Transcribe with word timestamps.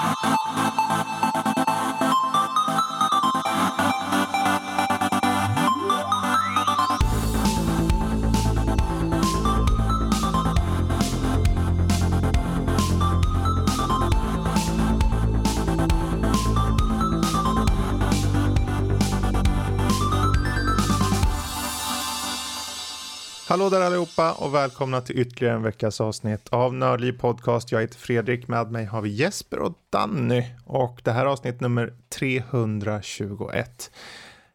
Thank 0.00 1.22
you. 1.22 1.27
Hallå 23.48 23.70
där 23.70 23.80
allihopa 23.80 24.32
och 24.32 24.54
välkomna 24.54 25.00
till 25.00 25.18
ytterligare 25.18 25.56
en 25.56 25.62
veckas 25.62 26.00
avsnitt 26.00 26.48
av 26.48 26.74
Nördliv 26.74 27.12
Podcast. 27.12 27.72
Jag 27.72 27.80
heter 27.80 27.98
Fredrik, 27.98 28.48
med 28.48 28.70
mig 28.70 28.84
har 28.84 29.02
vi 29.02 29.08
Jesper 29.08 29.58
och 29.58 29.72
Danny 29.90 30.44
och 30.64 31.00
det 31.04 31.12
här 31.12 31.22
är 31.22 31.26
avsnitt 31.26 31.60
nummer 31.60 31.92
321. 32.08 33.90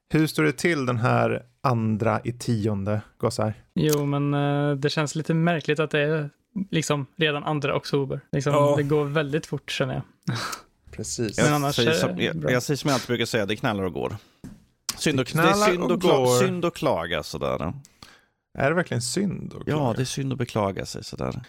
Hur 0.10 0.28
står 0.28 0.44
det 0.44 0.52
till 0.52 0.86
den 0.86 0.98
här 0.98 1.44
andra 1.62 2.22
i 2.24 2.32
tionde, 2.32 3.02
gossar? 3.18 3.54
Jo, 3.74 4.06
men 4.06 4.34
uh, 4.34 4.76
det 4.76 4.90
känns 4.90 5.16
lite 5.16 5.34
märkligt 5.34 5.80
att 5.80 5.92
det 5.92 6.00
är 6.00 6.30
liksom 6.72 7.06
redan 7.18 7.44
andra 7.44 7.76
oktober. 7.76 8.20
Liksom, 8.32 8.56
oh. 8.56 8.78
Det 8.78 8.84
går 8.84 9.06
väldigt 9.06 9.46
fort 9.46 9.72
känner 9.72 9.94
jag. 9.94 10.04
Precis. 10.92 11.38
Men 11.38 11.54
annars 11.54 11.80
jag, 11.80 11.96
säger 11.96 12.08
som, 12.08 12.22
jag, 12.22 12.52
jag 12.52 12.64
säger 12.64 12.78
som 12.78 12.88
jag 12.88 12.94
alltid 12.94 13.08
brukar 13.08 13.26
säga, 13.26 13.46
det 13.46 13.56
knallar 13.56 13.84
och 13.84 13.94
går. 13.94 14.16
Synd 14.98 15.20
och, 15.20 15.26
det, 15.34 15.42
det 15.42 15.48
är 15.48 15.54
synd 15.54 15.84
och, 15.84 15.92
och, 15.92 16.02
kla, 16.02 16.28
synd 16.40 16.66
och 16.66 16.76
klaga 16.76 17.23
sådär. 17.23 17.73
Är 18.58 18.70
det 18.70 18.76
verkligen 18.76 19.02
synd? 19.02 19.54
Ja, 19.66 19.94
det 19.96 20.04
är 20.04 20.06
synd 20.06 20.32
att 20.32 20.38
beklaga 20.40 20.86
sig 20.86 21.04
sådär. 21.04 21.42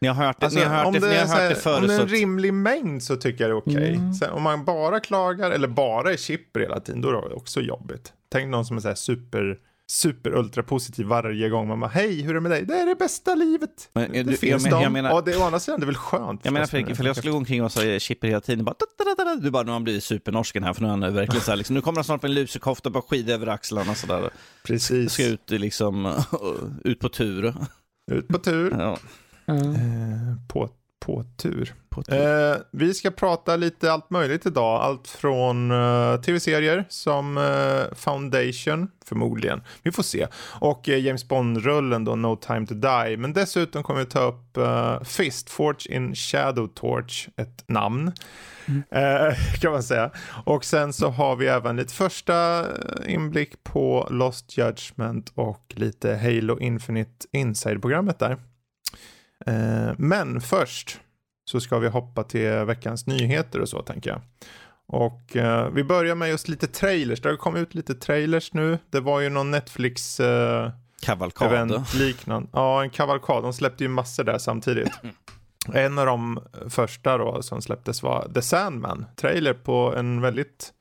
Ni 0.00 0.08
har 0.08 0.14
hört 0.14 0.40
det, 0.40 0.46
alltså, 0.46 0.58
ni 0.58 0.64
har 0.64 0.84
hört 0.84 0.92
det, 0.92 0.98
det, 1.00 1.08
ni 1.08 1.16
har 1.16 1.26
hört 1.26 1.50
det 1.50 1.54
förut. 1.54 1.80
Om 1.80 1.88
det 1.88 1.94
är 1.94 2.00
en 2.00 2.08
rimlig 2.08 2.54
mängd 2.54 3.02
så 3.02 3.16
tycker 3.16 3.48
jag 3.48 3.50
det 3.50 3.54
är 3.54 3.58
okej. 3.58 3.74
Okay. 3.74 3.94
Mm. 3.94 4.36
Om 4.36 4.42
man 4.42 4.64
bara 4.64 5.00
klagar 5.00 5.50
eller 5.50 5.68
bara 5.68 6.12
är 6.12 6.16
chipper 6.16 6.60
hela 6.60 6.80
tiden, 6.80 7.00
då 7.00 7.08
är 7.08 7.28
det 7.28 7.34
också 7.34 7.60
jobbigt. 7.60 8.12
Tänk 8.28 8.50
någon 8.50 8.64
som 8.64 8.76
är 8.76 8.80
så 8.80 8.88
här 8.88 8.94
super 8.94 9.58
super 9.90 10.34
ultra 10.34 10.62
positiv 10.62 11.06
varje 11.06 11.48
gång 11.48 11.68
man 11.68 11.80
bara 11.80 11.90
hej 11.90 12.22
hur 12.22 12.30
är 12.30 12.34
det 12.34 12.40
med 12.40 12.50
dig? 12.50 12.64
Det 12.64 12.74
är 12.74 12.86
det 12.86 12.94
bästa 12.94 13.34
livet. 13.34 13.90
Men, 13.92 14.12
det 14.12 14.22
du, 14.22 14.36
finns 14.36 14.64
jag, 14.64 14.72
men, 14.72 14.82
jag 14.82 14.92
menar, 14.92 15.14
och 15.14 15.24
det, 15.24 15.36
å 15.36 15.42
andra 15.42 15.60
sidan 15.60 15.80
det 15.80 15.84
är 15.84 15.86
väl 15.86 15.94
skönt. 15.94 16.40
Jag 16.44 16.52
menar 16.52 16.66
Fredrik, 16.66 16.90
ifall 16.90 17.06
jag 17.06 17.16
skulle 17.16 17.32
gå 17.32 17.38
omkring 17.38 17.64
och 17.64 17.72
säga 17.72 18.00
chipper 18.00 18.28
hela 18.28 18.40
tiden, 18.40 18.64
bara, 18.64 18.74
du 19.40 19.50
bara 19.50 19.62
nu 19.62 19.68
har 19.68 19.72
han 19.72 19.84
blivit 19.84 20.04
supernorsken 20.04 20.64
här 20.64 20.72
för 20.72 20.82
nu 20.82 20.86
är 20.86 20.90
han 20.90 21.14
verkligen 21.14 21.42
så 21.42 21.50
här, 21.50 21.56
liksom, 21.56 21.74
nu 21.74 21.80
kommer 21.80 21.96
han 21.96 22.04
snart 22.04 22.22
med 22.22 22.28
en 22.28 22.34
lusekofta 22.34 22.88
och 22.88 22.92
bara 22.92 23.02
skida 23.02 23.34
över 23.34 23.46
axlarna 23.46 23.94
sådär. 23.94 24.30
Precis. 24.64 25.12
Ska 25.12 25.26
ut 25.26 25.50
liksom, 25.50 26.22
ut 26.84 27.00
på 27.00 27.08
tur. 27.08 27.54
Ut 28.10 28.28
på 28.28 28.38
tur. 28.38 28.76
Ja. 28.78 28.98
Mm. 29.46 29.70
Eh, 29.70 30.36
på 30.48 30.70
på 31.00 31.24
tur. 31.36 31.74
Eh, 31.98 32.56
vi 32.70 32.94
ska 32.94 33.10
prata 33.10 33.56
lite 33.56 33.92
allt 33.92 34.10
möjligt 34.10 34.46
idag. 34.46 34.82
Allt 34.82 35.08
från 35.08 35.70
eh, 35.70 36.20
tv-serier 36.20 36.84
som 36.88 37.38
eh, 37.38 37.94
Foundation, 37.96 38.88
förmodligen. 39.04 39.62
Vi 39.82 39.92
får 39.92 40.02
se. 40.02 40.26
Och 40.60 40.88
eh, 40.88 40.98
James 40.98 41.28
Bond-rullen 41.28 42.04
då, 42.04 42.16
No 42.16 42.36
time 42.36 42.66
to 42.66 42.74
die. 42.74 43.16
Men 43.16 43.32
dessutom 43.32 43.82
kommer 43.82 44.00
vi 44.00 44.06
ta 44.06 44.20
upp 44.20 44.58
uh, 44.58 45.02
Fist, 45.02 45.50
Forge 45.50 45.96
in 45.96 46.14
Shadow 46.14 46.66
Torch, 46.66 47.28
ett 47.36 47.64
namn. 47.68 48.12
Mm. 48.66 48.82
Eh, 48.90 49.34
kan 49.60 49.72
man 49.72 49.82
säga. 49.82 50.10
Och 50.44 50.64
sen 50.64 50.92
så 50.92 51.08
har 51.08 51.36
vi 51.36 51.46
även 51.46 51.76
lite 51.76 51.94
första 51.94 52.66
inblick 53.06 53.64
på 53.64 54.08
Lost 54.10 54.58
Judgment 54.58 55.32
och 55.34 55.74
lite 55.76 56.16
Halo 56.16 56.58
Infinite 56.60 57.26
Inside-programmet 57.32 58.18
där. 58.18 58.36
Eh, 59.46 59.94
men 59.98 60.40
först 60.40 61.00
så 61.52 61.60
ska 61.60 61.78
vi 61.78 61.88
hoppa 61.88 62.24
till 62.24 62.50
veckans 62.50 63.06
nyheter 63.06 63.60
och 63.60 63.68
så 63.68 63.82
tänker 63.82 64.10
jag. 64.10 64.20
Och 64.86 65.36
uh, 65.36 65.68
vi 65.68 65.84
börjar 65.84 66.14
med 66.14 66.28
just 66.28 66.48
lite 66.48 66.66
trailers. 66.66 67.20
Det 67.20 67.28
har 67.28 67.36
kommit 67.36 67.62
ut 67.62 67.74
lite 67.74 67.94
trailers 67.94 68.52
nu. 68.52 68.78
Det 68.90 69.00
var 69.00 69.20
ju 69.20 69.28
någon 69.28 69.50
Netflix 69.50 70.20
uh, 70.20 70.70
kavalkad. 71.02 71.84
liknande. 71.94 72.48
Ja, 72.52 72.82
en 72.82 72.90
kavalkad. 72.90 73.42
De 73.42 73.52
släppte 73.52 73.84
ju 73.84 73.88
massor 73.88 74.24
där 74.24 74.38
samtidigt. 74.38 74.92
En 75.74 75.98
av 75.98 76.06
de 76.06 76.40
första 76.68 77.18
då 77.18 77.42
som 77.42 77.62
släpptes 77.62 78.02
var 78.02 78.28
The 78.34 78.42
Sandman. 78.42 79.06
Trailer 79.16 79.54
på 79.54 79.94
en 79.96 80.20
väldigt 80.20 80.72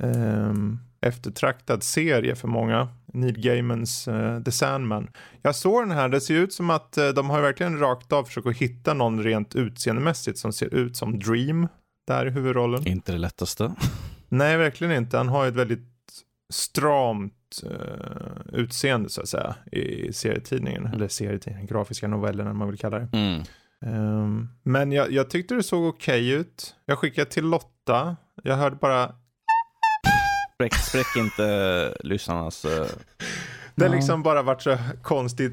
um, 0.00 0.80
eftertraktad 1.00 1.82
serie 1.82 2.36
för 2.36 2.48
många. 2.48 2.88
Neil 3.14 3.38
Gaimans 3.38 4.08
uh, 4.08 4.42
The 4.42 4.52
Sandman. 4.52 5.08
Jag 5.42 5.56
såg 5.56 5.82
den 5.82 5.90
här, 5.90 6.08
det 6.08 6.20
ser 6.20 6.34
ut 6.34 6.52
som 6.52 6.70
att 6.70 6.98
uh, 6.98 7.08
de 7.08 7.30
har 7.30 7.40
verkligen 7.40 7.78
rakt 7.78 8.12
av 8.12 8.24
försökt 8.24 8.46
att 8.46 8.56
hitta 8.56 8.94
någon 8.94 9.22
rent 9.22 9.54
utseendemässigt 9.54 10.38
som 10.38 10.52
ser 10.52 10.74
ut 10.74 10.96
som 10.96 11.18
Dream 11.18 11.68
där 12.06 12.26
i 12.26 12.30
huvudrollen. 12.30 12.88
Inte 12.88 13.12
det 13.12 13.18
lättaste. 13.18 13.74
Nej, 14.28 14.56
verkligen 14.56 14.92
inte. 14.92 15.16
Han 15.16 15.28
har 15.28 15.46
ett 15.46 15.54
väldigt 15.54 15.88
stramt 16.52 17.62
uh, 17.64 18.52
utseende 18.52 19.08
så 19.08 19.20
att 19.20 19.28
säga 19.28 19.56
i 19.72 20.12
serietidningen, 20.12 20.86
eller 20.86 21.08
serietidningen, 21.08 21.66
grafiska 21.66 22.08
novellerna 22.08 22.52
man 22.52 22.68
vill 22.68 22.78
kalla 22.78 22.98
det. 22.98 23.08
Mm. 23.12 23.42
Um, 23.86 24.48
men 24.62 24.92
jag, 24.92 25.12
jag, 25.12 25.30
tyckte 25.30 25.54
det 25.54 25.62
såg 25.62 25.84
okej 25.86 26.28
okay 26.28 26.40
ut. 26.40 26.76
Jag 26.86 26.98
skickade 26.98 27.30
till 27.30 27.44
Lotta. 27.44 28.16
Jag 28.42 28.56
hörde 28.56 28.76
bara 28.76 29.14
Spräck, 30.54 30.74
spräck 30.74 31.16
inte 31.16 31.94
lyssnarnas... 32.00 32.64
Uh... 32.64 32.86
Det 33.76 33.84
har 33.84 33.94
liksom 33.94 34.22
bara 34.22 34.42
varit 34.42 34.62
så 34.62 34.76
konstigt, 35.02 35.52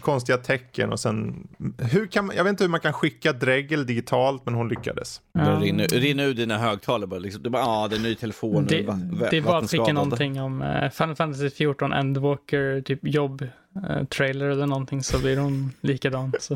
konstiga 0.00 0.38
tecken 0.38 0.92
och 0.92 1.00
sen, 1.00 1.48
hur 1.78 2.06
kan 2.06 2.26
man, 2.26 2.36
jag 2.36 2.44
vet 2.44 2.50
inte 2.50 2.64
hur 2.64 2.68
man 2.68 2.80
kan 2.80 2.92
skicka 2.92 3.32
dregel 3.32 3.86
digitalt 3.86 4.46
men 4.46 4.54
hon 4.54 4.68
lyckades. 4.68 5.20
Ja. 5.32 5.40
Det 5.40 5.56
rinner, 5.56 5.88
rinner 5.88 6.24
ur 6.24 6.34
dina 6.34 6.58
högtalare 6.58 7.06
bara, 7.06 7.20
liksom, 7.20 7.42
du 7.42 7.50
bara, 7.50 7.62
ja 7.62 7.88
det 7.88 7.94
är 7.94 7.96
en 7.96 8.02
ny 8.02 8.14
telefon. 8.14 8.66
Det, 8.66 8.96
det 9.30 9.40
var 9.40 9.58
att 9.58 9.70
skicka 9.70 9.92
någonting 9.92 10.40
om 10.40 10.62
uh, 10.62 10.90
Final 10.90 11.16
Fantasy 11.16 11.50
14 11.50 11.92
Endwalker, 11.92 12.80
typ 12.80 13.00
jobb, 13.02 13.42
uh, 13.76 14.04
trailer 14.04 14.46
eller 14.46 14.66
någonting 14.66 15.02
så 15.02 15.18
blir 15.18 15.36
hon 15.36 15.72
likadan. 15.80 16.32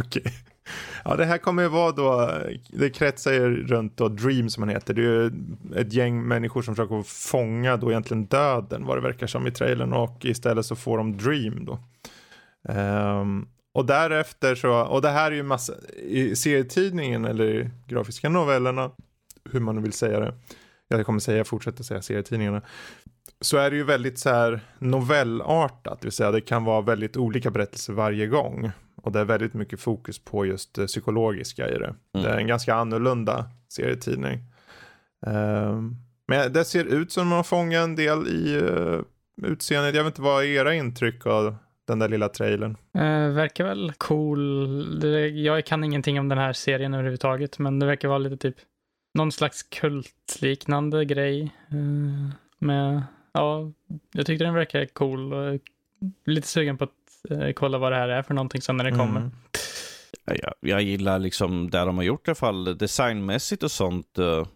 Okej. 0.00 0.22
Okay. 0.22 0.32
Ja, 1.04 1.16
det 1.16 1.24
här 1.24 1.38
kommer 1.38 1.62
ju 1.62 1.68
vara 1.68 1.92
då, 1.92 2.30
det 2.68 2.90
kretsar 2.90 3.32
ju 3.32 3.66
runt 3.66 3.96
då 3.96 4.08
Dream 4.08 4.50
som 4.50 4.62
han 4.62 4.70
heter. 4.70 4.94
Det 4.94 5.02
är 5.02 5.04
ju 5.04 5.30
ett 5.76 5.92
gäng 5.92 6.22
människor 6.22 6.62
som 6.62 6.74
försöker 6.74 7.02
fånga 7.02 7.76
då 7.76 7.90
egentligen 7.90 8.26
döden, 8.26 8.86
vad 8.86 8.96
det 8.96 9.00
verkar 9.00 9.26
som 9.26 9.46
i 9.46 9.50
trailern 9.50 9.92
och 9.92 10.24
istället 10.24 10.66
så 10.66 10.76
får 10.76 10.98
de 10.98 11.16
Dream 11.16 11.64
då. 11.64 11.78
Um, 12.72 13.48
och 13.74 13.86
därefter 13.86 14.54
så, 14.54 14.72
och 14.72 15.02
det 15.02 15.10
här 15.10 15.30
är 15.30 15.36
ju 15.36 15.42
massa, 15.42 15.72
i 16.02 16.36
serietidningen 16.36 17.24
eller 17.24 17.44
i 17.44 17.70
grafiska 17.88 18.28
novellerna, 18.28 18.90
hur 19.50 19.60
man 19.60 19.76
nu 19.76 19.82
vill 19.82 19.92
säga 19.92 20.20
det. 20.20 20.34
Jag 20.88 21.06
kommer 21.06 21.20
säga, 21.20 21.44
fortsätta 21.44 21.82
säga 21.82 22.02
serietidningarna. 22.02 22.62
Så 23.40 23.56
är 23.56 23.70
det 23.70 23.76
ju 23.76 23.84
väldigt 23.84 24.18
så 24.18 24.30
här 24.30 24.60
novellartat, 24.78 26.00
det 26.00 26.06
vill 26.06 26.12
säga 26.12 26.30
det 26.30 26.40
kan 26.40 26.64
vara 26.64 26.80
väldigt 26.80 27.16
olika 27.16 27.50
berättelser 27.50 27.92
varje 27.92 28.26
gång. 28.26 28.70
Och 29.02 29.12
det 29.12 29.20
är 29.20 29.24
väldigt 29.24 29.54
mycket 29.54 29.80
fokus 29.80 30.18
på 30.18 30.46
just 30.46 30.74
det 30.74 30.86
psykologiska 30.86 31.68
i 31.68 31.78
det. 31.78 31.94
Mm. 32.14 32.26
Det 32.26 32.28
är 32.28 32.36
en 32.36 32.46
ganska 32.46 32.74
annorlunda 32.74 33.44
serietidning. 33.68 34.38
Um, 35.26 35.96
men 36.26 36.52
det 36.52 36.64
ser 36.64 36.84
ut 36.84 37.12
som 37.12 37.22
att 37.22 37.28
man 37.28 37.44
fångat 37.44 37.84
en 37.84 37.96
del 37.96 38.28
i 38.28 38.60
uh, 38.60 39.00
utseendet. 39.42 39.94
Jag 39.94 40.04
vet 40.04 40.10
inte 40.10 40.22
vad 40.22 40.44
är 40.44 40.48
era 40.48 40.74
intryck 40.74 41.26
av 41.26 41.56
den 41.84 41.98
där 41.98 42.08
lilla 42.08 42.28
trailern? 42.28 42.76
Uh, 42.98 43.34
verkar 43.34 43.64
väl 43.64 43.92
cool. 43.98 45.00
Det, 45.00 45.28
jag 45.28 45.66
kan 45.66 45.84
ingenting 45.84 46.20
om 46.20 46.28
den 46.28 46.38
här 46.38 46.52
serien 46.52 46.94
överhuvudtaget, 46.94 47.58
men 47.58 47.78
det 47.78 47.86
verkar 47.86 48.08
vara 48.08 48.18
lite 48.18 48.36
typ 48.36 48.56
någon 49.14 49.32
slags 49.32 49.62
kultliknande 49.62 51.04
grej. 51.04 51.42
Uh, 51.72 52.30
med, 52.58 53.02
ja, 53.32 53.72
jag 54.12 54.26
tyckte 54.26 54.44
den 54.44 54.54
verkar 54.54 54.86
cool 54.86 55.32
och 55.32 55.60
lite 56.24 56.48
sugen 56.48 56.78
på 56.78 56.84
att 56.84 56.90
eh, 56.90 57.01
kolla 57.54 57.78
vad 57.78 57.92
det 57.92 57.96
här 57.96 58.08
är 58.08 58.22
för 58.22 58.34
någonting 58.34 58.62
sen 58.62 58.76
när 58.76 58.84
det 58.84 58.90
kommer. 58.90 59.20
Mm. 59.20 59.30
Jag, 60.24 60.54
jag 60.60 60.82
gillar 60.82 61.18
liksom 61.18 61.70
det 61.70 61.78
de 61.78 61.96
har 61.96 62.04
gjort 62.04 62.28
i 62.28 62.30
alla 62.30 62.34
fall 62.34 62.78
designmässigt 62.78 63.62
och 63.62 63.70
sånt. 63.70 64.18
Uh, 64.18 64.46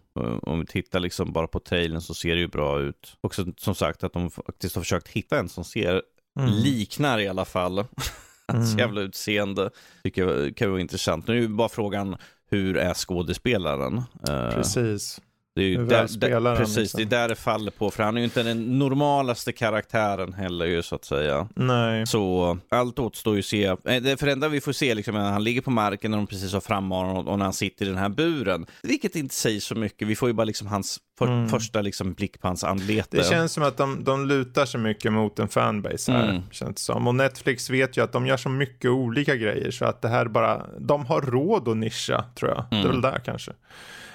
om 0.41 0.59
vi 0.59 0.65
tittar 0.65 0.99
liksom 0.99 1.33
bara 1.33 1.47
på 1.47 1.59
trailern 1.59 2.01
så 2.01 2.13
ser 2.13 2.35
det 2.35 2.41
ju 2.41 2.47
bra 2.47 2.79
ut. 2.79 3.17
Och 3.21 3.35
som 3.57 3.75
sagt 3.75 4.03
att 4.03 4.13
de 4.13 4.31
faktiskt 4.31 4.75
har 4.75 4.81
försökt 4.81 5.07
hitta 5.07 5.39
en 5.39 5.49
som 5.49 5.63
ser, 5.63 6.01
mm. 6.39 6.51
liknar 6.51 7.19
i 7.19 7.27
alla 7.27 7.45
fall, 7.45 7.77
hans 8.47 8.73
mm. 8.73 8.79
jävla 8.79 9.01
utseende. 9.01 9.69
Tycker 10.03 10.27
jag 10.27 10.55
kan 10.55 10.69
vara 10.71 10.81
intressant. 10.81 11.27
Nu 11.27 11.37
är 11.37 11.41
ju 11.41 11.47
bara 11.47 11.69
frågan, 11.69 12.17
hur 12.49 12.77
är 12.77 12.93
skådespelaren? 12.93 14.03
Precis. 14.25 15.21
Det 15.57 15.63
är 15.63 15.67
ju 15.67 15.85
där, 15.85 16.07
där, 16.39 16.55
precis, 16.55 16.77
liksom. 16.77 16.97
det 16.97 17.03
är 17.15 17.19
där 17.21 17.29
det 17.29 17.35
faller 17.35 17.71
på. 17.71 17.91
För 17.91 18.03
han 18.03 18.15
är 18.17 18.21
ju 18.21 18.25
inte 18.25 18.43
den 18.43 18.79
normalaste 18.79 19.51
karaktären 19.51 20.33
heller 20.33 20.65
ju 20.65 20.81
så 20.83 20.95
att 20.95 21.05
säga. 21.05 21.47
Nej. 21.55 22.07
Så 22.07 22.57
allt 22.69 22.99
återstår 22.99 23.33
ju 23.33 23.39
att 23.39 23.45
se. 23.45 23.65
Eh, 23.65 23.75
det 23.83 24.21
enda 24.23 24.47
vi 24.49 24.61
får 24.61 24.71
se 24.71 24.95
liksom, 24.95 25.13
när 25.15 25.31
han 25.31 25.43
ligger 25.43 25.61
på 25.61 25.71
marken 25.71 26.11
när 26.11 26.17
de 26.17 26.27
precis 26.27 26.53
har 26.53 26.61
frammanat 26.61 27.27
och 27.27 27.37
när 27.37 27.45
han 27.45 27.53
sitter 27.53 27.85
i 27.85 27.89
den 27.89 27.97
här 27.97 28.09
buren. 28.09 28.65
Vilket 28.83 29.15
inte 29.15 29.35
säger 29.35 29.59
så 29.59 29.75
mycket. 29.75 30.07
Vi 30.07 30.15
får 30.15 30.29
ju 30.29 30.33
bara 30.33 30.43
liksom 30.43 30.67
hans 30.67 30.99
för, 31.19 31.27
Mm. 31.27 31.49
första 31.49 31.81
liksom 31.81 32.13
blick 32.13 32.41
på 32.41 32.47
hans 32.47 32.63
anlete. 32.63 33.17
Det 33.17 33.23
känns 33.23 33.51
som 33.53 33.63
att 33.63 33.77
de, 33.77 34.03
de 34.03 34.25
lutar 34.27 34.65
sig 34.65 34.79
mycket 34.79 35.13
mot 35.13 35.39
en 35.39 35.47
fanbase 35.47 36.11
här, 36.11 36.29
Mm. 36.29 36.41
känns 36.51 36.79
som. 36.79 37.07
Och 37.07 37.15
Netflix 37.15 37.69
vet 37.69 37.97
ju 37.97 38.03
att 38.03 38.11
de 38.11 38.27
gör 38.27 38.37
så 38.37 38.49
mycket 38.49 38.91
olika 38.91 39.35
grejer 39.35 39.71
så 39.71 39.85
att 39.85 40.01
det 40.01 40.07
här 40.07 40.25
bara, 40.27 40.65
de 40.79 41.05
har 41.05 41.21
råd 41.21 41.67
att 41.67 41.77
nischa 41.77 42.25
tror 42.39 42.51
jag. 42.51 42.65
Det 42.69 42.75
är 42.75 42.79
Mm. 42.79 42.91
väl 42.91 43.01
där 43.01 43.19
kanske. 43.25 43.51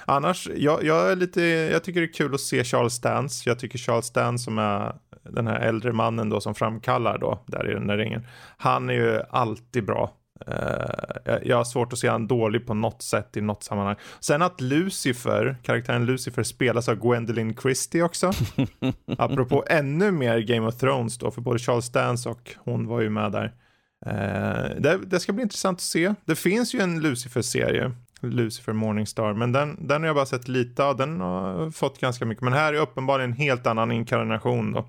Annars, 0.05 0.49
jag, 0.55 0.83
jag 0.83 1.11
är 1.11 1.15
lite, 1.15 1.41
jag 1.41 1.83
tycker 1.83 2.01
det 2.01 2.07
är 2.07 2.13
kul 2.13 2.33
att 2.33 2.41
se 2.41 2.63
Charles 2.63 3.01
Dance. 3.01 3.49
Jag 3.49 3.59
tycker 3.59 3.79
Charles 3.79 4.11
Dance 4.11 4.43
som 4.43 4.57
är 4.59 4.95
den 5.29 5.47
här 5.47 5.59
äldre 5.59 5.91
mannen 5.91 6.29
då 6.29 6.41
som 6.41 6.55
framkallar 6.55 7.17
då, 7.17 7.43
där 7.47 7.69
i 7.71 7.73
den 7.73 7.87
där 7.87 7.97
ringen. 7.97 8.27
Han 8.57 8.89
är 8.89 8.93
ju 8.93 9.21
alltid 9.29 9.85
bra. 9.85 10.13
Eh, 10.47 11.35
jag- 11.43 11.57
har 11.57 11.63
svårt 11.63 11.93
att 11.93 11.99
se 11.99 12.07
han 12.07 12.27
dålig 12.27 12.67
på 12.67 12.73
något 12.73 13.01
sätt 13.01 13.37
i 13.37 13.41
något 13.41 13.63
sammanhang. 13.63 13.95
Sen 14.19 14.41
att 14.41 14.61
Lucifer, 14.61 15.57
karaktären 15.63 16.05
Lucifer 16.05 16.43
spelas 16.43 16.89
av 16.89 16.95
Gwendolyn 16.95 17.55
Christie 17.61 18.01
också. 18.03 18.31
Apropå 19.17 19.63
ännu 19.67 20.11
mer 20.11 20.39
Game 20.39 20.67
of 20.67 20.75
Thrones 20.77 21.17
då, 21.17 21.31
för 21.31 21.41
både 21.41 21.59
Charles 21.59 21.91
Dance 21.91 22.29
och 22.29 22.55
hon 22.57 22.87
var 22.87 23.01
ju 23.01 23.09
med 23.09 23.31
där. 23.31 23.53
Eh, 24.05 24.81
det, 24.81 24.99
det 25.05 25.19
ska 25.19 25.33
bli 25.33 25.43
intressant 25.43 25.77
att 25.77 25.81
se. 25.81 26.13
Det 26.25 26.35
finns 26.35 26.75
ju 26.75 26.79
en 26.79 27.01
Lucifer-serie, 27.01 27.91
Lucifer 28.27 28.73
Morningstar, 28.73 29.33
men 29.33 29.51
den, 29.51 29.87
den 29.87 30.01
har 30.01 30.07
jag 30.07 30.15
bara 30.15 30.25
sett 30.25 30.47
lite 30.47 30.83
av. 30.83 30.97
Den 30.97 31.21
har 31.21 31.71
fått 31.71 31.99
ganska 31.99 32.25
mycket, 32.25 32.43
men 32.43 32.53
här 32.53 32.73
är 32.73 32.77
uppenbarligen 32.77 33.31
en 33.31 33.37
helt 33.37 33.67
annan 33.67 33.91
inkarnation 33.91 34.73
då. 34.73 34.85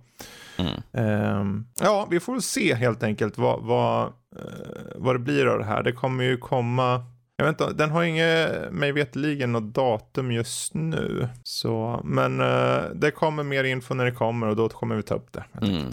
Mm. 0.56 0.82
Ehm, 0.92 1.66
ja, 1.80 2.06
vi 2.10 2.20
får 2.20 2.40
se 2.40 2.74
helt 2.74 3.02
enkelt 3.02 3.38
vad, 3.38 3.62
vad, 3.62 4.02
eh, 4.06 4.96
vad 4.96 5.14
det 5.14 5.18
blir 5.18 5.46
av 5.46 5.58
det 5.58 5.64
här. 5.64 5.82
Det 5.82 5.92
kommer 5.92 6.24
ju 6.24 6.36
komma, 6.36 7.04
jag 7.36 7.44
vet 7.44 7.60
inte, 7.60 7.72
den 7.72 7.90
har 7.90 8.02
inget, 8.02 8.72
mig 8.72 8.92
vetligen 8.92 9.52
något 9.52 9.74
datum 9.74 10.32
just 10.32 10.74
nu. 10.74 11.28
Så, 11.42 12.00
men 12.04 12.40
eh, 12.40 12.82
det 12.94 13.10
kommer 13.10 13.42
mer 13.42 13.64
info 13.64 13.94
när 13.94 14.04
det 14.04 14.12
kommer 14.12 14.46
och 14.46 14.56
då 14.56 14.68
kommer 14.68 14.96
vi 14.96 15.02
ta 15.02 15.14
upp 15.14 15.32
det. 15.32 15.44
Mm. 15.62 15.92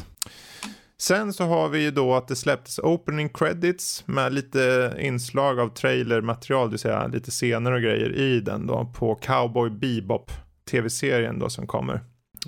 Sen 1.01 1.33
så 1.33 1.44
har 1.44 1.69
vi 1.69 1.83
ju 1.83 1.92
då 1.92 2.13
att 2.13 2.27
det 2.27 2.36
släpptes 2.36 2.80
opening 2.80 3.30
credits 3.30 4.07
med 4.07 4.33
lite 4.33 4.94
inslag 5.00 5.59
av 5.59 5.69
trailermaterial, 5.69 6.68
det 6.68 6.71
vill 6.71 6.80
säga 6.80 7.07
lite 7.07 7.31
scener 7.31 7.71
och 7.71 7.81
grejer 7.81 8.15
i 8.15 8.39
den 8.39 8.68
då 8.68 8.92
på 8.95 9.15
Cowboy 9.15 9.69
Bebop 9.69 10.31
tv-serien 10.71 11.39
då 11.39 11.50
som 11.50 11.68
kommer. 11.68 12.01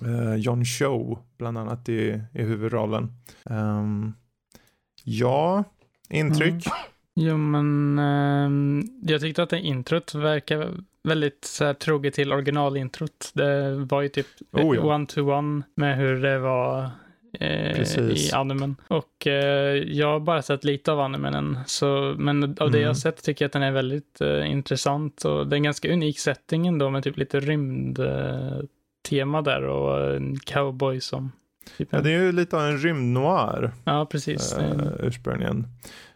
Eh, 0.05 0.35
John 0.35 0.65
Cho 0.65 1.19
bland 1.37 1.57
annat 1.57 1.89
i, 1.89 2.21
i 2.33 2.41
huvudrollen. 2.43 3.11
Ehm, 3.49 4.13
ja, 5.03 5.63
intryck. 6.09 6.65
Jo, 7.15 7.37
men 7.37 7.99
ehm, 7.99 8.83
jag 9.01 9.21
tyckte 9.21 9.43
att 9.43 9.49
det 9.49 9.59
introt 9.59 10.15
verkar 10.15 10.73
väldigt 11.03 11.45
så 11.45 11.65
här, 11.65 11.73
troget 11.73 12.13
till 12.13 12.33
originalintrot. 12.33 13.31
Det 13.33 13.75
var 13.75 14.01
ju 14.01 14.09
typ 14.09 14.27
Oh, 14.51 14.75
ja. 14.75 14.81
one-to-one 14.81 15.63
med 15.75 15.97
hur 15.97 16.21
det 16.21 16.39
var 16.39 16.89
eh, 17.39 17.81
i 18.11 18.31
animen. 18.33 18.75
Och 18.87 19.27
eh, 19.27 19.75
jag 19.75 20.07
har 20.07 20.19
bara 20.19 20.41
sett 20.41 20.63
lite 20.63 20.91
av 20.91 20.99
animen 20.99 21.33
än, 21.33 21.59
så, 21.65 22.15
men 22.17 22.43
av 22.43 22.71
det 22.71 22.77
jag 22.77 22.87
har 22.87 22.93
Mm. 22.93 22.95
sett 22.95 23.23
tycker 23.23 23.45
jag 23.45 23.47
att 23.47 23.53
den 23.53 23.63
är 23.63 23.71
väldigt 23.71 24.21
eh, 24.21 24.51
intressant 24.51 25.25
och 25.25 25.47
det 25.47 25.55
är 25.55 25.57
en 25.57 25.63
ganska 25.63 25.93
unik 25.93 26.19
setting 26.19 26.67
ändå 26.67 26.89
med 26.89 27.03
typ 27.03 27.17
lite 27.17 27.39
rymdtema 27.39 28.09
eh, 28.59 28.61
tema 29.09 29.41
där 29.41 29.63
och 29.63 30.15
en 30.15 30.39
cowboy 30.39 31.01
som 31.01 31.31
typ 31.77 31.87
Ja, 31.91 31.97
en, 31.97 32.03
det 32.03 32.11
är 32.11 32.19
ju 32.21 32.31
lite 32.31 32.55
av 32.57 32.63
en 32.63 32.77
rymdnoir. 32.77 33.71
ja, 33.83 34.05
precis. 34.11 34.57
uh, 34.59 34.87
ursprungligen. 34.99 35.67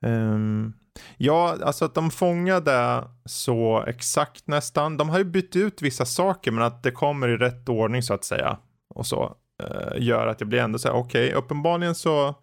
Ehm, 0.01 0.73
ja, 1.17 1.57
alltså 1.63 1.85
att 1.85 1.95
de 1.95 2.11
fångade 2.11 3.03
så 3.25 3.83
exakt 3.87 4.47
nästan. 4.47 4.97
De 4.97 5.09
har 5.09 5.17
ju 5.17 5.23
bytt 5.23 5.55
ut 5.55 5.81
vissa 5.81 6.05
saker 6.05 6.51
men 6.51 6.63
att 6.63 6.83
det 6.83 6.91
kommer 6.91 7.27
i 7.29 7.37
rätt 7.37 7.69
ordning 7.69 8.03
så 8.03 8.13
att 8.13 8.23
säga. 8.23 8.57
Och 8.89 9.05
så 9.05 9.23
eh, 9.23 9.31
gör 9.97 10.27
att 10.27 10.41
jag 10.41 10.49
blir 10.49 10.59
ändå 10.59 10.79
så 10.79 10.87
här, 10.87 10.95
okej, 10.95 11.33
uppenbarligen 11.33 11.95
så 11.95 12.35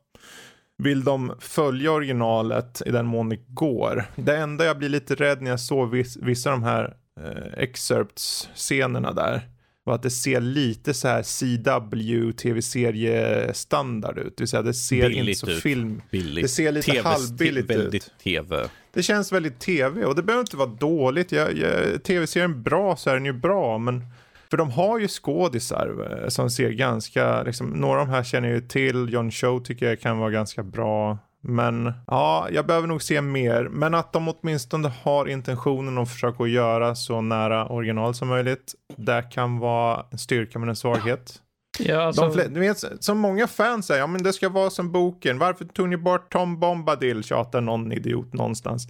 vill 0.78 1.04
de 1.04 1.32
följa 1.40 1.92
originalet 1.92 2.82
i 2.86 2.90
den 2.90 3.06
mån 3.06 3.28
det 3.28 3.38
går. 3.48 4.04
Det 4.16 4.36
enda 4.36 4.64
jag 4.64 4.78
blir 4.78 4.88
lite 4.88 5.14
rädd 5.14 5.42
när 5.42 5.50
jag 5.50 5.60
såg 5.60 5.90
viss, 5.90 6.16
vissa 6.16 6.52
av 6.52 6.60
de 6.60 6.64
här 6.64 6.96
eh, 7.20 7.62
excerpts-scenerna 7.62 9.12
där 9.12 9.48
var 9.84 9.94
att 9.94 10.02
det 10.02 10.10
ser 10.10 10.40
lite 10.40 10.94
så 10.94 11.08
här 11.08 11.22
CW 11.22 12.32
tv-seriestandard 12.32 14.18
ut. 14.18 14.36
Det 14.36 14.42
vill 14.42 14.48
säga 14.48 14.62
det 14.62 14.74
ser 14.74 15.08
Billigt 15.08 15.28
inte 15.28 15.38
så 15.38 15.50
ut. 15.50 15.62
film. 15.62 16.02
Billigt. 16.10 16.44
Det 16.44 16.48
ser 16.48 16.72
lite 16.72 16.90
TV 16.90 17.08
halvbilligt 17.08 17.70
ut. 17.70 18.12
tv. 18.22 18.68
Det 18.92 19.02
känns 19.02 19.32
väldigt 19.32 19.60
tv 19.60 20.04
och 20.04 20.14
det 20.14 20.22
behöver 20.22 20.40
inte 20.40 20.56
vara 20.56 20.68
dåligt. 20.68 21.32
Jag, 21.32 21.56
jag, 21.58 22.02
tv-serien 22.02 22.62
bra 22.62 22.96
så 22.96 23.10
är 23.10 23.14
den 23.14 23.24
ju 23.24 23.32
bra 23.32 23.78
men 23.78 24.04
för 24.50 24.56
de 24.56 24.70
har 24.70 24.98
ju 24.98 25.08
skådisar 25.08 26.20
eh, 26.22 26.28
som 26.28 26.50
ser 26.50 26.70
ganska, 26.70 27.42
liksom, 27.42 27.66
några 27.66 28.00
av 28.00 28.06
de 28.06 28.12
här 28.12 28.22
känner 28.22 28.48
jag 28.48 28.54
ju 28.54 28.68
till. 28.68 29.08
John 29.12 29.30
Cho 29.30 29.60
tycker 29.60 29.86
jag 29.86 30.00
kan 30.00 30.18
vara 30.18 30.30
ganska 30.30 30.62
bra. 30.62 31.18
Men 31.46 31.92
ja, 32.06 32.48
jag 32.50 32.66
behöver 32.66 32.88
nog 32.88 33.02
se 33.02 33.20
mer. 33.20 33.68
Men 33.70 33.94
att 33.94 34.12
de 34.12 34.28
åtminstone 34.28 34.92
har 35.02 35.26
intentionen 35.26 35.98
att 35.98 36.10
försöka 36.10 36.46
göra 36.46 36.94
så 36.94 37.20
nära 37.20 37.66
original 37.68 38.14
som 38.14 38.28
möjligt. 38.28 38.74
Det 38.96 39.22
kan 39.30 39.58
vara 39.58 40.06
en 40.10 40.18
styrka 40.18 40.58
men 40.58 40.68
en 40.68 40.76
svaghet. 40.76 41.34
ja, 41.78 42.02
alltså, 42.02 42.28
De 42.28 42.48
du 42.48 42.60
vet, 42.60 43.04
som 43.04 43.18
många 43.18 43.46
fans 43.46 43.86
säger, 43.86 44.00
ja 44.00 44.06
men 44.06 44.22
det 44.22 44.32
ska 44.32 44.48
vara 44.48 44.70
som 44.70 44.92
boken. 44.92 45.38
Varför 45.38 45.64
tog 45.64 45.88
ni 45.88 45.96
bort 45.96 46.32
Tom 46.32 46.60
Bombadil? 46.60 47.24
Tjatar 47.24 47.60
någon 47.60 47.92
idiot 47.92 48.32
någonstans. 48.32 48.88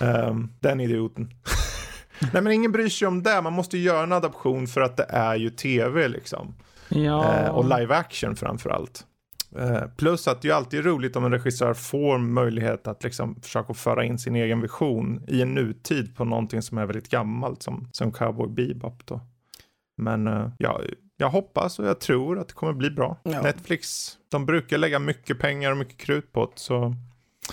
Ehm, 0.00 0.48
den 0.60 0.80
idioten. 0.80 1.30
Nej 2.32 2.42
men 2.42 2.52
ingen 2.52 2.72
bryr 2.72 2.88
sig 2.88 3.08
om 3.08 3.22
det. 3.22 3.42
Man 3.42 3.52
måste 3.52 3.78
göra 3.78 4.02
en 4.02 4.12
adaption 4.12 4.66
för 4.66 4.80
att 4.80 4.96
det 4.96 5.06
är 5.08 5.36
ju 5.36 5.50
tv 5.50 6.08
liksom. 6.08 6.54
ja, 6.88 7.34
Eh, 7.34 7.50
och 7.50 7.78
live 7.78 7.94
action 7.94 8.36
framförallt. 8.36 9.04
Eh, 9.56 9.82
plus 9.96 10.28
att 10.28 10.42
det 10.42 10.48
är 10.48 10.50
ju 10.50 10.56
alltid 10.56 10.84
roligt 10.84 11.16
om 11.16 11.24
en 11.24 11.32
regissör 11.32 11.74
får 11.74 12.18
möjlighet 12.18 12.86
att 12.86 13.04
liksom 13.04 13.40
försöka 13.42 13.74
föra 13.74 14.04
in 14.04 14.18
sin 14.18 14.36
egen 14.36 14.60
vision 14.60 15.24
i 15.28 15.42
en 15.42 15.54
nutid 15.54 16.16
på 16.16 16.24
någonting 16.24 16.62
som 16.62 16.78
är 16.78 16.86
väldigt 16.86 17.08
gammalt 17.08 17.62
som, 17.62 17.88
som 17.92 18.12
Cowboy 18.12 18.48
Bebop 18.48 19.06
då. 19.06 19.20
Men 19.96 20.26
eh, 20.26 20.50
ja, 20.58 20.80
jag 21.16 21.30
hoppas 21.30 21.78
och 21.78 21.86
jag 21.86 22.00
tror 22.00 22.38
att 22.38 22.48
det 22.48 22.54
kommer 22.54 22.72
bli 22.72 22.90
bra. 22.90 23.20
Ja. 23.22 23.42
Netflix, 23.42 24.12
de 24.30 24.46
brukar 24.46 24.78
lägga 24.78 24.98
mycket 24.98 25.38
pengar 25.38 25.70
och 25.70 25.76
mycket 25.76 25.98
krut 25.98 26.32
på 26.32 26.44
det 26.44 26.52
så 26.54 26.94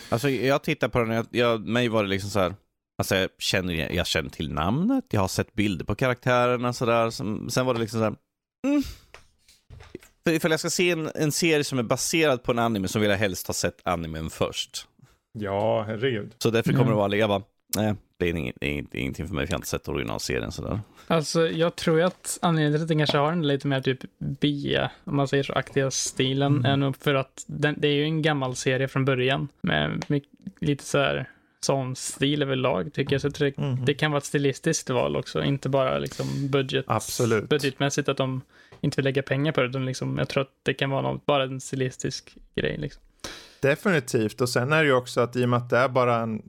Alltså 0.09 0.29
jag 0.29 0.63
tittar 0.63 0.87
på 0.87 0.99
den, 0.99 1.09
jag, 1.09 1.25
jag, 1.29 1.67
mig 1.67 1.89
var 1.89 2.03
det 2.03 2.09
liksom 2.09 2.29
så 2.29 2.39
här, 2.39 2.53
alltså 2.97 3.15
jag 3.15 3.29
känner, 3.37 3.91
jag 3.93 4.07
känner 4.07 4.29
till 4.29 4.53
namnet, 4.53 5.05
jag 5.09 5.21
har 5.21 5.27
sett 5.27 5.53
bilder 5.53 5.85
på 5.85 5.95
karaktärerna 5.95 6.73
sådär, 6.73 7.09
sen 7.49 7.65
var 7.65 7.73
det 7.73 7.79
liksom 7.79 7.99
så 7.99 8.03
här, 8.03 8.15
mm. 8.67 8.83
För 10.27 10.33
ifall 10.33 10.51
jag 10.51 10.59
ska 10.59 10.69
se 10.69 10.91
en, 10.91 11.09
en 11.15 11.31
serie 11.31 11.63
som 11.63 11.79
är 11.79 11.83
baserad 11.83 12.43
på 12.43 12.51
en 12.51 12.59
anime 12.59 12.87
så 12.87 12.99
vill 12.99 13.09
jag 13.09 13.17
helst 13.17 13.47
ha 13.47 13.53
sett 13.53 13.81
animen 13.83 14.29
först. 14.29 14.87
ja, 15.39 15.83
herregud. 15.87 16.33
Så 16.37 16.49
därför 16.49 16.69
Mm. 16.69 16.79
kommer 16.79 16.91
det 16.91 16.97
vara, 16.97 17.15
jag 17.15 17.29
bara, 17.29 17.41
nej, 17.75 17.95
det 18.19 18.29
är, 18.29 18.35
ing, 18.35 18.51
det 18.59 18.65
är 18.67 18.71
ing- 18.81 18.87
det 18.91 18.97
är 18.97 19.01
ingenting 19.01 19.27
för 19.27 19.35
mig, 19.35 19.45
för 19.47 19.51
jag 19.51 19.55
har 19.55 19.59
inte 19.59 19.67
sett 19.67 19.87
originalserien 19.87 20.51
sådär. 20.51 20.79
Alltså, 21.07 21.47
jag 21.47 21.75
tror 21.75 22.01
att 22.01 22.39
anledningen 22.41 22.73
till 22.73 22.81
att 22.81 22.87
den 22.87 22.97
kanske 22.97 23.17
har 23.17 23.31
en 23.31 23.47
lite 23.47 23.67
mer 23.67 23.81
typ 23.81 23.99
B, 24.19 24.79
om 25.03 25.15
man 25.15 25.27
säger 25.27 25.43
så, 25.43 25.53
aktiga 25.53 25.91
stilen, 25.91 26.51
Mm. 26.53 26.65
är 26.71 26.77
nog 26.77 26.95
för 26.97 27.15
att 27.15 27.43
den, 27.47 27.75
det 27.77 27.87
är 27.87 27.91
ju 27.93 28.03
en 28.03 28.21
gammal 28.21 28.55
serie 28.55 28.87
från 28.87 29.05
början 29.05 29.47
med 29.61 30.05
mycket, 30.07 30.29
lite 30.59 30.83
så 30.83 30.97
här 30.97 31.29
sån 31.65 31.95
stil 31.95 32.41
överlag 32.41 32.93
tycker 32.93 33.13
jag. 33.13 33.21
Så 33.21 33.29
det, 33.29 33.57
Mhm. 33.57 33.85
det 33.85 33.93
kan 33.93 34.11
vara 34.11 34.17
ett 34.17 34.25
stilistiskt 34.25 34.89
val 34.89 35.15
också, 35.15 35.43
inte 35.43 35.69
bara 35.69 35.97
liksom 35.99 36.27
budget, 36.49 36.85
Absolut. 36.87 37.49
budgetmässigt 37.49 38.09
att 38.09 38.17
de 38.17 38.41
inte 38.81 38.95
vill 38.95 39.05
lägga 39.05 39.21
pengar 39.23 39.51
på 39.51 39.61
det. 39.61 39.67
utan 39.67 39.85
Liksom, 39.85 40.17
jag 40.17 40.29
tror 40.29 40.41
att 40.41 40.51
det 40.63 40.73
kan 40.73 40.89
vara 40.89 41.01
något, 41.01 41.25
bara 41.25 41.43
en 41.43 41.61
stilistisk 41.61 42.37
grej. 42.55 42.77
Liksom. 42.77 43.01
Definitivt, 43.59 44.41
och 44.41 44.49
sen 44.49 44.73
är 44.73 44.77
det 44.83 44.87
ju 44.87 44.93
också 44.93 45.21
att 45.21 45.35
i 45.35 45.45
och 45.45 45.49
med 45.49 45.57
att 45.57 45.69
det 45.69 45.77
är 45.77 45.89
bara 45.89 46.15
en, 46.15 46.41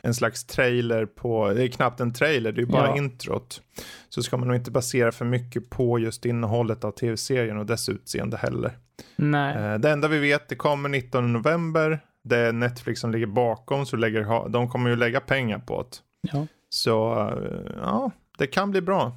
en 0.00 0.14
slags 0.14 0.44
trailer 0.44 1.06
på, 1.06 1.48
det 1.52 1.62
är 1.62 1.68
knappt 1.68 2.00
en 2.00 2.12
trailer, 2.12 2.52
det 2.52 2.58
är 2.58 2.62
ju 2.66 2.72
bara 2.72 2.86
Ja. 2.88 2.96
introt. 2.96 3.62
Så 4.08 4.22
ska 4.22 4.36
man 4.36 4.48
nog 4.48 4.56
inte 4.56 4.70
basera 4.70 5.12
för 5.12 5.24
mycket 5.24 5.70
på 5.70 5.98
just 5.98 6.24
innehållet 6.26 6.84
av 6.84 6.90
tv-serien 6.90 7.58
och 7.58 7.66
dess 7.66 7.88
utseende 7.88 8.36
heller. 8.36 8.78
Nej, 9.16 9.56
Eh, 9.56 9.78
Det 9.78 9.90
enda 9.90 10.08
vi 10.08 10.18
vet, 10.18 10.48
det 10.48 10.54
kommer 10.56 10.88
19 10.88 11.32
november, 11.32 12.00
det 12.28 12.36
är 12.38 12.52
Netflix 12.52 13.00
som 13.00 13.10
ligger 13.10 13.26
bakom, 13.26 13.86
så 13.86 13.96
lägger, 13.96 14.22
ha- 14.22 14.48
de 14.48 14.68
kommer 14.70 14.90
ju 14.90 14.96
lägga 14.96 15.20
pengar 15.20 15.58
på 15.58 15.82
det. 15.82 15.98
ja. 16.32 16.46
Så 16.70 17.18
eh, 17.28 17.72
ja, 17.82 18.10
det 18.38 18.46
kan 18.46 18.70
bli 18.70 18.80
bra. 18.80 19.16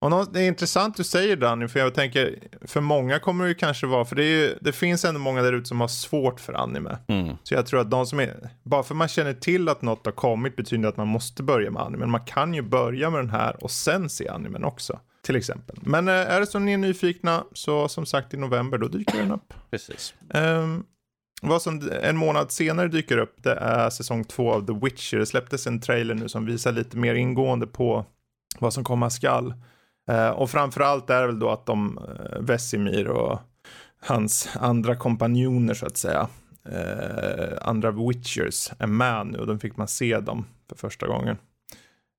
Och 0.00 0.32
det 0.32 0.40
är 0.40 0.48
intressant 0.48 0.96
du 0.96 1.04
säger 1.04 1.36
Danny, 1.36 1.68
för 1.68 1.80
jag 1.80 1.94
tänker, 1.94 2.38
för 2.62 2.80
många 2.80 3.18
kommer 3.18 3.44
det 3.44 3.48
ju 3.48 3.54
kanske 3.54 3.86
vara, 3.86 4.04
för 4.04 4.16
det, 4.16 4.24
är 4.24 4.48
ju, 4.48 4.54
det 4.60 4.72
finns 4.72 5.04
ändå 5.04 5.20
många 5.20 5.42
där 5.42 5.52
ute 5.52 5.68
som 5.68 5.80
har 5.80 5.88
svårt 5.88 6.40
för 6.40 6.52
anime. 6.52 6.98
Mm. 7.08 7.36
Så 7.42 7.54
jag 7.54 7.66
tror 7.66 7.80
att 7.80 7.90
de 7.90 8.06
som 8.06 8.20
är, 8.20 8.50
bara 8.62 8.82
för 8.82 8.94
man 8.94 9.08
känner 9.08 9.34
till 9.34 9.68
att 9.68 9.82
något 9.82 10.04
har 10.04 10.12
kommit 10.12 10.56
betyder 10.56 10.82
det 10.82 10.88
att 10.88 10.96
man 10.96 11.08
måste 11.08 11.42
börja 11.42 11.70
med 11.70 11.82
anime. 11.82 11.98
Men 11.98 12.10
man 12.10 12.24
kan 12.24 12.54
ju 12.54 12.62
börja 12.62 13.10
med 13.10 13.20
den 13.20 13.30
här 13.30 13.64
och 13.64 13.70
sen 13.70 14.08
se 14.10 14.28
animen 14.28 14.64
också. 14.64 15.00
Till 15.22 15.36
exempel. 15.36 15.76
Men 15.82 16.08
eh, 16.08 16.14
är 16.14 16.40
det 16.40 16.46
så 16.46 16.58
ni 16.58 16.72
är 16.72 16.78
nyfikna 16.78 17.44
så 17.52 17.88
som 17.88 18.06
sagt 18.06 18.34
i 18.34 18.36
november 18.36 18.78
då 18.78 18.88
dyker 18.88 19.18
den 19.18 19.32
upp. 19.32 19.54
Precis. 19.70 20.14
Ehm, 20.34 20.84
vad 21.42 21.62
som 21.62 21.90
en 22.02 22.16
månad 22.16 22.52
senare 22.52 22.88
dyker 22.88 23.18
upp 23.18 23.42
det 23.42 23.54
är 23.54 23.90
säsong 23.90 24.24
två 24.24 24.52
av 24.52 24.66
The 24.66 24.72
Witcher. 24.72 25.18
Det 25.18 25.26
släpptes 25.26 25.66
en 25.66 25.80
trailer 25.80 26.14
nu 26.14 26.28
som 26.28 26.46
visar 26.46 26.72
lite 26.72 26.96
mer 26.96 27.14
ingående 27.14 27.66
på 27.66 28.04
vad 28.58 28.74
som 28.74 28.84
komma 28.84 29.10
skall. 29.10 29.54
Eh, 30.08 30.30
och 30.30 30.50
framförallt 30.50 31.10
är 31.10 31.20
det 31.20 31.26
väl 31.26 31.38
då 31.38 31.50
att 31.50 31.66
de, 31.66 31.98
Vesimir 32.40 32.92
Vesemir 32.92 33.08
och 33.08 33.40
hans 34.00 34.48
andra 34.60 34.96
kompanjoner 34.96 35.74
så 35.74 35.86
att 35.86 35.96
säga, 35.96 36.28
eh, 36.68 37.58
andra 37.62 37.90
witchers 37.90 38.70
är 38.78 38.86
med 38.86 39.26
nu 39.26 39.38
och 39.38 39.46
då 39.46 39.58
fick 39.58 39.76
man 39.76 39.88
se 39.88 40.20
dem 40.20 40.44
för 40.68 40.76
första 40.76 41.06
gången. 41.06 41.36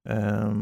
Eh, 0.10 0.54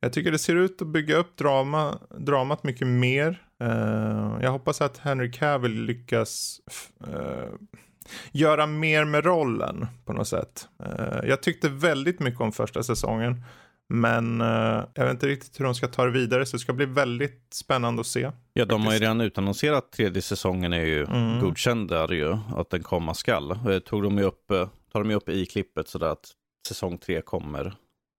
jag 0.00 0.12
tycker 0.12 0.32
det 0.32 0.38
ser 0.38 0.56
ut 0.56 0.82
att 0.82 0.88
bygga 0.88 1.16
upp 1.16 1.36
drama, 1.36 1.98
dramat 2.18 2.64
mycket 2.64 2.86
mer. 2.86 3.42
Eh, 3.60 4.38
jag 4.40 4.50
hoppas 4.50 4.80
att 4.80 4.98
Henry 4.98 5.32
Cavill 5.32 5.82
lyckas 5.82 6.60
eh, 7.06 7.48
göra 8.32 8.66
mer 8.66 9.04
med 9.04 9.24
rollen 9.24 9.86
på 10.04 10.12
något 10.12 10.28
sätt. 10.28 10.68
Eh, 10.84 11.28
jag 11.28 11.42
tyckte 11.42 11.68
väldigt 11.68 12.20
mycket 12.20 12.40
om 12.40 12.52
första 12.52 12.82
säsongen. 12.82 13.44
Men 13.92 14.40
uh, 14.40 14.84
jag 14.94 15.04
vet 15.04 15.10
inte 15.10 15.26
riktigt 15.26 15.60
hur 15.60 15.64
de 15.64 15.74
ska 15.74 15.88
ta 15.88 16.04
det 16.04 16.10
vidare 16.10 16.46
så 16.46 16.56
det 16.56 16.60
ska 16.60 16.72
bli 16.72 16.86
väldigt 16.86 17.46
spännande 17.54 18.00
att 18.00 18.06
se. 18.06 18.30
Ja, 18.52 18.64
de 18.64 18.86
har 18.86 18.92
ju 18.92 18.98
redan 18.98 19.20
utannonserat 19.20 19.92
tredje 19.92 20.22
säsongen 20.22 20.72
är 20.72 20.84
ju 20.84 21.04
mm. 21.04 21.40
godkänd 21.40 21.88
där 21.88 22.12
ju, 22.12 22.38
att 22.56 22.70
den 22.70 22.82
komma 22.82 23.14
skall. 23.14 23.80
Tog 23.84 24.02
de 24.02 24.18
ju 24.18 24.24
upp, 24.24 24.50
eh, 24.50 24.68
tar 24.92 25.00
de 25.00 25.10
ju 25.10 25.16
upp 25.16 25.28
i 25.28 25.46
klippet 25.46 25.88
sådär 25.88 26.06
att 26.06 26.30
säsong 26.68 26.98
tre 26.98 27.20
kommer. 27.20 27.66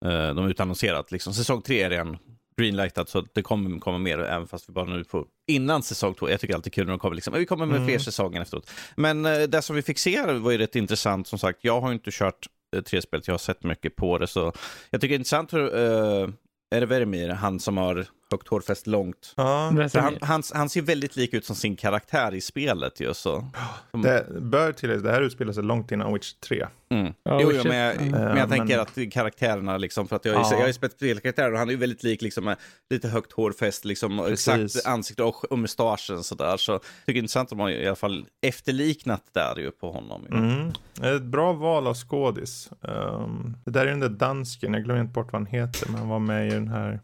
Uh, 0.06 0.34
de 0.36 0.38
har 0.38 0.50
utannonserat 0.50 1.12
liksom, 1.12 1.34
säsong 1.34 1.62
tre 1.62 1.82
är 1.82 1.90
redan 1.90 2.18
greenlightat 2.62 3.10
så 3.10 3.26
det 3.34 3.42
kommer 3.42 3.80
komma 3.80 3.98
mer, 3.98 4.20
även 4.20 4.48
fast 4.48 4.70
vi 4.70 4.74
bara 4.74 4.86
nu 4.86 5.04
får 5.04 5.26
innan 5.48 5.84
säsong 5.84 6.14
två. 6.14 6.30
Jag 6.30 6.40
tycker 6.40 6.56
alltid 6.56 6.74
kul 6.74 6.86
när 6.86 6.92
de 6.92 7.00
kommer, 7.00 7.16
liksom, 7.16 7.34
vi 7.34 7.46
kommer 7.46 7.66
med 7.66 7.76
mm. 7.76 7.88
fler 7.88 8.00
säsonger 8.00 8.42
efteråt. 8.42 8.70
Men 8.96 9.26
uh, 9.26 9.44
det 9.44 9.62
som 9.62 9.76
vi 9.76 9.82
fick 9.82 10.00
se 10.00 10.26
var 10.26 10.52
ju 10.52 10.58
rätt 10.58 10.76
intressant, 10.76 11.28
som 11.28 11.40
sagt, 11.40 11.60
jag 11.62 11.82
har 11.82 11.92
inte 11.92 12.12
kört 12.12 12.48
3-spelet, 12.76 13.28
jag 13.28 13.34
har 13.34 13.40
sett 13.40 13.64
mycket 13.64 13.96
på 13.96 14.18
det. 14.18 14.28
Så 14.28 14.54
jag 14.90 15.02
tycker 15.02 15.14
det 15.14 15.16
är 15.16 15.20
intressant 15.20 15.54
hur, 15.54 15.76
uh, 15.76 16.30
är 16.76 16.80
det 16.80 16.86
Veremir, 16.86 17.30
han 17.30 17.60
som 17.60 17.78
har 17.78 18.06
högt 18.32 18.48
hårfäst 18.48 18.88
långt? 18.88 19.34
Ja. 19.38 19.74
Han, 19.94 20.18
han, 20.22 20.44
han, 20.54 20.70
ser 20.70 20.82
väldigt 20.82 21.16
lik 21.16 21.34
ut 21.34 21.46
som 21.46 21.56
sin 21.56 21.76
karaktär 21.76 22.34
i 22.34 22.42
spelet 22.42 23.00
ju. 23.00 23.14
Så. 23.14 23.48
Det 23.92 24.26
bör 24.42 24.72
tilläggas, 24.72 25.04
det 25.04 25.12
här 25.12 25.22
utspelar 25.22 25.54
sig 25.54 25.64
långt 25.64 25.92
innan 25.92 26.14
Witch 26.14 26.34
3. 26.34 26.68
Mm. 26.92 27.06
Oh, 27.06 27.14
jo, 27.42 27.52
jo, 27.54 27.62
men 27.66 27.78
jag, 27.78 27.96
mm. 27.96 28.12
men 28.12 28.38
jag 28.38 28.50
tänker 28.50 28.80
att 28.80 28.98
karaktärerna, 29.12 29.78
liksom, 29.78 30.08
för 30.08 30.16
att 30.16 30.26
jag, 30.26 30.36
ja. 30.36 30.48
jag 30.52 30.60
har 30.60 30.68
ju 30.68 30.74
spelat 30.74 30.94
spelkaraktärer 30.94 31.54
och 31.54 31.60
han 31.60 31.68
är 31.68 31.72
ju 31.72 31.78
väldigt 31.78 32.04
lik, 32.04 32.22
liksom, 32.22 32.46
med 32.46 32.58
lite 32.90 33.08
högt 33.08 33.32
hårfäst, 33.32 33.86
liksom, 33.86 34.20
exakt 34.20 34.86
ansikte 34.86 35.24
och, 35.24 35.52
och 35.52 35.60
mustaschen 35.60 36.24
sådär. 36.24 36.58
Så 36.58 36.72
jag 36.72 36.82
tycker 36.82 37.14
det 37.14 37.18
är 37.18 37.18
intressant 37.18 37.52
att 37.52 37.58
har 37.58 37.70
i 37.70 37.88
alla 37.88 37.96
fall 37.96 38.26
efterliknat 38.42 39.24
där 39.32 39.60
ju 39.60 39.72
på 39.72 39.92
honom. 39.92 40.26
Mm. 40.32 41.16
Ett 41.16 41.24
bra 41.24 41.54
val 41.54 41.88
av 41.88 41.94
skådis. 41.94 42.70
Um, 42.82 43.58
det 43.66 43.72
där 43.72 43.86
är 43.86 43.90
den 43.90 44.00
där 44.00 44.10
dansken, 44.10 44.74
jag 44.74 44.84
glömmer 44.84 45.02
inte 45.02 45.14
bort 45.14 45.32
vad 45.32 45.42
han 45.42 45.46
heter, 45.46 45.88
men 45.90 46.00
han 46.00 46.10
var 46.10 46.20
med 46.20 46.48
i 46.48 46.52
den 46.52 46.68
här 46.68 47.00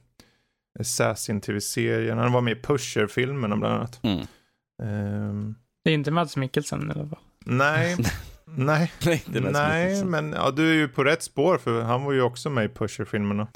Assassin 0.79 1.41
tv-serien. 1.41 2.17
Han 2.17 2.31
var 2.31 2.41
med 2.41 2.57
i 2.57 2.61
Pusher-filmerna 2.61 3.57
bland 3.57 3.75
annat. 3.75 3.99
Mm. 4.03 4.27
Um, 4.83 5.55
det 5.83 5.89
är 5.91 5.93
inte 5.93 6.11
Mads 6.11 6.37
Mikkelsen 6.37 6.87
i 6.89 6.99
alla 6.99 7.09
fall. 7.09 7.19
Nej, 7.45 7.95
nej, 8.45 8.91
nej, 8.99 9.21
nej 9.53 10.05
men 10.05 10.33
ja, 10.33 10.51
du 10.51 10.69
är 10.69 10.73
ju 10.73 10.87
på 10.87 11.03
rätt 11.03 11.23
spår 11.23 11.57
för 11.57 11.81
han 11.81 12.03
var 12.03 12.13
ju 12.13 12.21
också 12.21 12.49
med 12.49 12.65
i 12.65 12.67
Pusher-filmerna. 12.67 13.47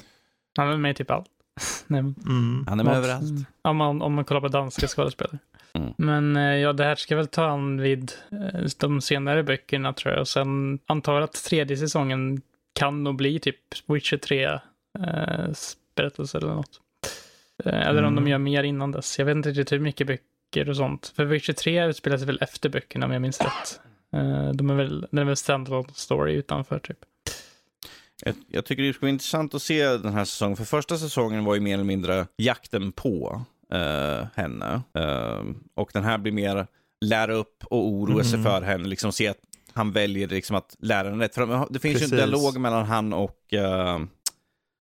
Han 0.56 0.68
är 0.68 0.76
med 0.76 0.90
i 0.90 0.94
typ 0.94 1.10
allt. 1.10 1.28
nej, 1.86 2.00
mm. 2.00 2.64
Han 2.68 2.80
är 2.80 2.84
med 2.84 2.96
överallt. 2.96 3.46
Om 3.62 3.76
man, 3.76 4.02
om 4.02 4.14
man 4.14 4.24
kollar 4.24 4.40
på 4.40 4.48
danska 4.48 4.86
skådespelare. 4.86 5.38
Mm. 5.74 5.92
Men 5.96 6.36
eh, 6.36 6.56
ja, 6.56 6.72
det 6.72 6.84
här 6.84 6.94
ska 6.94 7.16
väl 7.16 7.26
ta 7.26 7.46
an 7.46 7.80
vid 7.80 8.12
eh, 8.30 8.68
de 8.78 9.00
senare 9.00 9.42
böckerna 9.42 9.92
tror 9.92 10.12
jag. 10.14 10.20
Och 10.20 10.28
sen 10.28 10.78
antar 10.86 11.14
jag 11.14 11.22
att 11.22 11.44
tredje 11.44 11.76
säsongen 11.76 12.42
kan 12.74 13.04
nog 13.04 13.16
bli 13.16 13.40
typ 13.40 13.56
Witcher 13.86 14.16
3 14.16 14.44
eh, 14.44 14.60
berättelse 15.96 16.38
eller 16.38 16.54
något. 16.54 16.80
Eh, 17.64 17.88
eller 17.88 18.02
om 18.02 18.14
de 18.14 18.18
mm. 18.18 18.30
gör 18.30 18.38
mer 18.38 18.62
innan 18.62 18.92
dess. 18.92 19.18
Jag 19.18 19.26
vet 19.26 19.36
inte 19.36 19.48
riktigt 19.48 19.72
hur 19.72 19.78
mycket 19.78 20.06
böcker 20.06 20.68
och 20.68 20.76
sånt. 20.76 21.12
För 21.16 21.24
Witcher 21.24 21.52
3 21.52 21.86
utspelar 21.86 22.16
sig 22.16 22.26
väl 22.26 22.38
efter 22.40 22.68
böckerna 22.68 23.06
om 23.06 23.12
jag 23.12 23.22
minns 23.22 23.40
rätt. 23.40 23.80
Eh, 24.12 24.50
de 24.50 24.70
är 24.70 24.74
väl, 24.74 25.06
den 25.10 25.18
är 25.18 25.24
väl 25.24 25.36
standalone 25.36 25.88
story 25.94 26.34
utanför 26.34 26.78
typ. 26.78 26.98
Jag, 28.24 28.34
jag, 28.48 28.64
tycker 28.64 28.82
det 28.82 28.92
skulle 28.92 29.06
vara 29.06 29.12
intressant 29.12 29.54
att 29.54 29.62
se 29.62 29.84
den 29.84 30.12
här 30.12 30.24
säsongen. 30.24 30.56
För 30.56 30.64
första 30.64 30.98
säsongen 30.98 31.44
var 31.44 31.54
ju 31.54 31.60
mer 31.60 31.74
eller 31.74 31.84
mindre 31.84 32.26
jakten 32.36 32.92
på 32.92 33.44
uh, 33.74 34.26
henne. 34.34 34.82
Uh, 34.98 35.54
och 35.74 35.90
den 35.92 36.04
här 36.04 36.18
blir 36.18 36.32
mer 36.32 36.66
lära 37.00 37.34
upp 37.34 37.64
och 37.64 37.88
oroa 37.88 38.14
mm. 38.14 38.24
sig 38.24 38.42
för 38.42 38.62
henne. 38.62 38.88
Liksom 38.88 39.12
se 39.12 39.28
att 39.28 39.38
han 39.72 39.92
väljer 39.92 40.28
liksom 40.28 40.56
att 40.56 40.76
lära 40.78 41.10
henne 41.10 41.24
rätt. 41.24 41.34
För 41.34 41.72
det 41.72 41.78
finns 41.78 41.94
Precis. 41.94 42.12
ju 42.12 42.20
en 42.20 42.30
dialog 42.30 42.60
mellan 42.60 42.84
han 42.84 43.12
och 43.12 43.38
uh, 43.52 44.06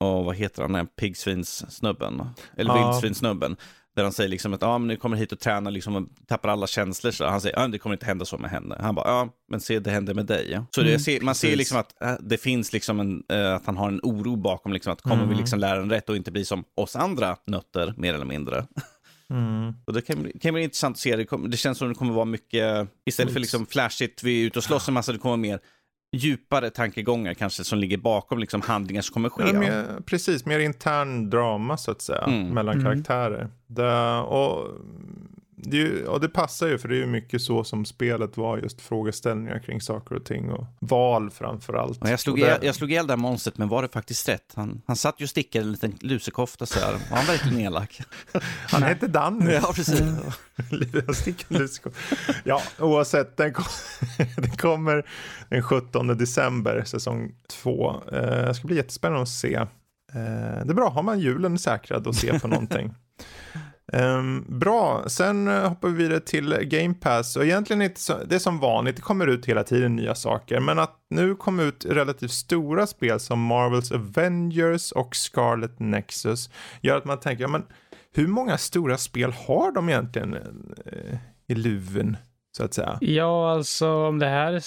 och 0.02 0.26
vad 0.26 0.36
heter 0.36 0.62
han, 0.62 0.72
den 0.72 0.88
pilsvinssnubben, 0.88 2.22
eller 2.58 2.76
ja. 2.76 2.92
vildsvinssnubben. 2.92 3.58
Där 3.96 4.04
han 4.04 4.12
säger 4.12 4.30
liksom 4.30 4.54
att 4.54 4.62
ja, 4.62 4.78
men 4.78 4.88
nu 4.88 4.96
kommer 4.96 5.18
hit 5.18 5.32
och 5.32 5.40
tränar 5.40 5.72
liksom 5.72 5.96
och 5.96 6.04
tappar 6.28 6.50
alla 6.50 6.68
känslor. 6.68 7.12
Så 7.12 7.26
han 7.26 7.42
säger 7.42 7.60
ja, 7.60 7.68
det 7.68 7.78
kommer 7.78 7.96
inte 7.96 8.06
hända 8.06 8.26
så 8.26 8.38
med 8.38 8.52
henne. 8.52 8.78
Han 8.80 8.96
bara 8.96 9.08
ja, 9.08 9.30
men 9.50 9.60
se 9.60 9.80
det 9.80 9.92
händer 9.92 10.14
med 10.14 10.26
dig. 10.26 10.60
Så 10.76 10.82
mm, 10.82 11.00
ser, 11.00 11.22
man 11.22 11.36
ser 11.36 11.56
liksom 11.56 11.78
att 11.78 12.02
äh, 12.02 12.14
det 12.20 12.38
finns 12.38 12.74
liksom 12.74 13.00
en, 13.00 13.24
äh, 13.30 13.54
att 13.54 13.66
han 13.66 13.78
har 13.78 13.88
en 13.88 14.00
oro 14.04 14.36
bakom 14.36 14.74
liksom 14.74 14.94
att 14.94 15.02
kommer 15.02 15.24
mm. 15.24 15.30
vi 15.30 15.36
liksom 15.36 15.60
lära 15.60 15.80
den 15.80 15.90
rätt 15.90 16.10
och 16.10 16.16
inte 16.16 16.32
bli 16.32 16.46
som 16.46 16.64
oss 16.76 16.96
andra 16.96 17.38
nötter 17.48 17.94
mer 17.98 18.14
eller 18.14 18.26
mindre. 18.26 18.66
Mm. 19.32 19.74
Och 19.86 19.94
det 19.94 20.02
kan, 20.02 20.32
kan 20.42 20.54
bli 20.54 20.64
intressant 20.64 20.96
att 20.96 21.00
se. 21.00 21.16
Det, 21.16 21.26
kom, 21.26 21.50
det 21.50 21.58
känns 21.58 21.78
som 21.78 21.90
det 21.90 21.96
kommer 21.96 22.14
vara 22.14 22.26
mycket, 22.26 22.88
istället 23.06 23.34
för 23.34 23.40
liksom 23.40 23.66
flashigt, 23.66 24.24
vi 24.24 24.42
är 24.42 24.46
ute 24.46 24.60
och 24.60 24.64
slåss 24.64 24.88
en 24.88 24.94
massa, 24.94 25.12
det 25.12 25.18
kommer 25.18 25.38
mer 25.38 25.60
djupare 26.12 26.70
tankegångar 26.70 27.34
kanske 27.34 27.64
som 27.64 27.80
ligger 27.80 27.98
bakom 27.98 28.40
liksom 28.40 28.62
handlingar 28.62 29.02
som 29.02 29.14
kommer 29.14 29.30
ske. 29.30 29.44
Ja, 29.48 29.60
mer, 29.60 30.02
precis, 30.06 30.46
mer 30.46 30.60
intern 30.60 31.30
drama 31.30 31.78
så 31.78 31.92
att 31.92 32.02
säga 32.02 32.24
mm. 32.24 32.48
mellan 32.48 32.80
mm. 32.80 32.86
karaktärer. 32.86 33.50
Det, 33.68 34.18
och 34.18 34.68
det, 35.64 35.78
ju, 35.78 36.06
och 36.06 36.20
det 36.20 36.30
passar 36.30 36.68
ju 36.68 36.78
för 36.78 36.88
det 36.88 36.96
är 36.96 37.00
ju 37.00 37.06
mycket 37.06 37.42
så 37.42 37.64
som 37.64 37.86
spelet 37.86 38.38
var 38.38 38.58
just 38.58 38.82
frågeställningar 38.82 39.60
kring 39.60 39.82
saker 39.82 40.16
och 40.16 40.26
ting 40.26 40.52
och 40.52 40.66
val 40.80 41.30
framför 41.30 41.74
allt. 41.74 42.00
jag, 42.02 42.20
slog 42.20 42.40
ihjäl, 42.40 42.60
jag 42.62 42.76
slog 42.76 42.92
ihjäl 42.92 43.08
det 43.08 43.14
här 43.14 43.18
monstret 43.18 43.58
men 43.58 43.68
var 43.68 43.82
det 43.82 43.88
faktiskt 43.88 44.30
rätt? 44.30 44.54
Han, 44.56 44.82
han 44.86 44.96
satt 44.96 45.22
ju 45.22 45.24
och 45.24 45.30
stickade 45.30 45.66
en 45.66 45.72
liten 45.72 45.98
lusekofta 46.00 46.66
så 46.66 46.80
här. 46.80 46.92
Var 46.92 47.18
han 47.18 47.26
verkligen 47.26 47.60
elak? 47.60 48.02
han 48.68 48.84
hette 48.84 49.08
Danny. 49.08 49.52
Ja, 49.52 49.72
precis. 49.76 50.02
ja, 52.44 52.62
oavsett, 52.80 53.38
den, 53.38 53.54
kom, 53.54 53.66
den 54.38 54.52
kommer 54.52 55.06
den 55.50 55.64
17 55.64 56.08
december, 56.08 56.84
säsong 56.86 57.32
2. 57.50 58.02
Eh, 58.12 58.22
det 58.22 58.54
ska 58.54 58.68
bli 58.68 58.76
jättespännande 58.76 59.22
att 59.22 59.30
se. 59.30 59.54
Eh, 59.54 59.68
det 60.66 60.70
är 60.70 60.74
bra, 60.74 60.90
har 60.90 61.04
man 61.04 61.20
julen 61.20 61.60
säkrad 61.60 62.08
och 62.08 62.16
se 62.16 62.40
på 62.40 62.48
någonting. 62.48 62.94
Um, 63.94 64.46
bra, 64.48 65.10
sen 65.10 65.48
uh, 65.48 65.68
hoppar 65.68 65.88
vi 65.90 66.04
vidare 66.04 66.20
till 66.20 66.58
Game 66.62 66.94
Pass 66.94 67.36
och 67.36 67.46
egentligen 67.46 67.82
är 67.82 67.90
det, 67.90 68.26
det 68.26 68.36
är 68.36 68.40
som 68.40 68.60
vanligt, 68.60 68.96
det 68.96 69.02
kommer 69.02 69.28
ut 69.28 69.46
hela 69.46 69.64
tiden 69.64 69.96
nya 69.96 70.16
saker, 70.16 70.60
men 70.60 70.80
att 70.80 70.96
nu 71.10 71.36
kommer 71.36 71.64
ut 71.64 71.86
relativt 71.86 72.32
stora 72.32 72.88
spel 72.88 73.20
som 73.20 73.42
Marvels 73.46 73.92
Avengers 73.92 74.92
och 74.92 75.16
Scarlet 75.16 75.80
Nexus 75.80 76.50
gör 76.82 76.98
att 76.98 77.06
man 77.06 77.20
tänker, 77.20 77.44
ja, 77.44 77.48
men 77.48 77.64
hur 78.14 78.28
många 78.28 78.58
stora 78.58 78.98
spel 78.98 79.34
har 79.48 79.72
de 79.72 79.90
egentligen 79.90 80.34
uh, 80.34 81.18
i 81.48 81.56
luven? 81.56 82.18
Så 82.58 82.64
att 82.64 82.74
säga. 82.74 82.98
Ja, 83.02 83.52
alltså 83.52 83.94
om 84.08 84.20
det 84.20 84.28
här 84.28 84.62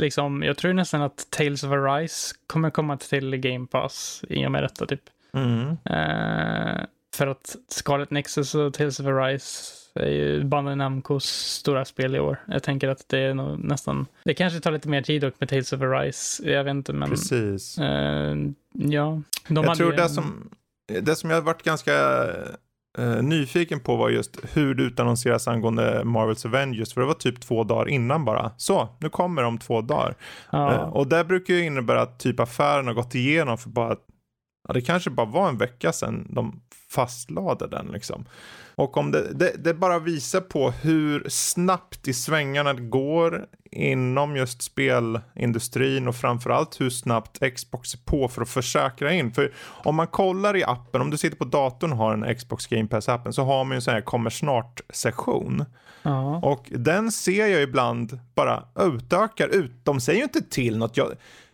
liksom, 0.00 0.42
jag 0.42 0.56
tror 0.56 0.72
nästan 0.72 1.02
att 1.02 1.26
Tales 1.30 1.64
of 1.64 1.70
Arise 1.70 2.34
kommer 2.46 2.70
komma 2.70 2.96
till 2.96 3.36
Game 3.36 3.66
Pass 3.66 4.24
i 4.28 4.46
och 4.46 4.52
med 4.52 4.62
detta 4.62 4.86
typ. 4.86 5.02
Mm. 5.34 5.68
Uh, 5.70 6.84
för 7.20 7.26
att 7.26 7.56
Scarlet 7.68 8.10
Nexus 8.10 8.54
och 8.54 8.74
Tales 8.74 9.00
of 9.00 9.06
Arise 9.06 9.72
är 9.94 10.10
ju 10.10 10.44
Bandai 10.44 10.76
Namcos 10.76 11.24
stora 11.24 11.84
spel 11.84 12.14
i 12.14 12.20
år. 12.20 12.44
Jag 12.46 12.62
tänker 12.62 12.88
att 12.88 13.08
det 13.08 13.18
är 13.18 13.34
nog 13.34 13.64
nästan, 13.64 14.06
det 14.24 14.34
kanske 14.34 14.60
tar 14.60 14.70
lite 14.70 14.88
mer 14.88 15.02
tid 15.02 15.22
dock 15.22 15.34
med 15.38 15.48
Tales 15.48 15.72
of 15.72 15.80
Arise, 15.80 16.50
jag 16.50 16.64
vet 16.64 16.70
inte 16.70 16.92
men. 16.92 17.10
Precis. 17.10 17.78
Uh, 17.78 17.84
ja. 18.72 19.22
De 19.48 19.64
jag 19.64 19.76
tror 19.76 19.92
det 19.92 20.08
som, 20.08 20.50
det 21.00 21.16
som 21.16 21.30
jag 21.30 21.36
har 21.36 21.42
varit 21.42 21.62
ganska 21.62 21.92
uh, 22.98 23.22
nyfiken 23.22 23.80
på 23.80 23.96
var 23.96 24.10
just 24.10 24.40
hur 24.52 24.74
det 24.74 24.82
utannonseras 24.82 25.48
angående 25.48 26.04
Marvels 26.04 26.44
Avengers. 26.44 26.94
För 26.94 27.00
det 27.00 27.06
var 27.06 27.14
typ 27.14 27.40
två 27.40 27.64
dagar 27.64 27.88
innan 27.88 28.24
bara. 28.24 28.52
Så, 28.56 28.88
nu 29.00 29.08
kommer 29.08 29.42
de 29.42 29.48
om 29.48 29.58
två 29.58 29.80
dagar. 29.80 30.14
Ja. 30.50 30.72
Uh, 30.72 30.80
och 30.80 31.06
det 31.06 31.24
brukar 31.24 31.54
ju 31.54 31.64
innebära 31.64 32.02
att 32.02 32.18
typ 32.18 32.40
affären 32.40 32.86
har 32.86 32.94
gått 32.94 33.14
igenom 33.14 33.58
för 33.58 33.70
bara 33.70 33.96
Ja, 34.68 34.74
det 34.74 34.80
kanske 34.80 35.10
bara 35.10 35.26
var 35.26 35.48
en 35.48 35.58
vecka 35.58 35.92
sedan 35.92 36.26
de 36.30 36.60
fastlade 36.90 37.68
den 37.68 37.86
liksom. 37.86 38.24
Och 38.74 38.96
om 38.96 39.10
det, 39.10 39.34
det, 39.34 39.64
det, 39.64 39.74
bara 39.74 39.98
visar 39.98 40.40
på 40.40 40.70
hur 40.70 41.24
snabbt 41.28 42.08
i 42.08 42.12
svängarna 42.12 42.72
det 42.72 42.82
går 42.82 43.46
inom 43.70 44.36
just 44.36 44.62
spelindustrin 44.62 46.08
och 46.08 46.16
framförallt 46.16 46.80
hur 46.80 46.90
snabbt 46.90 47.38
Xbox 47.54 47.94
är 47.94 47.98
på 47.98 48.28
för 48.28 48.42
att 48.42 48.48
försäkra 48.48 49.12
in. 49.12 49.32
För 49.32 49.52
om 49.84 49.94
man 49.94 50.06
kollar 50.06 50.56
i 50.56 50.64
appen, 50.64 51.00
om 51.00 51.10
du 51.10 51.16
sitter 51.16 51.36
på 51.36 51.44
datorn 51.44 51.92
och 51.92 51.98
har 51.98 52.12
en 52.14 52.34
Xbox 52.36 52.66
Game 52.66 52.88
Pass-appen 52.88 53.32
så 53.32 53.44
har 53.44 53.64
man 53.64 53.70
ju 53.70 53.76
en 53.76 53.82
sån 53.82 53.94
här 53.94 54.00
kommer 54.00 54.30
snart-sektion. 54.30 55.64
Ja. 56.02 56.36
Och 56.36 56.66
den 56.70 57.12
ser 57.12 57.46
jag 57.46 57.62
ibland 57.62 58.20
bara 58.34 58.64
utökar 58.78 59.48
ut. 59.48 59.72
De 59.84 60.00
säger 60.00 60.18
ju 60.18 60.24
inte 60.24 60.42
till 60.42 60.78
något. 60.78 60.96
Jag, 60.96 61.12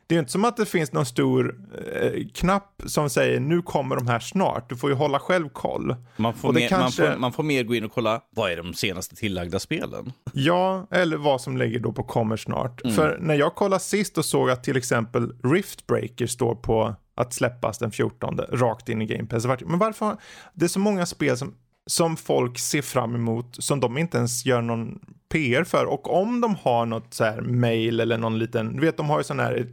det 0.08 0.14
är 0.14 0.18
inte 0.18 0.32
som 0.32 0.44
att 0.44 0.56
det 0.56 0.66
finns 0.66 0.92
någon 0.92 1.06
stor 1.06 1.60
eh, 1.92 2.26
knapp 2.34 2.82
som 2.86 3.10
säger 3.10 3.40
nu 3.40 3.62
kommer 3.62 3.96
de 3.96 4.06
här 4.06 4.18
snart. 4.18 4.68
Du 4.68 4.76
får 4.76 4.90
ju 4.90 4.96
hålla 4.96 5.18
själv 5.18 5.48
koll. 5.48 5.96
Man 6.16 6.34
får, 6.34 6.52
mer, 6.52 6.68
kanske... 6.68 7.02
man, 7.02 7.12
får, 7.12 7.18
man 7.20 7.32
får 7.32 7.42
mer 7.42 7.64
gå 7.64 7.74
in 7.74 7.84
och 7.84 7.92
kolla, 7.92 8.20
vad 8.30 8.52
är 8.52 8.56
de 8.56 8.74
senaste 8.74 9.16
tillagda 9.16 9.58
spelen? 9.58 10.12
Ja, 10.32 10.86
eller 10.90 11.16
vad 11.16 11.40
som 11.40 11.56
ligger 11.56 11.78
då 11.78 11.92
på 11.92 12.02
kommer 12.02 12.36
snart. 12.36 12.84
Mm. 12.84 12.96
För 12.96 13.18
när 13.20 13.34
jag 13.34 13.54
kollade 13.54 13.82
sist 13.82 14.18
och 14.18 14.24
såg 14.24 14.50
att 14.50 14.64
till 14.64 14.76
exempel 14.76 15.32
Riftbreaker 15.42 16.26
står 16.26 16.54
på 16.54 16.96
att 17.16 17.34
släppas 17.34 17.78
den 17.78 17.90
14, 17.90 18.38
rakt 18.38 18.88
in 18.88 19.02
i 19.02 19.06
Game 19.06 19.26
Pass. 19.26 19.46
Men 19.66 19.78
varför? 19.78 20.16
Det 20.54 20.64
är 20.64 20.68
så 20.68 20.78
många 20.78 21.06
spel 21.06 21.36
som 21.36 21.54
som 21.86 22.16
folk 22.16 22.58
ser 22.58 22.82
fram 22.82 23.14
emot 23.14 23.46
som 23.58 23.80
de 23.80 23.98
inte 23.98 24.18
ens 24.18 24.46
gör 24.46 24.62
någon 24.62 25.00
PR 25.28 25.64
för. 25.64 25.84
Och 25.84 26.20
om 26.20 26.40
de 26.40 26.54
har 26.54 26.86
något 26.86 27.14
så 27.14 27.24
här 27.24 27.40
mail 27.40 28.00
eller 28.00 28.18
någon 28.18 28.38
liten, 28.38 28.76
du 28.76 28.80
vet 28.80 28.96
de 28.96 29.10
har 29.10 29.18
ju 29.18 29.24
sån 29.24 29.40
här 29.40 29.66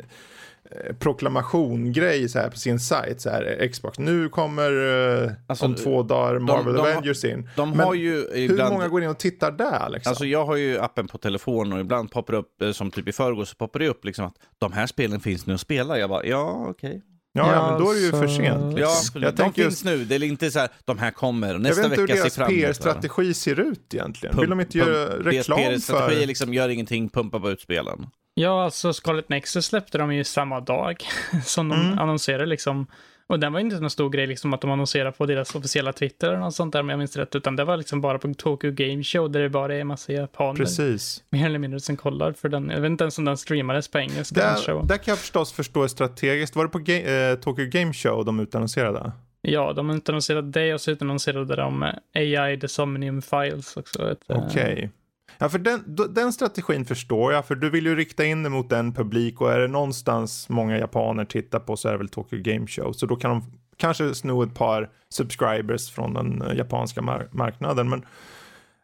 eh, 0.71 0.95
proklamation-grej 0.95 2.29
så 2.29 2.39
här 2.39 2.49
på 2.49 2.57
sin 2.57 2.79
sajt, 2.79 3.21
så 3.21 3.29
här 3.29 3.67
Xbox, 3.71 3.99
nu 3.99 4.29
kommer 4.29 4.71
uh, 4.71 5.31
alltså, 5.47 5.65
om 5.65 5.75
två 5.75 6.03
dagar 6.03 6.39
Marvel 6.39 6.73
de, 6.73 6.73
de, 6.73 6.81
Avengers 6.81 7.25
in. 7.25 7.49
De 7.55 7.69
Men 7.69 7.79
har 7.79 7.93
ju 7.93 8.27
ibland, 8.35 8.61
hur 8.61 8.69
många 8.69 8.87
går 8.87 9.03
in 9.03 9.09
och 9.09 9.17
tittar 9.17 9.51
där 9.51 9.89
liksom? 9.89 10.09
Alltså 10.09 10.25
jag 10.25 10.45
har 10.45 10.55
ju 10.55 10.79
appen 10.79 11.07
på 11.07 11.17
telefon 11.17 11.73
och 11.73 11.79
ibland 11.79 12.11
poppar 12.11 12.33
det 12.33 12.39
upp, 12.39 12.61
eh, 12.61 12.71
som 12.71 12.91
typ 12.91 13.07
i 13.07 13.11
förrgår 13.11 13.45
så 13.45 13.55
poppar 13.55 13.79
det 13.79 13.87
upp 13.87 14.05
liksom 14.05 14.25
att 14.25 14.35
de 14.57 14.73
här 14.73 14.87
spelen 14.87 15.19
finns 15.19 15.45
nu 15.45 15.53
att 15.53 15.61
spela. 15.61 15.99
Jag 15.99 16.09
bara, 16.09 16.25
ja 16.25 16.65
okej. 16.69 16.89
Okay. 16.89 17.01
Ja, 17.35 17.53
ja, 17.53 17.69
men 17.69 17.79
då 17.81 17.91
är 17.91 17.95
det 17.95 18.01
ju 18.01 18.11
för 18.11 18.27
sent. 18.27 18.75
Liksom. 18.75 19.21
Ja, 19.21 19.27
jag 19.27 19.35
de 19.35 19.53
finns 19.53 19.65
just... 19.65 19.85
nu. 19.85 20.05
Det 20.05 20.15
är 20.15 20.23
inte 20.23 20.51
så 20.51 20.59
här, 20.59 20.69
de 20.85 20.97
här 20.97 21.11
kommer 21.11 21.53
och 21.53 21.61
nästa 21.61 21.87
vecka 21.87 21.95
ser 21.97 22.05
fram. 22.05 22.17
Jag 22.17 22.23
vet 22.23 22.37
inte 22.37 22.49
hur 22.49 22.63
deras 22.63 22.77
PR-strategi 22.77 23.33
ser 23.33 23.59
ut 23.59 23.93
egentligen. 23.93 24.39
Vill 24.39 24.49
de 24.49 24.59
inte 24.59 24.79
pump, 24.79 24.89
göra 24.89 25.19
reklam 25.19 25.57
för... 25.57 25.65
Deras 25.65 25.87
PR-strategi 25.87 26.25
liksom, 26.25 26.53
gör 26.53 26.69
ingenting, 26.69 27.09
pumpa 27.09 27.39
på 27.39 27.51
ut 27.51 27.61
spelen. 27.61 28.07
Ja, 28.33 28.63
alltså 28.63 28.93
Scarlet 28.93 29.29
Nexus 29.29 29.65
släppte 29.65 29.97
de 29.97 30.13
ju 30.13 30.23
samma 30.23 30.59
dag 30.59 31.03
som 31.45 31.69
de 31.69 31.81
mm. 31.81 31.99
annonserade 31.99 32.45
liksom 32.45 32.87
och 33.27 33.39
den 33.39 33.53
var 33.53 33.59
inte 33.59 33.79
någon 33.79 33.89
stor 33.89 34.09
grej 34.09 34.27
liksom 34.27 34.53
att 34.53 34.61
de 34.61 34.71
annonserade 34.71 35.11
på 35.11 35.25
deras 35.25 35.55
officiella 35.55 35.93
Twitter 35.93 36.27
eller 36.27 36.39
något 36.39 36.55
sånt 36.55 36.73
där 36.73 36.79
om 36.79 36.89
jag 36.89 36.99
minns 36.99 37.17
rätt. 37.17 37.35
Utan 37.35 37.55
det 37.55 37.63
var 37.63 37.77
liksom 37.77 38.01
bara 38.01 38.19
på 38.19 38.33
Tokyo 38.33 38.71
Game 38.71 39.03
Show 39.03 39.31
där 39.31 39.41
det 39.41 39.49
bara 39.49 39.75
är 39.75 39.79
en 39.79 39.87
massa 39.87 40.13
japaner. 40.13 40.55
Precis. 40.55 41.23
Mer 41.29 41.45
eller 41.45 41.59
mindre 41.59 41.79
som 41.79 41.97
kollar 41.97 42.33
för 42.33 42.49
den. 42.49 42.69
Jag 42.69 42.81
vet 42.81 42.89
inte 42.89 43.03
ens 43.03 43.17
om 43.17 43.25
den 43.25 43.37
streamades 43.37 43.87
på 43.87 43.99
engelska. 43.99 44.35
Där, 44.35 44.83
där 44.83 44.97
kan 44.97 45.11
jag 45.11 45.19
förstås 45.19 45.53
förstå 45.53 45.87
strategiskt. 45.87 46.55
Var 46.55 46.63
det 46.63 46.69
på 46.69 46.79
Ga 46.79 46.93
eh, 46.93 47.35
Tokyo 47.35 47.65
Game 47.69 47.93
Show 47.93 48.25
de 48.25 48.39
utannonserade? 48.39 49.11
Ja, 49.41 49.73
de 49.73 49.89
utannonserade 49.89 50.49
det 50.49 50.73
och 50.73 50.81
så 50.81 50.91
utannonserade 50.91 51.55
de 51.55 51.91
AI 52.13 52.59
The 52.59 52.67
Somnium 52.67 53.21
Files 53.21 53.77
också. 53.77 54.09
Eh, 54.09 54.15
Okej. 54.27 54.73
Okay. 54.73 54.89
Ja, 55.37 55.49
för 55.49 55.59
den, 55.59 55.97
den 56.09 56.33
strategin 56.33 56.85
förstår 56.85 57.33
jag, 57.33 57.45
för 57.45 57.55
du 57.55 57.69
vill 57.69 57.85
ju 57.85 57.95
rikta 57.95 58.25
in 58.25 58.43
dig 58.43 58.51
mot 58.51 58.71
en 58.71 58.93
publik 58.93 59.41
och 59.41 59.53
är 59.53 59.59
det 59.59 59.67
någonstans 59.67 60.49
många 60.49 60.77
japaner 60.77 61.25
tittar 61.25 61.59
på 61.59 61.77
så 61.77 61.87
är 61.87 61.91
det 61.91 61.97
väl 61.97 62.09
Tokyo 62.09 62.41
Game 62.41 62.67
Show. 62.67 62.91
Så 62.91 63.05
då 63.05 63.15
kan 63.15 63.31
de 63.31 63.43
kanske 63.77 64.15
sno 64.15 64.43
ett 64.43 64.55
par 64.55 64.89
subscribers 65.09 65.91
från 65.91 66.13
den 66.13 66.41
eh, 66.41 66.57
japanska 66.57 67.01
mar 67.01 67.27
marknaden. 67.31 67.89
Men 67.89 68.05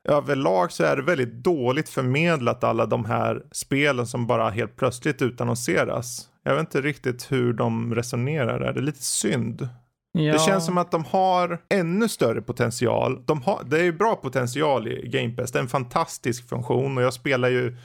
överlag 0.03 0.71
så 0.71 0.83
är 0.83 0.95
det 0.95 1.01
väldigt 1.01 1.33
dåligt 1.33 1.89
förmedlat 1.89 2.63
alla 2.63 2.85
de 2.85 3.05
här 3.05 3.43
spelen 3.51 4.07
som 4.07 4.27
bara 4.27 4.49
helt 4.49 4.75
plötsligt 4.75 5.21
utannonseras. 5.21 6.29
Jag 6.43 6.55
vet 6.55 6.59
inte 6.59 6.81
riktigt 6.81 7.31
hur 7.31 7.53
de 7.53 7.95
resonerar 7.95 8.59
där, 8.59 8.73
det 8.73 8.79
är 8.79 8.83
lite 8.83 9.03
synd. 9.03 9.69
Ja. 10.11 10.33
Det 10.33 10.39
känns 10.39 10.65
som 10.65 10.77
att 10.77 10.91
de 10.91 11.05
har 11.05 11.61
ännu 11.69 12.07
större 12.07 12.41
potential. 12.41 13.23
De 13.25 13.41
har, 13.41 13.63
det 13.65 13.79
är 13.79 13.83
ju 13.83 13.93
bra 13.93 14.15
potential 14.15 14.87
i 14.87 15.09
Game 15.09 15.35
Pass. 15.35 15.51
Det 15.51 15.59
är 15.59 15.63
en 15.63 15.69
fantastisk 15.69 16.49
funktion 16.49 16.97
och 16.97 17.03
jag 17.03 17.13
spelar 17.13 17.49
ju 17.49 17.77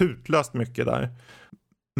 hutlöst 0.00 0.54
mycket 0.54 0.86
där. 0.86 1.08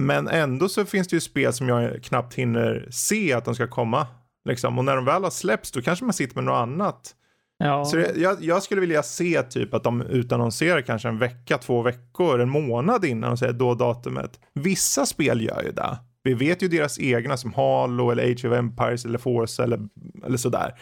Men 0.00 0.28
ändå 0.28 0.68
så 0.68 0.84
finns 0.84 1.08
det 1.08 1.16
ju 1.16 1.20
spel 1.20 1.52
som 1.52 1.68
jag 1.68 2.02
knappt 2.02 2.34
hinner 2.34 2.88
se 2.90 3.32
att 3.32 3.44
de 3.44 3.54
ska 3.54 3.68
komma. 3.68 4.06
Liksom. 4.48 4.78
Och 4.78 4.84
när 4.84 4.96
de 4.96 5.04
väl 5.04 5.24
har 5.24 5.30
släppts 5.30 5.72
då 5.72 5.82
kanske 5.82 6.04
man 6.04 6.12
sitter 6.12 6.34
med 6.34 6.44
något 6.44 6.62
annat. 6.62 7.14
Ja. 7.58 7.84
Så 7.84 7.96
det, 7.96 8.12
jag, 8.16 8.36
jag, 8.40 8.62
skulle 8.62 8.80
vilja 8.80 9.02
se 9.02 9.42
typ 9.42 9.74
att 9.74 9.84
de 9.84 10.02
utannonserar 10.02 10.80
kanske 10.80 11.08
en 11.08 11.18
vecka, 11.18 11.58
två 11.58 11.82
veckor, 11.82 12.40
en 12.40 12.48
månad 12.48 13.04
innan 13.04 13.32
och 13.32 13.38
säger 13.38 13.52
då 13.52 13.74
datumet. 13.74 14.40
Vissa 14.54 15.06
spel 15.06 15.40
gör 15.40 15.62
ju 15.62 15.72
det. 15.72 15.98
Vi 16.28 16.34
vet 16.34 16.62
ju 16.62 16.68
deras 16.68 16.98
egna 16.98 17.36
som 17.36 17.54
Halo 17.54 18.10
eller 18.10 18.32
Age 18.32 18.44
of 18.44 18.52
Empires 18.52 19.04
eller 19.04 19.18
Force 19.18 19.62
eller, 19.62 19.80
eller 20.24 20.36
sådär. 20.36 20.74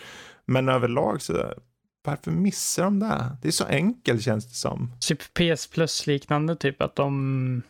Men 0.47 0.69
överlag 0.69 1.23
så, 1.23 1.53
varför 2.05 2.31
missar 2.31 2.85
de 2.85 2.99
det? 2.99 3.37
Det 3.43 3.49
är 3.49 3.53
så 3.53 3.65
enkelt 3.65 4.23
känns 4.23 4.49
det 4.49 4.55
som. 4.55 4.93
Typ 5.01 5.21
PS 5.35 5.67
Plus 5.67 6.07
liknande, 6.07 6.57
typ 6.57 6.83
att 6.83 6.97
de 6.97 7.63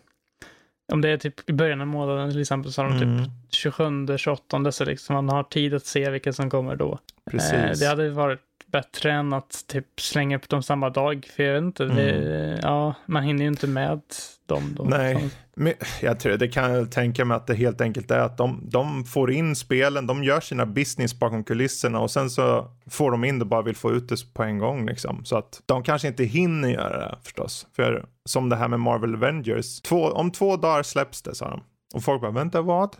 om 0.92 1.00
det 1.00 1.08
är 1.08 1.16
typ 1.16 1.50
i 1.50 1.52
början 1.52 1.80
av 1.80 1.86
månaden 1.86 2.30
till 2.30 2.40
exempel 2.40 2.72
så 2.72 2.82
har 2.82 2.88
de 2.88 2.94
typ 2.94 3.08
mm. 3.08 3.24
typ 3.24 3.32
27, 3.50 4.18
28 4.18 4.72
så 4.72 4.84
liksom 4.84 5.14
man 5.14 5.28
har 5.28 5.42
tid 5.42 5.74
att 5.74 5.86
se 5.86 6.10
vilka 6.10 6.32
som 6.32 6.50
kommer 6.50 6.76
då. 6.76 6.98
Precis. 7.30 7.52
Eh, 7.52 7.70
det 7.70 7.86
hade 7.86 8.10
varit 8.10 8.40
bättre 8.66 9.12
än 9.12 9.32
att 9.32 9.64
typ 9.66 10.00
slänga 10.00 10.36
upp 10.36 10.48
dem 10.48 10.62
samma 10.62 10.90
dag. 10.90 11.28
För 11.36 11.42
jag 11.42 11.54
vet 11.54 11.62
inte, 11.62 11.84
mm. 11.84 11.96
det, 11.96 12.60
ja, 12.62 12.94
man 13.06 13.22
hinner 13.22 13.42
ju 13.42 13.48
inte 13.48 13.66
med 13.66 14.00
dem 14.46 14.74
då. 14.76 14.84
Nej, 14.84 15.30
men 15.54 15.72
jag 16.02 16.20
tror 16.20 16.36
det 16.36 16.48
kan 16.48 16.72
jag 16.72 16.92
tänka 16.92 17.24
mig 17.24 17.36
att 17.36 17.46
det 17.46 17.54
helt 17.54 17.80
enkelt 17.80 18.10
är 18.10 18.18
att 18.18 18.36
de, 18.36 18.60
de 18.64 19.04
får 19.04 19.32
in 19.32 19.56
spelen, 19.56 20.06
de 20.06 20.24
gör 20.24 20.40
sina 20.40 20.66
business 20.66 21.18
bakom 21.18 21.44
kulisserna 21.44 22.00
och 22.00 22.10
sen 22.10 22.30
så 22.30 22.70
får 22.90 23.10
de 23.10 23.24
in 23.24 23.38
det 23.38 23.42
och 23.42 23.48
bara 23.48 23.62
vill 23.62 23.76
få 23.76 23.92
ut 23.92 24.08
det 24.08 24.34
på 24.34 24.42
en 24.42 24.58
gång 24.58 24.86
liksom. 24.86 25.24
Så 25.24 25.36
att 25.36 25.62
de 25.66 25.82
kanske 25.82 26.08
inte 26.08 26.24
hinner 26.24 26.68
göra 26.68 26.98
det 26.98 27.18
förstås. 27.22 27.66
För 27.76 28.06
som 28.24 28.48
det 28.48 28.56
här 28.56 28.68
med 28.68 28.80
Marvel 28.80 29.14
Avengers, 29.14 29.80
två, 29.80 30.02
om 30.02 30.30
två 30.30 30.56
dagar 30.56 30.82
släpps 30.82 31.22
det 31.22 31.34
sa 31.34 31.50
de. 31.50 31.62
Och 31.94 32.02
folk 32.02 32.22
bara, 32.22 32.30
vänta 32.30 32.62
vad? 32.62 32.96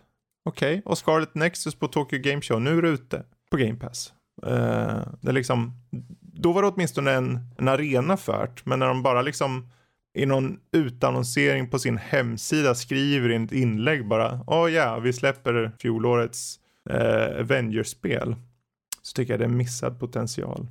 Okej, 0.48 0.78
okay. 0.78 0.82
och 0.84 0.98
Scarlet 0.98 1.34
Nexus 1.34 1.74
på 1.74 1.88
Tokyo 1.88 2.18
Game 2.22 2.42
Show, 2.42 2.60
nu 2.60 2.78
är 2.78 2.82
det 2.82 2.88
ute 2.88 3.24
på 3.50 3.56
Game 3.56 3.74
Pass. 3.74 4.12
Uh, 4.46 5.00
det 5.20 5.32
liksom, 5.32 5.72
då 6.20 6.52
var 6.52 6.62
det 6.62 6.68
åtminstone 6.68 7.12
en, 7.12 7.40
en 7.58 7.68
arena 7.68 8.16
fört, 8.16 8.66
men 8.66 8.78
när 8.78 8.86
de 8.86 9.02
bara 9.02 9.22
liksom 9.22 9.68
i 10.16 10.26
någon 10.26 10.58
utannonsering 10.72 11.70
på 11.70 11.78
sin 11.78 11.98
hemsida 11.98 12.74
skriver 12.74 13.30
i 13.30 13.44
ett 13.44 13.52
inlägg 13.52 14.08
bara, 14.08 14.40
åh 14.46 14.64
oh, 14.64 14.72
ja, 14.72 14.98
vi 14.98 15.12
släpper 15.12 15.72
fjolårets 15.80 16.58
uh, 16.90 17.40
Avengers-spel. 17.40 18.36
Så 19.02 19.12
tycker 19.12 19.32
jag 19.32 19.40
det 19.40 19.44
är 19.44 19.48
missad 19.48 20.00
potential. 20.00 20.66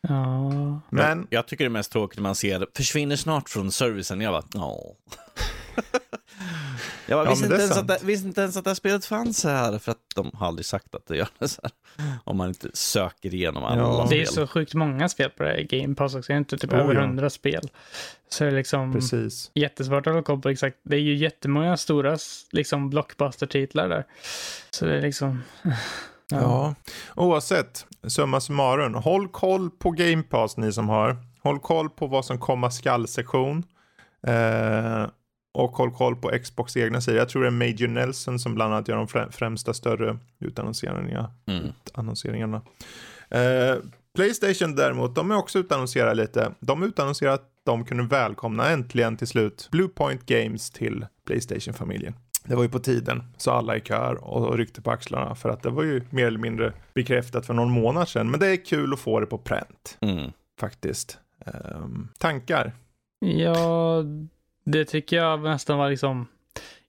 Ja. 0.00 0.80
Men 0.90 1.26
jag 1.30 1.48
tycker 1.48 1.64
det 1.64 1.68
är 1.68 1.70
mest 1.70 1.92
tråkigt 1.92 2.18
när 2.18 2.22
man 2.22 2.34
ser 2.34 2.66
försvinner 2.76 3.16
snart 3.16 3.48
från 3.48 3.72
servicen. 3.72 4.20
Jag 4.20 4.32
bara, 4.32 4.44
ja. 4.54 4.78
Jag 7.06 7.18
bara, 7.18 7.24
ja, 7.24 7.30
visste, 7.30 7.46
inte 7.46 7.56
ens 7.56 7.76
att 7.76 7.88
det, 7.88 7.98
visste 8.02 8.28
inte 8.28 8.40
ens 8.40 8.56
att 8.56 8.64
det 8.64 8.70
här 8.70 8.74
spelet 8.74 9.04
fanns 9.04 9.44
här, 9.44 9.78
för 9.78 9.90
att 9.92 9.98
de 10.14 10.30
har 10.34 10.46
aldrig 10.46 10.66
sagt 10.66 10.94
att 10.94 11.06
det 11.06 11.16
gör 11.16 11.28
det 11.38 11.48
så 11.48 11.60
här. 11.62 11.72
Om 12.24 12.36
man 12.36 12.48
inte 12.48 12.68
söker 12.74 13.34
igenom 13.34 13.64
alla 13.64 13.82
ja. 13.82 14.06
spel. 14.06 14.18
Det 14.18 14.22
är 14.22 14.26
så 14.26 14.46
sjukt 14.46 14.74
många 14.74 15.08
spel 15.08 15.30
på 15.30 15.42
det 15.42 15.48
här 15.48 15.62
Game 15.62 15.94
Pass 15.94 16.14
också, 16.14 16.32
det 16.32 16.36
är 16.36 16.38
inte 16.38 16.58
typ 16.58 16.72
oh, 16.72 16.78
över 16.78 16.94
hundra 16.94 17.24
ja. 17.24 17.30
spel. 17.30 17.70
Så 18.28 18.44
det 18.44 18.50
är 18.50 18.54
liksom 18.54 18.92
Precis. 18.92 19.50
jättesvårt 19.54 20.06
att 20.06 20.24
kolla 20.24 20.40
på 20.40 20.48
exakt. 20.48 20.76
Det 20.82 20.96
är 20.96 21.00
ju 21.00 21.14
jättemånga 21.16 21.76
stora 21.76 22.18
liksom 22.50 22.90
blockbuster-titlar 22.90 23.88
där. 23.88 24.04
Så 24.70 24.84
det 24.84 24.96
är 24.96 25.02
liksom... 25.02 25.42
Ja. 25.62 26.38
ja, 26.40 26.74
oavsett, 27.16 27.86
summa 28.08 28.40
summarum, 28.40 28.94
håll 28.94 29.28
koll 29.28 29.70
på 29.70 29.90
Game 29.90 30.22
Pass 30.22 30.56
ni 30.56 30.72
som 30.72 30.88
har. 30.88 31.16
Håll 31.42 31.60
koll 31.60 31.90
på 31.90 32.06
vad 32.06 32.24
som 32.24 32.38
komma 32.38 32.70
skall-sektion. 32.70 33.64
Eh, 34.26 35.06
och 35.52 35.70
håll 35.70 35.90
koll 35.90 36.16
på 36.16 36.30
Xbox 36.42 36.76
egna 36.76 37.00
sidor. 37.00 37.18
Jag 37.18 37.28
tror 37.28 37.42
det 37.42 37.48
är 37.48 37.50
Major 37.50 37.88
Nelson 37.88 38.38
som 38.38 38.54
bland 38.54 38.74
annat 38.74 38.88
gör 38.88 38.96
de 38.96 39.32
främsta 39.32 39.74
större 39.74 40.18
utannonseringarna. 40.38 41.30
Mm. 41.46 41.64
utannonseringarna. 41.86 42.62
Eh, 43.30 43.76
Playstation 44.14 44.74
däremot, 44.74 45.14
de 45.14 45.30
är 45.30 45.36
också 45.36 45.58
utannonserade 45.58 46.14
lite. 46.14 46.52
De 46.60 46.82
utannonserade 46.82 47.34
att 47.34 47.50
de 47.64 47.84
kunde 47.84 48.02
välkomna 48.02 48.68
äntligen 48.68 49.16
till 49.16 49.26
slut 49.26 49.68
Bluepoint 49.70 50.26
Games 50.26 50.70
till 50.70 51.06
Playstation-familjen. 51.26 52.14
Det 52.44 52.54
var 52.54 52.62
ju 52.62 52.68
på 52.68 52.78
tiden, 52.78 53.22
så 53.36 53.50
alla 53.50 53.76
i 53.76 53.80
kör 53.80 54.24
och 54.24 54.58
ryckte 54.58 54.82
på 54.82 54.90
axlarna 54.90 55.34
för 55.34 55.48
att 55.48 55.62
det 55.62 55.70
var 55.70 55.82
ju 55.82 56.02
mer 56.10 56.26
eller 56.26 56.38
mindre 56.38 56.72
bekräftat 56.94 57.46
för 57.46 57.54
någon 57.54 57.70
månad 57.70 58.08
sedan. 58.08 58.30
Men 58.30 58.40
det 58.40 58.46
är 58.46 58.64
kul 58.64 58.92
att 58.92 59.00
få 59.00 59.20
det 59.20 59.26
på 59.26 59.38
pränt, 59.38 59.98
mm. 60.00 60.32
faktiskt. 60.60 61.18
Um, 61.74 62.08
tankar? 62.18 62.72
Ja, 63.18 64.02
det 64.70 64.84
tycker 64.84 65.16
jag 65.16 65.42
nästan 65.42 65.78
var 65.78 65.90
liksom... 65.90 66.26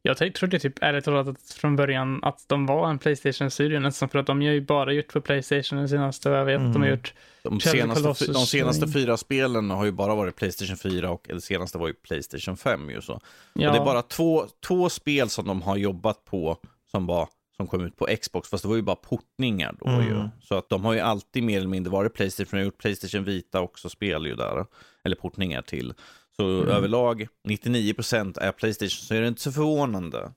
Jag 0.03 0.33
trodde 0.35 0.59
typ 0.59 0.73
ärligt 0.81 1.05
talat 1.05 1.37
från 1.41 1.75
början 1.75 2.23
att 2.23 2.45
de 2.47 2.65
var 2.65 2.89
en 2.89 2.99
Playstation-studio 2.99 3.79
nästan 3.79 4.09
för 4.09 4.19
att 4.19 4.27
de 4.27 4.41
har 4.41 4.47
ju 4.47 4.61
bara 4.61 4.93
gjort 4.93 5.11
för 5.11 5.19
Playstation 5.19 5.79
den 5.79 5.89
senaste 5.89 6.29
och 6.29 6.35
jag 6.35 6.45
vet 6.45 6.59
mm. 6.59 6.67
att 6.67 6.73
de 6.73 6.81
har 6.81 6.87
mm. 6.87 6.97
gjort 6.97 7.13
de 7.43 7.59
senaste, 7.59 8.31
de 8.31 8.45
senaste 8.45 8.87
fyra 8.87 9.17
spelen 9.17 9.69
har 9.69 9.85
ju 9.85 9.91
bara 9.91 10.15
varit 10.15 10.35
Playstation 10.35 10.77
4 10.77 11.11
och 11.11 11.25
det 11.29 11.41
senaste 11.41 11.77
var 11.77 11.87
ju 11.87 11.93
Playstation 11.93 12.57
5 12.57 12.89
ju 12.89 13.01
så. 13.01 13.19
Ja. 13.53 13.67
Och 13.67 13.75
det 13.75 13.81
är 13.81 13.85
bara 13.85 14.01
två, 14.01 14.45
två 14.67 14.89
spel 14.89 15.29
som 15.29 15.47
de 15.47 15.61
har 15.61 15.77
jobbat 15.77 16.25
på 16.25 16.57
som 16.91 17.05
var 17.05 17.27
som 17.61 17.67
kom 17.67 17.85
ut 17.85 17.97
på 17.97 18.07
Xbox, 18.21 18.49
fast 18.49 18.63
det 18.63 18.69
var 18.69 18.75
ju 18.75 18.81
bara 18.81 18.95
portningar 18.95 19.75
då 19.79 19.87
mm. 19.87 20.07
ju. 20.07 20.29
Så 20.41 20.55
att 20.55 20.69
de 20.69 20.85
har 20.85 20.93
ju 20.93 20.99
alltid 20.99 21.43
mer 21.43 21.57
eller 21.57 21.67
mindre 21.67 21.91
varit 21.91 22.13
Playstation, 22.13 22.49
de 22.51 22.57
har 22.57 22.65
gjort 22.65 22.77
Playstation 22.77 23.23
Vita 23.23 23.61
också 23.61 23.89
spel 23.89 24.25
ju 24.25 24.35
där, 24.35 24.65
eller 25.03 25.15
portningar 25.15 25.61
till. 25.61 25.93
Så 26.35 26.47
mm. 26.47 26.69
överlag 26.69 27.27
99% 27.47 28.39
är 28.39 28.51
Playstation, 28.51 28.89
så 28.89 29.13
är 29.13 29.21
det 29.21 29.27
inte 29.27 29.41
så 29.41 29.51
förvånande 29.51 30.31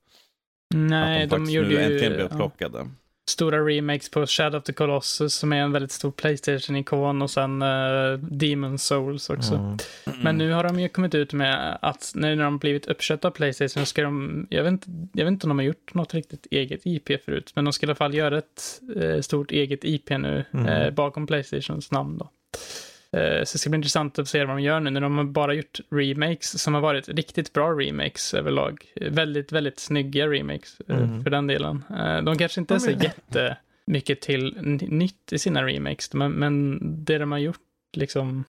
Nej, 0.75 1.25
att 1.25 1.31
de, 1.31 1.45
de, 1.45 1.51
gjorde 1.53 1.69
nu 1.69 1.75
ju 1.75 1.81
äntligen 1.81 2.13
blev 2.13 2.29
ja, 2.31 2.37
plockade. 2.37 2.91
stora 3.31 3.59
remakes 3.59 4.11
på 4.11 4.27
Shadow 4.27 4.59
of 4.59 4.65
the 4.65 4.73
Colossus 4.73 5.35
som 5.35 5.53
är 5.53 5.57
en 5.57 5.73
väldigt 5.73 5.93
stor 5.93 6.11
Playstation-ikon 6.11 7.23
och 7.23 7.31
sen 7.31 7.63
uh, 7.63 8.19
Demon 8.19 8.79
Souls 8.79 9.31
också. 9.31 9.55
Mm. 9.55 9.77
Men 10.23 10.39
nu 10.39 10.53
har 10.53 10.65
de 10.65 10.81
ju 10.81 10.89
kommit 10.89 11.15
ut 11.15 11.33
med 11.33 11.79
att 11.83 12.13
nu 12.15 12.37
när 12.37 12.45
de 12.45 12.59
blivit 12.59 12.87
uppköpta 12.87 13.29
av 13.29 13.33
Playstation 13.33 13.87
ska 13.87 14.03
de, 14.03 14.47
jag 14.51 14.63
vet, 14.63 14.71
inte, 14.73 14.91
jag 15.13 15.25
vet 15.25 15.33
inte 15.33 15.47
om 15.47 15.49
de 15.49 15.59
har 15.59 15.65
gjort 15.65 15.95
något 15.95 16.15
riktigt 16.15 16.47
eget 16.51 16.81
IP 16.85 17.25
förut, 17.25 17.53
men 17.55 17.65
de 17.65 17.73
ska 17.73 17.87
i 17.87 17.89
alla 17.89 17.95
fall 17.95 18.15
göra 18.15 18.39
ett 18.39 18.81
eh, 18.97 19.21
stort 19.21 19.51
eget 19.51 19.85
IP 19.85 20.11
nu 20.11 20.45
Mm. 20.53 20.67
eh, 20.67 20.91
bakom 20.91 21.27
Playstations 21.27 21.91
namn 21.91 22.19
då. 22.19 22.31
Eh, 23.15 23.45
så 23.45 23.55
det 23.55 23.59
ska 23.59 23.71
bli 23.71 23.77
intressant 23.77 24.19
att 24.19 24.29
se 24.29 24.45
vad 24.45 24.57
de 24.57 24.63
gör 24.63 24.81
nu 24.81 24.91
när 24.91 25.01
de 25.01 25.17
har 25.19 25.25
bara 25.25 25.55
gjort 25.55 25.81
remakes 25.91 26.63
som 26.63 26.75
har 26.75 26.81
varit 26.81 27.09
riktigt 27.09 27.53
bra 27.53 27.71
remakes 27.71 28.35
överlag. 28.35 28.85
Väldigt, 29.01 29.53
väldigt 29.53 29.79
snygga 29.81 30.27
remakes 30.27 30.81
eh, 30.89 30.97
Mm. 30.99 31.23
för 31.23 31.31
den 31.31 31.47
delen. 31.47 31.85
Eh, 31.91 32.23
de 32.23 32.39
kanske 32.39 32.61
inte 32.61 32.75
är 32.75 32.79
så 32.79 32.91
jättemycket 32.91 34.21
till 34.21 34.57
nytt 34.89 35.33
i 35.33 35.39
sina 35.39 35.67
remakes, 35.67 36.13
men, 36.13 36.33
men 36.33 36.79
det 37.05 37.19
de 37.19 37.33
har 37.33 37.39
gjort 37.39 37.59
liksom 37.97 38.45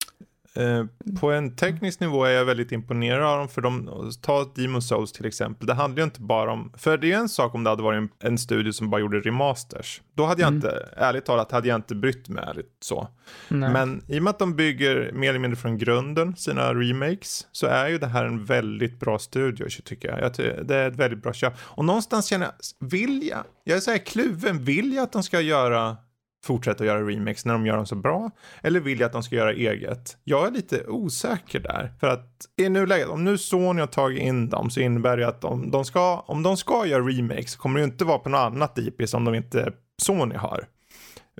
på 1.20 1.32
en 1.32 1.56
teknisk 1.56 2.00
nivå 2.00 2.26
är 2.26 2.32
jag 2.32 2.46
väldigt 2.46 2.72
imponerad 2.72 3.24
av 3.24 3.38
dem 3.38 3.48
för 3.50 3.62
de, 3.62 3.90
ta 4.22 4.52
Demon 4.56 4.82
Souls 4.82 5.12
till 5.12 5.26
exempel. 5.26 5.68
Det 5.68 5.74
handlar 5.74 5.98
ju 5.98 6.04
inte 6.04 6.22
bara 6.22 6.52
om, 6.52 6.72
för 6.78 6.98
det 6.98 7.12
är 7.12 7.18
en 7.18 7.30
sak 7.30 7.56
om 7.56 7.64
det 7.64 7.70
hade 7.70 7.84
varit 7.84 7.98
en, 7.98 8.10
en 8.20 8.38
studio 8.38 8.72
som 8.72 8.90
bara 8.90 9.02
gjorde 9.02 9.20
remasters. 9.20 10.02
Då 10.14 10.26
hade 10.26 10.42
jag 10.42 10.48
Mm. 10.48 10.56
inte, 10.58 10.90
ärligt 10.98 11.26
talat, 11.26 11.52
hade 11.52 11.68
jag 11.68 11.76
inte 11.76 11.96
brytt 11.96 12.30
mig 12.30 12.44
ärligt 12.48 12.72
så. 12.82 13.08
nej. 13.48 13.70
Men 13.70 14.02
i 14.08 14.20
och 14.20 14.24
med 14.24 14.32
att 14.32 14.40
de 14.40 14.56
bygger 14.56 15.12
mer 15.14 15.30
eller 15.30 15.40
mindre 15.40 15.56
från 15.60 15.78
grunden 15.78 16.36
sina 16.36 16.74
remakes 16.74 17.48
så 17.52 17.68
är 17.68 17.88
ju 17.88 17.98
det 17.98 18.08
här 18.08 18.26
en 18.26 18.46
väldigt 18.46 19.00
bra 19.00 19.20
studio 19.20 19.68
tycker 19.86 20.08
jag. 20.08 20.20
jag 20.22 20.34
ty- 20.34 20.64
det 20.64 20.76
är 20.76 20.88
ett 20.88 20.96
väldigt 20.96 21.24
bra 21.24 21.34
köp. 21.34 21.54
Och 21.62 21.86
någonstans 21.86 22.26
känner 22.26 22.46
jag, 22.46 22.88
vill 22.90 23.28
jag, 23.28 23.44
jag 23.64 23.78
är 23.78 23.82
så 23.82 23.92
här 23.92 23.98
kluven, 23.98 24.64
vill 24.64 24.94
jag 24.94 25.04
att 25.04 25.12
de 25.12 25.24
ska 25.24 25.42
göra 25.42 25.98
fortsätta 26.46 26.86
göra 26.86 27.02
remakes 27.08 27.46
när 27.46 27.54
de 27.54 27.66
gör 27.66 27.76
dem 27.76 27.86
så 27.86 27.96
bra? 27.96 28.32
Eller 28.64 28.80
vill 28.80 29.00
jag 29.00 29.08
att 29.08 29.14
de 29.14 29.24
ska 29.24 29.36
göra 29.36 29.52
eget? 29.54 30.18
Jag 30.24 30.48
är 30.48 30.52
lite 30.52 30.84
osäker 30.88 31.60
där. 31.60 31.94
För 32.00 32.08
att 32.08 32.30
i 32.58 32.70
nuläget, 32.70 33.08
om 33.08 33.24
nu 33.24 33.38
Sony 33.38 33.80
har 33.80 33.88
tagit 33.88 34.22
in 34.22 34.50
dem 34.50 34.70
så 34.70 34.80
innebär 34.80 35.18
det 35.18 35.28
att 35.28 35.44
om 35.44 35.72
de 35.72 35.86
ska, 35.86 36.20
om 36.20 36.44
de 36.44 36.58
ska 36.58 36.86
göra 36.86 37.04
remakes 37.04 37.52
så 37.52 37.60
kommer 37.60 37.80
det 37.80 37.86
ju 37.86 37.92
inte 37.92 38.06
vara 38.06 38.20
på 38.20 38.30
något 38.30 38.40
annat 38.40 38.78
IP 38.78 39.10
som 39.10 39.26
de 39.26 39.36
inte 39.36 39.72
Sony 40.02 40.36
har. 40.36 40.66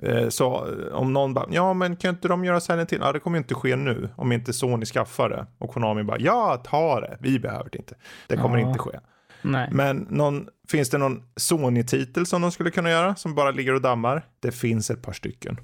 Eh, 0.02 0.28
Så 0.28 0.66
eh, 0.68 0.94
om 0.94 1.12
någon 1.12 1.34
bara, 1.34 1.46
ja 1.50 1.74
men 1.74 1.96
kan 1.96 2.10
inte 2.14 2.28
de 2.28 2.44
göra 2.44 2.60
Silent 2.60 2.92
Hill? 2.92 3.00
Ja 3.02 3.12
det 3.12 3.20
kommer 3.20 3.36
ju 3.38 3.42
inte 3.42 3.54
ske 3.54 3.76
nu 3.76 4.08
om 4.16 4.32
inte 4.32 4.52
Sony 4.52 4.86
skaffar 4.86 5.28
det. 5.28 5.46
Och 5.58 5.70
Konami 5.70 6.02
bara, 6.02 6.18
ja 6.20 6.62
ta 6.64 7.00
det, 7.00 7.16
vi 7.20 7.38
behöver 7.38 7.70
det 7.72 7.78
inte. 7.78 7.94
Det 8.28 8.36
kommer 8.36 8.58
Ja. 8.58 8.66
inte 8.68 8.78
ske. 8.78 8.98
Nej. 9.42 9.68
Men 9.72 10.06
någon, 10.10 10.48
finns 10.68 10.90
det 10.90 10.98
någon 10.98 11.22
Sony-titel 11.36 12.26
som 12.26 12.42
de 12.42 12.52
skulle 12.52 12.70
kunna 12.70 12.90
göra 12.90 13.16
som 13.16 13.34
bara 13.34 13.50
ligger 13.50 13.74
och 13.74 13.80
dammar? 13.82 14.22
Det 14.40 14.52
finns 14.52 14.90
ett 14.90 15.02
par 15.02 15.12
stycken. 15.12 15.56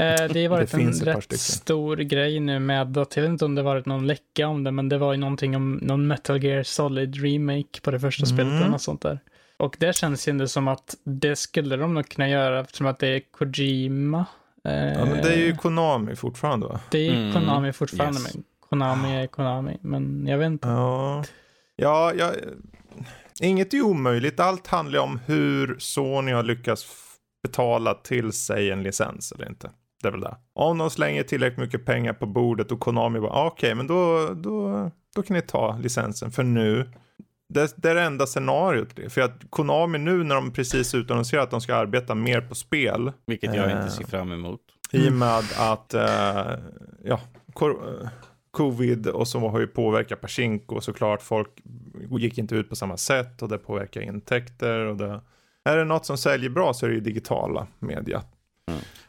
Eh, 0.00 0.32
det 0.32 0.42
har 0.42 0.48
varit 0.48 0.70
Det 0.70 0.82
en 0.82 0.92
rätt 0.92 1.40
stor 1.40 1.96
grej 1.96 2.40
nu 2.40 2.58
med 2.58 2.96
att, 2.98 3.16
jag 3.16 3.22
vet 3.22 3.30
inte 3.30 3.44
om 3.44 3.54
det 3.54 3.62
varit 3.62 3.86
någon 3.86 4.06
läcka 4.06 4.46
om 4.48 4.64
det, 4.64 4.70
men 4.70 4.88
det 4.88 4.98
var 4.98 5.12
ju 5.12 5.18
någonting 5.18 5.56
om 5.56 5.72
någon 5.82 6.06
Metal 6.06 6.44
Gear 6.44 6.62
Solid 6.62 7.22
remake 7.22 7.80
på 7.82 7.90
det 7.90 8.00
första 8.00 8.24
Mm. 8.26 8.36
spelet 8.36 8.52
eller 8.60 8.68
något 8.70 8.82
sånt 8.82 9.00
där. 9.02 9.20
Och 9.56 9.76
det 9.78 9.96
känns 9.96 10.28
ju 10.28 10.30
ändå 10.30 10.46
som 10.48 10.68
att 10.68 10.94
det 11.04 11.36
skulle 11.36 11.76
de 11.76 11.94
nog 11.94 12.08
kunna 12.08 12.28
göra 12.28 12.60
eftersom 12.60 12.86
att 12.86 12.98
det 12.98 13.08
är 13.08 13.20
Kojima. 13.30 14.26
Eh, 14.64 14.72
Ja, 14.74 15.04
men 15.04 15.22
det 15.22 15.32
är 15.34 15.38
ju 15.46 15.56
Konami 15.56 16.16
fortfarande 16.16 16.66
va? 16.66 16.80
det 16.90 16.98
är 16.98 17.02
ju 17.12 17.16
Mm, 17.20 17.32
Konami 17.32 17.72
fortfarande, 17.72 18.20
yes. 18.20 18.34
men 18.34 18.44
Konami 18.68 19.22
är 19.22 19.26
Konami. 19.26 19.76
Men 19.80 20.26
jag 20.26 20.38
vet 20.38 20.46
inte. 20.46 20.68
Ja, 20.68 21.24
ja, 21.78 22.12
ja 22.14 22.32
inget 23.40 23.74
är 23.74 23.82
omöjligt. 23.82 24.40
Allt 24.40 24.66
handlar 24.66 25.00
om 25.00 25.20
hur 25.26 25.76
Sony 25.78 26.32
har 26.32 26.42
lyckats 26.42 26.86
betala 27.42 27.94
till 27.94 28.32
sig 28.32 28.70
en 28.70 28.82
licens 28.82 29.32
eller 29.32 29.48
inte. 29.48 29.70
Det 30.02 30.08
är 30.08 30.12
väl 30.12 30.20
det. 30.20 30.36
Om 30.54 30.78
de 30.78 30.90
slänger 30.90 31.22
tillräckligt 31.22 31.58
mycket 31.58 31.84
pengar 31.84 32.12
på 32.12 32.26
bordet 32.26 32.72
och 32.72 32.80
Konami 32.80 33.20
bara, 33.20 33.32
"Ah, 33.32 33.46
okej, 33.46 33.74
men 33.74 33.86
då, 33.86 34.28
då, 34.34 34.90
då 35.16 35.22
kan 35.22 35.36
ni 35.36 35.42
ta 35.42 35.76
licensen 35.82 36.30
för 36.30 36.42
nu. 36.42 36.90
Det, 37.54 37.74
det 37.76 37.90
är 37.90 37.94
det 37.94 38.02
enda 38.02 38.26
scenariot. 38.26 38.88
För 39.08 39.20
att 39.20 39.40
Konami 39.50 39.98
nu 39.98 40.24
när 40.24 40.34
de 40.34 40.52
precis 40.52 40.94
utannonserar 40.94 41.42
att 41.42 41.50
de 41.50 41.60
ska 41.60 41.74
arbeta 41.74 42.14
mer 42.14 42.40
på 42.40 42.54
spel. 42.54 43.12
Vilket 43.26 43.54
jag 43.54 43.70
Eh. 43.70 43.76
inte 43.78 43.90
ser 43.90 44.04
fram 44.04 44.32
emot. 44.32 44.60
I 44.92 45.08
och 45.08 45.12
med 45.12 45.42
att, 45.58 45.94
eh, 45.94 46.52
ja, 47.04 47.20
covid 48.58 49.06
och 49.06 49.28
så 49.28 49.38
har 49.38 49.60
ju 49.60 49.66
påverkat 49.66 50.20
Pachinko 50.20 50.80
såklart. 50.80 51.22
Folk 51.22 51.48
gick 52.18 52.38
inte 52.38 52.54
ut 52.54 52.68
på 52.68 52.76
samma 52.76 52.96
sätt 52.96 53.42
och 53.42 53.48
det 53.48 53.58
påverkar 53.58 54.00
intäkter 54.00 54.78
och 54.78 54.96
det. 54.96 55.20
Är 55.64 55.76
det 55.76 55.84
något 55.84 56.06
som 56.06 56.18
säljer 56.18 56.50
bra 56.50 56.74
så 56.74 56.86
är 56.86 56.90
det 56.90 56.94
ju 56.94 57.00
digitala 57.00 57.66
media. 57.78 58.22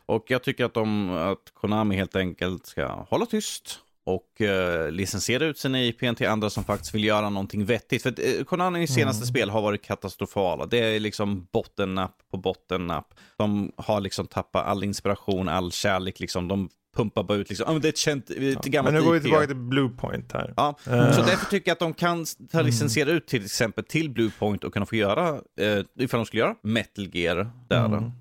Och 0.06 0.26
jag 0.28 0.44
tycker 0.44 0.66
att, 0.66 0.74
de, 0.74 1.10
att 1.10 1.54
Konami 1.54 1.96
helt 1.96 2.16
enkelt 2.16 2.66
ska 2.66 2.88
hålla 2.88 3.26
tyst 3.26 3.80
och 4.04 4.42
eh, 4.42 4.92
licensiera 4.92 5.46
ut 5.46 5.58
sina 5.58 5.82
IPn 5.82 6.16
till 6.16 6.28
andra 6.28 6.50
som 6.50 6.64
faktiskt 6.64 6.96
vill 6.96 7.04
göra 7.04 7.30
någonting 7.30 7.66
vettigt. 7.66 8.04
För 8.04 8.10
eh, 8.10 8.44
Konamis 8.44 8.94
senaste 8.94 9.26
spel 9.26 9.50
har 9.50 9.62
varit 9.62 9.84
katastrofala. 9.84 10.66
Det 10.66 10.78
är 10.78 11.00
liksom 11.00 11.48
bottennapp 11.52 12.18
på 12.32 12.38
bottennapp. 12.38 13.14
De 13.38 13.72
har 13.76 14.02
liksom 14.02 14.28
tappat 14.28 14.66
all 14.66 14.84
inspiration, 14.84 15.50
all 15.50 15.72
kärlek. 15.72 16.20
Liksom. 16.20 16.48
De 16.48 16.70
pumpar 17.04 17.24
bara 17.24 17.38
ut 17.38 17.50
liksom, 17.50 17.66
ah, 17.70 17.72
men 17.72 17.82
det 17.82 17.88
är 17.88 17.90
ett 17.90 17.98
känt, 17.98 18.30
ett 18.30 18.38
Men 18.38 18.72
gammalt 18.72 18.96
nu 18.96 19.04
går 19.04 19.14
vi 19.14 19.20
tillbaka 19.22 19.46
till 19.48 19.56
Bluepoint 19.56 20.32
här. 20.34 20.54
Ja, 20.58 20.76
Eh. 20.88 21.12
så 21.12 21.22
därför 21.22 21.46
tycker 21.52 21.70
jag 21.70 21.74
att 21.74 21.80
de 21.80 21.94
kan 21.94 22.26
ta 22.52 22.62
licensiera 22.62 23.10
ut 23.12 23.28
till 23.28 23.46
exempel 23.46 23.84
till 23.84 24.10
Bluepoint 24.10 24.64
och 24.64 24.74
kunna 24.74 24.86
få 24.86 24.96
göra, 24.96 25.30
eh, 25.62 25.80
ifall 26.00 26.18
de 26.20 26.26
skulle 26.26 26.42
göra 26.42 26.56
Metal 26.64 27.08
Gear 27.16 27.50
där. 27.68 27.86
Mm. 27.86 28.12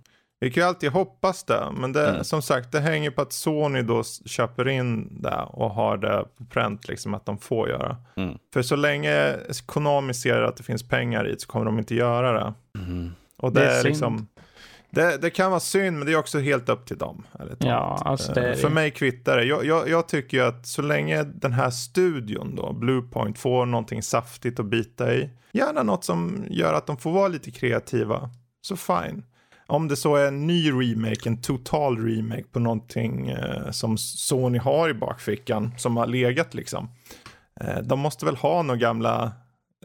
Vi 0.41 0.51
kan 0.51 0.63
ju 0.63 0.69
alltid 0.69 0.91
hoppas 0.91 1.45
det, 1.45 1.67
men 1.77 1.93
det, 1.93 2.09
Mm. 2.09 2.25
som 2.25 2.43
sagt, 2.43 2.73
det 2.73 2.81
hänger 2.81 3.11
på 3.11 3.23
att 3.23 3.33
Sony 3.33 3.83
då 3.83 4.03
köper 4.27 4.69
in 4.69 5.23
det 5.23 5.37
och 5.49 5.71
har 5.71 5.97
det 5.97 6.25
på 6.39 6.45
pränt, 6.45 6.89
liksom 6.89 7.15
att 7.15 7.27
de 7.27 7.39
får 7.39 7.69
göra. 7.69 7.97
Mm. 8.17 8.39
För 8.53 8.63
så 8.63 8.77
länge 8.77 9.37
Konami 9.67 10.15
ser 10.15 10.43
att 10.43 10.57
det 10.57 10.63
finns 10.63 10.89
pengar 10.89 11.29
i 11.29 11.33
det 11.33 11.41
så 11.41 11.47
kommer 11.49 11.65
de 11.67 11.79
inte 11.79 11.95
göra 11.95 12.33
det. 12.33 12.55
Mm. 12.79 13.11
Och 13.37 13.53
det, 13.53 13.61
Det 13.61 13.67
är 13.67 13.71
är 13.71 13.75
synd. 13.83 13.87
liksom, 13.89 14.27
det, 14.91 15.19
det 15.23 15.31
kan 15.31 15.51
vara 15.51 15.61
synd, 15.61 15.99
men 15.99 16.07
det 16.07 16.13
är 16.13 16.17
också 16.17 16.39
helt 16.39 16.69
upp 16.69 16.87
till 16.87 16.99
dem. 16.99 17.27
Ja, 17.59 18.03
alltså 18.05 18.33
det 18.33 18.49
Eh, 18.51 18.57
För 18.57 18.69
det. 18.69 18.75
mig 18.75 18.91
kvittar 18.91 19.37
det. 19.37 19.45
Jag, 19.45 19.65
jag, 19.65 19.89
jag 19.89 20.09
tycker 20.09 20.37
ju 20.37 20.45
att 20.45 20.67
så 20.67 20.83
länge 20.83 21.23
den 21.23 21.53
här 21.53 21.71
studion 21.71 22.55
då, 22.57 22.73
Bluepoint, 22.73 23.39
får 23.39 23.67
någonting 23.67 24.03
saftigt 24.03 24.61
att 24.61 24.67
bita 24.67 25.15
i, 25.15 25.31
gärna 25.53 25.83
något 25.83 26.05
som 26.05 26.45
gör 26.51 26.75
att 26.75 26.87
de 26.87 26.97
får 26.97 27.13
vara 27.13 27.29
lite 27.29 27.51
kreativa, 27.51 28.31
så 28.61 28.77
fine. 28.77 29.25
Om 29.67 29.89
det 29.89 29.97
så 29.97 30.17
är 30.17 30.29
en 30.29 30.47
ny 30.47 30.71
remake, 30.71 31.29
en 31.29 31.43
total 31.43 32.05
remake 32.07 32.45
på 32.53 32.59
någonting 32.61 33.29
eh, 33.29 33.71
som 33.71 33.99
Sony 33.99 34.59
har 34.59 34.89
i 34.89 34.95
bakfickan, 34.95 35.75
som 35.79 35.97
har 35.97 36.07
legat 36.07 36.55
liksom. 36.55 36.89
Eh, 37.61 37.79
de 37.83 37.99
måste 38.01 38.25
väl 38.25 38.37
ha 38.37 38.63
några 38.63 38.81
gamla, 38.81 39.33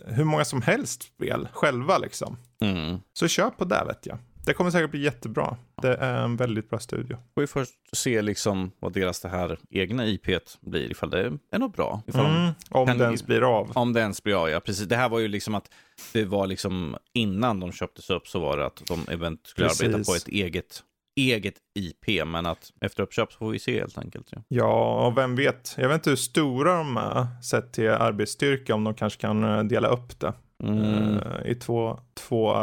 hur 0.06 0.24
många 0.24 0.46
som 0.46 0.62
helst 0.62 1.04
spel 1.04 1.48
själva 1.54 1.98
liksom. 1.98 2.38
Mm. 2.62 3.00
Så 3.14 3.28
kör 3.28 3.50
på 3.50 3.66
det 3.66 3.84
vet 3.88 4.06
jag. 4.06 4.18
Det 4.46 4.54
kommer 4.54 4.72
säkert 4.72 4.92
bli 4.92 5.04
jättebra. 5.04 5.58
Det 5.82 5.96
är 5.96 6.24
en 6.24 6.36
väldigt 6.36 6.70
bra 6.70 6.80
studio. 6.80 7.18
Får 7.34 7.42
vi 7.42 7.48
först 7.48 7.74
se 7.94 8.22
liksom 8.22 8.72
vad 8.80 8.94
deras 8.94 9.22
det 9.22 9.30
här 9.30 9.58
egna 9.70 10.06
IP 10.08 10.28
blir, 10.62 10.92
ifall 10.92 11.10
det 11.10 11.38
är 11.52 11.60
något 11.60 11.76
bra. 11.76 12.02
Mm, 12.14 12.52
om 12.70 12.88
kan- 12.88 12.98
det 12.98 13.04
ens 13.06 13.26
blir 13.26 13.58
av. 13.60 13.72
om 13.76 13.94
det 13.94 14.00
ens 14.00 14.24
blir 14.24 14.42
av, 14.44 14.50
ja. 14.50 14.60
Precis. 14.60 14.88
Det 14.88 14.96
här 14.96 15.10
var 15.10 15.20
ju 15.20 15.28
liksom 15.28 15.56
att 15.56 15.70
det 16.14 16.26
var 16.26 16.48
liksom 16.48 16.98
innan 17.14 17.60
de 17.60 17.72
köptes 17.72 18.10
upp 18.10 18.28
så 18.28 18.40
var 18.40 18.58
det 18.58 18.66
att 18.66 18.84
de 18.88 19.00
eventuellt 19.14 19.48
skulle 19.48 19.68
Precis. 19.68 19.84
arbeta 19.84 20.04
på 20.04 20.16
ett 20.16 20.28
eget, 20.28 20.84
eget 21.16 21.56
IP, 21.80 22.26
men 22.26 22.46
att 22.46 22.72
efter 22.82 23.04
uppköp 23.04 23.34
så 23.34 23.38
får 23.38 23.52
vi 23.52 23.60
se 23.60 23.80
helt 23.80 23.98
enkelt. 23.98 24.28
Ja. 24.32 24.42
Ja, 24.48 25.06
och 25.08 25.18
vem 25.18 25.36
vet. 25.36 25.76
Jag 25.78 25.88
vet 25.88 25.96
inte 25.96 26.10
hur 26.10 26.18
stora 26.18 26.76
de 26.78 26.98
är 26.98 27.42
sett 27.44 27.74
till 27.74 27.90
arbetsstyrka, 27.90 28.76
om 28.76 28.84
de 28.84 28.94
kanske 28.94 29.22
kan 29.22 29.44
eh, 29.44 29.64
dela 29.64 29.88
upp 29.88 30.20
det 30.20 30.34
Mm. 30.64 31.18
eh, 31.18 31.46
i 31.52 31.56
två, 31.56 32.00
två 32.14 32.54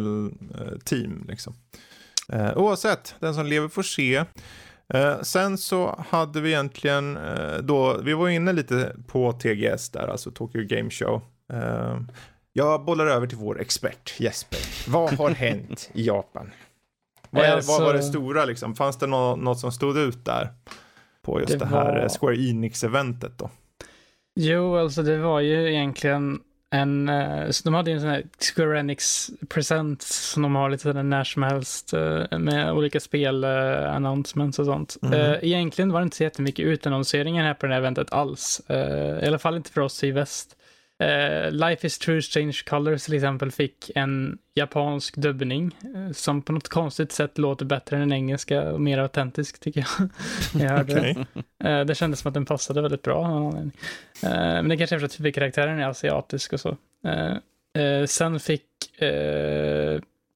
arbetsteam. 0.00 1.24
Liksom. 1.28 1.54
Eh, 2.32 2.56
oavsett, 2.58 3.14
den 3.20 3.34
som 3.34 3.46
lever 3.46 3.68
får 3.68 3.82
se. 3.82 4.24
Eh, 4.94 5.20
sen 5.20 5.58
så 5.58 6.04
hade 6.08 6.40
vi 6.40 6.48
egentligen 6.50 7.18
då, 7.62 8.00
vi 8.02 8.12
var 8.12 8.28
inne 8.28 8.52
lite 8.52 8.96
på 9.06 9.32
TGS 9.32 9.90
där, 9.90 10.08
alltså 10.08 10.30
Tokyo 10.30 10.64
Game 10.68 10.90
Show. 10.90 11.22
Jag 12.52 12.84
bollar 12.84 13.06
över 13.06 13.26
till 13.26 13.38
vår 13.38 13.60
expert 13.60 14.14
Jesper. 14.20 14.58
Vad 14.90 15.12
har 15.12 15.30
hänt 15.34 15.90
i 15.94 16.06
Japan? 16.06 16.50
Vad, 17.30 17.44
är, 17.44 17.52
Alltså- 17.52 17.72
vad 17.72 17.82
var 17.82 17.94
det 17.94 18.02
stora 18.02 18.44
liksom? 18.44 18.74
Fanns 18.76 18.98
det 18.98 19.06
nå- 19.06 19.36
något 19.36 19.58
som 19.58 19.72
stod 19.72 19.98
ut 19.98 20.24
där? 20.24 20.48
På 21.22 21.40
just 21.40 21.52
det, 21.52 21.58
Det 21.58 21.66
här 21.66 22.00
var- 22.02 22.08
Square 22.08 22.36
Enix-eventet 22.36 23.38
då? 23.38 23.50
Jo, 24.34 24.76
alltså 24.76 25.02
det 25.02 25.18
var 25.18 25.40
ju 25.40 25.70
egentligen 25.74 26.40
en, 26.70 27.08
eh, 27.08 27.50
så 27.50 27.64
de 27.64 27.74
hade 27.74 27.90
ju 27.90 27.94
en 27.94 28.00
sån 28.00 28.10
här 28.10 28.24
Square 28.54 28.80
Enix 28.80 29.30
present 29.48 30.02
som 30.02 30.42
de 30.42 30.54
har 30.54 30.70
lite 30.70 30.82
sådär 30.82 31.02
när 31.02 31.24
som 31.24 31.42
helst 31.42 31.92
eh, 31.92 32.38
med 32.38 32.72
olika 32.72 33.00
spel, 33.00 33.44
announcements 33.44 34.58
och 34.58 34.66
sånt. 34.66 34.96
Eh, 35.02 35.34
egentligen 35.42 35.92
var 35.92 36.00
det 36.00 36.04
inte 36.04 36.16
så 36.16 36.22
jättemycket 36.22 36.64
utannonseringar 36.64 37.44
här 37.44 37.54
på 37.54 37.66
det 37.66 37.72
här 37.72 37.80
eventet 37.80 38.12
alls. 38.12 38.60
I 39.22 39.26
alla 39.26 39.38
fall 39.38 39.56
inte 39.56 39.70
för 39.70 39.80
oss 39.80 40.04
i 40.04 40.10
väst. 40.10 40.56
Eh, 41.00 41.50
Life 41.50 41.86
is 41.86 41.98
true 41.98 42.22
strange 42.22 42.62
colors 42.66 43.04
till 43.04 43.14
exempel 43.14 43.50
fick 43.50 43.90
en 43.94 44.38
japansk 44.54 45.16
dubbning 45.16 45.76
eh, 45.94 46.12
som 46.12 46.42
på 46.42 46.52
något 46.52 46.68
konstigt 46.68 47.12
sätt 47.12 47.38
låter 47.38 47.64
bättre 47.64 47.96
än 47.96 48.00
den 48.00 48.12
engelska 48.12 48.62
och 48.72 48.80
mer 48.80 48.98
autentisk 48.98 49.60
tycker 49.60 49.80
jag. 49.80 50.08
jag 50.62 50.70
hörde. 50.70 50.98
Okej. 51.00 51.26
Eh, 51.64 51.80
det 51.80 51.94
kändes 51.94 52.20
som 52.20 52.28
att 52.28 52.34
den 52.34 52.46
passade 52.46 52.82
väldigt 52.82 53.02
bra. 53.02 53.52
men 54.22 54.68
det 54.68 54.76
kanske 54.76 54.96
är 54.96 54.98
för 54.98 55.06
att 55.06 55.20
huvudkaraktären 55.20 55.78
är 55.78 55.88
asiatisk 55.88 56.52
och 56.52 56.60
så. 56.60 56.76
Sen 58.06 58.40
fick 58.40 58.66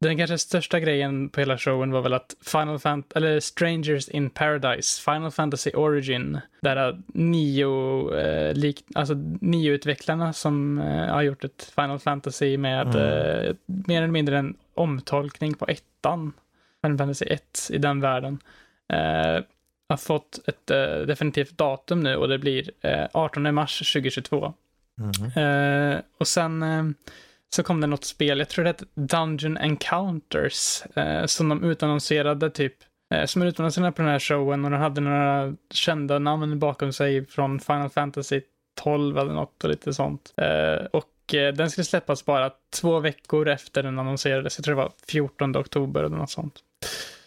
den 0.01 0.17
kanske 0.17 0.39
största 0.39 0.81
grejen 0.81 1.29
på 1.29 1.41
hela 1.41 1.59
showen 1.59 1.91
var 1.91 2.01
väl 2.03 2.13
att 2.15 2.37
Final 2.45 2.79
Fant 2.79 3.13
eller 3.13 3.41
Strangers 3.41 4.09
in 4.09 4.31
Paradise, 4.31 5.03
Final 5.03 5.31
Fantasy 5.31 5.71
Origin, 5.71 6.39
där 6.61 7.03
nio, 7.15 8.11
eh, 8.15 8.55
lik, 8.55 8.85
alltså 8.95 9.15
nio 9.41 9.73
utvecklarna 9.73 10.33
som 10.33 10.79
eh, 10.79 11.07
har 11.15 11.23
gjort 11.23 11.45
ett 11.45 11.73
Final 11.75 11.99
Fantasy 11.99 12.59
med 12.59 12.87
Mm. 12.95 12.97
eh, 13.01 13.55
mer 13.67 13.97
eller 14.03 14.13
mindre 14.13 14.39
en 14.39 14.57
omtolkning 14.75 15.55
på 15.55 15.67
ettan, 15.67 16.33
Final 16.83 16.99
Fantasy 16.99 17.25
1 17.25 17.69
i 17.71 17.79
den 17.79 18.01
världen, 18.01 18.39
eh, 18.93 19.45
har 19.89 19.97
fått 19.97 20.41
ett 20.49 20.71
eh, 20.71 21.07
definitivt 21.07 21.59
datum 21.59 22.01
nu 22.01 22.17
och 22.17 22.29
det 22.29 22.39
blir 22.39 22.71
eh, 22.81 23.07
18 23.13 23.55
mars 23.55 23.93
2022. 23.93 24.55
Mhm. 24.97 25.43
Eh, 25.45 25.99
och 26.19 26.29
sen 26.29 26.63
eh, 26.63 26.85
så 27.55 27.63
kom 27.63 27.81
det 27.81 27.87
något 27.87 28.05
spel, 28.05 28.39
jag 28.39 28.49
tror 28.49 28.65
det 28.65 28.71
hette 28.71 28.85
Dungeon 28.95 29.57
Encounters, 29.57 30.83
eh, 30.97 31.27
som 31.27 31.49
de 31.49 31.65
utannonserade 31.65 32.51
typ, 32.51 32.75
eh, 33.15 33.25
som 33.25 33.43
utannonserade 33.43 33.93
på 33.93 34.03
den 34.03 34.11
här 34.11 34.19
showen 34.19 34.65
och 34.65 34.71
den 34.71 34.81
hade 34.81 35.01
några 35.01 35.55
kända 35.71 36.19
namn 36.19 36.59
bakom 36.59 36.93
sig 36.93 37.27
från 37.27 37.61
Final 37.61 37.91
Fantasy 37.91 38.41
12 38.81 39.19
eller 39.19 39.33
något 39.33 39.65
och 39.65 39.71
lite 39.71 39.95
sånt. 39.95 40.35
Eh, 40.37 40.85
och 40.93 41.35
eh, 41.35 41.55
den 41.55 41.71
skulle 41.71 41.85
släppas 41.85 42.25
bara 42.25 42.51
två 42.81 43.01
veckor 43.01 43.49
efter 43.49 43.83
den 43.83 43.99
annonserades, 43.99 44.59
jag 44.59 44.65
tror 44.65 44.75
det 44.77 44.83
var 44.83 44.93
14 45.09 45.57
oktober 45.57 46.05
eller 46.05 46.17
något 46.17 46.31
sånt. 46.31 46.55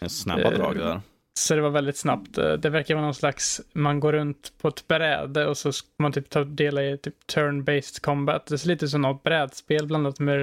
Snabba 0.06 0.42
Eh, 0.42 0.50
drag 0.50 0.76
där. 0.76 1.00
Så 1.38 1.54
det 1.54 1.60
var 1.60 1.70
väldigt 1.70 1.96
snabbt. 1.96 2.38
Eh, 2.38 2.52
Det 2.52 2.70
verkar 2.70 2.94
vara 2.94 3.04
någon 3.04 3.14
slags, 3.14 3.60
man 3.72 4.00
går 4.00 4.12
runt 4.12 4.52
på 4.60 4.68
ett 4.68 4.88
bräde 4.88 5.46
och 5.46 5.56
så 5.56 5.72
ska 5.72 5.88
man 5.98 6.12
typ 6.12 6.30
ta 6.30 6.44
del 6.44 6.78
i 6.78 6.98
typ 7.02 7.14
turn-based 7.34 8.00
combat. 8.02 8.46
Det 8.46 8.58
ser 8.58 8.68
lite 8.68 8.88
som 8.88 9.02
något 9.02 9.22
brädspel 9.22 9.86
blandat 9.86 10.20
med 10.20 10.40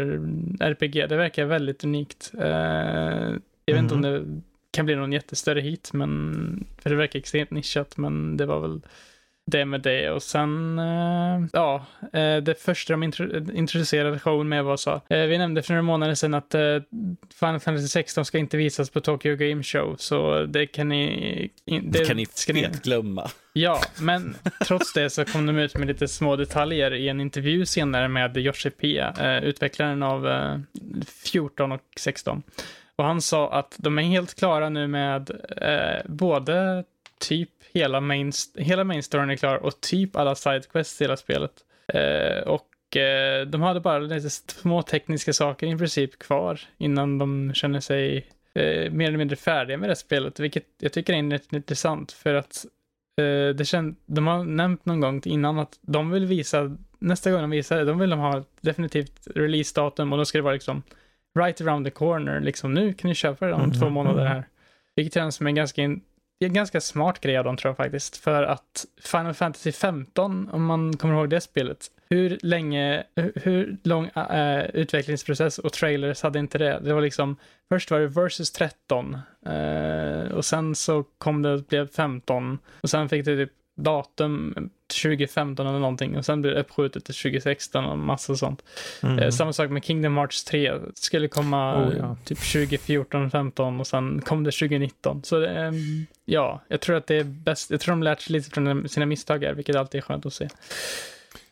RPG. 0.60 1.06
Det 1.10 1.16
verkar 1.18 1.46
väldigt 1.46 1.84
unikt. 1.84 2.32
Eh, 2.40 3.32
Jag 3.66 3.74
vet 3.76 3.84
inte 3.84 3.96
om 3.96 4.02
det 4.02 4.42
kan 4.72 4.86
bli 4.86 4.96
någon 4.96 5.14
jättestörre 5.14 5.62
hit, 5.62 5.90
men 5.94 6.66
för 6.82 6.90
det 6.90 6.96
verkar 6.96 7.20
extremt 7.20 7.52
nischat, 7.52 7.98
men 7.98 8.38
det 8.38 8.46
var 8.46 8.60
väl 8.60 8.82
det 9.52 9.66
med 9.66 9.82
det 9.82 10.10
och 10.12 10.24
sen, 10.24 10.80
eh, 10.80 11.46
ja, 11.54 11.86
eh, 12.14 12.38
det 12.38 12.62
första 12.62 12.94
de 12.94 13.04
intro- 13.04 13.56
introducerade 13.56 14.20
showen 14.20 14.50
med 14.50 14.64
var 14.64 14.78
så, 14.78 15.02
eh, 15.10 15.20
vi 15.20 15.38
nämnde 15.38 15.62
för 15.64 15.74
några 15.74 15.82
månader 15.82 16.16
sedan 16.16 16.34
att 16.34 16.56
eh, 16.56 16.62
Final 17.40 17.60
Fantasy 17.60 17.88
16 17.88 18.26
ska 18.26 18.38
inte 18.38 18.58
visas 18.58 18.90
på 18.90 19.02
Tokyo 19.02 19.36
Game 19.36 19.64
Show, 19.64 19.96
så 20.00 20.44
det 20.46 20.66
kan 20.68 20.90
ni... 20.90 21.50
in- 21.66 21.92
Det 21.92 22.06
kan 22.06 22.18
ni 22.18 22.26
fet 22.26 22.84
glömma. 22.84 23.30
Ja, 23.54 23.80
men 24.02 24.36
trots 24.68 24.94
det 24.94 25.10
så 25.10 25.26
kom 25.26 25.46
de 25.46 25.58
ut 25.58 25.78
med 25.78 25.88
lite 25.88 26.08
små 26.08 26.36
detaljer 26.36 26.94
i 26.94 27.10
en 27.10 27.22
intervju 27.22 27.66
senare 27.66 28.08
med 28.08 28.38
Yoshi 28.38 28.70
P, 28.70 29.04
utvecklaren 29.44 30.04
av 30.04 30.28
eh, 30.28 30.60
14 31.26 31.72
och 31.72 31.82
16. 31.98 32.44
Och 32.96 33.06
han 33.06 33.22
sa 33.22 33.52
att 33.54 33.76
de 33.78 34.00
är 34.00 34.04
helt 34.04 34.36
klara 34.40 34.70
nu 34.70 34.88
med 34.88 35.32
eh, 35.62 36.06
både 36.12 36.84
typ 37.20 37.50
hela 37.76 38.02
main, 38.02 38.32
hela 38.56 38.84
main 38.84 39.04
storyn 39.04 39.30
är 39.30 39.36
klar 39.36 39.58
och 39.58 39.82
typ 39.82 40.16
alla 40.16 40.36
sidequests 40.36 41.02
i 41.02 41.04
hela 41.04 41.18
spelet. 41.18 41.52
Eh, 41.88 42.48
och 42.48 42.98
eh, 42.98 43.46
de 43.46 43.62
hade 43.62 43.80
bara 43.80 44.00
lite 44.00 44.30
små 44.30 44.82
tekniska 44.82 45.34
saker 45.34 45.68
i 45.68 45.78
princip 45.78 46.20
kvar 46.20 46.60
innan 46.78 47.18
de 47.18 47.54
känner 47.54 47.80
sig 47.80 48.18
eh, 48.56 48.92
mer 48.92 49.08
eller 49.08 49.18
mindre 49.18 49.36
färdiga 49.36 49.78
med 49.78 49.90
det 49.90 49.96
spelet, 49.96 50.40
vilket 50.40 50.66
jag 50.80 50.94
tycker 50.94 51.14
är 51.14 51.56
intressant 51.56 52.12
för 52.12 52.34
att 52.34 52.66
eh, 53.22 53.56
det 53.56 53.66
känd, 53.66 53.96
de 54.06 54.28
har 54.28 54.44
nämnt 54.44 54.86
någon 54.86 55.00
gång 55.00 55.22
innan 55.26 55.60
att 55.60 55.80
de 55.82 56.12
vill 56.12 56.26
visa, 56.26 56.78
nästa 57.00 57.32
gång 57.32 57.42
de 57.42 57.50
visar 57.50 57.78
det, 57.78 57.86
de 57.86 58.00
vill 58.00 58.10
de 58.10 58.20
ha 58.20 58.40
ett 58.40 58.48
definitivt 58.62 59.28
releasedatum 59.36 60.12
och 60.14 60.18
då 60.18 60.26
ska 60.26 60.38
det 60.38 60.42
vara 60.42 60.54
liksom 60.54 60.84
right 61.40 61.62
around 61.62 61.86
the 61.86 61.92
corner, 61.92 62.42
liksom 62.42 62.74
nu 62.74 62.94
kan 62.94 63.10
ni 63.10 63.16
köpa 63.16 63.48
det 63.48 63.54
om 63.54 63.62
Mhm, 63.62 63.72
två 63.72 63.90
månader 63.90 64.24
mhm. 64.24 64.28
här. 64.28 64.48
Vilket 64.96 65.14
känns 65.14 65.36
som 65.36 65.48
en 65.48 65.56
ganska, 65.56 65.82
in, 65.82 66.02
det 66.40 66.46
är 66.46 66.50
en 66.50 66.54
ganska 66.54 66.82
smart 66.82 67.20
grej 67.20 67.38
av 67.38 67.44
dem 67.44 67.58
tror 67.58 67.70
jag 67.70 67.78
faktiskt, 67.78 68.18
för 68.18 68.44
att 68.44 68.86
Final 69.02 69.34
Fantasy 69.34 69.72
15, 69.72 70.50
om 70.52 70.66
man 70.66 70.98
kommer 70.98 71.14
ihåg 71.14 71.30
det 71.30 71.42
spelet, 71.42 71.92
hur 72.10 72.40
länge, 72.42 73.04
hur, 73.16 73.78
lång 73.84 74.06
äh, 74.06 74.66
utvecklingsprocess 74.66 75.60
och 75.60 75.74
trailers 75.74 76.24
hade 76.24 76.40
inte 76.40 76.58
det? 76.58 76.80
Det 76.84 76.94
var 76.94 77.02
liksom, 77.02 77.38
först 77.70 77.92
var 77.92 78.00
det 78.00 78.08
versus 78.08 78.52
13 78.52 79.18
äh, 79.46 79.54
eh, 79.54 80.32
och 80.32 80.46
sen 80.46 80.76
så 80.76 81.04
kom 81.18 81.42
det 81.42 81.54
och 81.54 81.64
blev 81.64 81.88
15 81.88 82.60
och 82.82 82.90
sen 82.90 83.10
fick 83.10 83.26
det 83.26 83.36
typ 83.36 83.52
datum 83.76 84.70
2015 85.04 85.68
eller 85.68 85.80
någonting 85.80 86.18
och 86.18 86.26
sen 86.26 86.42
blev 86.42 86.54
det 86.54 86.60
uppskjutet 86.60 87.06
till 87.06 87.16
2016 87.16 87.86
och 87.86 87.98
massa 87.98 88.36
sånt. 88.36 88.64
Mm. 89.04 89.20
Eh, 89.20 89.30
samma 89.30 89.54
sak 89.54 89.70
med 89.70 89.84
Kingdom 89.84 90.18
Hearts 90.18 90.44
3. 90.44 90.74
Skulle 90.96 91.28
komma 91.28 91.88
Oh, 91.88 91.98
ja. 91.98 92.18
typ 92.26 92.38
2014, 92.38 93.32
15 93.32 93.80
och 93.80 93.88
sen 93.88 94.22
kom 94.22 94.44
det 94.44 94.52
2019. 94.52 95.24
Så 95.24 95.40
det, 95.40 95.50
ehm, 95.50 96.06
ja, 96.26 96.62
jag 96.68 96.82
tror 96.82 96.96
att 96.96 97.08
det 97.08 97.16
är 97.16 97.24
bäst. 97.24 97.72
Jag 97.72 97.80
tror 97.80 97.92
de 97.92 98.04
lärt 98.04 98.22
sig 98.22 98.34
lite 98.34 98.50
från 98.50 98.90
sina 98.90 99.06
misstag 99.06 99.44
här, 99.44 99.54
vilket 99.54 99.76
alltid 99.76 99.98
är 99.98 100.02
skönt 100.02 100.26
att 100.26 100.34
se. 100.34 100.48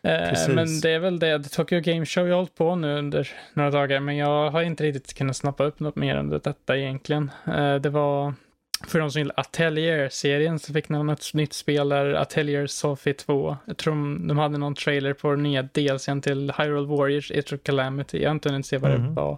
Eh, 0.04 0.50
men 0.50 0.82
det 0.82 0.92
är 0.92 1.00
väl 1.00 1.20
det. 1.20 1.44
The 1.44 1.50
Tokyo 1.50 1.80
Game 1.80 2.06
Show 2.06 2.28
jag 2.28 2.34
har 2.34 2.40
hållit 2.40 2.56
på 2.56 2.76
nu 2.76 2.98
under 2.98 3.30
några 3.54 3.72
dagar, 3.72 4.00
men 4.00 4.18
jag 4.18 4.50
har 4.52 4.62
inte 4.62 4.84
riktigt 4.84 5.14
kunnat 5.14 5.36
snappa 5.36 5.64
upp 5.64 5.80
något 5.80 5.96
mer 5.96 6.16
än 6.16 6.30
detta 6.30 6.78
egentligen. 6.78 7.32
Eh, 7.48 7.76
det 7.76 7.90
var 7.90 8.34
för 8.88 9.00
de 9.00 9.12
som 9.12 9.20
gillar 9.22 9.40
Atelier-serien 9.40 10.60
så 10.60 10.74
fick 10.74 10.88
de 10.88 11.10
ett 11.10 11.34
nytt 11.34 11.54
spel 11.54 11.90
där, 11.90 12.14
Atelier 12.14 12.68
Sophie 12.68 13.14
2. 13.14 13.58
Jag 13.66 13.78
tror 13.78 13.94
de, 13.94 14.28
de 14.28 14.38
hade 14.38 14.58
någon 14.58 14.76
trailer 14.76 15.14
på 15.14 15.32
den 15.32 15.44
nya 15.44 15.62
DLCn 15.64 16.22
till 16.22 16.54
Hyrule 16.58 16.88
Warriors, 16.88 17.32
Age 17.32 17.54
of 17.54 17.60
Calamity. 17.64 18.22
Jag 18.22 18.30
har 18.30 18.34
inte 18.36 18.50
hunnit 18.50 18.66
se 18.66 18.78
vad 18.78 18.92
det 18.92 18.98
Mhm. 18.98 19.16
var. 19.16 19.38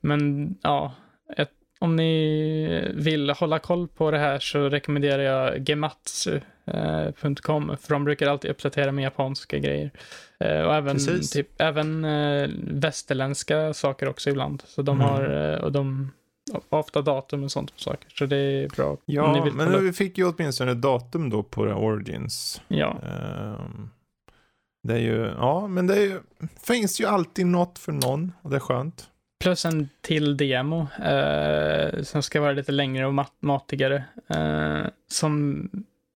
Men 0.00 0.54
ja, 0.62 0.94
ett, 1.36 1.50
om 1.78 1.96
ni 1.96 2.90
vill 2.94 3.30
hålla 3.30 3.58
koll 3.58 3.88
på 3.88 4.10
det 4.10 4.18
här 4.18 4.38
så 4.38 4.68
rekommenderar 4.68 5.22
jag 5.22 5.68
gematsu.com 5.68 7.76
för 7.80 7.94
de 7.94 8.04
brukar 8.04 8.26
alltid 8.28 8.50
uppdatera 8.50 8.92
med 8.92 9.04
japanska 9.04 9.58
grejer. 9.58 9.90
Eh, 10.40 10.60
och 10.62 10.74
även, 10.74 10.96
Precis. 10.96 11.30
typ, 11.30 11.48
även 11.60 12.04
eh, 12.04 12.48
västerländska 12.66 13.72
saker 13.74 14.08
också 14.08 14.30
ibland. 14.30 14.62
Så 14.66 14.82
de 14.82 14.96
Mm. 15.00 15.08
har, 15.08 15.52
eh, 15.52 15.58
och 15.64 15.72
de 15.72 16.10
ofta 16.68 17.02
datum 17.02 17.44
och 17.44 17.52
sånt 17.52 17.74
på 17.74 17.80
saker. 17.80 18.08
Så 18.14 18.26
det 18.26 18.36
är 18.36 18.68
bra. 18.68 18.96
Ja, 19.04 19.50
men 19.54 19.84
vi 19.84 19.92
fick 19.92 20.18
ju 20.18 20.28
åtminstone 20.32 20.74
datum 20.74 21.30
då 21.30 21.42
på 21.42 21.64
det 21.64 21.74
Origins. 21.74 22.60
Ja, 22.68 22.96
Ehm, 23.02 23.90
det 24.88 24.94
är 24.94 24.98
ju, 24.98 25.32
ja, 25.38 25.66
men 25.66 25.86
det 25.86 25.94
är 25.96 26.00
ju, 26.00 26.20
finns 26.62 27.00
ju 27.00 27.06
alltid 27.06 27.46
något 27.46 27.78
för 27.78 27.92
någon 27.92 28.32
och 28.42 28.50
det 28.50 28.56
är 28.56 28.60
skönt. 28.60 29.08
plus 29.40 29.64
en 29.64 29.88
till 30.00 30.36
demo 30.36 30.86
eh, 31.04 32.02
som 32.02 32.22
ska 32.22 32.40
vara 32.40 32.52
lite 32.52 32.72
längre 32.72 33.06
och 33.06 33.14
mat- 33.14 33.32
matigare. 33.42 34.04
Eh, 34.28 34.86
som 35.08 35.62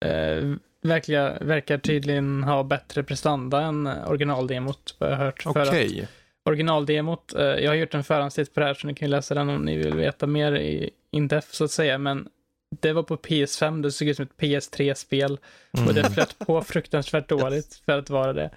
eh, 0.05 0.53
verkliga, 0.81 1.33
verkar 1.41 1.77
tydligen 1.77 2.43
ha 2.43 2.63
bättre 2.63 3.03
prestanda 3.03 3.61
än 3.61 3.87
originaldemot, 3.87 4.95
vad 4.99 5.11
jag 5.11 5.17
har 5.17 5.25
hört. 5.25 5.43
Okej. 5.45 6.07
Originaldemot, 6.47 7.33
eh, 7.35 7.43
jag 7.45 7.71
har 7.71 7.75
gjort 7.75 7.93
en 7.93 8.03
förhandstitt 8.03 8.53
på 8.53 8.59
det 8.59 8.65
här 8.65 8.73
så 8.73 8.87
ni 8.87 8.93
kan 8.93 9.09
läsa 9.09 9.33
den 9.35 9.49
om 9.49 9.61
ni 9.61 9.77
vill 9.77 9.93
veta 9.95 10.27
mer 10.27 10.55
i 10.55 10.89
in-depth 11.11 11.47
så 11.51 11.63
att 11.63 11.71
säga, 11.71 11.97
men 11.97 12.27
det 12.81 12.93
var 12.93 13.03
på 13.03 13.17
PS5, 13.17 13.81
det 13.81 13.91
såg 13.91 14.07
ut 14.07 14.15
som 14.15 14.23
ett 14.25 14.37
PS3-spel 14.37 15.37
och 15.87 15.93
det 15.93 15.99
Mm. 15.99 16.11
flöt 16.11 16.39
på 16.39 16.61
fruktansvärt 16.61 17.29
dåligt 17.29 17.81
för 17.85 17.97
att 17.99 18.09
vara 18.09 18.33
det. 18.33 18.49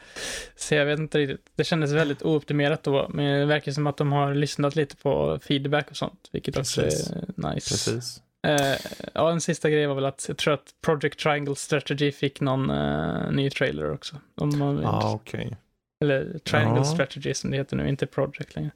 Så 0.57 0.75
jag 0.75 0.87
vet 0.87 0.99
inte 0.99 1.19
riktigt, 1.19 1.47
det 1.57 1.65
kändes 1.65 1.93
väldigt 1.93 2.23
ooptimerat 2.23 2.83
då, 2.83 3.07
men 3.11 3.41
det 3.41 3.47
verkar 3.47 3.73
som 3.73 3.87
att 3.87 3.97
de 3.97 4.13
har 4.13 4.35
lyssnat 4.35 4.77
lite 4.77 4.97
på 4.97 5.39
feedback 5.43 5.91
och 5.91 5.97
sånt, 5.97 6.29
vilket 6.33 6.57
också 6.57 6.81
Precis. 6.83 7.11
är 7.11 7.53
nice. 7.55 7.71
Precis. 7.71 8.23
Eh, 8.47 8.77
ja, 9.15 9.31
en 9.31 9.41
sista 9.41 9.71
grej 9.71 9.87
var 9.87 9.95
väl 9.95 10.05
att 10.05 10.25
jag 10.29 10.37
tror 10.37 10.55
att 10.55 10.75
Project 10.85 11.19
Triangle 11.19 11.57
Strategy 11.57 12.13
fick 12.13 12.41
någon 12.41 12.71
eh, 12.71 13.31
ny 13.33 13.51
trailer 13.51 13.93
också. 13.93 14.17
Om 14.35 14.59
man. 14.59 14.81
Ja, 14.83 15.13
okej. 15.15 15.57
Eller 16.01 16.39
Triangle 16.39 16.81
Ja. 16.81 16.85
Strategy 16.85 17.35
som 17.35 17.51
det 17.51 17.57
heter 17.57 17.77
nu, 17.77 17.89
inte 17.89 18.07
Project 18.07 18.55
längre. 18.55 18.71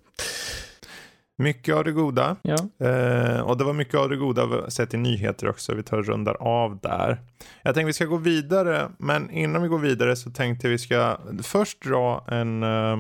Mycket 1.36 1.74
av 1.74 1.84
det 1.84 1.92
goda. 1.92 2.36
Ja, 2.42 2.86
Eh, 2.88 3.40
och 3.40 3.58
det 3.58 3.64
var 3.64 3.72
mycket 3.72 3.94
av 3.94 4.08
det 4.10 4.16
goda 4.16 4.70
sett 4.70 4.94
i 4.94 4.96
nyheter 4.96 5.48
också. 5.48 5.74
Vi 5.74 5.82
tar 5.82 5.98
och 5.98 6.06
rundar 6.06 6.34
av 6.34 6.78
där. 6.82 7.20
Jag 7.62 7.74
tänkte 7.74 7.86
vi 7.86 7.92
ska 7.92 8.04
gå 8.04 8.16
vidare, 8.16 8.90
men 8.98 9.30
innan 9.30 9.62
vi 9.62 9.68
går 9.68 9.78
vidare 9.78 10.16
så 10.16 10.30
tänkte 10.30 10.68
vi 10.68 10.78
ska 10.78 11.18
först 11.42 11.82
dra 11.82 12.24
en 12.28 12.62
eh, 12.62 12.98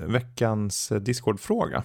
veckans 0.00 0.92
Discord-fråga. 1.00 1.82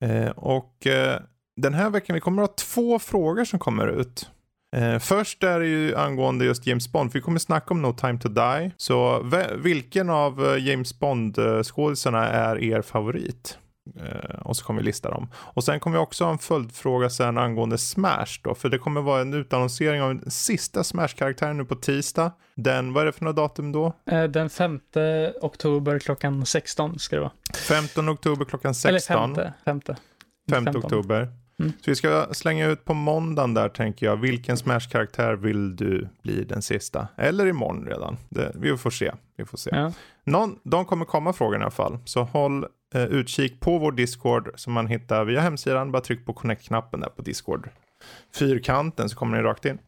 Eh, 0.00 0.28
och 0.30 0.86
eh, 0.86 1.20
den 1.56 1.74
här 1.74 1.90
veckan, 1.90 2.14
vi 2.14 2.20
kommer 2.20 2.42
att 2.42 2.50
ha 2.50 2.54
två 2.56 2.98
frågor 2.98 3.44
som 3.44 3.58
kommer 3.58 3.88
ut. 3.88 4.30
Eh, 4.76 4.98
först 4.98 5.44
är 5.44 5.60
det 5.60 5.66
ju 5.66 5.96
angående 5.96 6.44
just 6.44 6.66
James 6.66 6.92
Bond, 6.92 7.12
för 7.12 7.18
vi 7.18 7.22
kommer 7.22 7.38
snacka 7.38 7.74
om 7.74 7.82
No 7.82 7.92
Time 7.92 8.18
To 8.18 8.28
Die. 8.28 8.72
Så 8.76 9.22
vilken 9.56 10.10
av 10.10 10.46
eh, 10.46 10.66
James 10.66 10.98
Bond-skådisarna 10.98 12.28
är 12.28 12.58
er 12.58 12.82
favorit? 12.82 13.58
Eh, 13.96 14.40
och 14.40 14.56
så 14.56 14.64
kommer 14.64 14.80
vi 14.80 14.86
lista 14.86 15.10
dem. 15.10 15.28
Och 15.34 15.64
sen 15.64 15.80
kommer 15.80 15.96
vi 15.96 16.02
också 16.02 16.24
ha 16.24 16.32
en 16.32 16.38
följdfråga 16.38 17.10
sen 17.10 17.38
angående 17.38 17.78
Smash 17.78 18.40
då, 18.42 18.54
för 18.54 18.68
det 18.68 18.78
kommer 18.78 19.00
vara 19.00 19.20
en 19.20 19.34
utannonsering 19.34 20.02
av 20.02 20.14
den 20.14 20.30
sista 20.30 20.84
Smash-karaktären 20.84 21.56
nu 21.56 21.64
på 21.64 21.74
tisdag. 21.74 22.32
Den, 22.54 22.92
vad 22.92 23.02
är 23.02 23.06
det 23.06 23.12
för 23.12 23.24
något 23.24 23.36
datum 23.36 23.72
då? 23.72 23.92
Eh, 24.10 24.24
den 24.24 24.50
5 24.50 24.80
oktober 25.40 25.98
klockan 25.98 26.46
16 26.46 26.98
ska 26.98 27.16
det 27.16 27.22
vara. 27.22 27.32
15 27.68 28.08
oktober 28.08 28.44
klockan 28.44 28.74
16. 28.74 29.32
Eller 29.32 29.52
5. 29.64 29.82
5. 29.84 30.64
5 30.64 30.76
oktober. 30.76 31.28
Mm. 31.60 31.72
Så 31.80 31.90
vi 31.90 31.94
ska 31.94 32.26
slänga 32.32 32.66
ut 32.66 32.84
på 32.84 32.94
måndagen 32.94 33.54
där 33.54 33.68
tänker 33.68 34.06
jag. 34.06 34.16
Vilken 34.16 34.56
Smash-karaktär 34.56 35.34
vill 35.34 35.76
du 35.76 36.08
bli 36.22 36.44
den 36.44 36.62
sista? 36.62 37.08
Eller 37.16 37.46
imorgon 37.46 37.86
redan. 37.86 38.16
Det, 38.28 38.52
vi 38.54 38.76
får 38.76 38.90
se. 38.90 39.12
Vi 39.36 39.44
får 39.44 39.58
se. 39.58 39.70
Ja. 39.72 39.92
Någon, 40.24 40.58
de 40.62 40.84
kommer 40.84 41.04
komma 41.04 41.32
frågor 41.32 41.58
i 41.58 41.62
alla 41.62 41.70
fall. 41.70 41.98
Så 42.04 42.22
håll 42.22 42.66
eh, 42.94 43.04
utkik 43.04 43.60
på 43.60 43.78
vår 43.78 43.92
Discord 43.92 44.50
som 44.54 44.72
man 44.72 44.86
hittar 44.86 45.24
via 45.24 45.40
hemsidan. 45.40 45.92
Bara 45.92 46.02
tryck 46.02 46.26
på 46.26 46.32
connect-knappen 46.32 47.00
där 47.00 47.08
på 47.08 47.22
Discord. 47.22 47.68
Fyrkanten 48.34 49.08
så 49.08 49.16
kommer 49.16 49.36
ni 49.36 49.42
rakt 49.42 49.64
in. 49.64 49.78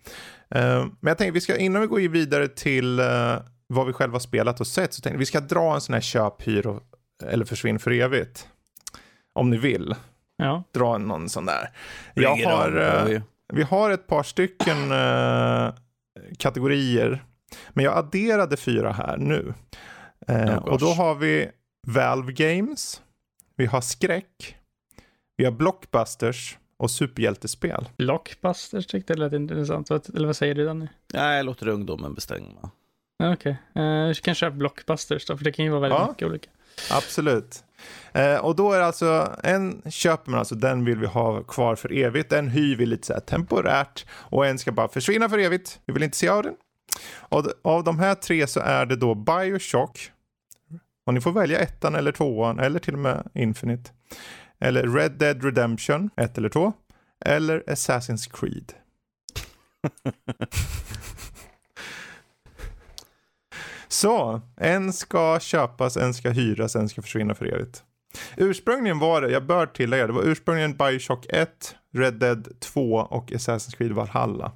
Eh, 0.50 0.85
men 1.00 1.11
jag 1.11 1.18
tänkte 1.18 1.33
vi 1.33 1.40
ska 1.40 1.56
innan 1.56 1.83
vi 1.83 1.88
går 1.88 2.00
vidare 2.00 2.48
till 2.48 2.98
eh, 2.98 3.37
vad 3.66 3.87
vi 3.87 3.92
själva 3.92 4.20
spelat 4.20 4.61
och 4.61 4.66
sett 4.66 4.94
så 4.94 5.02
tänkte 5.02 5.18
vi 5.18 5.26
ska 5.26 5.40
dra 5.40 5.74
en 5.74 5.80
sån 5.80 5.94
här 5.94 6.00
köp, 6.00 6.48
hyr 6.48 6.66
och, 6.66 6.83
eller 7.24 7.44
försvinn 7.44 7.78
för 7.78 7.90
evigt. 7.90 8.48
Om 9.33 9.50
ni 9.50 9.56
vill. 9.56 9.94
Ja. 10.40 10.62
Dra 10.72 10.98
någon 10.98 11.29
sån 11.29 11.46
där. 11.46 11.70
Jag 12.14 12.37
har, 12.37 12.76
uh, 12.76 13.20
vi 13.53 13.62
har 13.62 13.90
ett 13.90 14.07
par 14.07 14.22
stycken 14.22 14.92
uh, 14.92 15.74
kategorier. 16.38 17.24
Men 17.70 17.85
jag 17.85 17.98
adderade 17.98 18.57
fyra 18.57 18.92
här 18.92 19.16
nu. 19.16 19.55
Uh, 20.31 20.37
oh, 20.37 20.57
och 20.57 20.79
då 20.79 20.87
har 20.87 21.14
vi 21.14 21.50
Valve 21.87 22.33
Games. 22.33 23.03
Vi 23.57 23.66
har 23.66 23.81
skräck. 23.81 24.57
Vi 25.37 25.44
har 25.44 25.53
blockbusters 25.53 26.59
och 26.76 26.90
superhjältespel. 26.90 27.88
Blockbusters 27.96 28.87
tyckte 28.87 29.12
jag 29.12 29.18
lät 29.18 29.33
intressant. 29.33 29.90
Eller 29.90 30.26
vad 30.26 30.37
säger 30.37 30.55
du 30.55 30.64
Danny? 30.64 30.87
Nej, 31.14 31.37
jag 31.37 31.46
låter 31.46 31.68
ungdomen 31.68 32.14
bestämma. 32.14 32.70
Okej, 33.22 33.57
okay. 33.72 33.85
uh, 33.85 34.09
vi 34.09 34.14
kan 34.14 34.35
köra 34.35 34.50
blockbusters 34.50 35.26
då, 35.26 35.37
för 35.37 35.44
det 35.44 35.53
kan 35.53 35.64
ju 35.64 35.70
vara 35.70 35.81
väldigt 35.81 35.98
ja, 35.98 36.09
mycket 36.09 36.29
olika. 36.29 36.50
Absolut. 36.90 37.64
Eh, 38.12 38.37
och 38.37 38.57
då 38.57 38.73
är 38.73 38.81
alltså, 38.81 39.37
en 39.43 39.83
köper 39.90 40.31
man 40.31 40.38
alltså, 40.38 40.55
den 40.55 40.85
vill 40.85 40.99
vi 40.99 41.07
ha 41.07 41.43
kvar 41.43 41.77
för 41.77 41.93
evigt. 41.93 42.33
En 42.33 42.49
hyr 42.49 42.77
vi 42.77 42.87
lite 42.87 43.07
så 43.07 43.12
här 43.12 43.21
temporärt 43.21 44.07
och 44.12 44.47
en 44.47 44.59
ska 44.59 44.73
bara 44.73 44.88
försvinna 44.88 45.29
för 45.29 45.38
evigt. 45.38 45.81
Vi 45.87 45.93
vill 45.93 46.03
inte 46.03 46.16
se 46.16 46.29
av 46.29 46.43
den. 46.43 46.55
Och 47.19 47.47
av 47.62 47.85
de 47.85 47.99
här 47.99 48.14
tre 48.14 48.47
så 48.47 48.61
är 48.61 48.87
det 48.87 48.97
då 48.97 49.14
Bioshock. 49.14 50.12
Och 51.07 51.14
ni 51.14 51.21
får 51.21 51.33
välja 51.33 51.59
ettan 51.59 51.95
eller 51.95 52.12
tvåan 52.12 52.59
eller 52.59 52.79
till 52.79 52.95
och 52.95 53.01
med 53.01 53.29
Infinite. 53.35 53.90
Eller 54.61 54.87
Red 54.87 55.12
Dead 55.12 55.45
Redemption, 55.45 56.11
ett 56.16 56.38
eller 56.38 56.49
två. 56.49 56.73
Eller 57.25 57.62
Assassin's 57.66 58.31
Creed. 58.33 58.73
Så, 63.92 64.40
en 64.57 64.92
ska 64.92 65.40
köpas, 65.40 65.96
en 65.96 66.14
ska 66.14 66.31
hyras, 66.31 66.76
en 66.76 66.88
ska 66.88 67.03
försvinna 67.03 67.35
för 67.35 67.46
evigt. 67.46 67.83
Ursprungligen 68.37 68.98
var 68.98 69.22
det, 69.22 69.31
jag 69.31 69.46
bör 69.46 69.66
tillägga, 69.66 70.07
det 70.07 70.12
var 70.12 70.22
ursprungligen 70.22 70.76
Bioshock 70.76 71.26
1, 71.29 71.74
Red 71.94 72.14
Dead 72.14 72.48
2 72.61 72.94
och 72.94 73.31
Assassin's 73.31 73.76
Creed 73.76 73.92
Valhalla. 73.92 74.53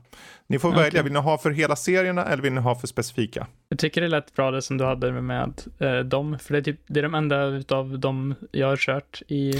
Ni 0.46 0.58
får 0.58 0.68
okay. 0.68 0.82
välja, 0.82 1.02
vill 1.02 1.12
ni 1.12 1.18
ha 1.18 1.38
för 1.38 1.50
hela 1.50 1.76
serierna 1.76 2.24
eller 2.24 2.42
vill 2.42 2.52
ni 2.52 2.60
ha 2.60 2.74
för 2.74 2.86
specifika? 2.86 3.46
Jag 3.68 3.78
tycker 3.78 4.00
det 4.00 4.08
lät 4.08 4.34
bra 4.34 4.50
det 4.50 4.62
som 4.62 4.78
du 4.78 4.84
hade 4.84 5.12
med 5.12 5.62
eh, 5.78 5.98
dem, 5.98 6.38
för 6.38 6.52
det 6.52 6.58
är, 6.58 6.62
typ, 6.62 6.80
det 6.86 7.00
är 7.00 7.02
de 7.02 7.14
enda 7.14 7.62
av 7.68 7.98
dem 7.98 8.34
jag 8.50 8.66
har 8.66 8.76
kört 8.76 9.22
i 9.28 9.52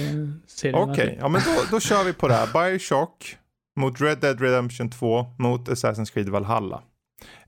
serierna. 0.47 0.83
Okej, 0.83 1.05
okay. 1.05 1.17
ja 1.21 1.29
men 1.29 1.41
då, 1.45 1.63
då 1.71 1.81
kör 1.81 2.05
vi 2.05 2.13
på 2.13 2.29
det 2.29 2.35
här. 2.35 2.71
Bioshock 2.71 3.37
mot 3.77 4.01
Red 4.01 4.19
Dead 4.19 4.41
Redemption 4.41 4.91
2 4.91 5.27
mot 5.39 5.69
Assassin's 5.69 6.13
Creed 6.13 6.29
Valhalla. 6.29 6.83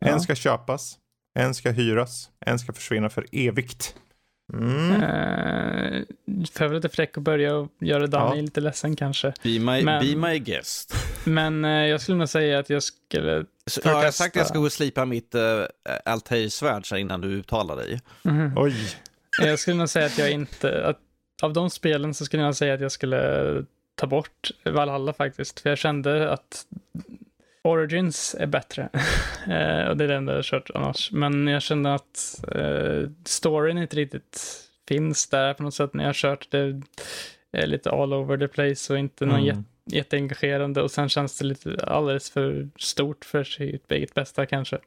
En 0.00 0.08
ja. 0.08 0.18
ska 0.18 0.34
köpas, 0.34 0.98
en 1.36 1.54
ska 1.54 1.70
hyras, 1.70 2.30
en 2.40 2.58
ska 2.58 2.72
försvinna 2.72 3.10
för 3.10 3.26
evigt. 3.32 3.94
Mm. 4.52 4.90
Uh, 4.90 6.04
för 6.52 6.74
lite 6.74 6.88
fräck 6.88 7.18
att 7.18 7.22
börja 7.22 7.56
och 7.56 7.72
göra 7.80 8.06
Danny 8.06 8.36
ja. 8.36 8.42
lite 8.42 8.60
ledsen 8.60 8.96
kanske. 8.96 9.32
Be 9.42 9.48
my, 9.48 9.60
men, 9.60 9.84
be 9.84 10.28
my 10.28 10.38
guest. 10.38 10.94
Men 11.24 11.64
uh, 11.64 11.70
jag 11.70 12.00
skulle 12.00 12.18
nog 12.18 12.28
säga 12.28 12.58
att 12.58 12.70
jag 12.70 12.82
skulle 12.82 13.44
så, 13.66 13.88
Har 13.88 14.04
jag 14.04 14.14
sagt 14.14 14.36
att 14.36 14.40
jag 14.40 14.46
ska 14.46 14.58
gå 14.58 14.64
och 14.64 14.72
slipa 14.72 15.04
mitt 15.04 15.34
uh, 15.34 15.40
Altair-svärd 16.04 16.98
innan 16.98 17.20
du 17.20 17.28
uttalar 17.28 17.76
dig? 17.76 18.00
Mm. 18.24 18.52
Oj. 18.56 18.74
Jag 19.42 19.58
skulle 19.58 19.76
nog 19.76 19.88
säga 19.88 20.06
att 20.06 20.18
jag 20.18 20.30
inte, 20.30 20.86
att 20.86 20.98
av 21.42 21.52
de 21.52 21.70
spelen 21.70 22.14
så 22.14 22.24
skulle 22.24 22.42
jag 22.42 22.56
säga 22.56 22.74
att 22.74 22.80
jag 22.80 22.92
skulle 22.92 23.64
ta 23.94 24.06
bort 24.06 24.50
Valhalla 24.64 25.12
faktiskt. 25.12 25.60
För 25.60 25.68
jag 25.68 25.78
kände 25.78 26.30
att 26.30 26.66
Origins 27.66 28.36
är 28.38 28.46
bättre. 28.46 28.88
eh, 29.46 29.88
och 29.88 29.96
det 29.96 30.04
är 30.04 30.08
det 30.08 30.14
enda 30.14 30.32
jag 30.32 30.38
har 30.38 30.42
kört 30.42 30.70
annars. 30.74 31.12
Men 31.12 31.46
jag 31.46 31.62
kände 31.62 31.94
att 31.94 32.44
eh, 32.54 33.10
storyn 33.24 33.78
inte 33.78 33.96
riktigt 33.96 34.62
finns 34.88 35.28
där 35.28 35.54
på 35.54 35.62
något 35.62 35.74
sätt 35.74 35.94
när 35.94 36.04
jag 36.04 36.08
har 36.08 36.14
kört. 36.14 36.50
Det 36.50 36.82
är 37.52 37.66
lite 37.66 37.90
all 37.90 38.14
over 38.14 38.38
the 38.38 38.48
place 38.48 38.92
och 38.92 38.98
inte 38.98 39.26
någon 39.26 39.40
mm. 39.40 39.64
jätteengagerande. 39.84 40.82
Och 40.82 40.90
sen 40.90 41.08
känns 41.08 41.38
det 41.38 41.44
lite 41.44 41.84
alldeles 41.86 42.30
för 42.30 42.68
stort 42.76 43.24
för 43.24 43.44
sitt 43.44 43.92
eget 43.92 44.14
bästa 44.14 44.46
kanske. 44.46 44.78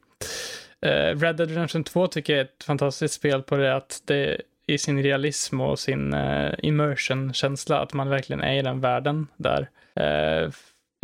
Eh, 0.82 1.18
Red 1.18 1.36
Dead 1.36 1.48
Redemption 1.48 1.84
2 1.84 2.06
tycker 2.06 2.32
jag 2.32 2.40
är 2.40 2.44
ett 2.44 2.64
fantastiskt 2.64 3.14
spel 3.14 3.42
på 3.42 3.56
det 3.56 3.76
att 3.76 4.02
det 4.04 4.40
i 4.66 4.78
sin 4.78 5.02
realism 5.02 5.60
och 5.60 5.78
sin 5.78 6.14
uh, 6.14 6.54
immersion-känsla, 6.58 7.80
att 7.80 7.92
man 7.92 8.08
verkligen 8.08 8.42
är 8.42 8.58
i 8.58 8.62
den 8.62 8.80
världen 8.80 9.26
där. 9.36 9.68
Uh, 10.00 10.50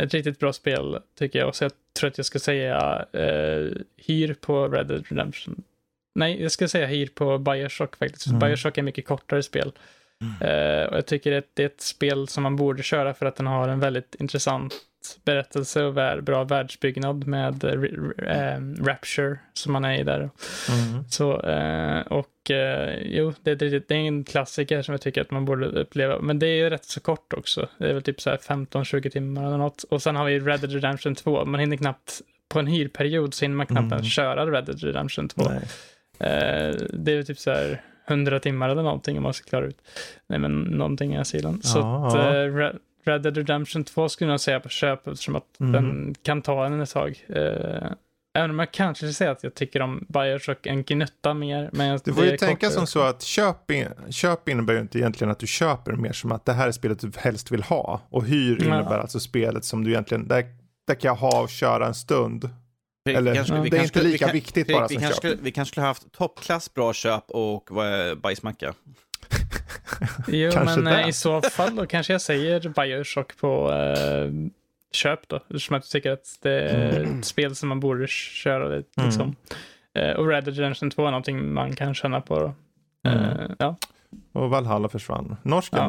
ett 0.03 0.13
riktigt 0.13 0.39
bra 0.39 0.53
spel 0.53 0.99
tycker 1.15 1.39
jag. 1.39 1.55
Så 1.55 1.63
jag 1.63 1.71
tror 1.99 2.07
att 2.07 2.17
jag 2.17 2.25
ska 2.25 2.39
säga 2.39 3.05
uh, 3.15 3.71
hyr 3.97 4.33
på 4.33 4.67
Red 4.67 4.87
Dead 4.87 5.05
Redemption. 5.09 5.63
Nej, 6.15 6.41
jag 6.41 6.51
ska 6.51 6.67
säga 6.67 6.87
hyr 6.87 7.07
på 7.07 7.37
Bioshock 7.37 7.95
faktiskt. 7.95 8.27
Mm. 8.27 8.39
Bioshock 8.39 8.77
är 8.77 8.81
mycket 8.81 9.05
kortare 9.05 9.43
spel. 9.43 9.71
Mm. 10.21 10.51
Uh, 10.51 10.85
och 10.85 10.97
jag 10.97 11.05
tycker 11.05 11.31
att 11.31 11.51
det 11.53 11.63
är 11.63 11.67
ett 11.67 11.81
spel 11.81 12.27
som 12.27 12.43
man 12.43 12.55
borde 12.55 12.83
köra 12.83 13.13
för 13.13 13.25
att 13.25 13.35
den 13.35 13.47
har 13.47 13.67
en 13.67 13.79
väldigt 13.79 14.15
intressant 14.19 14.73
berättelse 15.25 15.83
och 15.83 15.97
vär, 15.97 16.21
bra 16.21 16.43
världsbyggnad 16.43 17.27
med 17.27 17.63
äh, 17.63 18.83
Rapture 18.85 19.39
som 19.53 19.73
man 19.73 19.85
är 19.85 19.99
i 19.99 20.03
där. 20.03 20.19
Mm. 20.19 21.03
Så, 21.09 21.41
äh, 21.41 22.01
och 22.01 22.51
äh, 22.51 22.97
jo, 23.01 23.33
det, 23.43 23.55
det, 23.55 23.69
det, 23.69 23.95
är 23.95 23.99
en 23.99 24.23
klassiker 24.23 24.81
som 24.81 24.91
jag 24.91 25.01
tycker 25.01 25.21
att 25.21 25.31
man 25.31 25.45
borde 25.45 25.65
uppleva. 25.67 26.19
Men 26.19 26.39
det 26.39 26.47
är 26.47 26.55
ju 26.55 26.69
rätt 26.69 26.85
så 26.85 26.99
kort 26.99 27.33
också. 27.33 27.69
Det 27.77 27.89
är 27.89 27.93
väl 27.93 28.03
typ 28.03 28.21
så 28.21 28.29
här 28.29 28.37
15-20 28.37 29.09
timmar 29.09 29.47
eller 29.47 29.57
något. 29.57 29.83
Och 29.83 30.01
sen 30.01 30.15
har 30.15 30.25
vi 30.25 30.39
Red 30.39 30.59
Dead 30.59 30.73
Redemption 30.73 31.15
2. 31.15 31.45
Man 31.45 31.59
hinner 31.59 31.77
knappt, 31.77 32.21
på 32.49 32.59
en 32.59 32.67
hyrperiod 32.67 33.33
så 33.33 33.45
hinner 33.45 33.55
man 33.55 33.65
knappt 33.65 33.91
mm. 33.91 34.03
köra 34.03 34.45
Red 34.45 34.65
Dead 34.65 34.83
Redemption 34.83 35.27
2. 35.27 35.43
det 36.89 37.11
är 37.11 37.23
typ 37.23 37.39
så 37.39 37.51
här 37.51 37.81
100 38.07 38.39
timmar 38.39 38.69
eller 38.69 38.83
någonting 38.83 39.17
om 39.17 39.23
man 39.23 39.33
ska 39.33 39.49
klara 39.49 39.65
ut. 39.65 39.81
Nej 40.27 40.39
men 40.39 40.61
någonting 40.61 41.13
i 41.13 41.15
den 41.15 41.25
stilen. 41.25 41.61
Så 41.61 41.79
att, 41.79 42.15
Red 43.07 43.21
Dead 43.21 43.37
Redemption 43.37 43.83
2 43.83 44.09
skulle 44.09 44.31
jag 44.31 44.41
säga 44.41 44.59
på 44.59 44.69
köp 44.69 45.07
eftersom 45.07 45.35
att 45.35 45.59
mm. 45.59 45.71
den 45.71 46.15
kan 46.21 46.41
ta 46.41 46.65
en 46.65 46.81
ett 46.81 46.89
tag. 46.89 47.25
Uh, 47.29 47.91
även 48.37 48.49
om 48.49 48.59
jag 48.59 48.71
kanske 48.71 48.99
skulle 48.99 49.13
säga 49.13 49.31
att 49.31 49.43
jag 49.43 49.53
tycker 49.53 49.81
om 49.81 50.05
Bioshock 50.09 50.65
en 50.65 50.83
gnutta 50.83 51.33
mer. 51.33 51.69
Men 51.73 51.99
du 52.03 52.13
får 52.13 52.25
ju 52.25 52.37
tänka 52.37 52.69
som 52.69 52.87
så 52.87 53.01
att 53.01 53.21
köp, 53.21 53.71
in, 53.71 53.87
köp 54.09 54.49
innebär 54.49 54.73
ju 54.73 54.79
inte 54.79 54.99
egentligen 54.99 55.31
att 55.31 55.39
du 55.39 55.47
köper 55.47 55.91
mer 55.91 56.13
som 56.13 56.31
att 56.31 56.45
det 56.45 56.53
här 56.53 56.67
är 56.67 56.71
spelet 56.71 56.99
du 56.99 57.11
helst 57.17 57.51
vill 57.51 57.63
ha. 57.63 58.01
Och 58.09 58.25
hyr 58.25 58.63
innebär 58.63 58.95
ja. 58.95 59.01
alltså 59.01 59.19
spelet 59.19 59.65
som 59.65 59.83
du 59.83 59.91
egentligen, 59.91 60.27
där, 60.27 60.45
där 60.87 60.95
kan 60.95 61.09
jag 61.09 61.15
ha 61.15 61.41
och 61.41 61.49
köra 61.49 61.87
en 61.87 61.95
stund. 61.95 62.49
Eller, 63.15 63.35
kanske, 63.35 63.55
ja. 63.55 63.63
det 63.71 63.77
är 63.77 63.83
inte 63.83 64.03
lika 64.03 64.25
kan, 64.25 64.33
viktigt 64.33 64.67
bara 64.67 64.87
vi 64.87 64.95
som 64.95 65.03
kanske, 65.03 65.29
köp. 65.29 65.39
Vi 65.41 65.51
kanske 65.51 65.71
skulle 65.71 65.85
haft 65.85 66.11
toppklass 66.11 66.73
bra 66.73 66.93
köp 66.93 67.23
och 67.27 67.69
bajsmacka. 68.17 68.73
jo, 70.27 70.51
men 70.65 70.83
det. 70.83 71.01
Eh, 71.01 71.09
i 71.09 71.13
så 71.13 71.41
fall 71.41 71.75
då 71.75 71.85
kanske 71.85 72.13
jag 72.13 72.21
säger 72.21 72.69
Bioshock 72.69 73.37
på 73.37 73.71
uh, 73.71 74.47
köp 74.91 75.27
då. 75.27 75.35
Eftersom 75.35 75.73
jag 75.73 75.83
tycker 75.83 76.11
att 76.11 76.37
det 76.41 76.51
är 76.51 76.99
mm. 76.99 77.19
ett 77.19 77.25
spel 77.25 77.55
som 77.55 77.69
man 77.69 77.79
borde 77.79 78.07
köra. 78.07 78.67
Det, 78.67 78.83
liksom. 79.03 79.35
Mm. 79.93 80.09
Uh, 80.09 80.15
och 80.15 80.27
Red 80.27 80.43
Dead 80.43 80.57
Redemption 80.57 80.91
2 80.91 81.01
är 81.05 81.11
någonting 81.11 81.53
man 81.53 81.75
kan 81.75 81.95
känna 81.95 82.21
på. 82.21 82.39
Då. 82.39 82.53
Mm. 83.09 83.55
ja. 83.59 83.75
Och 84.33 84.49
Valhalla 84.49 84.89
försvann. 84.89 85.37
Norsken 85.43 85.79
ja. 85.79 85.87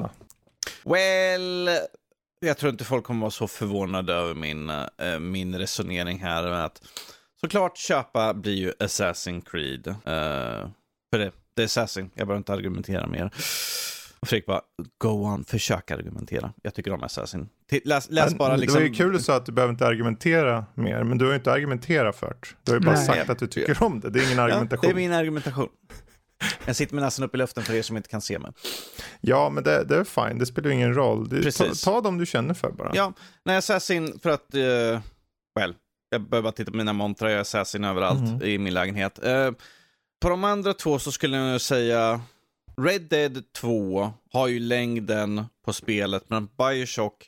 då? 0.84 0.90
Well, 0.90 1.70
jag 2.40 2.58
tror 2.58 2.72
inte 2.72 2.84
folk 2.84 3.04
kommer 3.04 3.20
vara 3.20 3.30
så 3.30 3.48
förvånade 3.48 4.14
över 4.14 4.34
min, 4.34 4.70
min 5.32 5.58
resonering 5.58 6.18
här. 6.18 6.46
Att 6.46 6.82
såklart 7.40 7.76
köpa 7.76 8.34
blir 8.34 8.54
ju 8.54 8.72
Assassin's 8.72 9.44
Creed. 9.50 9.88
Uh, 9.88 9.94
för 11.10 11.18
det 11.18 11.32
det 11.58 11.62
är 11.62 11.66
Assassin, 11.66 12.10
jag 12.14 12.26
behöver 12.26 12.38
inte 12.38 12.52
argumentera 12.52 13.06
mer. 13.06 13.30
Och 14.20 14.28
Fredrik 14.28 14.46
bara, 14.46 14.60
go 14.98 15.08
on, 15.08 15.44
försök 15.44 15.90
argumentera. 15.90 16.52
Jag 16.62 16.74
tycker 16.74 16.92
om 16.92 17.02
Assassin. 17.02 17.48
Läs, 17.84 18.10
läs 18.10 18.34
bara 18.34 18.52
Det 18.52 18.60
liksom. 18.60 18.80
var 18.80 18.88
ju 18.88 18.94
kul 18.94 19.14
att 19.14 19.20
du 19.20 19.24
sa 19.24 19.36
att 19.36 19.46
du 19.46 19.52
behöver 19.52 19.72
inte 19.72 19.86
argumentera 19.86 20.64
mer, 20.74 21.02
men 21.04 21.18
du 21.18 21.24
har 21.24 21.32
ju 21.32 21.36
inte 21.36 21.52
argumenterat 21.52 22.16
för 22.16 22.26
det. 22.26 22.48
Du 22.64 22.72
har 22.72 22.80
ju 22.80 22.84
bara 22.86 22.96
Nej. 22.96 23.06
sagt 23.06 23.30
att 23.30 23.38
du 23.38 23.46
tycker 23.46 23.82
om 23.82 24.00
det. 24.00 24.10
Det 24.10 24.20
är 24.20 24.24
ingen 24.24 24.38
Ja, 24.38 24.44
argumentation. 24.44 24.82
det 24.82 24.92
är 24.92 24.94
min 24.94 25.12
argumentation. 25.12 25.68
Jag 26.66 26.76
sitter 26.76 26.94
med 26.94 27.04
näsan 27.04 27.24
upp 27.24 27.34
i 27.34 27.38
luften 27.38 27.62
för 27.62 27.74
er 27.74 27.82
som 27.82 27.96
inte 27.96 28.08
kan 28.08 28.20
se 28.20 28.38
mig. 28.38 28.52
Ja, 29.20 29.50
men 29.50 29.64
det, 29.64 29.84
det 29.84 29.96
är 29.96 30.04
fine. 30.04 30.38
Det 30.38 30.46
spelar 30.46 30.68
ju 30.68 30.74
ingen 30.74 30.94
roll. 30.94 31.28
Det, 31.28 31.52
ta, 31.52 31.64
ta 31.84 32.00
dem 32.00 32.18
du 32.18 32.26
känner 32.26 32.54
för 32.54 32.70
bara. 32.70 32.90
Ja, 32.94 33.12
nej, 33.44 33.56
Assassin 33.56 34.18
för 34.22 34.30
att, 34.30 34.54
uh, 34.54 35.00
well, 35.60 35.74
jag 36.10 36.20
behöver 36.22 36.42
bara 36.42 36.52
titta 36.52 36.70
på 36.70 36.76
mina 36.76 36.92
montrar, 36.92 37.28
jag 37.28 37.36
är 37.36 37.40
Assassin 37.40 37.84
överallt 37.84 38.20
Mhm. 38.20 38.42
i 38.42 38.58
min 38.58 38.74
lägenhet. 38.74 39.24
Eh, 39.24 39.50
på 40.20 40.28
de 40.28 40.44
andra 40.44 40.74
två 40.74 40.98
så 40.98 41.12
skulle 41.12 41.36
jag 41.36 41.60
säga 41.60 42.20
Red 42.80 43.02
Dead 43.02 43.42
2 43.52 44.12
har 44.32 44.48
ju 44.48 44.58
längden 44.60 45.44
på 45.64 45.72
spelet, 45.72 46.24
men 46.28 46.48
Bioshock 46.58 47.24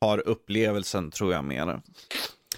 har 0.00 0.28
upplevelsen 0.28 1.10
tror 1.10 1.32
jag 1.32 1.44
mer. 1.44 1.80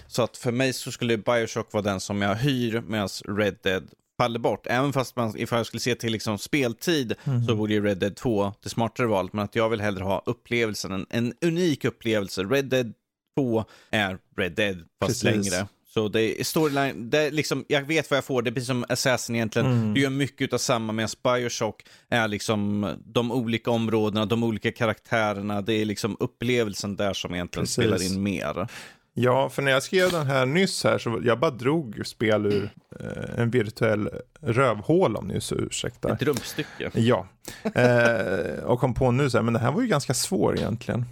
Så 0.07 0.23
att 0.23 0.37
för 0.37 0.51
mig 0.51 0.73
så 0.73 0.91
skulle 0.91 1.17
Bioshock 1.17 1.73
vara 1.73 1.83
den 1.83 1.99
som 1.99 2.21
jag 2.21 2.35
hyr 2.35 2.81
medan 2.87 3.09
Red 3.27 3.57
Dead 3.63 3.89
faller 4.17 4.39
bort. 4.39 4.67
Även 4.67 4.93
fast 4.93 5.15
man, 5.15 5.37
ifall 5.37 5.59
jag 5.59 5.65
skulle 5.65 5.81
se 5.81 5.95
till 5.95 6.11
liksom 6.11 6.37
speltid 6.37 7.13
Mhm. 7.23 7.45
så 7.45 7.53
vore 7.55 7.73
ju 7.73 7.83
Red 7.83 7.97
Dead 7.97 8.15
2 8.15 8.53
det 8.63 8.69
smartare 8.69 9.07
valet. 9.07 9.33
Men 9.33 9.45
att 9.45 9.55
jag 9.55 9.69
vill 9.69 9.81
hellre 9.81 10.03
ha 10.03 10.23
upplevelsen, 10.25 10.91
en, 10.91 11.05
en 11.09 11.33
unik 11.41 11.85
upplevelse. 11.85 12.43
Red 12.43 12.65
Dead 12.65 12.93
2 13.35 13.65
är 13.91 14.17
Red 14.37 14.51
Dead 14.51 14.77
fast 14.99 15.23
Precis. 15.23 15.51
längre. 15.51 15.67
Så 15.93 16.07
det 16.07 16.39
är 16.39 16.43
storyline, 16.43 17.09
det 17.09 17.17
är 17.17 17.31
liksom, 17.31 17.65
jag 17.67 17.81
vet 17.81 18.09
vad 18.09 18.17
jag 18.17 18.25
får, 18.25 18.41
det 18.41 18.49
är 18.49 18.51
precis 18.51 18.67
som 18.67 18.85
Assassin 18.89 19.35
egentligen. 19.35 19.71
Mm. 19.71 19.93
Du 19.93 20.01
gör 20.01 20.09
mycket 20.09 20.53
av 20.53 20.57
samma 20.57 20.93
medan 20.93 21.09
Bioshock 21.23 21.85
är 22.09 22.27
liksom 22.27 22.87
de 23.05 23.31
olika 23.31 23.71
områdena, 23.71 24.25
de 24.25 24.43
olika 24.43 24.71
karaktärerna, 24.71 25.61
det 25.61 25.73
är 25.73 25.85
liksom 25.85 26.17
upplevelsen 26.19 26.95
där 26.95 27.13
som 27.13 27.33
egentligen 27.33 27.63
Precis. 27.63 27.73
spelar 27.73 28.03
in 28.03 28.23
mer. 28.23 28.67
Ja, 29.13 29.49
för 29.49 29.61
när 29.61 29.71
jag 29.71 29.83
skrev 29.83 30.11
den 30.11 30.27
här 30.27 30.45
nyss 30.45 30.83
här 30.83 30.97
så 30.97 31.21
jag 31.23 31.39
bara 31.39 31.51
drog 31.51 32.01
spel 32.05 32.45
ur 32.45 32.69
eh, 32.99 33.39
en 33.41 33.49
virtuell 33.49 34.09
rövhål 34.41 35.15
om 35.15 35.27
ni 35.27 35.41
så 35.41 35.55
ursäktar. 35.55 36.09
Ett 36.09 36.21
rumpstycke. 36.21 36.91
Ja, 36.93 37.27
eh, 37.75 38.63
och 38.63 38.79
kom 38.79 38.93
på 38.93 39.11
nu 39.11 39.29
så 39.29 39.37
här, 39.37 39.43
men 39.43 39.53
det 39.53 39.59
här 39.59 39.71
var 39.71 39.81
ju 39.81 39.87
ganska 39.87 40.13
svår 40.13 40.57
egentligen. 40.57 41.05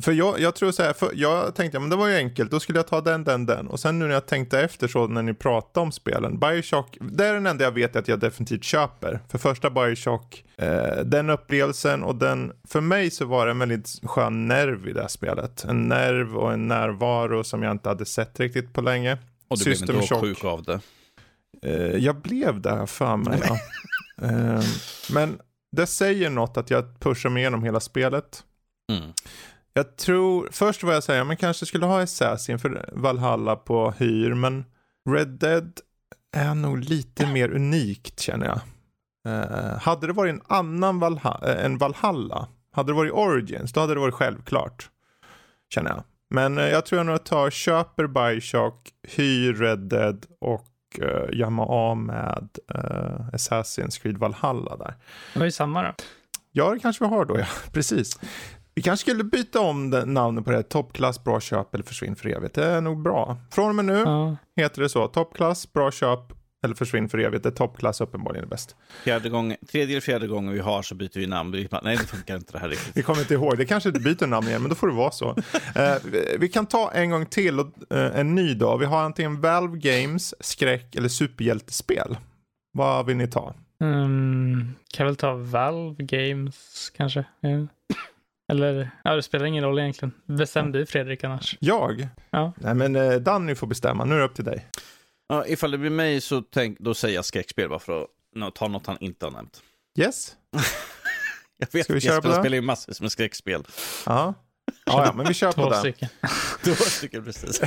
För 0.00 0.12
jag, 0.12 0.40
jag 0.40 0.54
tror 0.54 0.72
så 0.72 0.82
här, 0.82 0.94
jag 1.12 1.54
tänkte, 1.54 1.78
men 1.78 1.90
det 1.90 1.96
var 1.96 2.08
ju 2.08 2.16
enkelt, 2.16 2.50
då 2.50 2.60
skulle 2.60 2.78
jag 2.78 2.86
ta 2.86 3.00
den, 3.00 3.24
den, 3.24 3.46
den. 3.46 3.66
Och 3.66 3.80
sen 3.80 3.98
nu 3.98 4.06
när 4.06 4.14
jag 4.14 4.26
tänkte 4.26 4.60
efter 4.60 4.88
så 4.88 5.06
när 5.06 5.22
ni 5.22 5.34
pratade 5.34 5.84
om 5.84 5.92
spelen, 5.92 6.38
Bioshock, 6.38 6.98
det 7.00 7.26
är 7.26 7.34
den 7.34 7.46
enda 7.46 7.64
jag 7.64 7.72
vet 7.72 7.96
att 7.96 8.08
jag 8.08 8.20
definitivt 8.20 8.64
köper. 8.64 9.20
För 9.28 9.38
första 9.38 9.70
Bioshock, 9.70 10.44
eh, 10.56 10.96
den 11.04 11.30
upplevelsen 11.30 12.02
och 12.02 12.14
den, 12.14 12.52
för 12.68 12.80
mig 12.80 13.10
så 13.10 13.24
var 13.24 13.46
det 13.46 13.50
en 13.50 13.58
väldigt 13.58 14.00
skön 14.02 14.48
nerv 14.48 14.88
i 14.88 14.92
det 14.92 15.00
här 15.00 15.08
spelet. 15.08 15.64
En 15.64 15.88
nerv 15.88 16.36
och 16.36 16.52
en 16.52 16.68
närvaro 16.68 17.44
som 17.44 17.62
jag 17.62 17.72
inte 17.72 17.88
hade 17.88 18.04
sett 18.04 18.40
riktigt 18.40 18.72
på 18.72 18.80
länge. 18.80 19.18
Och 19.48 19.58
du 19.58 19.64
blev 19.64 19.74
System 19.74 19.96
inte 19.96 20.08
Shock. 20.08 20.20
sjuk 20.20 20.44
av 20.44 20.62
det. 20.62 20.80
Eh, 21.62 21.96
jag 21.96 22.16
blev 22.16 22.60
där 22.60 22.86
för 22.86 23.16
mig. 23.16 23.40
Ja. 23.48 23.58
Eh, 24.22 24.62
men 25.12 25.38
det 25.76 25.86
säger 25.86 26.30
något 26.30 26.56
att 26.56 26.70
jag 26.70 27.00
pushar 27.00 27.30
mig 27.30 27.40
igenom 27.40 27.64
hela 27.64 27.80
spelet. 27.80 28.44
Mm. 28.92 29.12
Jag 29.76 29.96
tror, 29.96 30.48
först 30.52 30.82
var 30.82 30.92
jag 30.92 31.04
säga, 31.04 31.24
men 31.24 31.36
kanske 31.36 31.66
skulle 31.66 31.86
ha 31.86 32.02
Assassin 32.02 32.58
för 32.58 32.90
Valhalla 32.92 33.56
på 33.56 33.90
hyr, 33.98 34.34
men 34.34 34.64
Red 35.10 35.28
Dead 35.28 35.80
är 36.36 36.54
nog 36.54 36.78
lite 36.78 37.26
mer 37.26 37.50
unikt 37.50 38.20
känner 38.20 38.46
jag. 38.46 38.60
Eh, 39.28 39.78
hade 39.78 40.06
det 40.06 40.12
varit 40.12 40.34
en 40.34 40.42
annan 40.46 41.00
Valha- 41.02 41.48
eh, 41.48 41.64
än 41.64 41.78
Valhalla, 41.78 42.48
hade 42.72 42.92
det 42.92 42.96
varit 42.96 43.12
Origins, 43.12 43.72
då 43.72 43.80
hade 43.80 43.94
det 43.94 44.00
varit 44.00 44.14
självklart. 44.14 44.90
Känner 45.74 45.90
jag. 45.90 46.02
Men 46.30 46.58
eh, 46.58 46.68
jag 46.68 46.86
tror 46.86 46.98
jag 46.98 47.06
nog 47.06 47.24
tar, 47.24 47.50
köper 47.50 48.06
Bioshock, 48.06 48.90
hyr 49.08 49.54
Red 49.54 49.78
Dead 49.78 50.26
och 50.40 50.66
uh, 51.02 51.38
jamma 51.38 51.66
av 51.66 51.96
med 51.96 52.48
uh, 52.74 53.28
Assassin's 53.32 54.02
Creed 54.02 54.18
Valhalla 54.18 54.76
där. 54.76 54.94
Det 55.32 55.38
var 55.38 55.46
ju 55.46 55.52
samma 55.52 55.82
då. 55.82 55.94
Ja, 56.52 56.70
det 56.70 56.78
kanske 56.78 57.04
vi 57.04 57.10
har 57.10 57.24
då, 57.24 57.38
ja. 57.38 57.46
Precis. 57.72 58.18
Vi 58.74 58.82
kanske 58.82 59.00
skulle 59.04 59.24
byta 59.24 59.60
om 59.60 59.90
den, 59.90 60.14
namnet 60.14 60.44
på 60.44 60.50
det 60.50 60.56
här. 60.56 60.62
Toppklass, 60.62 61.24
bra 61.24 61.40
köp 61.40 61.74
eller 61.74 61.84
försvinn 61.84 62.16
för 62.16 62.28
evigt. 62.28 62.54
Det 62.54 62.64
är 62.66 62.80
nog 62.80 63.02
bra. 63.02 63.36
Från 63.50 63.68
och 63.68 63.74
med 63.74 63.84
nu 63.84 63.98
Ja. 63.98 64.36
heter 64.56 64.82
det 64.82 64.88
så. 64.88 65.08
Toppklass, 65.08 65.72
bra 65.72 65.90
köp 65.90 66.20
eller 66.64 66.74
försvinn 66.74 67.08
för 67.08 67.18
evigt. 67.18 67.42
Det 67.42 67.48
är 67.48 67.50
toppklass 67.50 68.00
uppenbarligen 68.00 68.44
är 68.44 68.48
bäst. 68.48 68.76
Fjärde 69.04 69.28
gång, 69.28 69.56
tredje 69.72 69.94
eller 69.94 70.00
fjärde 70.00 70.26
gången 70.26 70.52
vi 70.52 70.58
har 70.60 70.82
så 70.82 70.94
byter 70.94 71.18
vi 71.18 71.26
namn. 71.26 71.50
Nej, 71.82 71.96
det 71.96 72.04
funkar 72.06 72.36
inte 72.36 72.52
det 72.52 72.58
här 72.58 72.68
riktigt. 72.68 72.96
Vi 72.96 73.02
kommer 73.02 73.20
inte 73.20 73.34
ihåg. 73.34 73.58
Det 73.58 73.64
kanske 73.66 73.88
inte 73.88 74.00
byter 74.00 74.26
namn 74.26 74.48
igen, 74.48 74.62
men 74.62 74.68
då 74.68 74.74
får 74.74 74.86
det 74.88 74.94
vara 74.94 75.10
så. 75.10 75.36
Eh, 75.74 75.94
vi- 76.38 76.48
kan 76.48 76.66
ta 76.66 76.90
en 76.92 77.10
gång 77.10 77.26
till 77.26 77.60
och, 77.60 77.92
eh, 77.92 78.18
en 78.20 78.34
ny 78.34 78.54
då. 78.54 78.76
Vi 78.76 78.84
har 78.86 79.02
antingen 79.02 79.40
Valve 79.40 79.78
Games, 79.78 80.34
skräck 80.40 80.94
eller 80.96 81.08
superhjältespel. 81.08 82.16
Vad 82.72 83.06
vill 83.06 83.16
ni 83.16 83.28
ta? 83.30 83.54
Um, 83.80 84.74
kan 84.94 85.06
väl 85.06 85.16
ta 85.16 85.34
Valve 85.34 86.04
Games 86.04 86.90
kanske. 86.96 87.24
Ja. 87.40 87.66
Eller, 88.52 88.90
ja 89.04 89.14
det 89.16 89.22
spelar 89.22 89.46
ingen 89.46 89.64
roll 89.64 89.78
egentligen. 89.78 90.12
Bestäm 90.26 90.72
du 90.72 90.86
Fredrik 90.86 91.24
annars. 91.24 91.56
Jag? 91.60 92.08
Ja. 92.30 92.52
Nej, 92.56 92.74
men 92.74 92.96
eh, 92.96 93.12
Danny 93.12 93.54
får 93.54 93.66
bestämma. 93.66 94.04
Nu 94.04 94.14
är 94.14 94.18
det 94.18 94.24
upp 94.24 94.34
till 94.34 94.44
dig. 94.44 94.66
Ja, 95.28 95.46
ifall 95.46 95.70
det 95.70 95.78
blir 95.78 95.90
mig 95.90 96.20
så 96.20 96.42
tänk, 96.42 96.78
då 96.78 96.94
säger 96.94 97.14
jag 97.14 97.24
skräckspel 97.24 97.68
bara 97.68 97.78
för 97.78 98.02
att 98.02 98.08
nå- 98.36 98.50
ta 98.50 98.68
något 98.68 98.86
han 98.86 98.96
inte 99.00 99.26
har 99.26 99.30
nämnt. 99.32 99.62
Yes? 99.98 100.32
Jag 101.58 101.68
vet, 101.72 101.84
Ska 101.84 101.92
vi 101.92 101.96
jag 101.98 102.02
köra 102.02 102.16
på 102.16 102.20
spelar, 102.22 102.36
det? 102.36 102.42
spelar 102.42 102.54
ju 102.56 102.60
massvis 102.62 103.00
med 103.00 103.12
skräckspel. 103.12 103.64
Ja. 104.06 104.34
Ja, 104.86 105.04
ja, 105.06 105.12
men 105.12 105.26
vi 105.28 105.34
kör 105.34 105.52
på 105.62 105.70
det. 105.70 105.76
stycken. 105.76 106.08
Två 106.64 106.74
stycken 106.74 107.24
precis. 107.24 107.60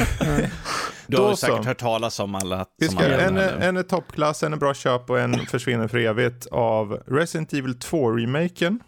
Du 1.08 1.18
har 1.18 1.36
säkert 1.36 1.66
hört 1.66 1.78
talas 1.78 2.20
om 2.20 2.36
alla 2.36 2.66
Vi 2.78 2.88
som 2.88 2.98
ska, 2.98 3.06
har 3.08 3.14
en, 3.14 3.34
den 3.36 3.44
är- 3.44 3.68
en 3.68 3.78
är 3.78 3.84
toppklass, 3.84 4.44
en 4.44 4.54
är 4.54 4.58
bra 4.58 4.74
köp 4.74 5.10
och 5.10 5.20
en 5.20 5.46
försvinner 5.46 5.88
för 5.88 5.98
evigt 5.98 6.46
av 6.52 7.04
Resident 7.08 7.54
Evil 7.54 7.74
2-remaken, 7.78 8.80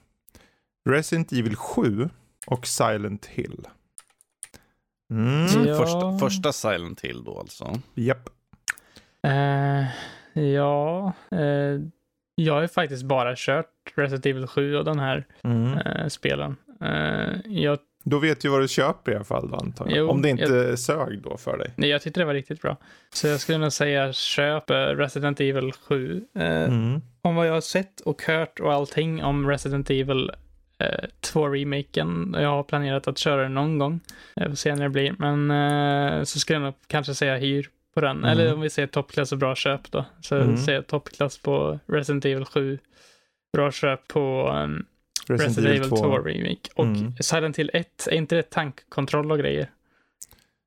Resident 0.89 1.31
Evil 1.31 1.55
7 1.55 2.09
och 2.47 2.67
Silent 2.67 3.25
Hill. 3.25 3.67
Mm, 5.13 5.65
Ja. 5.67 5.77
Första, 5.77 6.17
första 6.19 6.51
Silent 6.53 7.01
Hill 7.01 7.23
då 7.23 7.39
alltså. 7.39 7.73
japp. 7.95 8.29
Eh, 9.27 9.85
ja, 10.43 11.13
eh, 11.31 11.81
jag 12.35 12.53
har 12.53 12.61
ju 12.61 12.67
faktiskt 12.67 13.03
bara 13.03 13.33
kört 13.37 13.65
Resident 13.95 14.25
Evil 14.25 14.47
7 14.47 14.75
och 14.75 14.85
den 14.85 14.99
här 14.99 15.25
Mm. 15.43 15.77
eh, 15.77 16.07
spelen. 16.07 16.55
Jag, 17.45 17.79
Då 18.03 18.19
vet 18.19 18.41
du 18.41 18.49
vad 18.49 18.61
du 18.61 18.67
köper 18.67 19.11
i 19.11 19.15
alla 19.15 19.23
fall 19.23 19.49
då 19.51 19.55
antar 19.57 19.85
jag. 19.87 19.97
Jo, 19.97 20.09
Om 20.09 20.21
det 20.21 20.29
inte 20.29 20.77
sög 20.77 21.21
då 21.23 21.37
för 21.37 21.57
dig. 21.57 21.73
nej, 21.75 21.89
jag 21.89 22.01
tyckte 22.01 22.19
det 22.19 22.25
var 22.25 22.33
riktigt 22.33 22.61
bra. 22.61 22.77
Så 23.13 23.27
jag 23.27 23.39
skulle 23.39 23.57
nog 23.57 23.71
säga 23.73 24.13
köp 24.13 24.63
Resident 24.69 25.39
Evil 25.41 25.71
7. 25.73 26.23
Eh, 26.35 26.43
Mm. 26.63 27.01
Om 27.21 27.35
vad 27.35 27.47
jag 27.47 27.53
har 27.53 27.61
sett 27.61 28.01
och 28.01 28.23
hört 28.23 28.59
och 28.59 28.73
allting 28.73 29.23
om 29.23 29.47
Resident 29.49 29.89
Evil 29.89 30.31
2-remaken. 31.21 32.35
Jag 32.41 32.49
har 32.49 32.63
planerat 32.63 33.07
att 33.07 33.17
köra 33.17 33.41
den 33.43 33.53
någon 33.53 33.77
gång. 33.77 33.99
Jag 34.33 34.47
får 34.49 34.55
se 34.55 34.75
när 34.75 34.83
det 34.83 34.89
blir. 34.89 35.15
Men 35.19 35.51
eh, 35.51 36.23
så 36.23 36.39
skulle 36.39 36.55
jag 36.55 36.63
nog 36.63 36.73
kanske 36.87 37.13
säga 37.15 37.37
hyr 37.37 37.69
på 37.93 38.01
den. 38.01 38.17
Mm. 38.17 38.29
Eller 38.29 38.53
om 38.53 38.61
vi 38.61 38.69
säger 38.69 38.87
toppklass 38.87 39.31
och 39.31 39.37
bra 39.37 39.55
köp 39.55 39.91
då. 39.91 40.05
Så 40.21 40.35
Mm. 40.35 40.57
säger 40.57 40.77
jag 40.77 40.87
toppklass 40.87 41.37
på 41.37 41.79
Resident 41.87 42.25
Evil 42.25 42.45
7. 42.45 42.79
Bra 43.57 43.71
köp 43.71 44.07
på 44.07 44.49
um, 44.63 44.85
Resident, 45.27 45.57
Evil 45.67 45.89
2 45.89 46.17
Remake. 46.19 46.69
Och 46.75 46.85
Mm. 46.85 47.13
Silent 47.19 47.59
Hill 47.59 47.71
1, 47.73 48.07
är 48.07 48.13
inte 48.15 48.35
det 48.35 48.49
tankkontroll 48.49 49.31
och 49.31 49.37
grejer? 49.39 49.69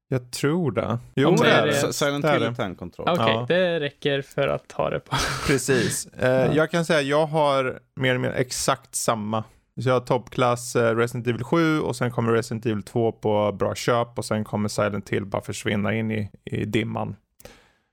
Jag 0.09 0.31
tror 0.33 0.73
det. 0.73 0.99
Jo, 1.15 1.29
Om 1.29 1.37
det 1.37 1.43
det 1.43 1.51
är 1.53 1.67
det. 1.67 1.93
Silent 1.93 2.25
Hill 2.25 2.43
är 2.43 2.53
tankontroll. 2.55 3.09
Okej, 3.09 3.25
Ja. 3.29 3.45
det 3.49 3.81
räcker 3.81 4.23
för 4.23 4.49
att 4.49 4.73
ha 4.73 4.91
det 4.91 5.01
på. 5.01 5.17
Precis. 5.47 6.07
Eh, 6.07 6.53
Jag 6.57 6.71
kan 6.71 6.85
säga 6.85 7.01
jag 7.03 7.27
har 7.27 7.79
mer 7.95 8.11
eller 8.11 8.19
mindre 8.21 8.39
exakt 8.39 8.95
samma. 8.95 9.45
Så 9.81 9.89
jag 9.89 9.95
har 9.95 10.01
toppklass 10.01 10.77
eh, 10.77 10.97
Resident 10.97 11.27
Evil 11.27 11.45
7 11.45 11.81
och 11.81 11.97
sen 11.97 12.11
kommer 12.11 12.33
Resident 12.33 12.67
Evil 12.67 12.83
2 12.83 13.13
på 13.13 13.53
bra 13.53 13.75
köp 13.75 14.19
och 14.19 14.25
sen 14.25 14.45
kommer 14.45 14.69
Silent 14.69 15.09
Hill 15.09 15.27
bara 15.27 15.43
försvinna 15.43 15.95
in 15.95 16.11
i, 16.11 16.31
i 16.45 16.65
dimman. 16.65 17.17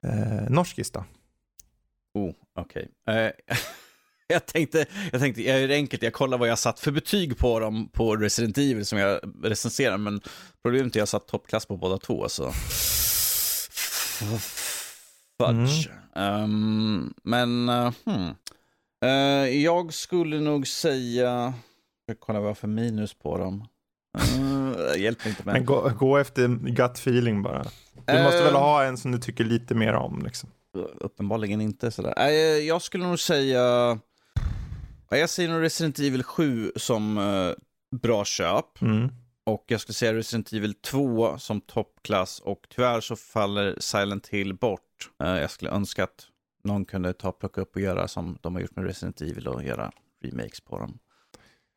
Eh, 0.08 0.50
norskista. 0.50 1.06
Oh, 2.14 2.32
okej. 2.60 2.90
Eh, 3.08 3.16
jag, 4.28 4.46
tänkte, 4.46 4.86
jag 5.12 5.22
tänkte, 5.22 5.42
jag 5.42 5.70
det 5.70 5.76
enkelt, 5.76 6.04
jag 6.04 6.14
kollar 6.14 6.38
vad 6.38 6.50
jag 6.50 6.60
satt 6.60 6.80
för 6.80 6.92
betyg 6.92 7.38
på 7.38 7.60
dem 7.60 7.90
på 7.94 8.16
Resident 8.16 8.58
Evil 8.58 8.86
som 8.86 8.98
jag 8.98 9.20
recenserar, 9.44 9.98
men 9.98 10.22
problemet 10.64 10.86
är 10.86 10.90
att 10.90 10.96
jag 10.96 11.08
satt 11.08 11.28
toppklass 11.28 11.66
på 11.66 11.78
båda 11.78 11.98
två, 11.98 12.30
så... 12.30 12.52
Fudge. 15.38 15.90
Ehm, 16.16 17.14
men, 17.24 17.70
eh, 17.70 17.94
hmm. 18.06 18.36
Eh, 19.06 19.64
jag 19.64 19.94
skulle 19.94 20.40
nog 20.40 20.68
säga... 20.68 21.54
Ska 22.10 22.16
kolla 22.20 22.40
vad 22.40 22.46
jag 22.46 22.50
har 22.50 22.56
för 22.56 22.68
minus 22.68 23.14
på 23.14 23.38
dem. 23.38 23.68
Uh, 24.18 25.02
hjälp 25.02 25.26
mig 25.26 25.30
inte 25.30 25.46
med. 25.46 25.54
Men 25.54 25.66
gå, 25.66 25.92
gå 26.00 26.18
efter 26.18 26.48
gut 26.48 26.92
feeling 26.92 27.42
bara. 27.42 27.64
Du 28.06 28.14
Eh, 28.14 28.24
måste 28.24 28.44
väl 28.44 28.54
ha 28.54 28.84
en 28.84 28.98
som 28.98 29.12
du 29.12 29.18
tycker 29.18 29.44
lite 29.44 29.76
mer 29.76 29.94
om 29.94 30.22
liksom. 30.24 30.50
Uppenbarligen 31.00 31.62
inte 31.62 31.92
sådär. 31.92 32.14
Nej, 32.18 32.68
jag 32.68 32.82
skulle 32.82 33.08
nog 33.08 33.20
säga... 33.20 33.60
Ja, 35.10 35.18
jag 35.18 35.30
säger 35.30 35.50
nog 35.50 35.62
Resident 35.62 36.00
Evil 36.00 36.24
7 36.24 36.72
som 36.76 37.18
eh, 37.18 37.52
bra 37.98 38.26
köp. 38.26 38.82
Mm. 38.82 39.10
Och 39.46 39.64
jag 39.68 39.82
skulle 39.82 39.94
säga 39.94 40.14
Resident 40.14 40.54
Evil 40.54 40.74
2 40.74 41.38
som 41.38 41.62
toppklass 41.62 42.40
och 42.40 42.68
tyvärr 42.70 43.02
så 43.02 43.16
faller 43.16 43.76
Silent 43.80 44.28
Hill 44.28 44.54
bort. 44.54 45.10
Eh, 45.24 45.38
jag 45.38 45.52
skulle 45.52 45.72
önska 45.72 46.04
att 46.04 46.28
någon 46.64 46.86
kunde 46.86 47.14
ta 47.14 47.32
plocka 47.32 47.62
upp 47.62 47.76
och 47.76 47.82
göra 47.82 48.08
som 48.08 48.38
de 48.42 48.56
har 48.56 48.62
gjort 48.62 48.76
med 48.76 48.86
Resident 48.86 49.22
Evil 49.22 49.48
och 49.48 49.64
göra 49.64 49.92
remakes 50.24 50.62
på 50.62 50.80
dem. 50.80 51.00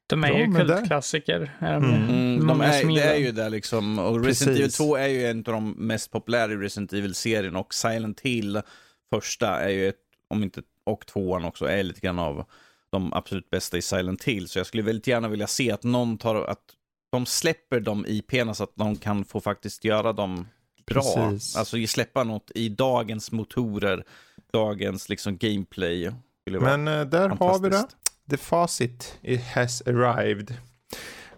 De 0.07 0.25
är 0.25 0.29
Bra 0.29 0.39
ju 0.39 0.55
kultklassiker. 0.55 1.51
Mm. 1.61 1.85
Mm, 1.85 2.47
de 2.47 2.61
är, 2.61 2.95
det 2.95 3.03
är 3.03 3.17
ju 3.17 3.33
det 3.33 3.49
liksom. 3.49 3.99
Och 3.99 4.25
Resident 4.25 4.59
Precis. 4.59 4.81
Evil 4.81 4.89
2 4.89 4.97
är 4.97 5.09
ju 5.09 5.27
en 5.27 5.39
av 5.39 5.43
de 5.43 5.71
mest 5.71 6.11
populära 6.11 6.53
i 6.53 6.57
Resident 6.57 6.93
Evil-serien 6.93 7.57
och 7.57 7.75
Silent 7.75 8.21
Hill, 8.21 8.61
första, 9.15 9.61
är 9.61 9.69
ju 9.69 9.89
ett, 9.89 9.97
om 10.29 10.43
inte, 10.43 10.63
och 10.87 11.07
tvåan 11.07 11.45
också, 11.45 11.65
är 11.65 11.83
lite 11.83 12.01
grann 12.01 12.19
av 12.19 12.45
de 12.91 13.13
absolut 13.13 13.51
bästa 13.51 13.79
i 13.79 13.83
Silent 13.83 14.25
Hill. 14.25 14.49
Så 14.49 14.59
jag 14.59 14.67
skulle 14.67 14.83
väldigt 14.83 15.07
gärna 15.07 15.29
vilja 15.29 15.47
se 15.47 15.73
att 15.73 15.85
någon 15.85 16.19
tar, 16.19 16.45
att 16.45 16.65
de 17.13 17.27
släpper 17.27 17.81
de 17.81 18.07
IP'na 18.07 18.53
så 18.53 18.65
att 18.65 18.73
de 18.75 18.97
kan 18.97 19.25
få 19.25 19.41
faktiskt 19.41 19.85
göra 19.85 20.13
dem 20.13 20.47
bra. 20.87 21.03
Precis. 21.03 21.57
Alltså 21.57 21.87
släppa 21.87 22.25
något 22.25 22.51
i 22.55 22.69
dagens 22.69 23.33
motorer, 23.33 24.05
dagens 24.53 25.09
liksom 25.09 25.37
gameplay. 25.37 26.13
Men 26.51 26.89
eh, 26.89 27.05
där 27.05 27.29
har 27.29 27.59
vi 27.59 27.69
det. 27.69 27.87
The 28.31 28.37
facit 28.37 29.19
it 29.23 29.45
has 29.55 29.83
arrived. 29.87 30.55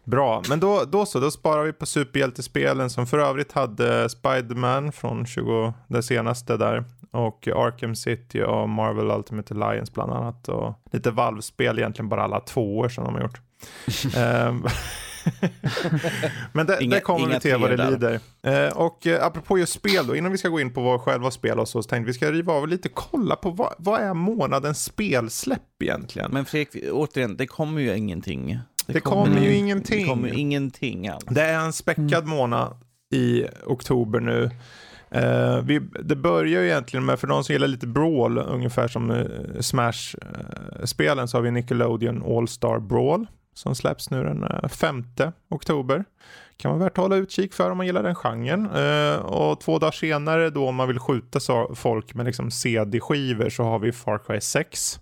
Bra, 0.04 0.42
men 0.48 0.60
då, 0.60 0.84
då 0.84 1.06
så, 1.06 1.20
då 1.20 1.30
sparar 1.30 1.64
vi 1.64 1.72
på 1.72 1.86
superhjältespelen 1.86 2.90
som 2.90 3.06
för 3.06 3.18
övrigt 3.18 3.52
hade 3.52 4.08
Spider-Man 4.08 4.92
från 4.92 5.26
20, 5.26 5.74
det 5.88 6.02
senaste 6.02 6.56
där 6.56 6.84
och 7.10 7.48
Arkham 7.48 7.94
City 7.94 8.42
och 8.42 8.68
Marvel 8.68 9.10
Ultimate 9.10 9.54
Alliance 9.54 9.92
bland 9.94 10.12
annat 10.12 10.48
och 10.48 10.74
lite 10.92 11.10
Valve-spel 11.10 11.78
egentligen 11.78 12.08
bara 12.08 12.22
alla 12.22 12.40
två 12.40 12.78
år 12.78 12.88
som 12.88 13.04
de 13.04 13.14
har 13.14 13.22
gjort. 13.22 13.40
Men 16.52 16.66
det, 16.66 16.78
Inga- 16.80 16.94
det 16.94 17.00
kommer 17.00 17.28
vi 17.28 17.40
till 17.40 17.56
vad 17.56 17.70
det 17.70 17.90
lider. 17.90 18.20
Eh, 18.42 18.76
och 18.76 19.06
eh, 19.06 19.26
apropå 19.26 19.58
just 19.58 19.72
spel 19.72 20.06
då, 20.06 20.16
innan 20.16 20.32
vi 20.32 20.38
ska 20.38 20.48
gå 20.48 20.60
in 20.60 20.74
på 20.74 20.82
vad 20.82 21.00
själva 21.00 21.30
spel 21.30 21.58
och 21.58 21.68
så, 21.68 21.82
så 21.82 21.88
tänkte 21.88 22.06
vi 22.06 22.12
ska 22.12 22.32
riva 22.32 22.52
av 22.52 22.68
lite 22.68 22.88
kolla 22.88 23.36
på 23.36 23.50
vad, 23.50 23.74
vad 23.78 24.00
är 24.00 24.14
månadens 24.14 24.84
spelsläpp 24.84 25.82
egentligen? 25.82 26.30
Men 26.32 26.44
Fredrik, 26.44 26.84
återigen, 26.92 27.36
det 27.36 27.46
kommer 27.46 27.80
ju 27.80 27.96
ingenting. 27.96 28.58
Det 28.86 29.00
kommer 29.00 29.40
ju 29.40 29.54
ingenting. 29.54 30.02
Det 30.02 30.08
kommer 30.08 30.28
ju 30.28 30.34
ingenting 30.34 31.08
alls. 31.08 31.24
Det 31.28 31.42
är 31.42 31.58
en 31.58 31.72
späckad 31.72 32.26
månad 32.26 32.76
i 33.14 33.44
oktober 33.66 34.20
nu. 34.20 34.50
Eh, 35.10 35.60
vi, 35.64 35.80
det 36.02 36.16
börjar 36.16 36.60
ju 36.60 36.68
egentligen 36.68 37.04
med, 37.04 37.18
för 37.18 37.26
de 37.26 37.44
som 37.44 37.52
gillar 37.52 37.68
lite 37.68 37.86
Brawl, 37.86 38.38
ungefär 38.38 38.88
som 38.88 39.10
uh, 39.10 39.60
Smash-spelen, 39.60 41.28
så 41.28 41.36
har 41.36 41.42
vi 41.42 41.50
Nickelodeon 41.50 42.22
All-Star 42.36 42.78
Brawl 42.78 43.26
som 43.54 43.74
släpps 43.74 44.10
nu 44.10 44.24
den 44.24 44.44
uh, 44.44 44.68
5 44.68 45.04
oktober. 45.50 46.04
Kan 46.56 46.70
vara 46.70 46.84
värt 46.84 46.92
att 46.92 47.02
hålla 47.02 47.16
utkik 47.16 47.54
för 47.54 47.70
om 47.70 47.76
man 47.76 47.86
gillar 47.86 48.02
den 48.02 48.14
genren. 48.14 48.70
Eh, 48.70 49.16
och 49.16 49.60
två 49.60 49.78
dagar 49.78 49.92
senare 49.92 50.50
då 50.50 50.68
om 50.68 50.74
man 50.74 50.88
vill 50.88 50.98
skjuta 50.98 51.40
så, 51.40 51.74
folk 51.74 52.14
med 52.14 52.26
liksom 52.26 52.50
CD-skivor 52.50 53.50
så 53.50 53.62
har 53.62 53.78
vi 53.78 53.92
Far 53.92 54.18
Cry 54.18 54.40
6. 54.40 55.00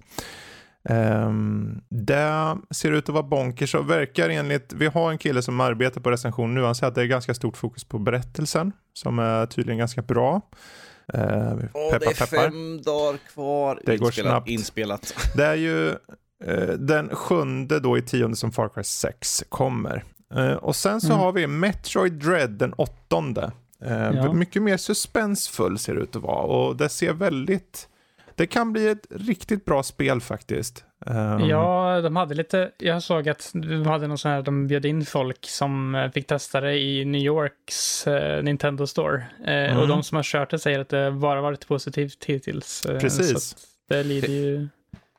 Um, 0.89 1.81
det 1.89 2.57
ser 2.71 2.93
ut 2.93 3.09
att 3.09 3.13
vara 3.15 3.23
bonkers 3.23 3.75
och 3.75 3.91
verkar 3.91 4.29
enligt, 4.29 4.73
vi 4.73 4.87
har 4.87 5.11
en 5.11 5.19
kille 5.19 5.43
som 5.43 5.61
arbetar 5.61 6.01
på 6.01 6.11
recension 6.11 6.55
nu, 6.55 6.63
han 6.63 6.75
säger 6.75 6.89
att 6.89 6.95
det 6.95 7.03
är 7.03 7.07
ganska 7.07 7.35
stort 7.35 7.57
fokus 7.57 7.85
på 7.85 7.99
berättelsen 7.99 8.73
som 8.93 9.19
är 9.19 9.47
tydligen 9.47 9.79
ganska 9.79 10.03
bra. 10.03 10.41
Uh, 11.15 11.21
Åh, 11.75 11.91
det 11.91 11.97
är 11.97 11.99
peppar, 11.99 12.13
peppar. 12.13 12.27
fem 12.27 12.83
dagar 12.83 13.19
kvar 13.33 13.81
Det 13.87 13.97
går 13.97 14.09
inspelat, 14.09 14.31
snabbt. 14.33 14.49
inspelat. 14.49 15.15
Det 15.37 15.45
är 15.47 15.55
ju 15.55 15.89
eh, 15.89 15.95
den 16.79 17.09
sjunde 17.09 17.81
då 17.81 17.99
i 17.99 18.03
tionde 18.03 18.37
som 18.37 18.53
Far 18.53 18.69
Cry 18.69 18.85
6 18.85 19.45
kommer. 19.49 20.05
Eh, 20.35 20.53
och 20.53 20.77
sen 20.77 21.01
så 21.01 21.07
Mm. 21.07 21.19
har 21.19 21.33
vi 21.33 21.47
Metroid 21.47 22.13
Dread 22.13 22.51
den 22.51 22.73
åttonde. 22.73 23.53
Eh, 23.85 24.11
Ja. 24.15 24.33
Mycket 24.33 24.63
mer 24.63 24.77
suspensfull 24.77 25.79
ser 25.79 25.95
det 25.95 26.01
ut 26.01 26.17
att 26.17 26.23
vara 26.23 26.43
och 26.43 26.77
det 26.77 26.89
ser 26.89 27.13
väldigt, 27.13 27.89
det 28.37 28.47
kan 28.47 28.73
bli 28.73 28.89
ett 28.89 29.07
riktigt 29.11 29.65
bra 29.65 29.83
spel 29.83 30.21
faktiskt. 30.21 30.85
Um, 31.07 31.41
Ja, 31.49 32.01
de 32.03 32.17
hade 32.17 32.35
lite, 32.35 32.71
jag 32.79 33.03
såg 33.03 33.29
att 33.29 33.51
de 33.55 33.87
hade 33.87 34.07
någon 34.07 34.19
sån 34.19 34.31
här, 34.31 34.43
de 34.43 34.67
bjöd 34.67 34.85
in 34.87 35.07
folk 35.07 35.47
som 35.49 35.95
eh, 35.95 36.11
fick 36.11 36.27
testa 36.27 36.61
det 36.61 36.79
i 36.79 37.05
New 37.05 37.21
Yorks 37.21 38.07
eh, 38.07 38.43
Nintendo 38.43 38.87
Store. 38.87 39.17
Eh, 39.47 39.53
Mm. 39.71 39.79
Och 39.79 39.89
de 39.89 40.03
som 40.03 40.17
har 40.17 40.23
kört 40.23 40.51
det 40.51 40.59
säger 40.59 40.79
att 40.81 40.89
det 40.89 41.11
bara 41.13 41.41
varit 41.41 41.69
positivt 41.69 42.25
hittills. 42.25 42.87
Eh, 42.87 42.99
Precis. 43.01 43.57
Det 43.89 44.03
lider 44.03 44.29
ju... 44.29 44.69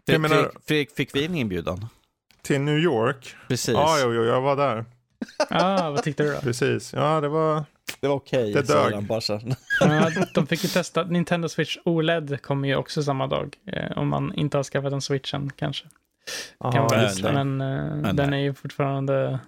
Jag 0.06 0.22
menar- 0.22 0.52
Fredrik, 0.68 0.92
fick 0.92 1.16
vi 1.16 1.26
en 1.26 1.36
inbjudan? 1.36 1.86
Till 2.42 2.62
New 2.62 2.78
York? 2.78 3.36
Precis. 3.48 3.74
Ja, 3.74 3.98
jo, 4.02 4.14
jo, 4.14 4.24
jag 4.24 4.42
var 4.42 4.56
där. 4.56 4.86
Ah, 5.50 5.90
vad 5.90 6.04
tyckte 6.04 6.24
du 6.24 6.34
då? 6.34 6.40
Precis. 6.40 6.94
Ja, 6.94 7.22
det 7.22 7.28
var... 7.28 7.64
Det 8.00 8.08
var 8.08 8.16
okej, 8.16 8.54
dög. 8.54 8.94
han 8.94 9.06
bara 9.06 9.22
så. 9.22 9.40
Ja, 9.80 10.12
de 10.34 10.48
fick 10.48 10.64
ju 10.64 10.70
testa, 10.70 11.04
Nintendo 11.04 11.50
Switch 11.50 11.78
OLED 11.86 12.42
kommer 12.42 12.68
ju 12.68 12.76
också 12.76 13.04
samma 13.04 13.28
dag. 13.28 13.56
Eh, 13.68 13.98
om 13.98 14.08
man 14.08 14.34
inte 14.34 14.58
har 14.58 14.64
skaffat 14.64 14.94
en 14.94 15.02
Switch 15.02 15.34
än 15.34 15.52
kanske. 15.56 15.84
Kan 16.62 16.74
Ja, 16.76 16.82
vara, 16.88 17.02
det. 17.02 17.34
men 17.34 17.62
eh, 17.62 17.96
Men 17.96 18.16
den 18.16 18.30
nej. 18.30 18.40
är 18.40 18.44
ju 18.44 18.54
fortfarande 18.54 19.40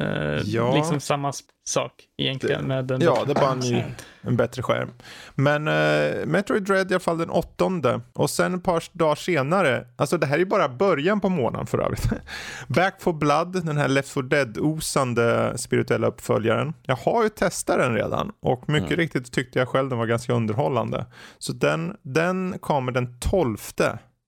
eh, 0.00 0.40
Ja. 0.44 0.74
liksom 0.74 1.00
samma 1.00 1.32
sak 1.68 1.92
egentligen. 2.18 2.62
Det- 2.62 2.68
med 2.68 2.84
den 2.84 3.00
Ja, 3.00 3.22
det 3.26 3.32
är 3.32 3.34
bara 3.34 3.52
en 3.52 3.58
ny, 3.58 3.84
en 4.20 4.36
bättre 4.36 4.62
skärm. 4.62 4.90
Men 5.34 5.68
eh, 5.68 6.26
Metroid 6.26 6.62
Dread 6.62 6.90
i 6.90 6.94
alla 6.94 7.00
fall 7.00 7.18
den 7.18 7.30
åttonde. 7.30 8.00
Och 8.12 8.30
sen 8.30 8.54
ett 8.54 8.64
par 8.64 8.84
dagar 8.92 9.14
senare, 9.14 9.86
alltså 9.96 10.18
det 10.18 10.26
här 10.26 10.38
är 10.38 10.44
bara 10.44 10.68
början 10.68 11.20
på 11.20 11.28
månaden 11.28 11.66
för 11.66 11.78
övrigt. 11.78 12.08
Back 12.68 12.94
for 13.02 13.12
Blood, 13.12 13.64
den 13.66 13.76
här 13.76 13.88
Left 13.88 14.08
4 14.08 14.22
Dead-osande 14.22 15.52
spirituella 15.58 16.06
uppföljaren. 16.06 16.72
Jag 16.82 16.96
har 16.96 17.22
ju 17.22 17.28
testat 17.28 17.78
den 17.78 17.94
redan 17.94 18.32
och 18.42 18.68
mycket 18.68 18.90
Mm. 18.90 19.00
riktigt 19.00 19.32
tyckte 19.32 19.58
jag 19.58 19.68
själv 19.68 19.88
den 19.88 19.98
var 19.98 20.06
ganska 20.06 20.32
underhållande. 20.32 21.06
Så 21.38 21.52
den, 21.52 21.96
den 22.02 22.58
kommer 22.60 22.92
den 22.92 23.18
12 23.20 23.56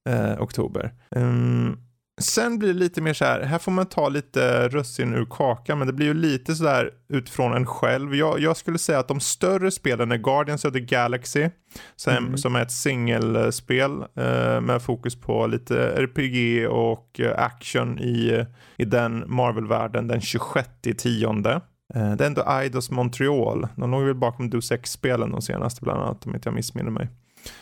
eh, 0.08 0.42
oktober. 0.42 0.92
Ehm, 1.16 1.76
Sen 2.18 2.58
blir 2.58 2.68
det 2.68 2.78
lite 2.78 3.00
mer 3.00 3.12
så 3.12 3.24
här, 3.24 3.40
här 3.42 3.58
får 3.58 3.72
man 3.72 3.86
ta 3.86 4.08
lite 4.08 4.68
russin 4.68 5.14
ur 5.14 5.26
kakan, 5.30 5.78
men 5.78 5.86
det 5.86 5.92
blir 5.92 6.06
ju 6.06 6.14
lite 6.14 6.54
så 6.54 6.64
där 6.64 6.90
utifrån 7.08 7.52
en 7.52 7.66
själv. 7.66 8.14
Jag, 8.14 8.40
jag 8.40 8.56
skulle 8.56 8.78
säga 8.78 8.98
att 8.98 9.08
de 9.08 9.20
större 9.20 9.70
spelen 9.70 10.12
är 10.12 10.16
Guardians 10.16 10.64
of 10.64 10.72
the 10.72 10.80
Galaxy, 10.80 11.48
som, 11.96 12.12
Mm. 12.16 12.38
som 12.38 12.56
är 12.56 12.62
ett 12.62 12.72
singelspel 12.72 13.90
eh, 13.92 14.60
med 14.60 14.82
fokus 14.82 15.20
på 15.20 15.46
lite 15.46 15.88
RPG 15.96 16.68
och 16.68 17.20
eh, 17.20 17.38
action 17.42 17.98
i, 17.98 18.46
i 18.76 18.84
den 18.84 19.24
Marvel-världen 19.26 20.08
den 20.08 20.20
26 20.20 20.68
tionde. 20.98 21.60
Eh, 21.94 22.12
det 22.12 22.24
är 22.24 22.26
ändå 22.26 22.42
Eidos 22.48 22.90
Montreal. 22.90 23.68
De 23.76 23.90
låg 23.90 24.02
väl 24.02 24.14
bakom 24.14 24.50
Deus 24.50 24.72
Ex-spelen 24.72 25.30
de 25.30 25.42
senaste 25.42 25.80
bland 25.84 26.00
annat, 26.02 26.26
om 26.26 26.34
inte 26.34 26.48
jag 26.48 26.54
missminner 26.54 26.90
mig. 26.90 27.08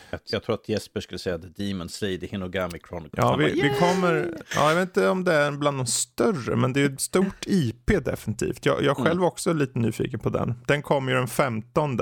Jag, 0.09 0.19
jag 0.25 0.43
tror 0.43 0.55
att 0.55 0.69
Jesper 0.69 0.99
skulle 1.01 1.19
säga 1.19 1.37
The 1.37 1.47
Demon 1.47 1.89
Slayer, 1.89 2.17
The 2.17 2.27
Hinogami 2.27 2.79
Chronicles. 2.89 3.13
Ja, 3.23 3.35
vi, 3.35 3.43
bara, 3.43 3.53
vi 3.53 3.73
kommer, 3.79 4.33
ja, 4.55 4.69
jag 4.69 4.75
vet 4.75 4.87
inte 4.89 5.09
om 5.09 5.23
det 5.23 5.33
är 5.33 5.51
bland 5.51 5.77
de 5.79 5.85
större, 5.85 6.55
men 6.55 6.73
det 6.73 6.81
är 6.81 6.85
ett 6.89 7.01
stort 7.01 7.45
IP 7.47 8.05
definitivt. 8.05 8.65
Jag, 8.65 8.83
jag 8.83 8.95
själv 8.97 9.07
Mm. 9.11 9.23
är 9.23 9.27
också 9.27 9.53
lite 9.53 9.79
nyfiken 9.79 10.19
på 10.19 10.29
den. 10.29 10.53
Den 10.67 10.81
kommer 10.81 11.11
ju 11.11 11.17
den 11.17 11.27
15. 11.27 11.97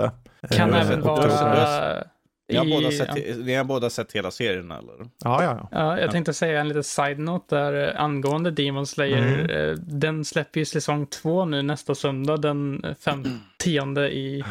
Kan 0.51 0.73
eh, 0.73 0.81
även 0.81 1.01
vara... 1.01 2.03
Ni 2.49 2.57
har, 2.57 2.65
i- 2.65 2.69
båda 2.69 2.91
sett, 2.91 3.09
ja. 3.27 3.35
ni 3.35 3.53
har 3.55 3.63
båda 3.63 3.89
sett 3.89 4.11
hela 4.13 4.31
serien 4.31 4.71
eller? 4.71 4.95
Ja, 4.99 5.43
ja, 5.43 5.43
ja. 5.43 5.67
Ja, 5.71 5.99
jag 5.99 6.11
tänkte 6.11 6.33
säga 6.33 6.59
en 6.61 6.67
liten 6.67 6.83
side-note 6.83 7.55
där 7.55 7.87
eh, 7.95 8.01
angående 8.03 8.51
Demon 8.51 8.87
Slayer. 8.87 9.17
Mm. 9.39 9.49
Eh, 9.69 9.75
Den 9.77 10.25
släpper 10.25 10.59
ju 10.59 10.65
säsong 10.65 11.05
två 11.07 11.45
nu 11.45 11.61
nästa 11.61 11.95
söndag, 11.95 12.37
den 12.37 12.83
eh, 12.83 12.93
fem, 12.95 13.23
tionde 13.57 14.11
i 14.15 14.43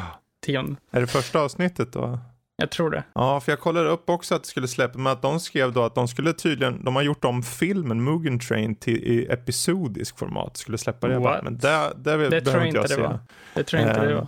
tionde. 0.46 0.76
Är 0.90 1.00
det 1.00 1.06
första 1.06 1.40
avsnittet 1.40 1.92
då? 1.92 2.18
Jag 2.56 2.70
tror 2.70 2.90
det. 2.90 3.04
Ja, 3.14 3.40
för 3.40 3.52
jag 3.52 3.60
kollade 3.60 3.88
upp 3.88 4.10
också 4.10 4.34
att 4.34 4.42
det 4.42 4.48
skulle 4.48 4.68
släppa, 4.68 4.98
men 4.98 5.12
att 5.12 5.22
de 5.22 5.40
skrev 5.40 5.72
då 5.72 5.82
att 5.84 5.94
de 5.94 6.08
skulle 6.08 6.32
tydligen, 6.32 6.84
de 6.84 6.96
har 6.96 7.02
gjort 7.02 7.24
om 7.24 7.42
filmen 7.42 8.04
Mugen 8.04 8.38
Train 8.38 8.74
till 8.74 8.96
i 8.96 9.26
episodisk 9.30 10.18
format, 10.18 10.56
skulle 10.56 10.78
släppa 10.78 11.08
det. 11.08 11.18
What? 11.18 11.44
Men 11.44 11.58
det, 11.58 11.92
det, 11.96 12.28
Det 12.28 12.40
tror 12.40 12.56
jag 12.56 12.66
inte 12.66 12.78
jag 12.78 12.84
det 12.84 12.94
se. 12.94 13.00
var. 13.00 13.18
Det 13.54 13.64
tror 13.64 13.82
jag 13.82 13.90
inte 13.90 14.00
det 14.00 14.10
Ehm, 14.10 14.16
var. 14.16 14.26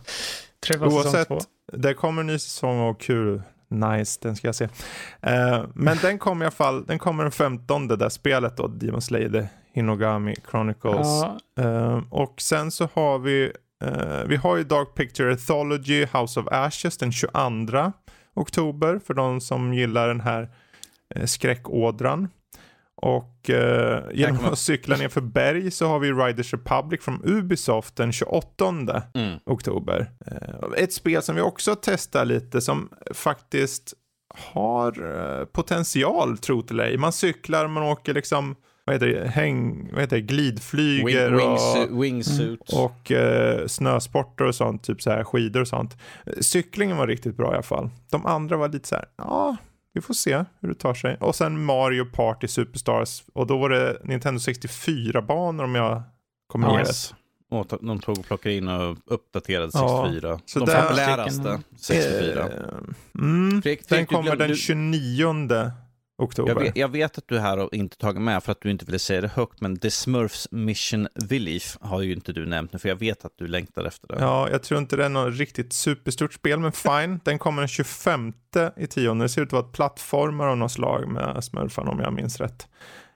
Det 0.68 0.76
var 0.76 0.86
Oavsett, 0.88 1.28
två. 1.28 1.38
det 1.72 1.94
kommer 1.94 2.20
en 2.20 2.26
ny 2.26 2.38
säsong 2.38 2.80
och 2.80 3.00
kul. 3.00 3.42
Nice, 3.68 4.18
den 4.22 4.36
ska 4.36 4.48
jag 4.48 4.54
se. 4.54 4.68
Eh, 5.22 5.64
men 5.74 5.96
den 6.02 6.18
kommer 6.18 6.44
i 6.44 6.46
alla 6.46 6.50
fall, 6.50 6.86
den 6.86 6.98
kommer 6.98 7.22
den 7.24 7.32
15 7.32 7.88
det 7.88 7.96
där 7.96 8.08
spelet 8.08 8.56
då, 8.56 8.66
Demon 8.68 9.02
Slayer, 9.02 9.28
The 9.30 9.46
Hinogami 9.72 10.34
Chronicles. 10.50 11.06
Ja, 11.06 11.38
Eh, 11.58 12.00
och 12.10 12.34
sen 12.40 12.70
så 12.70 12.88
har 12.94 13.18
vi, 13.18 13.52
eh, 13.84 14.24
vi 14.26 14.36
har 14.36 14.56
ju 14.56 14.64
Dark 14.64 14.94
Picture 14.94 15.30
Anthology, 15.32 16.06
House 16.12 16.40
of 16.40 16.46
Ashes 16.50 16.98
den 16.98 17.12
22 17.12 17.92
oktober 18.36 19.00
för 19.06 19.14
de 19.14 19.40
som 19.40 19.74
gillar 19.74 20.08
den 20.08 20.20
här 20.20 20.48
eh, 21.14 21.24
skräckådran. 21.24 22.28
Och 23.02 23.50
eh, 23.50 24.02
genom 24.12 24.44
att 24.44 24.58
cykla 24.58 24.96
ner 24.96 25.08
för 25.08 25.20
berg 25.20 25.70
så 25.70 25.86
har 25.86 25.98
vi 25.98 26.12
Riders 26.12 26.52
Republic 26.52 27.02
från 27.04 27.20
Ubisoft 27.24 27.96
den 27.96 28.12
28 28.12 28.64
Mm. 29.14 29.38
oktober. 29.46 30.10
Eh, 30.26 30.82
Ett 30.82 30.92
spel 30.92 31.22
som 31.22 31.34
vi 31.34 31.40
också 31.40 31.76
testar 31.82 32.24
lite 32.24 32.60
som 32.60 32.88
faktiskt 33.14 33.94
har 34.52 35.16
eh, 35.40 35.44
potential, 35.44 36.38
tro 36.38 36.62
till 36.62 36.80
ej. 36.80 36.96
Man 36.98 37.12
cyklar, 37.12 37.68
man 37.68 37.82
åker 37.82 38.14
liksom 38.14 38.56
vad 38.86 38.94
heter 38.94 39.06
det, 39.06 39.28
häng, 39.28 39.88
vad 39.92 40.00
heter 40.00 40.16
det, 40.16 40.22
glidflyger 40.22 41.30
Wing, 41.30 41.48
och, 41.48 41.52
wingsuit. 41.52 41.90
wingsuit. 42.02 42.72
och 42.72 43.12
eh, 43.12 43.66
snösporter 43.66 44.44
och 44.44 44.54
sånt, 44.54 44.82
typ 44.84 45.02
så 45.02 45.10
här 45.10 45.24
skidor 45.24 45.60
och 45.60 45.68
sånt. 45.68 45.96
Cyklingen 46.40 46.96
var 46.96 47.06
riktigt 47.06 47.36
bra 47.36 47.50
i 47.50 47.54
alla 47.54 47.62
fall. 47.62 47.90
De 48.10 48.26
andra 48.26 48.56
var 48.56 48.68
lite 48.68 48.88
så 48.88 48.94
här, 48.94 49.04
ja, 49.16 49.56
vi 49.92 50.00
får 50.00 50.14
se 50.14 50.44
hur 50.60 50.68
det 50.68 50.74
tar 50.74 50.94
sig. 50.94 51.16
Och 51.20 51.34
sen 51.34 51.64
Mario 51.64 52.04
Party 52.04 52.48
Superstars 52.48 53.22
och 53.34 53.46
då 53.46 53.58
var 53.58 53.68
det 53.70 53.96
Nintendo 54.04 54.38
64-banor 54.38 55.64
om 55.64 55.74
jag 55.74 56.02
kommer 56.46 56.68
ihåg 56.68 56.78
rätt. 56.80 57.14
Och 57.50 57.66
de 57.80 57.98
tog 58.00 58.18
och 58.18 58.26
plockade 58.26 58.54
in 58.54 58.68
och 58.68 58.96
uppdaterade 59.06 59.70
Ja, 59.74 60.04
64. 60.12 60.40
så 60.46 60.58
de 60.58 60.64
där- 60.66 60.82
populäraste 60.82 61.60
64. 61.80 62.42
Eh, 62.42 62.48
mm, 63.18 63.62
den 63.88 64.06
kommer 64.06 64.36
den 64.36 64.48
du- 64.48 64.56
29 64.56 65.70
oktober. 66.18 66.52
Jag 66.52 66.60
vet, 66.60 66.76
jag 66.76 66.88
vet 66.88 67.18
att 67.18 67.28
du 67.28 67.36
är 67.36 67.40
här 67.40 67.58
och 67.58 67.74
inte 67.74 67.96
tagit 67.96 68.22
med 68.22 68.42
för 68.42 68.52
att 68.52 68.60
du 68.60 68.70
inte 68.70 68.84
ville 68.84 68.98
säga 68.98 69.20
det 69.20 69.28
högt, 69.28 69.60
men 69.60 69.76
The 69.76 69.90
Smurfs 69.90 70.48
Mission 70.50 71.08
Village 71.14 71.76
har 71.80 72.02
ju 72.02 72.12
inte 72.12 72.32
du 72.32 72.46
nämnt 72.46 72.72
nu, 72.72 72.78
för 72.78 72.88
jag 72.88 72.96
vet 72.96 73.24
att 73.24 73.32
du 73.36 73.48
längtar 73.48 73.84
efter 73.84 74.08
det. 74.08 74.16
Ja, 74.20 74.50
jag 74.50 74.62
tror 74.62 74.80
inte 74.80 74.96
det 74.96 75.04
är 75.04 75.08
något 75.08 75.34
riktigt 75.34 75.72
superstort 75.72 76.32
spel, 76.32 76.60
men 76.60 76.72
fine. 76.72 77.20
Den 77.24 77.38
kommer 77.38 77.62
den 77.62 77.68
25 77.68 78.32
i 78.76 78.86
tionde. 78.86 79.24
Det 79.24 79.28
ser 79.28 79.42
ut 79.42 79.48
att 79.48 79.52
vara 79.52 79.64
ett 79.64 79.72
plattformar 79.72 80.46
av 80.46 80.56
något 80.56 80.72
slag 80.72 81.08
med 81.08 81.44
smurfarna 81.44 81.90
om 81.90 82.00
jag 82.00 82.12
minns 82.12 82.40
rätt. 82.40 82.68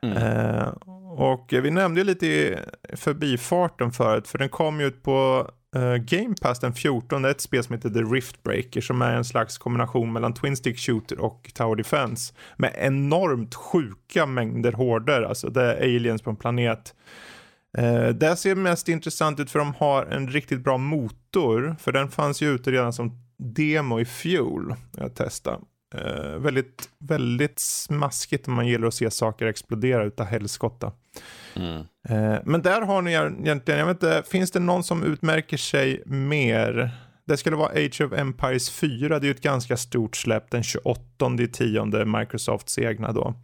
Mm. 0.03 0.17
Eh, 0.17 0.69
och 1.17 1.47
vi 1.51 1.71
nämnde 1.71 2.01
ju 2.01 2.05
lite 2.05 2.27
i 2.27 2.59
förbifarten 2.95 3.93
förut, 3.93 4.29
för 4.29 4.39
den 4.39 4.49
kom 4.49 4.81
ju 4.81 4.87
ut 4.87 5.03
på 5.03 5.51
uh, 5.77 5.97
Game 5.97 6.35
Pass 6.41 6.61
den 6.61 6.73
14. 6.73 7.25
Är 7.25 7.29
ett 7.29 7.41
spel 7.41 7.65
som 7.65 7.75
heter 7.75 7.91
The 7.91 8.01
Rift 8.01 8.43
Breaker 8.43 8.81
som 8.81 9.03
är 9.03 9.17
en 9.17 9.25
slags 9.25 9.59
kombination 9.59 10.13
mellan 10.13 10.35
Twin 10.35 10.57
Stick 10.57 10.79
Shooter 10.79 11.21
och 11.21 11.51
Tower 11.55 11.77
Defense 11.77 12.35
med 12.57 12.75
enormt 12.79 13.55
sjuka 13.55 14.27
mängder 14.27 14.73
horder, 14.73 15.23
alltså 15.23 15.51
det 15.51 15.75
är 15.75 15.83
aliens 15.83 16.23
på 16.23 16.31
en 16.31 16.37
planet. 16.37 16.95
Uh, 17.79 18.09
det 18.09 18.37
ser 18.37 18.55
mest 18.55 18.89
intressant 18.89 19.41
ut 19.41 19.51
för 19.51 19.59
de 19.59 19.75
har 19.75 20.07
en 20.07 20.29
riktigt 20.29 20.61
bra 20.61 20.79
motor, 20.79 21.77
för 21.81 21.93
den 21.93 22.09
fanns 22.09 22.43
ju 22.43 22.55
ute 22.55 22.73
redan 22.73 22.93
som 22.93 23.13
demo 23.39 24.01
i 24.01 24.05
fjol. 24.05 24.75
Jag 24.97 25.15
testade. 25.15 25.59
Uh, 25.95 26.39
väldigt, 26.39 26.89
väldigt 26.99 27.59
smaskigt 27.59 28.49
om 28.49 28.55
man 28.55 28.67
gillar 28.67 28.89
att 28.89 28.95
se 28.95 29.11
saker 29.11 29.47
explodera 29.47 30.05
utav 30.05 30.27
helskotta. 30.27 30.93
Mm. 31.57 31.79
Eh, 32.09 32.41
men 32.45 32.63
där 32.63 32.83
har 32.83 33.03
ni 33.03 33.13
egentligen, 33.13 33.81
jag 33.81 33.87
vet 33.87 34.03
inte, 34.03 34.23
finns 34.31 34.51
det 34.51 34.61
någon 34.61 34.85
som 34.85 35.03
utmärker 35.03 35.57
sig 35.57 36.03
mer? 36.07 36.91
Det 37.27 37.37
skulle 37.37 37.57
vara 37.57 37.71
Age 37.71 38.01
of 38.01 38.13
Empires 38.13 38.71
4, 38.71 39.19
det 39.19 39.25
är 39.25 39.29
ju 39.29 39.31
ett 39.31 39.41
ganska 39.41 39.77
stort 39.77 40.17
släpp 40.17 40.51
den 40.51 40.63
28 40.63 41.03
i 41.41 41.47
tionde 41.47 42.05
Microsofts 42.05 42.79
egna 42.79 43.13
då. 43.13 43.35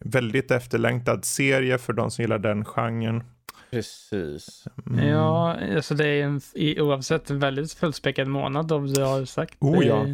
Väldigt 0.00 0.50
efterlängtad 0.50 1.24
serie 1.24 1.78
för 1.78 1.92
de 1.92 2.10
som 2.10 2.22
gillar 2.22 2.38
den 2.38 2.64
genren. 2.64 3.22
Precis. 3.70 4.64
Mm. 4.86 5.08
Ja, 5.08 5.56
alltså 5.76 5.94
det 5.94 6.06
är 6.06 6.24
en, 6.24 6.40
i, 6.54 6.80
oavsett 6.80 7.30
en 7.30 7.38
väldigt 7.38 7.72
fullspäckad 7.72 8.28
månad 8.28 8.72
om 8.72 8.86
du 8.86 9.02
har 9.02 9.24
sagt. 9.24 9.56
Oh, 9.60 9.80
det, 9.80 9.86
ja. 9.86 10.06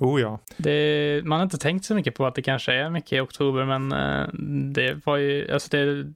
Oh 0.00 0.20
ja. 0.20 0.38
det, 0.56 1.22
man 1.24 1.38
har 1.38 1.44
inte 1.44 1.58
tänkt 1.58 1.84
så 1.84 1.94
mycket 1.94 2.14
på 2.14 2.26
att 2.26 2.34
det 2.34 2.42
kanske 2.42 2.72
är 2.72 2.90
mycket 2.90 3.12
i 3.12 3.20
oktober, 3.20 3.64
men 3.64 3.92
eh, 3.92 4.28
det 4.72 5.06
var 5.06 5.16
ju, 5.16 5.52
alltså 5.52 5.68
det 5.70 6.14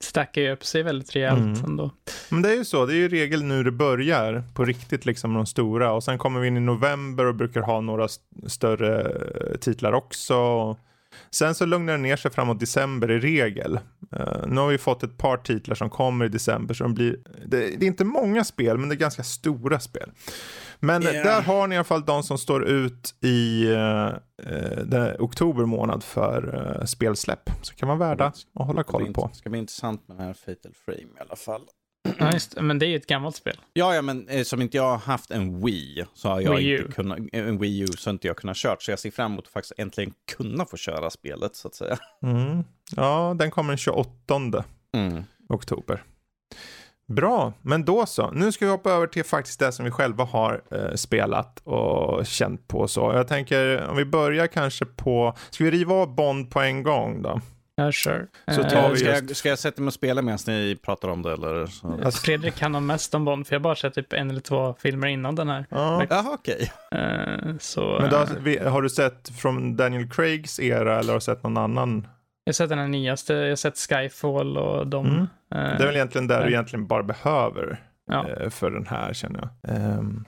stackar 0.00 0.42
ju 0.42 0.52
upp 0.52 0.64
sig 0.64 0.82
väldigt 0.82 1.16
rejält 1.16 1.38
Mm. 1.38 1.64
ändå. 1.64 1.90
Men 2.28 2.42
det 2.42 2.50
är 2.52 2.56
ju 2.56 2.64
så, 2.64 2.86
det 2.86 2.92
är 2.92 2.96
ju 2.96 3.08
regel 3.08 3.42
nu 3.44 3.62
det 3.62 3.70
börjar 3.70 4.42
på 4.54 4.64
riktigt 4.64 5.06
liksom 5.06 5.34
de 5.34 5.46
stora 5.46 5.92
och 5.92 6.04
sen 6.04 6.18
kommer 6.18 6.40
vi 6.40 6.48
in 6.48 6.56
i 6.56 6.60
november 6.60 7.26
och 7.26 7.34
brukar 7.34 7.60
ha 7.60 7.80
några 7.80 8.04
st- 8.04 8.24
större 8.46 9.12
titlar 9.60 9.92
också. 9.92 10.76
Sen 11.30 11.54
så 11.54 11.66
lugnar 11.66 11.92
det 11.92 11.98
ner 11.98 12.16
sig 12.16 12.30
framåt 12.30 12.60
december 12.60 13.10
i 13.10 13.18
regel. 13.18 13.80
Eh, 14.16 14.46
nu 14.46 14.60
har 14.60 14.68
vi 14.68 14.78
fått 14.78 15.02
ett 15.02 15.18
par 15.18 15.36
titlar 15.36 15.74
som 15.74 15.90
kommer 15.90 16.24
i 16.24 16.28
december 16.28 16.74
så 16.74 16.84
de 16.84 16.94
blir, 16.94 17.16
det, 17.46 17.56
det 17.58 17.84
är 17.84 17.86
inte 17.86 18.04
många 18.04 18.44
spel 18.44 18.78
men 18.78 18.88
det 18.88 18.94
är 18.94 18.96
ganska 18.96 19.22
stora 19.22 19.80
spel. 19.80 20.10
Men 20.80 21.02
Yeah. 21.02 21.24
där 21.26 21.42
har 21.42 21.66
ni 21.66 21.74
i 21.74 21.78
alla 21.78 21.84
fall 21.84 22.04
de 22.04 22.22
som 22.22 22.38
står 22.38 22.64
ut 22.64 23.14
i 23.20 23.66
uh, 23.68 25.14
oktober 25.18 25.64
månad 25.64 26.04
för 26.04 26.54
uh, 26.80 26.84
spelsläpp. 26.84 27.50
Så 27.62 27.74
kan 27.74 27.88
vara 27.88 27.98
värda 27.98 28.24
att 28.26 28.36
hålla 28.66 28.80
Det 28.80 28.84
koll 28.84 29.12
på. 29.12 29.20
int- 29.22 29.34
ska 29.34 29.50
bli 29.50 29.58
intressant 29.58 30.08
med 30.08 30.16
den 30.16 30.26
här 30.26 30.34
Fatal 30.34 30.72
Frame 30.84 30.98
i 31.00 31.20
alla 31.20 31.36
fall. 31.36 31.62
Ja, 32.18 32.32
just, 32.32 32.60
men 32.60 32.78
det 32.78 32.86
är 32.86 32.88
ju 32.88 32.96
ett 32.96 33.06
gammalt 33.06 33.36
spel. 33.36 33.56
Ja, 33.72 33.94
ja, 33.94 34.02
men 34.02 34.28
eh, 34.28 34.42
som 34.42 34.62
inte 34.62 34.76
jag 34.76 34.84
har 34.90 34.98
haft 34.98 35.30
en 35.30 35.64
Wii 35.64 36.04
så 36.14 36.28
har 36.28 36.40
jag 36.40 36.56
Wii 36.56 36.68
U. 36.70 36.78
inte 36.78 36.92
kunnat, 36.92 37.18
en 37.32 37.58
Wii 37.58 37.80
U 37.80 37.86
så 37.86 38.08
har 38.10 38.12
inte 38.12 38.26
jag 38.26 38.36
kunnat 38.36 38.56
kört. 38.56 38.82
Så 38.82 38.90
jag 38.92 38.98
ser 38.98 39.10
fram 39.10 39.32
emot 39.32 39.44
att 39.46 39.52
faktiskt 39.52 39.72
äntligen 39.78 40.12
kunna 40.36 40.64
få 40.66 40.76
köra 40.76 41.10
spelet 41.10 41.56
så 41.56 41.68
att 41.68 41.74
säga. 41.74 41.98
Mm. 42.22 42.64
Ja, 42.96 43.34
den 43.38 43.50
kommer 43.50 43.68
den 43.70 43.78
28 43.78 44.64
Mm. 44.92 45.22
oktober. 45.48 46.02
Bra, 47.12 47.52
men 47.62 47.84
då 47.84 48.06
så. 48.06 48.30
Nu 48.30 48.52
ska 48.52 48.64
vi 48.64 48.70
hoppa 48.70 48.90
över 48.90 49.06
till 49.06 49.24
faktiskt 49.24 49.58
det 49.60 49.72
som 49.72 49.84
vi 49.84 49.90
själva 49.90 50.24
har 50.24 50.62
eh, 50.70 50.94
spelat 50.94 51.60
och 51.64 52.26
känt 52.26 52.68
på. 52.68 52.88
Så 52.88 53.00
jag 53.14 53.28
tänker 53.28 53.86
om 53.88 53.96
vi 53.96 54.04
börjar 54.04 54.46
kanske 54.46 54.84
på, 54.84 55.36
ska 55.50 55.64
vi 55.64 55.70
riva 55.70 55.94
av 55.94 56.14
Bond 56.14 56.50
på 56.50 56.60
en 56.60 56.82
gång 56.82 57.22
då? 57.22 57.40
Ja, 57.78 57.92
sure. 57.92 58.26
Så 58.54 58.60
Eh, 58.60 58.68
tar 58.68 58.90
vi 58.90 58.96
ska, 58.96 59.08
just- 59.10 59.28
jag, 59.28 59.36
ska 59.36 59.48
jag 59.48 59.58
sätta 59.58 59.82
mig 59.82 59.86
och 59.86 59.92
spela 59.94 60.22
medan 60.22 60.38
ni 60.46 60.76
pratar 60.82 61.08
om 61.08 61.22
det 61.22 61.32
eller? 61.32 61.66
Så? 61.66 62.00
Alltså- 62.04 62.20
Fredrik 62.22 62.54
kan 62.54 62.74
ha 62.74 62.80
mest 62.80 63.14
om 63.14 63.24
Bond, 63.24 63.46
för 63.46 63.54
jag 63.54 63.60
har 63.60 63.64
bara 63.64 63.74
sett 63.76 63.94
typ 63.94 64.12
en 64.12 64.30
eller 64.30 64.40
två 64.40 64.74
filmer 64.78 65.06
innan 65.06 65.34
den 65.34 65.48
här. 65.48 65.66
Ja. 65.70 66.04
Jaha, 66.10 66.30
okej. 66.34 66.72
Eh, 66.92 67.56
så, 67.60 67.98
Men 68.00 68.10
då, 68.10 68.50
eh, 68.50 68.72
har 68.72 68.82
du 68.82 68.88
sett 68.88 69.28
från 69.28 69.76
Daniel 69.76 70.10
Craigs 70.10 70.60
era 70.60 70.98
eller 70.98 71.08
har 71.12 71.18
du 71.18 71.20
sett 71.20 71.42
någon 71.42 71.56
annan? 71.56 72.06
jag 72.44 72.50
har 72.50 72.54
sett 72.54 72.68
den 72.68 72.78
här 72.78 72.88
nyaste, 72.88 73.34
jag 73.34 73.48
har 73.48 73.56
sett 73.56 73.78
Skyfall 73.78 74.56
och 74.58 74.86
de. 74.86 75.06
Mm. 75.06 75.26
Det 75.50 75.56
är 75.82 75.86
väl 75.86 75.96
egentligen 75.96 76.26
där 76.26 76.44
du 76.44 76.48
egentligen 76.52 76.86
bara 76.86 77.02
behöver 77.02 77.80
ja. 78.10 78.26
för 78.50 78.70
den 78.70 78.86
här 78.86 79.12
känner 79.12 79.40
jag. 79.40 79.76
Ehm, 79.76 80.24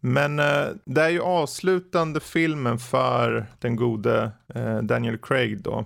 men 0.00 0.38
eh, 0.38 0.64
det 0.84 1.02
är 1.02 1.08
ju 1.08 1.20
avslutande 1.20 2.20
filmen 2.20 2.78
för 2.78 3.46
den 3.58 3.76
gode 3.76 4.30
eh, 4.54 4.78
Daniel 4.78 5.18
Craig 5.18 5.62
då 5.62 5.84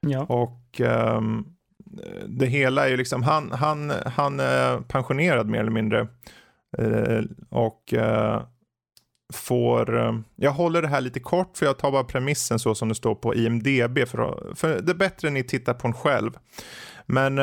ja. 0.00 0.24
Och 0.24 0.80
um, 0.80 1.46
det 2.26 2.46
hela 2.46 2.84
är 2.84 2.90
ju 2.90 2.96
liksom, 2.96 3.22
han, 3.22 3.52
han, 3.52 3.92
han 4.06 4.40
är 4.40 4.80
pensionerad 4.80 5.48
mer 5.48 5.60
eller 5.60 5.70
mindre. 5.70 6.08
Uh, 6.78 7.22
och 7.48 7.94
uh, 7.96 8.42
får, 9.32 9.94
uh, 9.94 10.20
jag 10.36 10.50
håller 10.50 10.82
det 10.82 10.88
här 10.88 11.00
lite 11.00 11.20
kort 11.20 11.56
för 11.56 11.66
jag 11.66 11.78
tar 11.78 11.90
bara 11.90 12.04
premissen 12.04 12.58
så 12.58 12.74
som 12.74 12.88
det 12.88 12.94
står 12.94 13.14
på 13.14 13.34
IMDB. 13.34 13.98
För, 14.08 14.54
för 14.54 14.80
det 14.80 14.92
är 14.92 14.96
bättre 14.96 15.30
ni 15.30 15.44
tittar 15.44 15.74
på 15.74 15.86
den 15.86 15.94
själv. 15.94 16.30
Men 17.06 17.38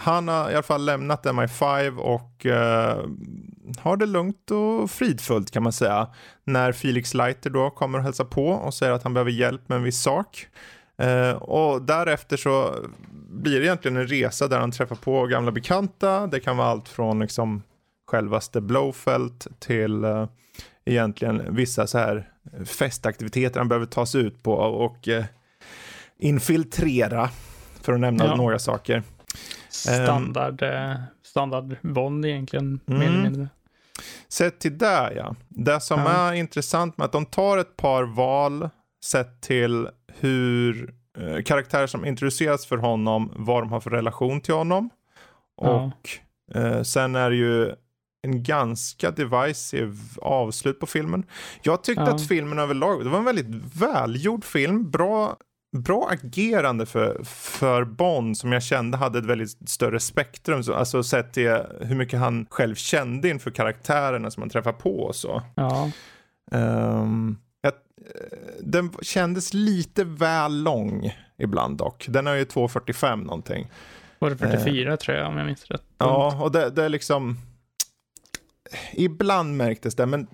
han 0.00 0.28
har 0.28 0.50
i 0.50 0.54
alla 0.54 0.62
fall 0.62 0.84
lämnat 0.84 1.26
MI5 1.26 1.96
och 1.96 2.46
eh, 2.46 3.04
har 3.78 3.96
det 3.96 4.06
lugnt 4.06 4.50
och 4.50 4.90
fridfullt 4.90 5.50
kan 5.50 5.62
man 5.62 5.72
säga. 5.72 6.08
När 6.44 6.72
Felix 6.72 7.14
Leiter 7.14 7.50
då 7.50 7.70
kommer 7.70 7.98
och 7.98 8.04
hälsar 8.04 8.24
på 8.24 8.48
och 8.48 8.74
säger 8.74 8.92
att 8.92 9.02
han 9.02 9.14
behöver 9.14 9.30
hjälp 9.30 9.68
med 9.68 9.76
en 9.76 9.82
viss 9.82 10.02
sak. 10.02 10.46
Eh, 11.00 11.32
och 11.32 11.82
därefter 11.82 12.36
så 12.36 12.74
blir 13.30 13.60
det 13.60 13.66
egentligen 13.66 13.96
en 13.96 14.06
resa 14.06 14.48
där 14.48 14.60
han 14.60 14.70
träffar 14.72 14.96
på 14.96 15.26
gamla 15.26 15.52
bekanta. 15.52 16.26
Det 16.26 16.40
kan 16.40 16.56
vara 16.56 16.68
allt 16.68 16.88
från 16.88 17.18
liksom 17.20 17.62
självaste 18.06 18.60
Blowfelt 18.60 19.46
till 19.58 20.04
eh, 20.04 20.26
egentligen 20.84 21.54
vissa 21.54 21.86
så 21.86 21.98
här 21.98 22.28
festaktiviteter 22.64 23.60
han 23.60 23.68
behöver 23.68 23.86
ta 23.86 24.06
sig 24.06 24.20
ut 24.20 24.42
på 24.42 24.52
och 24.54 25.08
eh, 25.08 25.24
infiltrera 26.18 27.30
för 27.82 27.92
att 27.92 28.00
nämna 28.00 28.24
Ja. 28.24 28.34
några 28.36 28.58
saker. 28.58 29.02
Standard, 29.68 30.62
eh, 30.62 30.94
standard 31.22 31.76
Bond 31.82 32.26
egentligen, 32.26 32.80
mer 32.86 32.96
Mm. 32.96 33.08
eller 33.08 33.22
mindre. 33.22 33.48
Sett 34.28 34.58
till 34.58 34.78
det 34.78 35.12
ja. 35.16 35.34
Det 35.48 35.80
som 35.80 36.00
Ja. 36.00 36.08
är 36.10 36.32
intressant 36.32 36.98
med 36.98 37.04
att 37.04 37.12
de 37.12 37.26
tar 37.26 37.58
ett 37.58 37.76
par 37.76 38.02
val 38.04 38.68
sett 39.04 39.40
till 39.40 39.88
hur 40.20 40.94
eh, 41.18 41.42
karaktärer 41.42 41.86
som 41.86 42.04
introduceras 42.04 42.66
för 42.66 42.76
honom, 42.76 43.32
vad 43.36 43.62
de 43.62 43.72
har 43.72 43.80
för 43.80 43.90
relation 43.90 44.40
till 44.40 44.54
honom. 44.54 44.90
Ja. 45.62 45.68
Och 45.70 46.10
eh, 46.56 46.82
sen 46.82 47.14
är 47.16 47.30
det 47.30 47.36
ju 47.36 47.72
en 48.22 48.42
ganska 48.42 49.10
divisive 49.10 49.96
avslut 50.22 50.80
på 50.80 50.86
filmen. 50.86 51.24
Jag 51.62 51.84
tyckte 51.84 52.02
Ja. 52.02 52.14
att 52.14 52.26
filmen 52.28 52.58
överlag, 52.58 53.04
det 53.04 53.10
var 53.10 53.18
en 53.18 53.24
väldigt 53.24 53.76
välgjord 53.80 54.44
film, 54.44 54.90
bra 54.90 55.36
Bra 55.76 56.08
agerande 56.10 56.86
för, 56.86 57.20
för 57.24 57.84
Bond 57.84 58.38
som 58.38 58.52
jag 58.52 58.62
kände 58.62 58.96
hade 58.96 59.18
ett 59.18 59.26
väldigt 59.26 59.68
större 59.68 60.00
spektrum. 60.00 60.62
Så, 60.62 60.74
alltså 60.74 61.02
sett 61.02 61.32
till 61.32 61.56
hur 61.80 61.94
mycket 61.94 62.20
han 62.20 62.46
själv 62.50 62.74
kände 62.74 63.28
inför 63.28 63.50
karaktärerna 63.50 64.30
som 64.30 64.42
han 64.42 64.50
träffar 64.50 64.72
på 64.72 65.00
och 65.00 65.16
så. 65.16 65.42
Ja. 65.54 65.90
Eh, 66.52 67.06
den 68.60 68.92
kändes 69.02 69.54
lite 69.54 70.04
väl 70.04 70.62
lång 70.62 71.16
ibland 71.38 71.76
dock. 71.76 72.06
Den 72.08 72.26
är 72.26 72.34
ju 72.34 72.44
2.45 72.44 73.16
någonting. 73.16 73.70
Var 74.18 74.30
det 74.30 74.36
44 74.36 74.96
tror 74.96 75.16
jag 75.16 75.28
om 75.28 75.36
jag 75.36 75.46
minns 75.46 75.64
rätt. 75.64 75.82
Ja, 75.98 76.42
och 76.42 76.52
det, 76.52 76.70
det 76.70 76.84
är 76.84 76.88
liksom... 76.88 77.38
Ibland 78.92 79.56
märktes 79.56 79.94
det, 79.94 80.06
men 80.06 80.26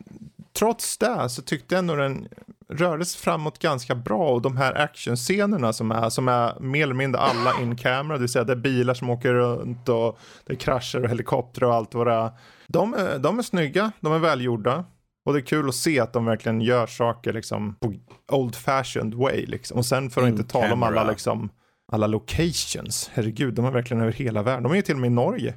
trots 0.52 0.98
det 0.98 1.28
så 1.28 1.42
tyckte 1.42 1.74
jag 1.74 1.78
ändå 1.78 1.94
den 1.94 2.28
rörde 2.68 3.04
sig 3.04 3.20
framåt 3.20 3.58
ganska 3.58 3.94
bra 3.94 4.28
och 4.28 4.42
de 4.42 4.56
här 4.56 4.74
actionscenerna 4.74 5.72
som 5.72 5.90
är, 5.90 6.10
som 6.10 6.28
är 6.28 6.60
mer 6.60 6.82
eller 6.82 6.94
mindre 6.94 7.20
alla 7.20 7.60
in 7.62 7.76
camera, 7.76 8.16
det 8.16 8.20
vill 8.20 8.28
säga 8.28 8.44
det 8.44 8.52
är 8.52 8.56
bilar 8.56 8.94
som 8.94 9.10
åker 9.10 9.32
runt 9.32 9.88
och 9.88 10.18
det 10.44 10.52
är 10.52 10.56
krascher 10.56 11.02
och 11.02 11.10
helikoptrar 11.10 11.68
och 11.68 11.74
allt 11.74 11.94
vad 11.94 12.06
det 12.06 12.12
är. 12.12 12.30
De, 12.66 12.94
är. 12.94 13.18
de 13.18 13.38
är 13.38 13.42
snygga, 13.42 13.92
de 14.00 14.12
är 14.12 14.18
välgjorda. 14.18 14.84
Och 15.26 15.32
det 15.32 15.38
är 15.38 15.42
kul 15.46 15.68
att 15.68 15.74
se 15.74 16.00
att 16.00 16.12
de 16.12 16.24
verkligen 16.24 16.60
gör 16.60 16.86
saker 16.86 17.32
liksom 17.32 17.74
på 17.74 17.94
old 18.32 18.54
fashioned 18.56 19.14
way 19.14 19.46
liksom. 19.46 19.78
Och 19.78 19.86
sen 19.86 20.10
för 20.10 20.20
att 20.22 20.28
In 20.28 20.34
inte 20.38 20.52
tala 20.52 20.72
om 20.72 20.82
alla 20.82 21.10
liksom, 21.10 21.48
alla 21.92 22.06
locations. 22.06 23.10
Herregud, 23.14 23.54
de 23.54 23.64
är 23.64 23.70
verkligen 23.70 24.00
över 24.02 24.12
hela 24.12 24.42
världen. 24.42 24.62
De 24.62 24.72
är 24.72 24.76
ju 24.76 24.82
till 24.82 24.94
och 24.94 25.00
med 25.00 25.08
i 25.08 25.14
Norge. 25.14 25.54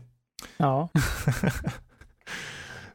Ja. 0.57 0.89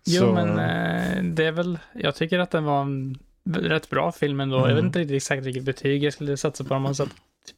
Jo, 0.06 0.32
men 0.34 0.48
eh, 0.58 1.22
det 1.24 1.44
är 1.44 1.52
väl, 1.52 1.78
jag 1.94 2.14
tycker 2.14 2.38
att 2.38 2.50
den 2.50 2.64
var 2.64 2.82
en 2.82 3.18
rätt 3.48 3.90
bra 3.90 4.12
film 4.12 4.40
ändå. 4.40 4.56
Jag 4.56 4.62
vet 4.62 4.72
Mm. 4.72 4.86
inte 4.86 4.98
riktigt 4.98 5.16
exakt 5.16 5.44
vilket 5.46 5.64
betyg 5.64 6.04
jag 6.04 6.12
skulle 6.12 6.36
satsa 6.36 6.64
på 6.64 6.74
om 6.74 6.82
man 6.82 6.94
satt 6.94 7.08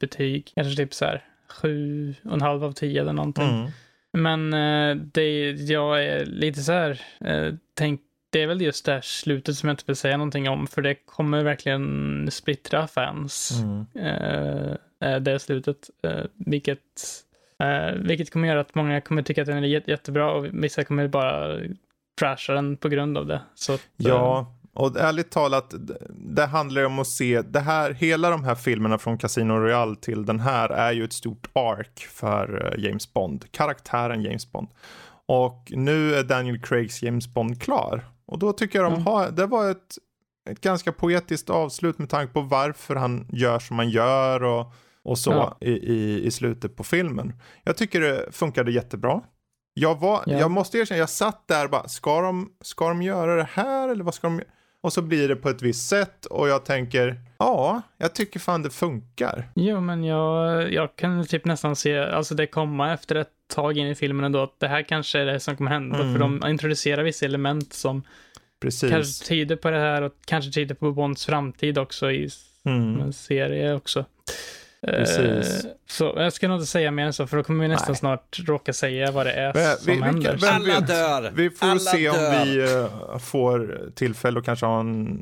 betyg. 0.00 0.52
Kanske 0.54 0.76
typ 0.76 0.94
så 0.94 1.04
här 1.04 1.24
sju 1.48 2.14
och 2.24 2.32
en 2.34 2.40
halv 2.40 2.64
av 2.64 2.72
tio 2.72 3.00
eller 3.00 3.12
någonting. 3.12 3.48
Mm. 3.48 3.70
Men 4.12 4.52
eh, 4.52 5.02
det, 5.12 5.50
jag 5.50 6.04
är 6.04 6.26
lite 6.26 6.60
så 6.60 6.72
här, 6.72 7.00
eh, 7.20 7.54
tänk, 7.74 8.00
det 8.36 8.42
är 8.42 8.46
väl 8.46 8.60
just 8.62 8.84
det 8.84 8.92
här 8.92 9.00
slutet 9.00 9.56
som 9.56 9.68
jag 9.68 9.72
inte 9.74 9.84
vill 9.86 9.96
säga 9.96 10.16
någonting 10.16 10.48
om, 10.48 10.66
för 10.66 10.82
det 10.82 10.94
kommer 10.94 11.42
verkligen 11.42 12.28
splittra 12.30 12.86
fans. 12.86 13.50
Mm. 13.62 13.86
Eh, 13.94 15.10
eh, 15.10 15.20
det 15.20 15.38
slutet, 15.38 15.76
eh, 16.02 16.24
vilket, 16.34 16.78
eh, 17.62 17.94
vilket 17.94 18.32
kommer 18.32 18.48
göra 18.48 18.60
att 18.60 18.74
många 18.74 19.00
kommer 19.00 19.22
tycka 19.22 19.42
att 19.42 19.46
den 19.48 19.64
är 19.64 19.68
jät- 19.68 19.90
jättebra 19.90 20.32
och 20.32 20.46
vissa 20.52 20.84
kommer 20.84 21.08
bara 21.08 21.58
trasha 22.20 22.52
den 22.52 22.76
på 22.76 22.88
grund 22.88 23.18
av 23.18 23.26
det. 23.26 23.40
Så 23.54 23.72
eh, 23.72 23.78
Ja, 23.96 24.54
och 24.72 25.00
ärligt 25.00 25.30
talat, 25.30 25.74
det 26.10 26.46
handlar 26.46 26.80
ju 26.80 26.86
om 26.86 26.98
att 26.98 27.06
se, 27.06 27.42
det 27.42 27.60
här, 27.60 27.92
hela 27.92 28.30
de 28.30 28.44
här 28.44 28.54
filmerna 28.54 28.98
från 28.98 29.18
Casino 29.18 29.52
Royale 29.52 29.96
till 29.96 30.26
den 30.26 30.40
här 30.40 30.68
är 30.68 30.92
ju 30.92 31.04
ett 31.04 31.12
stort 31.12 31.48
ark 31.52 32.06
för 32.10 32.72
eh, 32.74 32.84
James 32.84 33.12
Bond, 33.12 33.44
karaktären 33.50 34.22
James 34.22 34.52
Bond. 34.52 34.68
Och 35.28 35.72
nu 35.76 36.14
är 36.14 36.22
Daniel 36.24 36.60
Craigs 36.60 37.02
James 37.02 37.28
Bond 37.34 37.62
klar. 37.62 38.04
Och 38.26 38.38
då 38.38 38.52
tycker 38.52 38.78
jag 38.78 38.86
de 38.86 38.92
Mm. 38.92 39.06
har, 39.06 39.30
det 39.30 39.46
var 39.46 39.70
ett, 39.70 39.98
ett 40.50 40.60
ganska 40.60 40.92
poetiskt 40.92 41.50
avslut 41.50 41.98
med 41.98 42.08
tanke 42.10 42.32
på 42.32 42.40
varför 42.40 42.96
han 42.96 43.26
gör 43.32 43.58
som 43.58 43.78
han 43.78 43.90
gör 43.90 44.42
och, 44.42 44.72
och 45.02 45.18
så 45.18 45.30
Ja. 45.30 45.56
i, 45.60 45.70
i, 45.70 46.24
i 46.26 46.30
slutet 46.30 46.76
på 46.76 46.84
filmen. 46.84 47.32
Jag 47.64 47.76
tycker 47.76 48.00
det 48.00 48.28
funkade 48.32 48.72
jättebra. 48.72 49.20
Jag, 49.74 50.00
var, 50.00 50.22
Ja. 50.26 50.38
jag 50.38 50.50
måste 50.50 50.78
erkänna, 50.78 50.98
jag 50.98 51.10
satt 51.10 51.48
där 51.48 51.64
och 51.64 51.70
bara, 51.70 51.88
ska 51.88 52.20
de, 52.20 52.50
ska 52.60 52.88
de 52.88 53.02
göra 53.02 53.36
det 53.36 53.48
här 53.52 53.88
eller 53.88 54.04
vad 54.04 54.14
ska 54.14 54.26
de 54.28 54.40
Och 54.86 54.92
så 54.92 55.02
blir 55.02 55.28
det 55.28 55.36
på 55.36 55.48
ett 55.48 55.62
visst 55.62 55.88
sätt 55.88 56.26
och 56.26 56.48
jag 56.48 56.64
tänker, 56.64 57.16
ja, 57.38 57.82
jag 57.98 58.14
tycker 58.14 58.40
fan 58.40 58.62
det 58.62 58.70
funkar. 58.70 59.48
Jo, 59.54 59.80
men 59.80 60.04
jag, 60.04 60.72
jag 60.72 60.96
kan 60.96 61.26
typ 61.26 61.44
nästan 61.44 61.76
se, 61.76 61.98
alltså 61.98 62.34
det 62.34 62.46
komma 62.46 62.92
efter 62.92 63.14
ett 63.14 63.28
tag 63.54 63.78
in 63.78 63.86
i 63.86 63.94
filmen 63.94 64.24
ändå, 64.24 64.42
att 64.42 64.60
det 64.60 64.68
här 64.68 64.82
kanske 64.82 65.18
är 65.18 65.26
det 65.26 65.40
som 65.40 65.56
kommer 65.56 65.70
hända, 65.70 65.98
Mm. 66.00 66.12
för 66.12 66.18
de 66.20 66.46
introducerar 66.50 67.02
vissa 67.02 67.24
element 67.26 67.72
som 67.72 68.02
Precis. 68.60 68.90
kanske 68.90 69.24
tyder 69.26 69.56
på 69.56 69.70
det 69.70 69.78
här 69.78 70.02
och 70.02 70.12
kanske 70.26 70.50
tyder 70.52 70.74
på 70.74 70.92
Bonds 70.92 71.26
framtid 71.26 71.78
också 71.78 72.10
i 72.10 72.28
Mm. 72.64 73.00
en 73.00 73.12
serie 73.12 73.74
också. 73.74 74.04
Precis. 74.86 75.64
Eh, 75.64 75.70
så 75.88 76.12
jag 76.16 76.32
ska 76.32 76.48
nog 76.48 76.56
inte 76.56 76.66
säga 76.66 76.90
mer 76.90 77.04
än 77.06 77.12
så, 77.12 77.26
för 77.26 77.36
då 77.36 77.42
kommer 77.42 77.62
vi 77.64 77.68
nästan 77.68 77.90
Nej. 77.92 77.96
snart 77.96 78.38
råka 78.46 78.72
säga 78.72 79.10
vad 79.10 79.26
det 79.26 79.32
är 79.32 79.54
Men 79.54 79.76
som 79.76 79.86
vi- 79.86 79.92
vi 79.98 80.02
händer. 80.02 80.38
vem 80.40 80.54
Alla 80.54 80.80
dör! 80.80 81.32
Vi 81.34 81.50
får 81.50 81.66
Alla 81.66 81.80
se 81.80 82.08
om 82.10 82.16
dör. 82.16 82.44
vi 82.44 82.74
eh, 83.12 83.18
får 83.18 83.80
tillfälle 83.94 84.38
att 84.38 84.44
kanske 84.44 84.66
ha 84.66 84.80
en, 84.80 85.18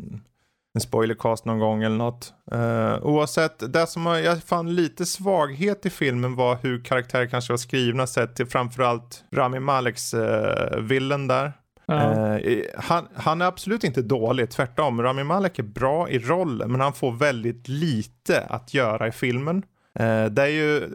en 0.74 0.80
spoilercast 0.80 1.44
någon 1.44 1.58
gång 1.58 1.82
eller 1.82 1.96
något. 1.96 2.32
Uh, 2.54 2.98
oavsett, 3.02 3.72
det 3.72 3.86
som 3.86 4.06
jag 4.06 4.42
fann 4.42 4.74
lite 4.74 5.06
svaghet 5.06 5.86
i 5.86 5.90
filmen 5.90 6.34
var 6.36 6.58
hur 6.62 6.84
karaktärer 6.84 7.26
kanske 7.26 7.52
var 7.52 7.58
skrivna 7.58 8.06
sett 8.06 8.36
till 8.36 8.46
framförallt 8.46 9.24
Rami 9.34 9.60
Maleks 9.60 10.14
uh, 10.14 10.78
villen 10.80 11.28
där. 11.28 11.52
Ja. 11.86 12.38
Eh, 12.38 12.64
han, 12.78 13.08
han 13.14 13.42
är 13.42 13.46
absolut 13.46 13.84
inte 13.84 14.02
dålig, 14.02 14.50
tvärtom. 14.50 15.02
Rami 15.02 15.24
Malek 15.24 15.58
är 15.58 15.62
bra 15.62 16.08
i 16.10 16.18
rollen, 16.18 16.72
men 16.72 16.80
han 16.80 16.92
får 16.92 17.12
väldigt 17.12 17.68
lite 17.68 18.40
att 18.40 18.74
göra 18.74 19.08
i 19.08 19.12
filmen. 19.12 19.62
Eh, 19.98 20.24
det 20.24 20.42
är 20.42 20.46
ju 20.46 20.88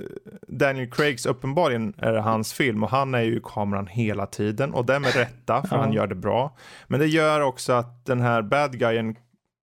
Daniel 0.48 0.92
Craigs, 0.92 1.26
uppenbarligen 1.26 1.94
är 1.98 2.14
det 2.14 2.22
hans 2.22 2.54
film 2.54 2.84
och 2.84 2.90
han 2.90 3.16
är 3.16 3.22
ju 3.22 3.38
i 3.38 3.42
kameran 3.44 3.88
hela 3.88 4.26
tiden 4.26 4.74
och 4.74 4.86
det 4.86 4.96
är 4.96 5.00
med 5.00 5.16
rätta 5.16 5.62
för 5.68 5.76
Ja. 5.76 5.82
han 5.82 5.94
gör 5.94 6.08
det 6.08 6.16
bra. 6.16 6.56
Men 6.88 7.00
det 7.00 7.08
gör 7.08 7.42
också 7.42 7.74
att 7.74 8.06
den 8.06 8.22
här 8.22 8.42
bad 8.42 8.80
guyen, 8.80 9.16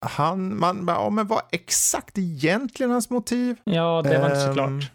han, 0.07 0.59
man 0.59 0.85
ja 0.89 1.11
men 1.11 1.27
vad 1.27 1.43
exakt 1.53 2.19
egentligen 2.19 2.91
hans 2.91 3.11
motiv? 3.11 3.57
ja, 3.65 4.03
det 4.05 4.19
var 4.19 4.27
inte 4.27 4.41
så 4.41 4.47
Ehm, 4.49 4.55
klart. 4.55 4.91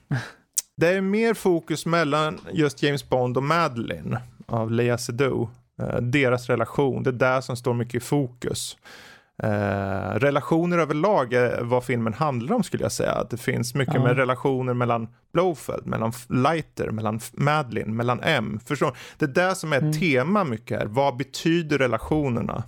Det 0.77 0.87
är 0.87 1.01
mer 1.01 1.33
fokus 1.33 1.85
mellan 1.85 2.39
just 2.53 2.83
James 2.83 3.09
Bond 3.09 3.37
och 3.37 3.43
Madeline 3.43 4.17
av 4.45 4.71
Lea 4.71 4.97
Seydoux. 4.97 5.51
Eh, 5.81 5.95
deras 6.01 6.49
relation, 6.49 7.03
det 7.03 7.09
är 7.09 7.13
där 7.13 7.41
som 7.41 7.55
står 7.57 7.73
mycket 7.73 7.95
i 7.95 7.99
fokus. 7.99 8.77
Eh, 9.43 9.49
relationer 10.19 10.77
överlag 10.77 11.33
är 11.33 11.61
vad 11.61 11.83
filmen 11.83 12.13
handlar 12.13 12.55
om 12.55 12.63
skulle 12.63 12.83
jag 12.83 12.91
säga. 12.91 13.11
Att 13.11 13.29
det 13.29 13.37
finns 13.37 13.75
mycket 13.75 13.93
Ja. 13.95 14.03
med 14.03 14.17
relationer 14.17 14.73
mellan 14.73 15.07
Blowfeld, 15.33 15.85
mellan 15.87 16.11
Leiter, 16.29 16.89
mellan 16.91 17.19
Madeline, 17.33 17.95
mellan 17.95 18.19
M. 18.23 18.59
Förstår 18.65 18.97
Det 19.17 19.25
är 19.25 19.47
det 19.49 19.55
som 19.55 19.73
är 19.73 19.77
ett 19.77 19.81
Mm. 19.81 19.93
tema 19.93 20.43
mycket 20.43 20.79
här. 20.79 20.85
Vad 20.85 21.17
betyder 21.17 21.77
relationerna? 21.77 22.63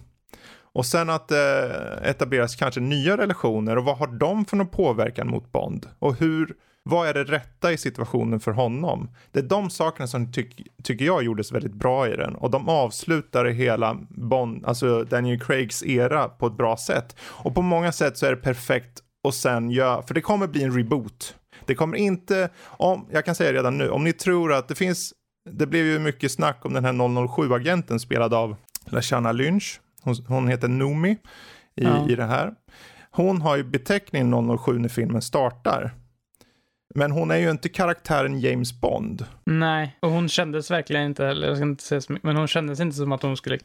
Och 0.76 0.86
sen 0.86 1.10
att 1.10 1.28
det 1.28 1.74
etableras 2.04 2.56
kanske 2.56 2.80
nya 2.82 3.18
relationer 3.18 3.78
och 3.78 3.86
vad 3.86 3.98
har 3.98 4.08
de 4.08 4.46
för 4.46 4.58
någon 4.58 4.68
påverkan 4.68 5.28
mot 5.28 5.52
Bond? 5.52 5.88
Och 6.00 6.16
hur, 6.16 6.54
vad 6.90 7.08
är 7.08 7.14
det 7.14 7.24
rätta 7.24 7.72
i 7.72 7.78
situationen 7.78 8.40
för 8.40 8.52
honom? 8.52 9.10
Det 9.32 9.40
är 9.40 9.44
de 9.44 9.70
sakerna 9.70 10.08
som 10.08 10.32
tyck, 10.32 10.68
tycker 10.84 11.06
jag 11.06 11.24
gjordes 11.24 11.52
väldigt 11.52 11.74
bra 11.74 12.08
i 12.08 12.16
den 12.16 12.36
och 12.36 12.52
de 12.52 12.70
avslutar 12.70 13.46
hela 13.46 13.98
Bond, 14.10 14.66
alltså 14.66 15.04
Daniel 15.04 15.40
Craigs 15.40 15.84
era 15.84 16.30
på 16.30 16.48
ett 16.48 16.58
bra 16.58 16.78
sätt. 16.78 17.16
Och 17.22 17.56
på 17.56 17.62
många 17.62 17.92
sätt 17.92 18.18
så 18.18 18.26
är 18.26 18.30
det 18.30 18.38
perfekt 18.38 19.00
och 19.24 19.34
sen 19.34 19.70
gör, 19.72 20.02
för 20.02 20.14
det 20.14 20.22
kommer 20.22 20.48
bli 20.48 20.64
en 20.64 20.78
reboot. 20.78 21.36
Det 21.66 21.76
kommer 21.76 21.98
inte, 21.98 22.50
om, 22.66 23.08
jag 23.12 23.26
kan 23.26 23.36
säga 23.36 23.54
redan 23.54 23.78
nu, 23.78 23.90
om 23.90 24.04
ni 24.04 24.14
tror 24.14 24.54
att 24.54 24.68
det 24.68 24.76
finns, 24.76 25.14
det 25.50 25.68
blev 25.68 25.86
ju 25.86 26.00
mycket 26.00 26.32
snack 26.32 26.66
om 26.66 26.74
den 26.74 26.86
här 26.86 26.94
007-agenten 26.94 28.00
spelad 28.00 28.34
av 28.34 28.56
Lashana 28.86 29.32
Lynch. 29.32 29.82
Hon, 30.02 30.16
hon 30.28 30.48
heter 30.48 30.68
Noomi 30.68 31.12
i, 31.12 31.18
Ja. 31.84 32.10
i 32.10 32.16
det 32.16 32.26
här. 32.26 32.54
Hon 33.12 33.42
har 33.42 33.56
ju 33.56 33.64
beteckningen 33.64 34.58
007 34.58 34.80
när 34.80 34.90
filmen 34.90 35.22
startar. 35.22 35.94
Men 36.96 37.12
hon 37.12 37.32
är 37.32 37.38
ju 37.38 37.52
inte 37.52 37.70
karaktären 37.70 38.40
James 38.40 38.82
Bond. 38.82 39.26
Nej, 39.46 39.98
och 40.00 40.10
hon 40.12 40.30
kändes 40.30 40.72
verkligen 40.72 41.06
inte, 41.06 41.26
eller 41.28 41.48
jag 41.48 41.58
ska 41.58 41.64
inte 41.66 41.84
säga 41.84 42.02
så 42.02 42.14
mycket, 42.14 42.24
men 42.24 42.36
hon 42.36 42.48
kändes 42.48 42.80
inte 42.80 42.96
som 42.98 43.12
att 43.12 43.22
hon 43.24 43.38
skulle, 43.38 43.60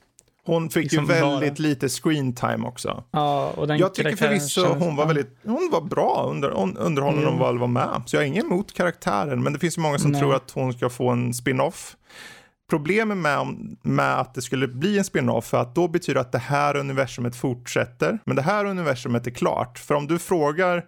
Hon 0.46 0.70
fick 0.70 0.82
Liksom 0.82 1.04
ju 1.04 1.08
väldigt 1.12 1.58
vara- 1.58 1.68
lite 1.68 1.88
screen 1.88 2.34
time 2.34 2.66
också. 2.66 3.04
ja, 3.10 3.52
och 3.56 3.66
den 3.66 3.78
Jag 3.78 3.94
tycker 3.94 4.16
förvisso 4.16 4.60
kändes- 4.64 4.82
hon 4.84 4.96
var 4.96 5.06
väldigt, 5.06 5.38
hon 5.44 5.68
var 5.72 5.80
bra 5.80 6.26
under, 6.30 6.48
underhållande 6.50 7.22
Mm. 7.22 7.24
hon 7.38 7.38
väl 7.46 7.58
var 7.58 7.66
med. 7.66 8.02
Så 8.06 8.16
jag 8.16 8.20
har 8.20 8.26
inget 8.26 8.44
emot 8.44 8.74
karaktären, 8.74 9.42
men 9.42 9.52
det 9.52 9.58
finns 9.58 9.78
ju 9.78 9.82
många 9.82 9.98
som 9.98 10.10
Nej. 10.10 10.20
tror 10.20 10.34
att 10.34 10.50
hon 10.50 10.72
ska 10.72 10.88
få 10.90 11.08
en 11.08 11.34
spin-off. 11.34 11.96
Problemet 12.70 13.16
med, 13.18 13.38
om- 13.38 13.76
med 13.82 14.20
att 14.20 14.34
det 14.34 14.42
skulle 14.42 14.68
bli 14.68 14.98
en 14.98 15.04
spin-off 15.04 15.54
är 15.54 15.58
att 15.58 15.74
då 15.74 15.88
betyder 15.88 16.20
att 16.20 16.32
det 16.32 16.38
här 16.38 16.76
universumet 16.76 17.36
fortsätter. 17.36 18.18
Men 18.24 18.36
det 18.36 18.42
här 18.42 18.64
universumet 18.64 19.26
är 19.26 19.30
klart. 19.30 19.78
För 19.78 19.94
om 19.94 20.06
du 20.06 20.18
frågar 20.18 20.84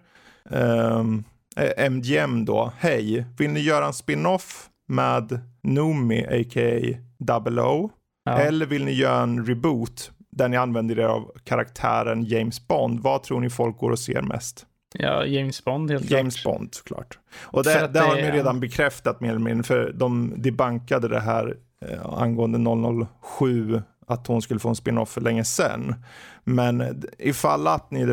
ehm, 0.51 1.23
eh, 1.57 1.91
MGM 1.91 2.45
då, 2.45 2.71
hej, 2.77 3.25
vill 3.37 3.51
ni 3.51 3.59
göra 3.59 3.85
en 3.85 3.93
spin-off 3.93 4.69
med 4.87 5.39
Noomi, 5.63 6.25
a.k.a. 6.25 6.97
Double 7.19 7.61
O? 7.61 7.89
Ja. 8.25 8.37
Eller 8.39 8.65
vill 8.65 8.85
ni 8.85 8.91
göra 8.91 9.21
en 9.21 9.45
reboot 9.45 10.11
där 10.31 10.47
ni 10.47 10.57
använder 10.57 10.99
er 10.99 11.05
av 11.05 11.31
karaktären 11.43 12.23
James 12.23 12.67
Bond? 12.67 12.99
Vad 12.99 13.23
tror 13.23 13.39
ni 13.39 13.49
folk 13.49 13.77
går 13.77 13.91
och 13.91 13.99
ser 13.99 14.21
mest? 14.21 14.65
Ja, 14.93 15.25
James 15.25 15.65
Bond 15.65 15.91
helt 15.91 16.11
James 16.11 16.41
klart. 16.41 16.57
Bond 16.57 16.75
såklart. 16.75 17.19
Och 17.41 17.63
det, 17.63 17.87
det 17.93 17.99
har 17.99 18.15
de 18.15 18.21
ju 18.21 18.31
redan 18.31 18.59
bekräftat 18.59 19.21
mer 19.21 19.29
eller 19.29 19.39
mindre 19.39 19.63
för 19.63 19.93
de 19.93 20.33
debankade 20.37 21.07
det 21.07 21.19
här 21.19 21.57
eh, 21.85 22.05
angående 22.05 23.05
007 23.39 23.81
att 24.07 24.27
hon 24.27 24.41
skulle 24.41 24.59
få 24.59 24.69
en 24.69 24.75
spin-off 24.75 25.09
för 25.09 25.21
länge 25.21 25.43
sedan. 25.43 25.95
Men 26.43 27.03
ifall 27.17 27.67
att 27.67 27.91
ni 27.91 28.05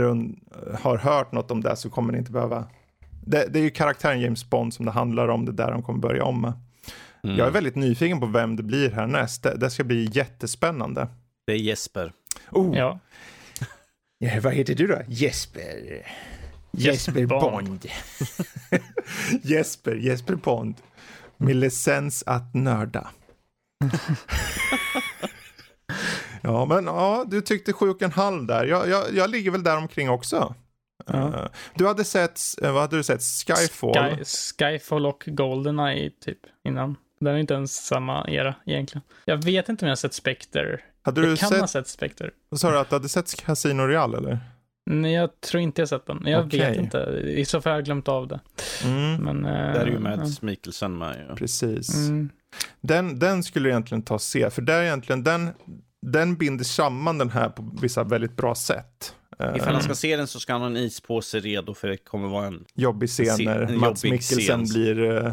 har 0.80 0.96
hört 0.96 1.32
något 1.32 1.50
om 1.50 1.60
det 1.60 1.76
så 1.76 1.90
kommer 1.90 2.12
ni 2.12 2.18
inte 2.18 2.32
behöva 2.32 2.64
det, 3.30 3.48
det 3.50 3.58
är 3.58 3.62
ju 3.62 3.70
karaktären 3.70 4.20
James 4.20 4.50
Bond 4.50 4.74
som 4.74 4.84
det 4.84 4.90
handlar 4.90 5.28
om, 5.28 5.44
det 5.44 5.50
är 5.50 5.66
där 5.66 5.70
de 5.70 5.82
kommer 5.82 5.98
börja 5.98 6.24
om 6.24 6.40
med. 6.40 6.52
Mm. 7.24 7.36
Jag 7.36 7.46
är 7.46 7.50
väldigt 7.50 7.76
nyfiken 7.76 8.20
på 8.20 8.26
vem 8.26 8.56
det 8.56 8.62
blir 8.62 8.90
härnäst. 8.90 9.42
Det, 9.42 9.56
det 9.56 9.70
ska 9.70 9.84
bli 9.84 10.10
jättespännande. 10.12 11.08
Det 11.46 11.52
är 11.52 11.56
Jesper. 11.56 12.12
Oh, 12.50 12.78
Ja, 12.78 12.98
Ja, 14.18 14.40
vad 14.42 14.52
heter 14.52 14.74
du 14.74 14.86
då? 14.86 14.98
Jesper. 15.08 16.06
Jesper 16.70 17.26
Bond. 17.26 17.86
Jesper, 19.42 19.94
Jesper 19.94 20.34
Bond. 20.34 20.74
Med 21.36 21.56
licens 21.56 22.24
att 22.26 22.54
nörda. 22.54 23.08
Ja, 26.42 26.64
men 26.64 26.84
ja, 26.84 27.24
du 27.28 27.40
tyckte 27.40 27.72
sju 27.72 27.90
och 27.90 28.02
en 28.02 28.12
halv 28.12 28.46
där. 28.46 28.64
Jag, 28.64 28.88
jag, 28.88 29.04
jag 29.14 29.30
ligger 29.30 29.50
väl 29.50 29.62
där 29.62 29.76
omkring 29.76 30.10
också. 30.10 30.54
Ja. 31.06 31.18
Uh, 31.18 31.46
du 31.74 31.86
hade 31.86 32.04
sett, 32.04 32.40
uh, 32.62 32.72
vad 32.72 32.80
hade 32.82 32.96
du 32.96 33.02
sett? 33.02 33.22
Skyfall? 33.22 34.16
Sky, 34.16 34.24
Skyfall 34.58 35.06
och 35.06 35.24
Goldeneye 35.26 36.10
typ 36.24 36.38
innan. 36.64 36.96
Den 37.20 37.34
är 37.34 37.38
inte 37.38 37.54
ens 37.54 37.86
samma 37.86 38.28
era 38.28 38.54
egentligen. 38.66 39.02
Jag 39.24 39.44
vet 39.44 39.68
inte 39.68 39.84
om 39.84 39.86
jag 39.86 39.90
har 39.92 39.96
sett 39.96 40.14
Spectre. 40.14 40.80
hade 41.02 41.20
du 41.20 41.28
Jag 41.28 41.38
kan 41.38 41.48
sett, 41.48 41.60
ha 41.60 41.66
sett 41.66 41.88
Spectre. 41.88 42.30
sa 42.56 42.70
du 42.70 42.78
att 42.78 42.88
du 42.88 42.94
hade 42.94 43.08
sett 43.08 43.34
Casino 43.44 43.82
Royale 43.82 44.16
eller? 44.18 44.38
Nej, 44.90 45.12
jag 45.12 45.40
tror 45.40 45.60
inte 45.62 45.80
jag 45.82 45.88
sett 45.88 46.06
den. 46.06 46.22
Jag 46.26 46.46
Okej. 46.46 46.60
vet 46.60 46.76
inte. 46.78 46.98
I 47.26 47.44
så 47.44 47.60
fall 47.60 47.70
har 47.70 47.76
jag 47.78 47.84
glömt 47.84 48.08
av 48.08 48.28
det. 48.28 48.40
Mm, 48.84 49.16
Men, 49.16 49.44
eh, 49.44 49.72
Där 49.72 49.80
är 49.80 49.86
ju 49.86 49.98
Mads 49.98 50.42
Mikkelsen 50.42 50.98
med 50.98 51.26
ju. 51.30 51.36
precis. 51.36 51.94
Mm. 51.94 52.30
Den, 52.80 53.18
den 53.18 53.42
skulle 53.42 53.64
du 53.68 53.70
egentligen 53.70 54.02
ta 54.02 54.14
och 54.14 54.22
se, 54.22 54.50
för 54.50 54.62
där 54.62 54.82
egentligen, 54.82 55.24
den, 55.24 55.50
den 56.06 56.36
binder 56.36 56.64
samman 56.64 57.18
den 57.18 57.30
här 57.30 57.48
på 57.48 57.70
vissa 57.82 58.04
väldigt 58.04 58.36
bra 58.36 58.54
sätt. 58.54 59.14
Uh, 59.40 59.56
Ifall 59.56 59.74
han 59.74 59.82
ska 59.82 59.94
se 59.94 60.16
den 60.16 60.26
så 60.26 60.40
ska 60.40 60.52
han 60.52 60.62
ha 60.62 60.68
en 60.68 60.76
ispåse 60.76 61.40
redo 61.40 61.74
för 61.74 61.88
det 61.88 61.96
kommer 61.96 62.28
vara 62.28 62.46
en... 62.46 62.64
jobbig 62.74 63.08
scen 63.08 63.44
när 63.44 63.60
en 63.60 63.78
Mats 63.78 64.04
Mikkelsen 64.04 64.66
scen. 64.66 64.82
blir 64.82 65.16
eh, 65.16 65.32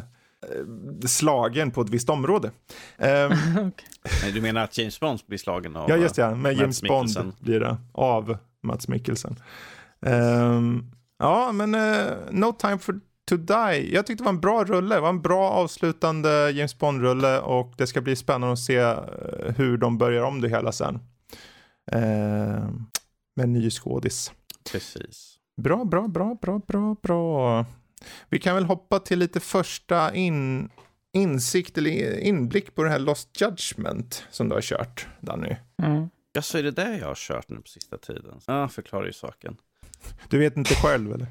slagen 1.07 1.71
på 1.71 1.81
ett 1.81 1.89
visst 1.89 2.09
område. 2.09 2.51
Ehm, 2.97 3.31
Okej. 3.51 3.87
Nej, 4.23 4.31
du 4.31 4.41
menar 4.41 4.63
att 4.63 4.77
James 4.77 4.99
Bond 4.99 5.19
blir 5.27 5.37
slagen 5.37 5.75
av... 5.75 5.89
ja, 5.89 5.97
just 5.97 6.15
det, 6.15 6.21
ja, 6.21 6.35
med 6.35 6.41
Mats 6.41 6.61
James 6.61 6.81
Bond 6.81 7.07
Mikkelsen. 7.07 7.33
blir 7.39 7.59
det, 7.59 7.77
av 7.91 8.37
Mats 8.63 8.87
Mikkelsen. 8.87 9.39
Ehm, 10.01 10.91
ja, 11.19 11.51
men 11.51 11.75
eh, 11.75 12.05
No 12.31 12.51
Time 12.51 12.77
for 12.77 12.99
to 13.29 13.37
Die. 13.37 13.93
Jag 13.93 14.05
tyckte 14.05 14.23
det 14.23 14.25
var 14.25 14.33
en 14.33 14.39
bra 14.39 14.63
rulle, 14.63 14.95
det 14.95 15.01
var 15.01 15.09
en 15.09 15.21
bra 15.21 15.49
avslutande 15.49 16.51
James 16.51 16.77
Bond-rulle 16.79 17.39
och 17.39 17.73
det 17.77 17.87
ska 17.87 18.01
bli 18.01 18.15
spännande 18.15 18.53
att 18.53 18.59
se 18.59 18.77
eh, 18.77 18.95
hur 19.57 19.77
de 19.77 19.97
börjar 19.97 20.23
om 20.23 20.41
det 20.41 20.49
hela 20.49 20.71
sen. 20.71 20.99
Ehm, 21.91 22.85
med 23.35 23.43
en 23.43 23.53
ny 23.53 23.69
skådis. 23.69 24.31
Precis. 24.71 25.35
Bra, 25.61 25.85
bra, 25.85 26.07
bra, 26.07 26.37
bra, 26.41 26.59
bra, 26.67 26.95
bra. 27.01 27.65
Vi 28.29 28.39
kan 28.39 28.55
väl 28.55 28.65
hoppa 28.65 28.99
till 28.99 29.19
lite 29.19 29.39
första 29.39 30.15
in, 30.15 30.69
insikt 31.13 31.77
eller 31.77 32.19
inblick 32.19 32.75
på 32.75 32.83
det 32.83 32.89
här 32.89 32.99
Lost 32.99 33.41
Judgment 33.41 34.23
som 34.31 34.49
du 34.49 34.55
har 34.55 34.61
kört, 34.61 35.07
Danny. 35.19 35.55
Mm. 35.83 36.09
Ja, 36.33 36.41
så 36.41 36.57
är 36.57 36.63
det 36.63 36.71
det 36.71 36.97
jag 36.97 37.07
har 37.07 37.15
kört 37.15 37.49
nu 37.49 37.55
på 37.57 37.67
sista 37.67 37.97
tiden. 37.97 38.39
Ja, 38.47 38.67
förklarar 38.67 39.05
ju 39.05 39.13
saken. 39.13 39.57
Du 40.29 40.37
vet 40.39 40.57
inte 40.57 40.75
själv 40.75 41.13
eller? 41.13 41.27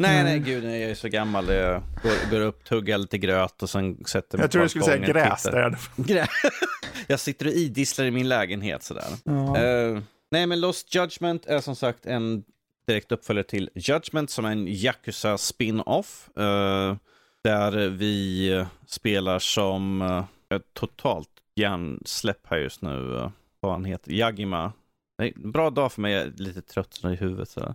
Nej, 0.00 0.14
Nej. 0.14 0.24
nej, 0.24 0.38
gud, 0.38 0.64
nej, 0.64 0.80
jag 0.80 0.90
är 0.90 0.94
så 0.94 1.08
gammal. 1.08 1.48
Jag 1.48 1.82
går, 2.02 2.30
går 2.30 2.40
upp, 2.40 2.64
tuggar 2.64 2.98
lite 2.98 3.18
gröt 3.18 3.62
och 3.62 3.70
sen 3.70 4.04
sätter 4.04 4.38
mig 4.38 4.44
Jag 4.44 4.50
tror 4.50 4.60
på 4.60 4.64
du 4.64 4.68
skulle 4.68 4.84
säga 4.84 5.06
gräs 5.06 5.42
där. 5.42 5.78
Grä- 5.96 6.26
jag 7.06 7.20
sitter 7.20 7.46
och 7.46 7.52
idisslar 7.52 8.04
i 8.06 8.10
min 8.10 8.28
lägenhet 8.28 8.82
sådär. 8.82 9.04
Ja. 9.24 9.58
Eh, 9.58 9.98
nej, 10.30 10.46
men 10.46 10.60
Lost 10.60 10.94
Judgment 10.94 11.46
är 11.46 11.60
som 11.60 11.76
sagt 11.76 12.06
en 12.06 12.44
direkt 12.86 13.12
uppföljare 13.12 13.46
till 13.46 13.70
Judgment 13.74 14.30
som 14.30 14.44
är 14.44 14.52
en 14.52 14.68
Yakuza 14.68 15.38
spin-off. 15.38 16.28
eh, 16.36 16.96
där 17.42 17.88
vi 17.88 18.66
spelar 18.86 19.38
som 19.38 20.02
uh, 20.02 20.24
ett 20.48 20.74
totalt 20.74 21.30
hjärnsläpp 21.54 22.46
här 22.46 22.58
just 22.58 22.82
nu. 22.82 22.90
Uh, 22.90 23.30
vad 23.60 23.72
han 23.72 23.84
heter, 23.84 24.12
Yagima. 24.12 24.72
Nej, 25.18 25.32
bra 25.36 25.70
dag 25.70 25.92
för 25.92 26.00
mig, 26.00 26.12
jag 26.12 26.22
är 26.22 26.32
lite 26.36 26.62
trött 26.62 27.00
i 27.04 27.06
huvudet. 27.06 27.48
Så. 27.48 27.74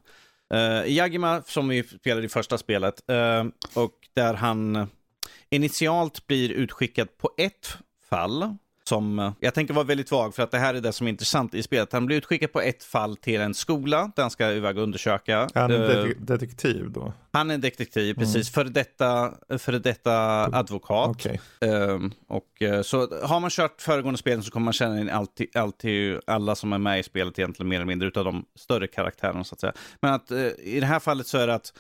Uh, 0.54 0.88
Yagima 0.88 1.41
som 1.41 1.68
vi 1.68 1.84
spelade 1.84 2.26
i 2.26 2.30
första 2.30 2.58
spelet 2.58 3.01
och 3.74 3.93
där 4.14 4.34
han 4.34 4.88
initialt 5.49 6.28
blir 6.28 6.51
utskickad 6.51 7.18
på 7.18 7.30
ett 7.38 7.78
fall 8.10 8.58
som 8.94 9.20
eh, 9.20 9.32
jag 9.39 9.54
tänker 9.54 9.74
vara 9.74 9.86
väldigt 9.86 10.12
vag 10.12 10.36
för 10.36 10.44
att 10.44 10.52
det 10.52 10.58
här 10.58 10.74
är 10.74 10.82
det 10.82 10.94
som 10.94 11.08
är 11.08 11.12
intressant 11.12 11.54
i 11.54 11.64
spelet. 11.64 11.94
Han 11.94 12.06
blir 12.06 12.18
utskickad 12.18 12.52
på 12.52 12.62
ett 12.62 12.84
fall 12.84 13.16
till 13.18 13.41
en 13.41 13.54
skola 13.54 14.12
där 14.16 14.24
han 14.24 14.30
ska 14.32 14.52
iväg 14.52 14.78
och 14.78 14.84
undersöka. 14.84 15.50
Han 15.54 15.72
är 15.72 15.82
Eh, 15.98 16.04
det- 16.04 16.14
detektiv 16.20 16.91
då. 16.91 17.14
han 17.32 17.50
är 17.50 17.54
en 17.56 17.62
detektiv, 17.62 18.16
Mm. 18.18 18.26
precis. 18.26 18.52
För 18.54 18.64
detta, 18.66 19.34
för 19.58 19.72
detta 19.72 20.16
advokat. 20.58 21.10
Okej. 21.10 21.41
Ehm, 21.62 22.12
och, 22.28 22.62
eh, 22.62 22.82
så 22.82 23.26
har 23.26 23.39
man 23.39 23.50
kört 23.50 23.82
föregående 23.82 24.18
spelen 24.18 24.44
så 24.44 24.52
kommer 24.52 24.64
man 24.66 24.74
känna 24.74 25.00
in 25.00 25.10
alltid, 25.10 25.58
alltid 25.58 26.20
alla 26.28 26.56
som 26.56 26.74
är 26.74 26.78
med 26.78 27.00
i 27.00 27.04
spelet 27.04 27.39
egentligen 27.39 27.70
mer 27.70 27.76
eller 27.76 27.86
mindre 27.86 28.08
utav 28.08 28.26
de 28.26 28.46
större 28.60 28.88
karaktärerna 28.88 29.44
så 29.44 29.56
att 29.56 29.60
säga. 29.60 29.74
Men 30.02 30.14
att 30.14 30.32
eh, 30.32 30.38
i 30.64 30.80
det 30.80 30.86
här 30.86 31.00
fallet 31.00 31.28
så 31.28 31.38
är 31.38 31.48
det 31.48 31.54
att 31.56 31.74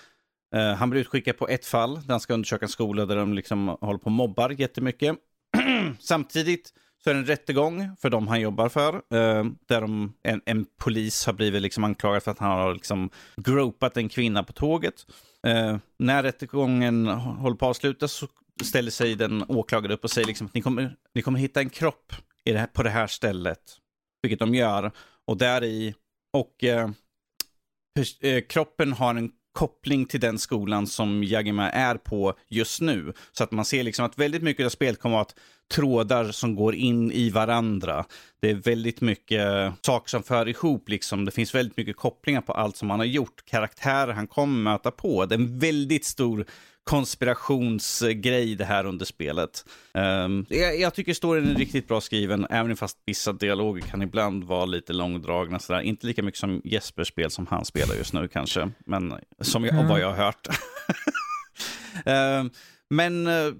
eh, 0.55 0.73
han 0.73 0.89
blir 0.89 1.01
utskickad 1.01 1.37
på 1.37 1.47
ett 1.47 1.65
fall 1.65 1.93
där 1.95 2.09
han 2.13 2.19
ska 2.19 2.33
undersöka 2.33 2.65
en 2.65 2.69
skola 2.69 3.05
där 3.05 3.15
de 3.15 3.33
liksom 3.33 3.67
håller 3.67 3.99
på 3.99 4.05
och 4.05 4.11
mobbar 4.11 4.49
jättemycket. 4.49 5.15
Samtidigt 5.99 6.73
så 7.03 7.09
är 7.09 7.13
det 7.13 7.19
en 7.19 7.25
rättegång 7.25 7.95
för 8.01 8.09
de 8.09 8.27
han 8.27 8.41
jobbar 8.41 8.69
för. 8.69 8.93
Eh, 8.93 9.45
där 9.67 9.81
de, 9.81 10.13
en, 10.23 10.41
en 10.45 10.65
polis 10.77 11.25
har 11.25 11.33
blivit 11.33 11.61
liksom 11.61 11.83
anklagad 11.83 12.23
för 12.23 12.31
att 12.31 12.39
han 12.39 12.51
har 12.51 12.73
liksom 12.73 13.09
gropat 13.35 13.97
en 13.97 14.09
kvinna 14.09 14.43
på 14.43 14.53
tåget. 14.53 15.05
Eh, 15.47 15.77
när 15.99 16.23
rättegången 16.23 17.07
håller 17.07 17.55
på 17.55 17.65
att 17.65 17.69
avslutas 17.69 18.11
så 18.11 18.27
ställer 18.63 18.91
sig 18.91 19.15
den 19.15 19.43
åklagare 19.47 19.93
upp 19.93 20.03
och 20.03 20.11
säger 20.11 20.27
liksom 20.27 20.47
att 20.47 20.53
ni 20.53 20.61
kommer, 20.61 20.95
ni 21.15 21.21
kommer 21.21 21.39
hitta 21.39 21.59
en 21.59 21.69
kropp 21.69 22.13
i 22.45 22.51
det 22.51 22.59
här, 22.59 22.67
på 22.67 22.83
det 22.83 22.89
här 22.89 23.07
stället. 23.07 23.77
Vilket 24.21 24.39
de 24.39 24.55
gör. 24.55 24.91
Och 25.27 25.37
där 25.37 25.63
i 25.63 25.95
och 26.33 26.63
eh, 26.63 26.89
eh 28.21 28.41
kroppen 28.41 28.93
har 28.93 29.15
en 29.15 29.31
koppling 29.53 30.05
till 30.05 30.19
den 30.19 30.39
skolan 30.39 30.87
som 30.87 31.23
Yagima 31.23 31.69
är 31.69 31.95
på 31.95 32.33
just 32.49 32.81
nu. 32.81 33.13
Så 33.31 33.43
att 33.43 33.51
man 33.51 33.65
ser 33.65 33.83
liksom 33.83 34.05
att 34.05 34.19
väldigt 34.19 34.43
mycket 34.43 34.65
av 34.65 34.69
spelet 34.69 34.99
kommer 34.99 35.21
att 35.21 35.35
vara 35.35 35.43
trådar 35.71 36.31
som 36.31 36.55
går 36.55 36.75
in 36.75 37.11
i 37.11 37.29
varandra. 37.29 38.05
Det 38.41 38.49
är 38.49 38.55
väldigt 38.55 39.01
mycket 39.01 39.73
saker 39.81 40.09
som 40.09 40.23
för 40.23 40.47
ihop 40.47 40.89
liksom. 40.89 41.25
Det 41.25 41.31
finns 41.31 41.55
väldigt 41.55 41.77
mycket 41.77 41.97
kopplingar 41.97 42.41
på 42.41 42.53
allt 42.53 42.77
som 42.77 42.89
han 42.89 42.99
har 42.99 43.05
gjort. 43.05 43.45
Karaktärer 43.45 44.13
han 44.13 44.27
kommer 44.27 44.71
möta 44.71 44.91
på. 44.91 45.25
Det 45.25 45.35
är 45.35 45.39
en 45.39 45.59
väldigt 45.59 46.05
stor 46.05 46.45
konspirationsgrej 46.83 48.55
det 48.55 48.65
här 48.65 48.85
under 48.85 49.05
spelet. 49.05 49.65
Um, 49.93 50.45
jag, 50.49 50.79
jag 50.79 50.93
tycker 50.93 51.13
storyn 51.13 51.49
är 51.49 51.55
riktigt 51.55 51.87
bra 51.87 52.01
skriven, 52.01 52.47
även 52.49 52.77
fast 52.77 52.97
vissa 53.05 53.33
dialoger 53.33 53.81
kan 53.81 54.01
ibland 54.01 54.43
vara 54.43 54.65
lite 54.65 54.93
långdragna. 54.93 55.59
Sådär. 55.59 55.81
Inte 55.81 56.07
lika 56.07 56.23
mycket 56.23 56.39
som 56.39 56.61
Jespers 56.63 57.07
spel 57.07 57.31
som 57.31 57.47
han 57.47 57.65
spelar 57.65 57.95
just 57.95 58.13
nu 58.13 58.27
kanske, 58.27 58.71
men 58.85 59.13
som 59.41 59.65
jag, 59.65 59.73
mm. 59.73 59.87
vad 59.87 59.99
jag 59.99 60.13
har 60.13 60.25
hört. 60.25 60.47
um, 62.05 62.49
men 62.89 63.27
uh, 63.27 63.53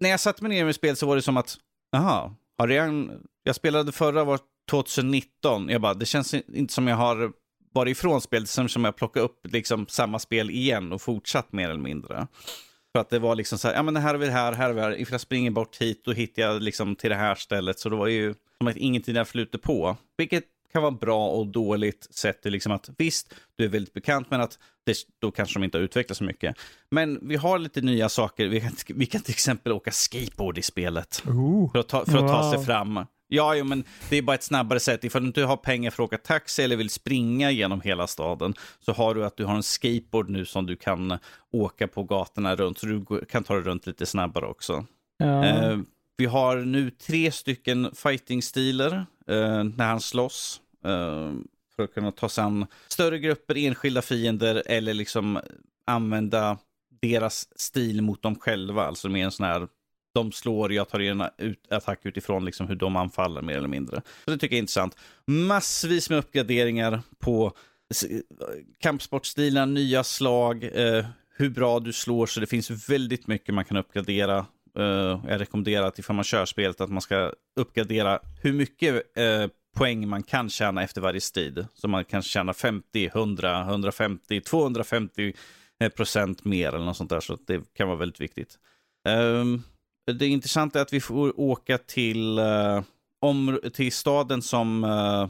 när 0.00 0.10
jag 0.10 0.20
satte 0.20 0.42
mig 0.42 0.50
ner 0.50 0.64
med 0.64 0.74
spel 0.74 0.96
så 0.96 1.06
var 1.06 1.16
det 1.16 1.22
som 1.22 1.36
att, 1.36 1.56
jaha, 1.92 2.34
har 2.58 2.68
redan, 2.68 3.20
jag 3.42 3.54
spelade 3.54 3.92
förra 3.92 4.24
var 4.24 4.40
2019, 4.70 5.68
jag 5.68 5.80
bara, 5.80 5.94
det 5.94 6.06
känns 6.06 6.34
inte 6.34 6.74
som 6.74 6.88
jag 6.88 6.96
har 6.96 7.32
varit 7.72 7.90
ifrån 7.96 8.20
som 8.46 8.68
som 8.68 8.84
jag 8.84 8.96
plockade 8.96 9.24
upp 9.24 9.40
liksom 9.46 9.86
samma 9.86 10.18
spel 10.18 10.50
igen 10.50 10.92
och 10.92 11.02
fortsatt 11.02 11.52
mer 11.52 11.68
eller 11.70 11.80
mindre. 11.80 12.26
För 12.92 13.00
att 13.00 13.10
det 13.10 13.18
var 13.18 13.34
liksom 13.34 13.58
så 13.58 13.68
här, 13.68 13.74
ja 13.74 13.82
men 13.82 13.96
här 13.96 14.14
är 14.14 14.18
vi 14.18 14.30
här, 14.30 14.52
här 14.52 14.70
är 14.70 14.74
vi 14.74 14.80
här. 14.80 15.00
Ifall 15.00 15.14
jag 15.14 15.20
springer 15.20 15.50
bort 15.50 15.76
hit 15.76 16.02
då 16.04 16.12
hittar 16.12 16.42
jag 16.42 16.62
liksom 16.62 16.96
till 16.96 17.10
det 17.10 17.16
här 17.16 17.34
stället. 17.34 17.78
Så 17.78 17.88
då 17.88 17.96
var 17.96 18.06
det 18.06 18.12
ju 18.12 18.34
som 18.58 18.68
att 18.68 18.76
ingenting 18.76 19.14
där 19.14 19.24
fluter 19.24 19.58
på. 19.58 19.96
Vilket 20.16 20.44
kan 20.72 20.82
vara 20.82 20.92
bra 20.92 21.28
och 21.28 21.46
dåligt 21.46 22.08
sett 22.10 22.42
till 22.42 22.52
liksom 22.52 22.72
att 22.72 22.90
visst, 22.98 23.34
du 23.56 23.64
är 23.64 23.68
väldigt 23.68 23.94
bekant 23.94 24.30
men 24.30 24.40
att 24.40 24.58
det, 24.86 24.96
då 25.18 25.30
kanske 25.30 25.58
de 25.58 25.64
inte 25.64 25.78
har 25.78 25.82
utvecklats 25.82 26.18
så 26.18 26.24
mycket. 26.24 26.56
Men 26.90 27.28
vi 27.28 27.36
har 27.36 27.58
lite 27.58 27.80
nya 27.80 28.08
saker. 28.08 28.46
Vi 28.46 28.60
kan, 28.60 28.72
vi 28.88 29.06
kan 29.06 29.20
till 29.20 29.32
exempel 29.32 29.72
åka 29.72 29.90
skateboard 29.90 30.58
i 30.58 30.62
spelet. 30.62 31.22
Ooh. 31.26 31.72
För 31.72 31.78
att 31.78 31.88
ta, 31.88 32.04
för 32.04 32.18
att 32.18 32.28
ta 32.28 32.50
sig 32.50 32.58
Wow. 32.58 32.64
fram. 32.64 33.06
Ja, 33.28 33.54
jo, 33.54 33.64
men 33.64 33.84
det 34.10 34.16
är 34.16 34.22
bara 34.22 34.34
ett 34.34 34.42
snabbare 34.42 34.80
sätt. 34.80 35.04
Ifall 35.04 35.22
du 35.22 35.26
inte 35.26 35.42
har 35.42 35.56
pengar 35.56 35.90
för 35.90 36.02
att 36.02 36.06
åka 36.06 36.18
taxi 36.18 36.62
eller 36.62 36.76
vill 36.76 36.90
springa 36.90 37.50
genom 37.50 37.80
hela 37.80 38.06
staden 38.06 38.54
så 38.80 38.92
har 38.92 39.14
du 39.14 39.24
att 39.24 39.36
du 39.36 39.44
har 39.44 39.54
en 39.54 39.62
skateboard 39.62 40.30
nu 40.30 40.44
som 40.44 40.66
du 40.66 40.76
kan 40.76 41.18
åka 41.52 41.88
på 41.88 42.02
gatorna 42.02 42.56
runt. 42.56 42.78
Så 42.78 42.86
du 42.86 43.24
kan 43.24 43.44
ta 43.44 43.54
dig 43.54 43.62
runt 43.62 43.86
lite 43.86 44.06
snabbare 44.06 44.46
också. 44.46 44.84
Ja. 45.18 45.44
Eh, 45.44 45.78
vi 46.16 46.26
har 46.26 46.56
nu 46.56 46.90
tre 46.90 47.32
stycken 47.32 47.90
fighting-stilar 47.94 49.06
eh, 49.26 49.64
när 49.64 49.86
han 49.86 50.00
slåss. 50.00 50.60
Eh, 50.84 51.32
för 51.76 51.82
att 51.82 51.94
kunna 51.94 52.12
ta 52.12 52.28
sig 52.28 52.44
an 52.44 52.66
större 52.88 53.18
grupper, 53.18 53.56
enskilda 53.56 54.02
fiender 54.02 54.62
eller 54.66 54.94
liksom 54.94 55.40
använda 55.86 56.58
deras 57.02 57.48
stil 57.60 58.02
mot 58.02 58.22
dem 58.22 58.36
själva. 58.36 58.86
Alltså 58.86 59.08
med 59.08 59.24
en 59.24 59.30
sån 59.30 59.46
här, 59.46 59.68
de 60.14 60.32
slår, 60.32 60.72
jag 60.72 60.88
tar 60.88 61.00
en 61.00 61.24
ut, 61.38 61.72
attack 61.72 62.00
utifrån 62.02 62.44
liksom 62.44 62.68
hur 62.68 62.76
de 62.76 62.96
anfaller 62.96 63.42
mer 63.42 63.56
eller 63.56 63.68
mindre. 63.68 64.02
Så 64.24 64.30
det 64.30 64.38
tycker 64.38 64.54
jag 64.54 64.58
är 64.58 64.62
intressant. 64.62 64.96
Massvis 65.26 66.10
med 66.10 66.18
uppgraderingar 66.18 67.00
på 67.18 67.52
kampsportstilen, 67.90 68.24
kampsportstilar, 68.80 69.66
nya 69.66 70.04
slag, 70.04 70.64
eh, 70.64 71.06
hur 71.36 71.50
bra 71.50 71.80
du 71.80 71.92
slår. 71.92 72.26
Så 72.26 72.40
det 72.40 72.46
finns 72.46 72.90
väldigt 72.90 73.26
mycket 73.26 73.54
man 73.54 73.64
kan 73.64 73.76
uppgradera. 73.76 74.46
Eh, 74.78 75.20
jag 75.28 75.40
rekommenderar 75.40 75.86
att 75.86 75.98
ifall 75.98 76.16
man 76.16 76.24
kör 76.24 76.44
spelet 76.44 76.80
att 76.80 76.90
man 76.90 77.00
ska 77.00 77.32
uppgradera 77.56 78.20
hur 78.42 78.52
mycket 78.52 79.18
eh, 79.18 79.46
poäng 79.76 80.08
man 80.08 80.22
kan 80.22 80.50
tjäna 80.50 80.82
efter 80.82 81.00
varje 81.00 81.20
strid. 81.20 81.66
Så 81.74 81.88
man 81.88 82.04
kan 82.04 82.22
tjäna 82.22 82.54
50, 82.54 83.06
100, 83.06 83.60
150, 83.60 84.40
250 84.40 85.32
eh, 85.80 85.88
procent 85.88 86.44
mer 86.44 86.68
eller 86.68 86.84
något 86.84 86.96
sånt 86.96 87.10
där. 87.10 87.20
Så 87.20 87.38
det 87.46 87.74
kan 87.74 87.88
vara 87.88 87.98
väldigt 87.98 88.20
viktigt. 88.20 88.58
Ehm, 89.08 89.62
det 90.12 90.26
intressanta 90.26 90.78
är 90.78 90.82
att 90.82 90.92
vi 90.92 91.00
får 91.00 91.40
åka 91.40 91.78
till 91.78 92.38
uh, 92.38 92.82
om, 93.20 93.60
till 93.74 93.92
staden 93.92 94.42
som 94.42 94.84
uh, 94.84 95.28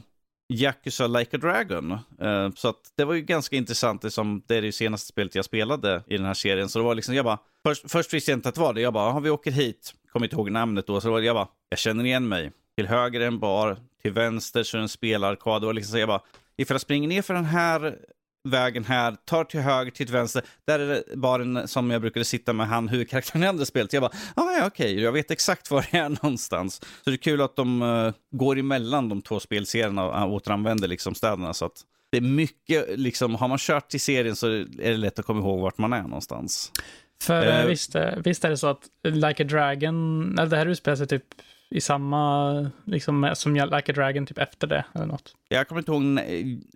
Yakuza 0.53 1.07
Like 1.07 1.37
a 1.37 1.41
Dragon. 1.41 1.93
Uh, 1.93 2.55
så 2.55 2.69
att 2.69 2.93
det 2.97 3.05
var 3.05 3.15
ju 3.15 3.23
ganska 3.23 3.57
intressant, 3.57 4.05
liksom, 4.05 4.43
det 4.47 4.57
är 4.57 4.63
det 4.63 4.73
senaste 4.73 5.09
spelet 5.09 5.35
jag 5.35 5.45
spelade 5.45 6.03
i 6.07 6.17
den 6.17 6.27
här 6.27 6.35
serien. 6.35 6.69
Så 6.69 6.79
det 6.79 6.85
var 6.85 6.95
liksom, 6.95 7.15
jag 7.15 7.25
bara, 7.25 7.39
först, 7.67 7.91
först 7.91 8.15
visste 8.15 8.31
jag 8.31 8.39
inte 8.39 8.49
att 8.49 8.55
det 8.55 8.61
var 8.61 8.75
det. 8.75 8.81
Jag 8.81 8.93
bara, 8.93 9.13
har 9.13 9.21
vi 9.21 9.31
åker 9.31 9.51
hit, 9.51 9.95
kommer 10.13 10.27
inte 10.27 10.37
ihåg 10.37 10.51
namnet 10.51 10.87
då, 10.87 11.01
så 11.01 11.07
det 11.07 11.13
var, 11.13 11.21
jag 11.21 11.37
bara, 11.37 11.49
jag 11.69 11.79
känner 11.79 12.05
igen 12.05 12.29
mig. 12.29 12.53
Till 12.77 12.87
höger 12.87 13.21
är 13.21 13.27
en 13.27 13.39
bar, 13.39 13.77
till 14.03 14.13
vänster 14.13 14.63
så 14.63 14.77
är 14.77 14.79
det 14.79 14.85
en 14.85 14.89
spelarkad. 14.89 15.63
Det 15.63 15.67
var 15.67 15.75
liksom 15.75 15.93
så 15.93 15.99
jag 15.99 16.09
bara, 16.09 16.23
ifall 16.57 16.75
jag 16.75 16.81
springer 16.81 17.09
ner 17.09 17.23
för 17.23 17.35
den 17.35 17.45
här 17.45 17.99
vägen 18.45 18.85
här, 18.85 19.17
tar 19.25 19.45
till 19.45 19.61
höger, 19.61 19.91
till 19.91 20.07
vänster. 20.07 20.43
Där 20.67 20.79
är 20.79 20.87
det 20.87 21.17
baren 21.17 21.69
som 21.69 21.91
jag 21.91 22.01
brukade 22.01 22.25
sitta 22.25 22.53
med 22.53 22.69
han 22.69 22.89
huvudkaraktären 22.89 23.43
i 23.43 23.47
andra 23.47 23.65
spelet. 23.65 23.93
Jag 23.93 24.03
bara, 24.03 24.13
ah, 24.35 24.53
ja 24.53 24.67
okej, 24.67 24.93
okay. 24.93 25.05
jag 25.05 25.13
vet 25.13 25.31
exakt 25.31 25.71
var 25.71 25.87
jag 25.91 26.05
är 26.05 26.09
någonstans. 26.23 26.81
Så 27.05 27.11
det 27.11 27.15
är 27.15 27.17
kul 27.17 27.41
att 27.41 27.57
de 27.57 27.83
uh, 27.83 28.13
går 28.31 28.59
emellan 28.59 29.09
de 29.09 29.23
två 29.23 29.41
spelserierna 29.41 30.25
och 30.25 30.33
återanvänder 30.33 30.89
liksom 30.89 31.15
städerna. 31.15 31.55
Så 31.55 31.65
att 31.65 31.83
det 32.11 32.17
är 32.17 32.23
mycket, 32.23 32.99
liksom, 32.99 33.35
har 33.35 33.49
man 33.49 33.59
kört 33.59 33.89
till 33.89 34.01
serien 34.01 34.37
så 34.37 34.47
är 34.49 34.67
det 34.91 34.97
lätt 34.97 35.19
att 35.19 35.27
komma 35.27 35.41
ihåg 35.41 35.61
vart 35.61 35.79
man 35.79 35.93
är 35.93 36.03
någonstans. 36.03 36.73
För 37.23 37.63
uh, 37.63 37.67
visst, 37.67 37.97
visst 38.25 38.45
är 38.45 38.51
det 38.51 38.57
så 38.57 38.67
att 38.67 38.89
Like 39.05 39.43
a 39.43 39.47
Dragon, 39.47 40.39
eller 40.39 40.51
det 40.51 40.57
här 40.57 40.67
utspelar 40.67 40.97
sig 40.97 41.07
typ 41.07 41.25
i 41.71 41.81
samma, 41.81 42.71
liksom 42.85 43.33
som 43.35 43.55
Like 43.55 43.93
a 43.93 43.95
Dragon 43.95 44.27
typ 44.27 44.39
efter 44.39 44.67
det 44.67 44.85
eller 44.95 45.07
något. 45.07 45.35
Jag 45.49 45.69
kommer 45.69 45.81
inte 45.81 45.93
ihåg 45.93 46.21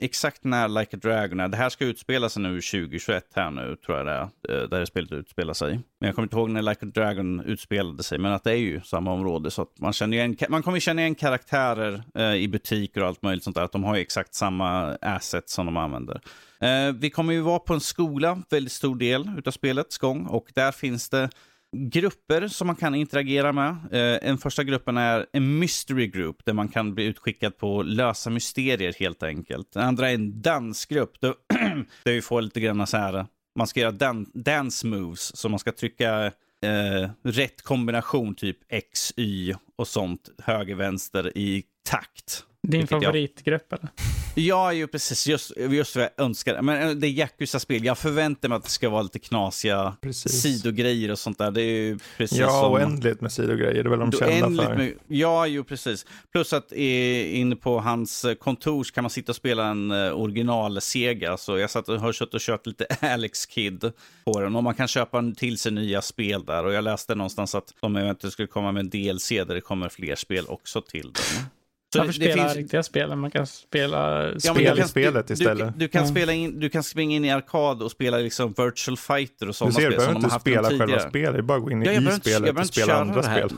exakt 0.00 0.44
när 0.44 0.68
Like 0.68 0.96
a 0.96 1.00
Dragon 1.02 1.40
är. 1.40 1.48
Det 1.48 1.56
här 1.56 1.68
ska 1.68 1.84
utspela 1.84 2.28
sig 2.28 2.42
nu 2.42 2.48
2021 2.60 3.24
här 3.34 3.50
nu, 3.50 3.76
tror 3.86 3.98
jag 3.98 4.06
det 4.06 4.12
är, 4.12 4.22
eh, 4.62 4.68
där 4.68 4.80
det 4.80 4.86
spelet 4.86 5.12
utspelar 5.12 5.54
sig. 5.54 5.80
Men 6.00 6.06
jag 6.06 6.14
kommer 6.14 6.26
inte 6.26 6.36
ihåg 6.36 6.50
när 6.50 6.62
Like 6.62 6.86
a 6.86 6.88
Dragon 6.94 7.40
utspelade 7.40 8.02
sig, 8.02 8.18
men 8.18 8.32
att 8.32 8.44
det 8.44 8.50
är 8.50 8.56
ju 8.56 8.80
samma 8.80 9.12
område. 9.12 9.50
Så 9.50 9.62
att 9.62 9.78
man, 9.78 9.92
känner 9.92 10.16
igen, 10.16 10.36
man 10.48 10.62
kommer 10.62 10.80
känna 10.80 11.00
igen 11.00 11.14
karaktärer 11.14 12.02
eh, 12.14 12.34
i 12.34 12.48
butiker 12.48 13.00
och 13.00 13.08
allt 13.08 13.22
möjligt 13.22 13.44
sånt 13.44 13.56
där. 13.56 13.62
Att 13.62 13.72
de 13.72 13.84
har 13.84 13.96
ju 13.96 14.02
exakt 14.02 14.34
samma 14.34 14.96
assets 15.00 15.52
som 15.52 15.66
de 15.66 15.76
använder. 15.76 16.20
Eh, 16.60 16.92
vi 16.94 17.10
kommer 17.10 17.32
ju 17.32 17.40
vara 17.40 17.58
på 17.58 17.74
en 17.74 17.80
skola, 17.80 18.42
väldigt 18.50 18.72
stor 18.72 18.96
del 18.96 19.30
utav 19.38 19.50
spelets 19.50 19.98
gång. 19.98 20.26
Och 20.26 20.46
där 20.54 20.72
finns 20.72 21.08
det 21.08 21.30
grupper 21.76 22.48
som 22.48 22.66
man 22.66 22.76
kan 22.76 22.94
interagera 22.94 23.52
med. 23.52 23.76
Eh, 23.90 24.28
en 24.28 24.38
första 24.38 24.64
gruppen 24.64 24.96
är 24.96 25.26
en 25.32 25.58
mystery 25.58 26.06
group 26.06 26.44
där 26.44 26.52
man 26.52 26.68
kan 26.68 26.94
bli 26.94 27.04
utskickad 27.04 27.58
på 27.58 27.82
lösa 27.82 28.30
mysterier 28.30 28.94
helt 28.98 29.22
enkelt. 29.22 29.72
Den 29.72 29.82
andra 29.82 30.10
är 30.10 30.14
en 30.14 30.42
dansgrupp 30.42 31.20
där, 31.20 31.34
där 32.04 32.12
vi 32.12 32.22
får 32.22 32.42
lite 32.42 32.60
grann 32.60 32.86
så 32.86 32.96
här, 32.96 33.26
man 33.58 33.66
ska 33.66 33.80
göra 33.80 33.92
dan 33.92 34.26
dance 34.34 34.86
moves, 34.86 35.36
så 35.36 35.48
man 35.48 35.58
ska 35.58 35.72
trycka 35.72 36.26
eh, 36.62 37.10
rätt 37.22 37.62
kombination, 37.62 38.34
typ 38.34 38.58
X, 38.68 39.12
Y 39.16 39.54
och 39.76 39.88
sånt, 39.88 40.28
höger, 40.38 40.74
vänster 40.74 41.38
i 41.38 41.64
takt. 41.88 42.46
Din 42.68 42.86
favoritgrupp 42.86 43.66
jag... 43.68 43.78
eller? 43.78 43.90
Ja, 44.34 44.72
ju 44.72 44.86
precis. 44.86 45.26
Just, 45.26 45.52
just 45.56 45.96
vad 45.96 46.04
jag 46.04 46.24
önskar. 46.24 46.62
Men 46.62 46.88
eh, 46.88 46.94
det 46.94 47.06
är 47.06 47.10
Yakuza-spel. 47.10 47.84
Jag 47.84 47.98
förväntar 47.98 48.48
mig 48.48 48.56
att 48.56 48.64
det 48.64 48.70
ska 48.70 48.88
vara 48.88 49.02
lite 49.02 49.18
knasiga 49.18 49.96
precis. 50.00 50.42
sidogrejer 50.42 51.10
och 51.10 51.18
sånt 51.18 51.38
där. 51.38 51.50
Det 51.50 51.62
är 51.62 51.82
ju 51.82 51.98
precis 52.16 52.38
ja, 52.38 52.48
som... 52.48 52.72
oändligt 52.72 53.20
med 53.20 53.32
sidogrejer. 53.32 53.74
Det 53.74 53.88
är 53.88 53.96
väl 53.96 53.98
de 53.98 54.12
kända 54.12 54.64
för. 54.64 54.76
Med... 54.76 54.92
Ja, 55.08 55.46
jo 55.46 55.64
precis. 55.64 56.06
Plus 56.32 56.52
att 56.52 56.72
inne 56.72 57.56
på 57.56 57.80
hans 57.80 58.24
eh, 58.24 58.34
kontor 58.34 58.84
kan 58.84 59.04
man 59.04 59.10
sitta 59.10 59.32
och 59.32 59.36
spela 59.36 59.66
en 59.66 59.90
eh, 59.90 60.20
original 60.20 60.80
Sega. 60.80 61.36
Så 61.36 61.58
jag 61.58 61.70
satt 61.70 61.88
och 61.88 62.00
har 62.00 62.12
suttit 62.12 62.34
och 62.34 62.40
kört 62.40 62.66
lite 62.66 62.86
Alex 63.00 63.46
Kid 63.46 63.92
på 64.24 64.40
den. 64.40 64.56
Och 64.56 64.64
man 64.64 64.74
kan 64.74 64.88
köpa 64.88 65.32
till 65.36 65.58
sig 65.58 65.72
nya 65.72 66.02
spel 66.02 66.44
där. 66.44 66.64
Och 66.64 66.72
jag 66.72 66.84
läste 66.84 67.14
någonstans 67.14 67.54
att 67.54 67.74
de 67.80 67.96
eventuellt 67.96 68.32
skulle 68.32 68.48
komma 68.48 68.72
med 68.72 68.80
en 68.80 68.90
DLC 68.90 69.28
där 69.28 69.54
det 69.54 69.60
kommer 69.60 69.88
fler 69.88 70.16
spel 70.16 70.44
också 70.48 70.80
till 70.80 71.12
den. 71.12 71.46
Så 71.92 71.98
Varför 71.98 72.12
det, 72.12 72.32
spela 72.32 72.42
finns... 72.42 72.56
riktiga 72.56 72.82
spel? 72.82 73.16
Man 73.16 73.30
kan 73.30 73.46
spela 73.46 74.30
ja, 74.42 74.54
spel 74.54 74.78
i 74.78 74.82
spelet 74.82 75.30
istället. 75.30 75.72
Du, 75.72 75.78
du 75.78 75.88
kan, 75.88 76.02
ja. 76.02 76.10
spela 76.10 76.32
in, 76.32 76.60
du 76.60 76.68
kan 76.68 76.82
springa 76.82 77.16
in 77.16 77.24
i 77.24 77.30
arkad 77.30 77.82
och 77.82 77.90
spela 77.90 78.16
liksom 78.16 78.54
virtual 78.58 78.96
fighter 78.96 79.48
och 79.48 79.56
sådana 79.56 79.72
spel. 79.72 79.84
Du 79.84 79.90
ser, 79.90 79.90
du 79.90 79.96
behöver 79.96 80.16
inte 80.16 80.40
spela 80.40 80.68
själva 80.68 81.08
spelet, 81.08 81.32
det 81.32 81.38
är 81.38 81.42
bara 81.42 81.58
att 81.58 81.64
gå 81.64 81.70
in 81.70 81.82
ja, 81.82 81.92
i 81.92 82.20
spelet 82.20 82.58
och 82.58 82.66
spela 82.66 83.00
andra 83.00 83.22
spel. 83.22 83.50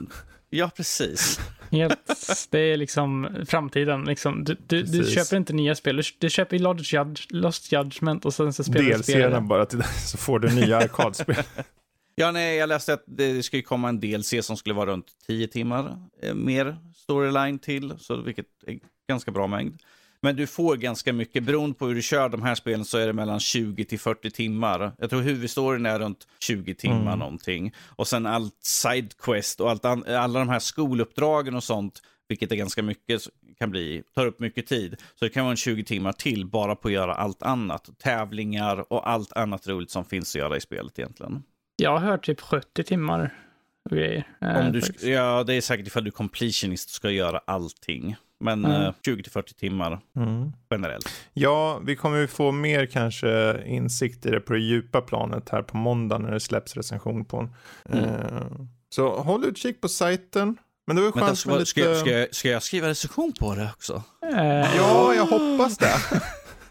Ja, 0.50 0.70
precis. 0.76 1.40
Helt, 1.70 2.48
det 2.50 2.58
är 2.58 2.76
liksom 2.76 3.28
framtiden. 3.46 4.04
Liksom. 4.04 4.44
Du, 4.44 4.56
du, 4.66 4.82
du, 4.82 5.04
köper 5.04 5.36
inte 5.36 5.52
nya 5.52 5.74
spel, 5.74 5.96
du, 5.96 6.02
du 6.18 6.30
köper 6.30 6.58
Lost, 6.58 6.92
Judge, 6.92 7.26
Lost 7.30 7.72
Judgment 7.72 8.24
och 8.24 8.34
sen 8.34 8.52
så 8.52 8.64
spelar 8.64 8.96
du 8.96 9.02
spelet. 9.02 9.42
bara 9.42 9.66
till 9.66 9.82
så 10.06 10.18
får 10.18 10.38
du 10.38 10.54
nya 10.54 10.76
arkadspel. 10.76 11.36
ja, 12.14 12.30
nej, 12.30 12.56
jag 12.56 12.68
läste 12.68 12.94
att 12.94 13.04
det 13.06 13.42
skulle 13.42 13.62
komma 13.62 13.88
en 13.88 14.00
DLC 14.00 14.34
som 14.40 14.56
skulle 14.56 14.74
vara 14.74 14.90
runt 14.90 15.06
10 15.26 15.48
timmar 15.48 15.98
eh, 16.22 16.34
mer 16.34 16.76
storyline 17.04 17.58
till, 17.58 17.94
så 17.98 18.16
vilket 18.16 18.46
är 18.66 18.78
ganska 19.08 19.30
bra 19.30 19.46
mängd. 19.46 19.82
Men 20.22 20.36
du 20.36 20.46
får 20.46 20.76
ganska 20.76 21.12
mycket, 21.12 21.42
beroende 21.42 21.78
på 21.78 21.86
hur 21.86 21.94
du 21.94 22.02
kör 22.02 22.28
de 22.28 22.42
här 22.42 22.54
spelen 22.54 22.84
så 22.84 22.98
är 22.98 23.06
det 23.06 23.12
mellan 23.12 23.40
20 23.40 23.84
till 23.84 24.00
40 24.00 24.30
timmar. 24.30 24.92
Jag 24.98 25.10
tror 25.10 25.20
huvudstoryn 25.20 25.86
är 25.86 25.98
runt 25.98 26.26
20 26.40 26.74
timmar 26.74 27.00
mm. 27.06 27.18
någonting. 27.18 27.74
Och 27.96 28.08
sen 28.08 28.26
allt 28.26 28.58
sidequest 28.62 29.60
och 29.60 29.70
allt 29.70 29.84
alla 29.84 30.38
de 30.38 30.48
här 30.48 30.58
skoluppdragen 30.58 31.54
och 31.54 31.64
sånt, 31.64 32.02
vilket 32.28 32.52
är 32.52 32.56
ganska 32.56 32.82
mycket, 32.82 33.22
kan 33.58 33.70
bli, 33.70 34.02
tar 34.14 34.26
upp 34.26 34.40
mycket 34.40 34.66
tid. 34.66 34.96
Så 35.14 35.24
det 35.24 35.28
kan 35.28 35.44
vara 35.44 35.50
en 35.50 35.56
20 35.56 35.84
timmar 35.84 36.12
till 36.12 36.46
bara 36.46 36.76
på 36.76 36.88
att 36.88 36.94
göra 36.94 37.14
allt 37.14 37.42
annat. 37.42 37.90
Tävlingar 37.98 38.92
och 38.92 39.10
allt 39.10 39.32
annat 39.32 39.66
roligt 39.66 39.90
som 39.90 40.04
finns 40.04 40.36
att 40.36 40.40
göra 40.40 40.56
i 40.56 40.60
spelet 40.60 40.98
egentligen. 40.98 41.42
Jag 41.76 41.90
har 41.90 41.98
hört 41.98 42.26
typ 42.26 42.40
70 42.40 42.84
timmar 42.84 43.43
och 43.90 43.96
grejer. 43.96 44.24
Om 44.40 44.72
du, 44.72 44.78
eh, 44.78 45.10
ja, 45.10 45.44
det 45.44 45.54
är 45.54 45.60
säkert 45.60 45.86
ifall 45.86 46.04
du 46.04 46.10
completionist 46.10 46.90
ska 46.90 47.10
göra 47.10 47.40
allting. 47.44 48.16
Men 48.40 48.64
mm. 48.64 48.82
eh, 48.82 48.92
20-40 49.06 49.54
timmar 49.54 50.00
mm. 50.16 50.52
generellt. 50.70 51.08
Ja, 51.32 51.80
vi 51.84 51.96
kommer 51.96 52.18
ju 52.18 52.26
få 52.26 52.52
mer 52.52 52.86
kanske 52.86 53.62
insikt 53.66 54.26
i 54.26 54.30
det 54.30 54.40
på 54.40 54.52
det 54.52 54.58
djupa 54.58 55.00
planet 55.00 55.48
här 55.48 55.62
på 55.62 55.76
måndag 55.76 56.18
när 56.18 56.30
det 56.30 56.40
släpps 56.40 56.76
recension 56.76 57.24
på 57.24 57.36
den. 57.36 57.54
Mm. 57.98 58.10
Eh, 58.10 58.42
så 58.88 59.20
håll 59.20 59.44
utkik 59.44 59.80
på 59.80 59.88
sajten. 59.88 60.56
Men 60.86 60.96
det 60.96 61.02
var 61.02 61.12
skönt 61.12 61.38
ska, 61.38 61.50
med 61.50 61.58
lite... 61.58 61.70
Ska 61.70 61.80
jag, 61.80 61.96
ska, 61.96 62.10
jag, 62.10 62.34
ska 62.34 62.48
jag 62.48 62.62
skriva 62.62 62.88
recension 62.88 63.32
på 63.40 63.54
det 63.54 63.70
också? 63.74 64.02
Eh. 64.32 64.76
Ja, 64.76 65.14
jag 65.14 65.26
hoppas 65.26 65.78
det. 65.78 65.94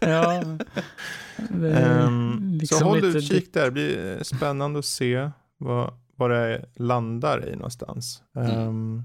ja. 0.00 0.42
Det 1.36 2.02
um, 2.04 2.58
liksom 2.60 2.78
så 2.78 2.84
håll 2.84 3.04
utkik 3.04 3.54
där, 3.54 3.64
det 3.64 3.70
blir 3.70 4.22
spännande 4.22 4.78
att 4.78 4.84
se 4.84 5.30
vad 5.58 5.92
vad 6.16 6.30
det 6.30 6.64
landar 6.74 7.48
i 7.48 7.56
någonstans. 7.56 8.22
Mm. 8.36 8.68
Um, 8.68 9.04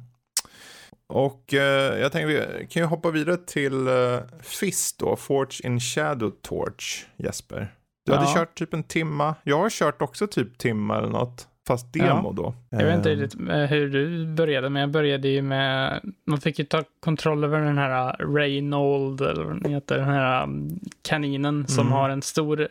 och 1.07 1.53
uh, 1.53 1.59
jag 1.99 2.11
tänkte 2.11 2.57
vi 2.59 2.67
kan 2.67 2.81
ju 2.81 2.85
hoppa 2.85 3.11
vidare 3.11 3.37
till 3.37 3.87
uh, 3.87 4.19
Fist 4.41 4.99
då, 4.99 5.15
Forge 5.15 5.67
in 5.67 5.79
Shadow 5.79 6.31
Torch, 6.41 7.05
Jesper. 7.17 7.73
Du 8.05 8.11
ja. 8.11 8.17
hade 8.17 8.33
kört 8.33 8.55
typ 8.55 8.73
en 8.73 8.83
timma. 8.83 9.35
Jag 9.43 9.57
har 9.57 9.69
kört 9.69 10.01
också 10.01 10.27
typ 10.27 10.57
timma 10.57 10.97
eller 10.97 11.09
något. 11.09 11.47
Fast 11.67 11.93
demo 11.93 12.05
ja. 12.05 12.33
då. 12.35 12.53
Jag 12.69 12.85
vet 12.85 12.95
inte 12.95 13.11
ehm. 13.11 13.19
riktigt 13.19 13.41
uh, 13.41 13.55
hur 13.55 13.89
du 13.89 14.25
började, 14.27 14.69
men 14.69 14.79
jag 14.79 14.91
började 14.91 15.27
ju 15.27 15.41
med... 15.41 16.01
Man 16.25 16.41
fick 16.41 16.59
ju 16.59 16.65
ta 16.65 16.83
kontroll 16.99 17.43
över 17.43 17.59
den 17.61 17.77
här 17.77 18.15
Reynold, 18.35 19.21
eller 19.21 19.43
vad 19.43 19.61
den 19.61 19.71
heter, 19.71 19.97
den 19.97 20.09
här 20.09 20.43
um, 20.43 20.79
kaninen 21.01 21.67
som 21.67 21.87
mm. 21.87 21.93
har 21.93 22.09
en 22.09 22.21
stor 22.21 22.67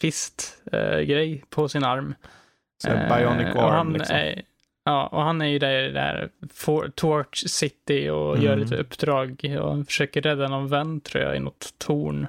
fist-grej 0.00 1.44
på 1.50 1.68
sin 1.68 1.84
arm. 1.84 2.14
Så 2.82 2.88
Bionic 2.88 3.56
Arm 3.56 3.70
han 3.70 3.92
liksom. 3.92 4.16
Är, 4.16 4.42
ja, 4.84 5.06
och 5.06 5.22
han 5.22 5.40
är 5.40 5.46
ju 5.46 5.58
där, 5.58 5.82
där 5.82 6.28
For, 6.54 6.90
Torch 6.94 7.48
City 7.48 8.08
och 8.08 8.36
mm. 8.36 8.46
gör 8.46 8.56
lite 8.56 8.76
uppdrag 8.76 9.56
och 9.60 9.86
försöker 9.86 10.22
rädda 10.22 10.48
någon 10.48 10.68
vän 10.68 11.00
tror 11.00 11.24
jag 11.24 11.36
i 11.36 11.38
något 11.38 11.74
torn. 11.78 12.26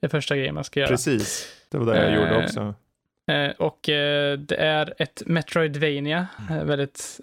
Det 0.00 0.06
är 0.06 0.08
första 0.08 0.36
grejen 0.36 0.54
man 0.54 0.64
ska 0.64 0.80
göra. 0.80 0.88
Precis, 0.88 1.48
det 1.70 1.78
var 1.78 1.94
det 1.94 1.98
jag 1.98 2.12
eh, 2.12 2.14
gjorde 2.14 2.44
också. 2.44 2.74
Eh, 3.32 3.50
och 3.58 3.88
eh, 3.88 4.38
det 4.38 4.56
är 4.56 4.94
ett 4.98 5.22
Metroidvania, 5.26 6.26
mm. 6.50 6.66
väldigt 6.66 7.20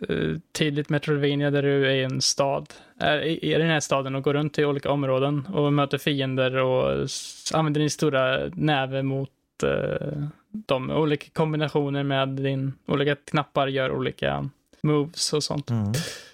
tydligt 0.52 0.90
Metroidvania 0.90 1.52
där 1.52 1.64
du 1.64 1.88
är 1.88 1.94
i 1.94 2.04
en 2.04 2.22
stad, 2.22 2.74
är 3.00 3.22
i 3.22 3.54
den 3.54 3.70
här 3.70 3.80
staden 3.80 4.16
och 4.16 4.24
går 4.24 4.34
runt 4.34 4.60
i 4.60 4.66
olika 4.66 4.92
områden 4.92 5.48
och 5.54 5.74
möter 5.74 5.98
fiender 5.98 6.56
och 6.56 7.08
använder 7.54 7.80
din 7.80 7.90
stora 7.90 8.50
näve 8.54 9.04
mot 9.04 9.30
de 10.54 10.92
olika 10.92 11.30
kombinationer 11.34 12.04
med 12.04 12.30
din, 12.30 12.74
olika 12.86 13.16
knappar 13.16 13.68
gör 13.68 13.92
olika 13.92 14.50
moves 14.82 15.34
och 15.34 15.44
sånt. 15.44 15.70
Mm. 15.70 15.88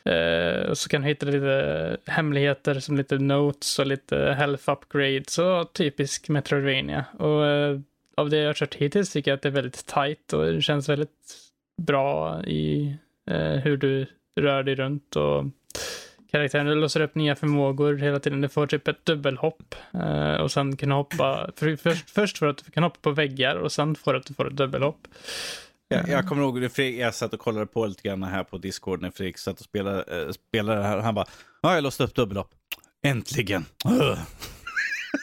Uh, 0.09 0.73
så 0.73 0.89
kan 0.89 1.01
du 1.01 1.07
hitta 1.07 1.25
lite 1.25 1.97
hemligheter 2.05 2.79
som 2.79 2.97
lite 2.97 3.17
notes 3.17 3.79
och 3.79 3.87
lite 3.87 4.35
health 4.37 4.69
upgrades 4.69 5.37
och 5.37 5.73
typisk 5.73 6.29
Metroidvania. 6.29 7.05
Och 7.19 7.41
uh, 7.41 7.79
av 8.17 8.29
det 8.29 8.37
jag 8.37 8.47
har 8.47 8.53
kört 8.53 8.75
hittills 8.75 9.11
tycker 9.11 9.31
jag 9.31 9.35
att 9.35 9.41
det 9.41 9.49
är 9.49 9.53
väldigt 9.53 9.85
tight 9.85 10.33
och 10.33 10.45
det 10.45 10.61
känns 10.61 10.89
väldigt 10.89 11.35
bra 11.81 12.41
i 12.43 12.95
uh, 13.31 13.55
hur 13.55 13.77
du 13.77 14.05
rör 14.39 14.63
dig 14.63 14.75
runt 14.75 15.15
och 15.15 15.45
karaktären. 16.31 16.65
Du 16.65 16.75
låser 16.75 17.01
upp 17.01 17.15
nya 17.15 17.35
förmågor 17.35 17.97
hela 17.97 18.19
tiden. 18.19 18.41
Du 18.41 18.49
får 18.49 18.67
typ 18.67 18.87
ett 18.87 19.05
dubbelhopp 19.05 19.75
eh, 19.93 20.35
och 20.35 20.51
sen 20.51 20.77
kan 20.77 20.89
du 20.89 20.95
hoppa. 20.95 21.51
För, 21.55 21.75
först, 21.75 22.09
först 22.09 22.37
för 22.37 22.47
att 22.47 22.65
du 22.65 22.71
kan 22.71 22.83
hoppa 22.83 22.97
på 23.01 23.11
väggar 23.11 23.55
och 23.55 23.71
sen 23.71 23.95
får 23.95 24.13
du 24.13 24.19
att 24.19 24.25
du 24.25 24.33
får 24.33 24.47
ett 24.47 24.57
dubbelhopp. 24.57 25.07
Jag, 25.87 26.09
jag 26.09 26.27
kommer 26.27 26.41
ihåg, 26.41 26.61
när 26.61 26.81
jag 26.81 27.15
satt 27.15 27.33
och 27.33 27.39
kollade 27.39 27.65
på 27.65 27.85
lite 27.85 28.07
grann 28.07 28.23
här 28.23 28.43
på 28.43 28.57
Discord 28.57 29.01
när 29.01 29.11
Fredrik 29.11 29.37
satt 29.37 29.59
och 29.59 29.65
spelade, 29.65 30.23
äh, 30.25 30.31
spelade 30.31 30.79
det 30.79 30.87
här. 30.87 30.97
Han 30.97 31.15
bara, 31.15 31.25
ja, 31.61 31.75
jag 31.75 31.83
låste 31.83 32.03
upp 32.03 32.15
dubbelhopp. 32.15 32.51
Äntligen! 33.03 33.65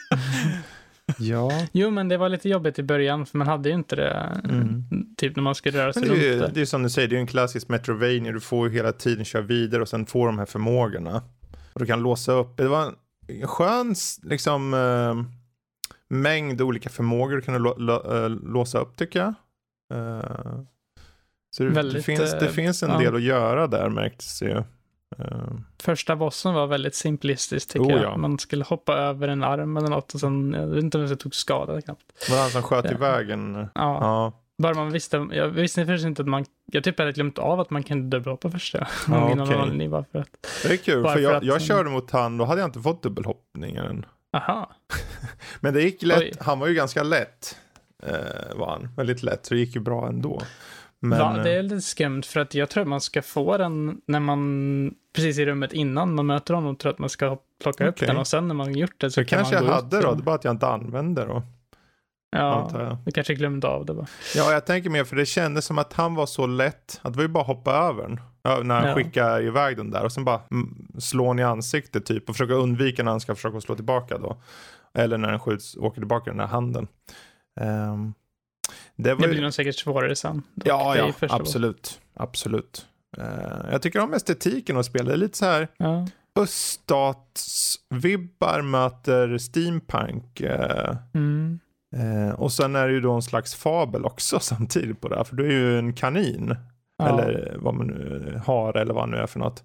Ja. 1.17 1.67
Jo, 1.71 1.89
men 1.89 2.07
det 2.07 2.17
var 2.17 2.29
lite 2.29 2.49
jobbigt 2.49 2.79
i 2.79 2.83
början, 2.83 3.25
för 3.25 3.37
man 3.37 3.47
hade 3.47 3.69
ju 3.69 3.75
inte 3.75 3.95
det. 3.95 4.41
Mm. 4.43 4.83
Typ 5.17 5.35
när 5.35 5.43
man 5.43 5.55
skulle 5.55 5.77
röra 5.83 5.93
sig 5.93 6.01
Men 6.01 6.19
det, 6.19 6.29
är, 6.29 6.39
runt 6.39 6.53
det 6.53 6.61
är 6.61 6.65
som 6.65 6.83
du 6.83 6.89
säger, 6.89 7.07
det 7.07 7.15
är 7.15 7.19
en 7.19 7.27
klassisk 7.27 7.67
Metrovania. 7.69 8.31
Du 8.31 8.39
får 8.39 8.67
ju 8.67 8.73
hela 8.73 8.91
tiden 8.91 9.25
köra 9.25 9.41
vidare 9.41 9.81
och 9.81 9.89
sen 9.89 10.05
får 10.05 10.27
de 10.27 10.39
här 10.39 10.45
förmågorna. 10.45 11.23
Och 11.73 11.79
du 11.79 11.85
kan 11.85 12.01
låsa 12.01 12.31
upp. 12.31 12.57
Det 12.57 12.67
var 12.67 12.93
en 13.27 13.47
skön 13.47 13.95
liksom, 14.23 14.73
eh, 14.73 15.15
mängd 16.07 16.61
olika 16.61 16.89
förmågor 16.89 17.35
du 17.35 17.41
kunde 17.41 17.69
eh, 17.69 18.29
låsa 18.29 18.79
upp 18.79 18.95
tycker 18.95 19.19
jag. 19.19 19.33
Eh, 19.93 20.59
så 21.49 21.63
det, 21.63 21.69
det, 21.69 21.75
Väldigt, 21.75 22.05
finns, 22.05 22.31
det 22.31 22.49
finns 22.49 22.83
en 22.83 22.89
ja. 22.89 22.97
del 22.97 23.15
att 23.15 23.21
göra 23.21 23.67
där 23.67 23.89
märktes 23.89 24.39
det 24.39 24.45
ju. 24.45 24.63
Eh, 25.19 25.25
Första 25.83 26.15
bossen 26.15 26.53
var 26.53 26.67
väldigt 26.67 26.95
simplistisk 26.95 27.69
tycker 27.69 27.85
Oh, 27.85 27.91
jag. 27.91 28.01
ja. 28.03 28.17
Man 28.17 28.39
skulle 28.39 28.63
hoppa 28.63 28.93
över 28.93 29.27
en 29.27 29.43
arm 29.43 29.77
eller 29.77 29.87
något 29.87 30.13
och 30.13 30.19
sen, 30.19 30.53
jag 30.53 30.67
vet 30.67 30.83
inte 30.83 30.97
om 30.97 31.05
jag 31.07 31.19
tog 31.19 31.35
skada 31.35 31.81
knappt. 31.81 32.29
var 32.29 32.35
det 32.35 32.41
han 32.41 32.51
som 32.51 32.63
sköt 32.63 32.85
Ja. 32.85 32.91
iväg 32.91 33.29
en? 33.29 33.55
Ja, 33.55 33.67
Ja. 33.75 34.33
bara 34.63 34.73
man 34.73 34.91
visste, 34.91 35.27
jag 35.31 35.47
visste 35.47 35.85
först 35.85 36.05
inte 36.05 36.21
att 36.21 36.27
man, 36.27 36.45
jag 36.65 36.83
typ 36.83 36.99
hade 36.99 37.11
glömt 37.11 37.37
av 37.37 37.59
att 37.59 37.69
man 37.69 37.83
kunde 37.83 38.17
dubbelhoppa 38.17 38.51
första 38.51 38.77
Ja, 39.07 39.23
okej. 39.23 39.35
någon 39.35 39.89
bara 39.91 40.05
för 40.11 40.19
att, 40.19 40.27
Det 40.63 40.73
är 40.73 40.77
kul, 40.77 41.03
för 41.03 41.13
för 41.13 41.19
jag, 41.19 41.33
att- 41.35 41.43
jag 41.43 41.61
körde 41.61 41.89
mot 41.89 42.11
han, 42.11 42.37
då 42.37 42.45
hade 42.45 42.61
jag 42.61 42.67
inte 42.67 42.79
fått 42.81 43.03
dubbelhoppningen. 43.03 44.05
aha, 44.37 44.71
Men 45.59 45.73
det 45.73 45.81
gick 45.81 46.03
lätt, 46.03 46.19
Oj. 46.19 46.33
han 46.39 46.59
var 46.59 46.67
ju 46.67 46.73
ganska 46.73 47.03
lätt. 47.03 47.57
Eh, 48.03 48.55
var 48.57 48.69
han, 48.69 48.89
väldigt 48.97 49.23
lätt, 49.23 49.45
så 49.45 49.53
det 49.53 49.59
gick 49.59 49.75
ju 49.75 49.81
bra 49.81 50.07
ändå. 50.07 50.41
Men, 50.99 51.19
Va, 51.19 51.33
det 51.43 51.51
eh, 51.53 51.59
är 51.59 51.63
lite 51.63 51.81
skumt 51.81 52.23
för 52.23 52.39
att 52.39 52.53
jag 52.55 52.69
tror 52.69 52.81
att 52.81 52.87
man 52.87 53.01
ska 53.01 53.21
få 53.21 53.57
den 53.57 54.01
när 54.05 54.19
man, 54.19 54.93
precis 55.15 55.39
i 55.39 55.45
rummet 55.45 55.73
innan 55.73 56.15
man 56.15 56.25
möter 56.25 56.53
honom, 56.53 56.75
tror 56.75 56.91
att 56.91 56.99
man 56.99 57.09
ska 57.09 57.37
plocka 57.63 57.87
upp 57.87 57.95
Okej. 57.95 58.07
den 58.07 58.17
och 58.17 58.27
sen 58.27 58.47
när 58.47 58.55
man 58.55 58.73
gjort 58.75 59.01
det 59.01 59.11
så 59.11 59.19
det 59.19 59.25
kan 59.25 59.37
kanske 59.37 59.55
jag 59.55 59.61
man 59.63 59.69
gå 59.69 59.75
hade 59.75 59.97
ut 59.97 60.03
då, 60.03 60.13
det 60.13 60.21
är 60.21 60.23
bara 60.23 60.35
att 60.35 60.43
jag 60.43 60.53
inte 60.53 60.67
använde 60.67 61.25
då. 61.25 61.43
Ja, 62.29 62.69
jag. 62.73 62.97
du 63.05 63.11
kanske 63.11 63.33
glömde 63.35 63.67
av 63.67 63.85
det 63.85 63.93
bara. 63.93 64.07
Ja, 64.35 64.51
jag 64.51 64.65
tänker 64.65 64.89
mer 64.89 65.03
för 65.03 65.15
det 65.15 65.25
kändes 65.25 65.65
som 65.65 65.77
att 65.77 65.93
han 65.93 66.15
var 66.15 66.25
så 66.25 66.47
lätt, 66.47 66.99
att 67.01 67.13
det 67.13 67.17
var 67.17 67.23
ju 67.23 67.27
bara 67.27 67.41
att 67.41 67.47
hoppa 67.47 67.71
över 67.71 68.03
den. 68.03 68.19
Ja, 68.41 68.59
när 68.63 68.75
han 68.75 68.87
Ja. 68.87 68.95
skickar 68.95 69.41
iväg 69.43 69.77
den 69.77 69.91
där 69.91 70.05
och 70.05 70.11
sen 70.11 70.25
bara 70.25 70.41
mm, 70.51 70.87
slå 70.99 71.27
den 71.27 71.39
i 71.39 71.43
ansiktet 71.43 72.05
typ 72.05 72.29
och 72.29 72.35
försöka 72.35 72.53
undvika 72.53 73.03
när 73.03 73.11
han 73.11 73.19
ska 73.19 73.35
försöka 73.35 73.61
slå 73.61 73.75
tillbaka 73.75 74.17
då. 74.17 74.37
Eller 74.93 75.17
när 75.17 75.29
den 75.31 75.39
skjuts, 75.39 75.77
åker 75.77 76.01
tillbaka 76.01 76.29
den 76.31 76.37
där 76.37 76.45
handen. 76.45 76.87
Ehm, 77.59 78.13
det 78.97 79.13
var 79.13 79.21
Det 79.21 79.25
ju... 79.27 79.31
blir 79.31 79.41
nog 79.41 79.53
säkert 79.53 79.75
svårare 79.75 80.15
sen. 80.15 80.43
dock. 80.55 80.67
Ja, 80.67 80.97
ja, 80.97 81.13
absolut. 81.29 82.01
Absolut. 82.13 82.87
Eh, 83.17 83.25
jag 83.71 83.81
tycker 83.81 83.99
om 83.99 84.13
estetiken 84.13 84.77
och 84.77 84.85
spelet. 84.85 85.07
Det 85.07 85.13
är 85.13 85.17
lite 85.17 85.37
så 85.37 85.45
här 85.45 85.67
Ja. 85.77 86.07
öststatsvibbar 86.39 88.61
möter 88.61 89.37
steampunk. 89.37 90.41
eh, 90.41 90.95
Mm. 91.13 91.59
eh, 91.95 92.29
och 92.33 92.51
sen 92.51 92.75
är 92.75 92.87
det 92.87 92.93
ju 92.93 93.01
då 93.01 93.13
en 93.13 93.21
slags 93.21 93.55
fabel 93.55 94.05
också 94.05 94.39
samtidigt 94.39 95.01
på 95.01 95.07
det 95.07 95.15
här. 95.15 95.23
För 95.23 95.35
du 95.35 95.45
är 95.45 95.51
ju 95.51 95.79
en 95.79 95.93
kanin. 95.93 96.55
Ja. 96.97 97.07
Eller 97.09 97.55
vad 97.59 97.73
man 97.75 97.87
nu 97.87 98.41
har 98.45 98.77
eller 98.77 98.93
vad 98.93 99.07
det 99.07 99.11
nu 99.11 99.17
är 99.17 99.27
för 99.27 99.39
något. 99.39 99.63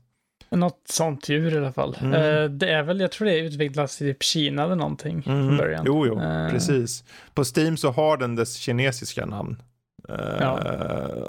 Något 0.52 0.80
sånt 0.88 1.28
djur 1.28 1.54
i 1.54 1.58
alla 1.58 1.72
fall. 1.72 1.96
Mm. 2.00 2.12
Eh, 2.12 2.50
det 2.50 2.70
är 2.72 2.82
väl, 2.82 3.00
jag 3.00 3.12
tror 3.12 3.26
det 3.26 3.38
utvecklas 3.38 4.02
i 4.02 4.12
typ 4.12 4.22
Kina 4.22 4.62
eller 4.62 4.76
någonting 4.76 5.22
från 5.22 5.56
början. 5.56 5.84
Jo, 5.86 6.06
jo, 6.06 6.20
Eh, 6.20 6.50
precis. 6.50 7.04
På 7.34 7.44
Steam 7.56 7.76
så 7.76 7.90
har 7.90 8.16
den 8.16 8.36
dess 8.36 8.54
kinesiska 8.56 9.26
namn. 9.26 9.62
Eh, 10.08 10.16
Ja. 10.40 10.58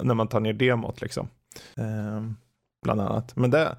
När 0.02 0.14
man 0.14 0.28
tar 0.28 0.40
ner 0.40 0.52
demot 0.52 1.00
liksom. 1.00 1.28
Eh, 1.76 2.22
bland 2.84 3.00
annat. 3.00 3.36
Men 3.36 3.50
det, 3.50 3.76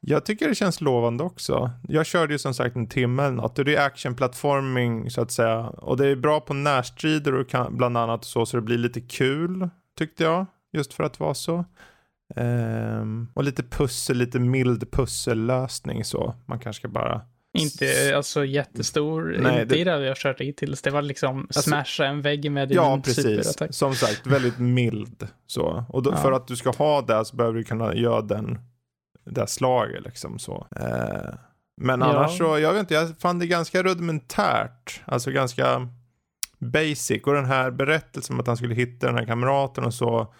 jag 0.00 0.24
tycker 0.24 0.48
det 0.48 0.54
känns 0.54 0.80
lovande 0.80 1.24
också. 1.24 1.70
Jag 1.88 2.06
körde 2.06 2.34
ju 2.34 2.38
som 2.38 2.54
sagt 2.54 2.76
en 2.76 2.86
timme 2.86 3.22
eller 3.22 3.36
något. 3.36 3.56
Det 3.56 3.76
är 3.76 3.86
action-plattforming 3.86 5.10
så 5.10 5.20
att 5.20 5.30
säga. 5.32 5.58
Och 5.60 5.96
det 5.96 6.06
är 6.06 6.16
bra 6.16 6.40
på 6.40 6.54
närstrider 6.54 7.34
och 7.34 7.48
kan, 7.48 7.76
bland 7.76 7.96
annat 7.96 8.24
så, 8.24 8.46
så 8.46 8.56
det 8.56 8.62
blir 8.62 8.78
lite 8.78 9.00
kul 9.00 9.68
tyckte 9.98 10.24
jag. 10.24 10.46
Just 10.72 10.92
för 10.94 11.04
att 11.04 11.20
vara 11.20 11.34
så. 11.34 11.64
Ehm, 12.36 13.28
och 13.34 13.44
lite 13.44 13.62
pussel, 13.62 14.16
lite 14.16 14.38
mild 14.38 14.90
pussellösning 14.92 16.04
så. 16.04 16.34
Man 16.46 16.58
kanske 16.58 16.80
ska 16.80 16.88
bara 16.88 17.20
Inte 17.58 18.12
alltså 18.16 18.44
jättestor, 18.44 19.36
Nej, 19.40 19.62
inte 19.62 19.74
det- 19.74 19.80
i 19.80 19.84
det 19.84 20.06
jag 20.06 20.16
kört 20.16 20.40
hittills. 20.40 20.82
Det 20.82 20.90
var 20.90 21.02
liksom 21.02 21.38
Alltså- 21.40 21.60
smasha 21.62 22.04
en 22.06 22.22
vägg 22.22 22.50
med 22.52 22.72
Ja, 22.72 22.90
din 22.92 23.02
precis. 23.02 23.24
superattack. 23.24 23.74
Som 23.74 23.94
sagt, 23.94 24.26
väldigt 24.26 24.58
mild. 24.58 25.28
Så. 25.46 25.84
Och 25.88 26.02
då, 26.02 26.10
Ja. 26.10 26.16
för 26.16 26.32
att 26.32 26.46
du 26.48 26.56
ska 26.56 26.70
ha 26.70 27.02
det 27.02 27.24
så 27.24 27.36
behöver 27.36 27.56
du 27.58 27.64
kunna 27.64 27.94
göra 27.94 28.20
den, 28.22 28.58
det 29.24 29.46
slaget 29.46 30.04
liksom 30.04 30.38
så. 30.38 30.66
Eh, 30.76 31.34
men 31.76 32.00
Ja. 32.00 32.06
annars 32.06 32.38
så, 32.38 32.58
jag 32.58 32.72
vet 32.72 32.80
inte, 32.80 32.94
jag 32.94 33.18
fann 33.18 33.38
det 33.38 33.46
ganska 33.46 33.82
rudimentärt. 33.82 35.00
Alltså 35.04 35.30
ganska 35.30 35.88
basic. 36.58 37.22
Och 37.22 37.34
den 37.34 37.44
här 37.44 37.70
berättelsen 37.70 38.34
om 38.36 38.40
att 38.40 38.46
han 38.46 38.56
skulle 38.56 38.74
hitta 38.74 39.06
den 39.06 39.16
här 39.16 39.26
kamraten 39.26 39.84
och 39.84 39.94
så. 39.94 40.34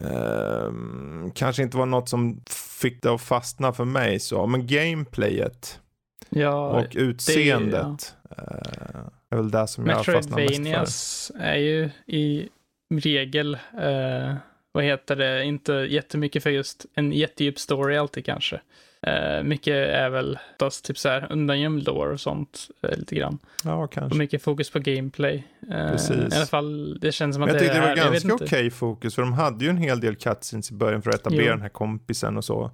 Ehm, 0.00 1.30
kanske 1.34 1.62
inte 1.62 1.76
var 1.76 1.86
något 1.86 2.08
som 2.08 2.40
fick 2.80 3.02
det 3.02 3.10
att 3.10 3.20
fastna 3.20 3.72
för 3.72 3.84
mig 3.84 4.20
så. 4.20 4.46
Men 4.46 4.66
gameplayet 4.66 5.80
Ja, 6.28 6.80
och 6.80 6.86
utseendet. 6.96 8.14
eh, 8.30 9.00
är 9.30 9.36
väl 9.36 9.50
det 9.50 9.66
som 9.66 9.86
jag 9.86 10.06
fastnar 10.06 10.60
mest 10.60 11.26
för. 11.32 11.40
Är 11.40 11.56
ju 11.56 11.90
i 12.06 12.48
regel, 12.94 13.54
eh, 13.80 14.34
vad 14.72 14.84
heter 14.84 15.16
det, 15.16 15.44
inte 15.44 15.72
jättemycket 15.72 16.42
för 16.42 16.50
just 16.50 16.86
en 16.94 17.12
jättedjup 17.12 17.58
story 17.58 17.96
alltid 17.96 18.24
kanske. 18.24 18.60
Eh, 19.06 19.42
mycket 19.42 19.74
är 19.74 20.10
väl 20.10 20.38
oftast 20.52 20.84
typ 20.84 20.98
så 20.98 21.08
här 21.08 21.26
undangömd 21.32 21.82
lore 21.86 22.12
och 22.12 22.20
sånt 22.20 22.68
eh, 22.82 22.98
lite 22.98 23.14
grann. 23.14 23.38
Ja, 23.64 23.74
Och 23.74 23.92
kanske. 23.92 24.18
mycket 24.18 24.42
fokus 24.42 24.70
på 24.70 24.78
gameplay. 24.78 25.44
Eh, 25.70 25.90
Precis. 25.90 26.34
I 26.34 26.36
alla 26.36 26.46
fall, 26.46 26.98
det 27.00 27.12
känns 27.12 27.36
som 27.36 27.42
att 27.42 27.46
Men 27.46 27.54
jag 27.54 27.62
det 27.62 27.68
tyckte 27.68 27.78
det 27.80 27.84
är, 27.86 27.96
var 27.96 28.04
jag 28.04 28.12
ganska 28.12 28.34
okej 28.34 28.70
fokus 28.70 29.14
för 29.14 29.22
de 29.22 29.32
hade 29.32 29.64
ju 29.64 29.70
en 29.70 29.76
hel 29.76 30.00
del 30.00 30.16
cutscenes 30.16 30.70
i 30.70 30.74
början 30.74 31.02
för 31.02 31.10
att 31.10 31.16
etablera 31.16 31.44
Jo. 31.46 31.50
den 31.52 31.62
här 31.62 31.68
kompisen 31.68 32.36
och 32.36 32.44
så 32.44 32.70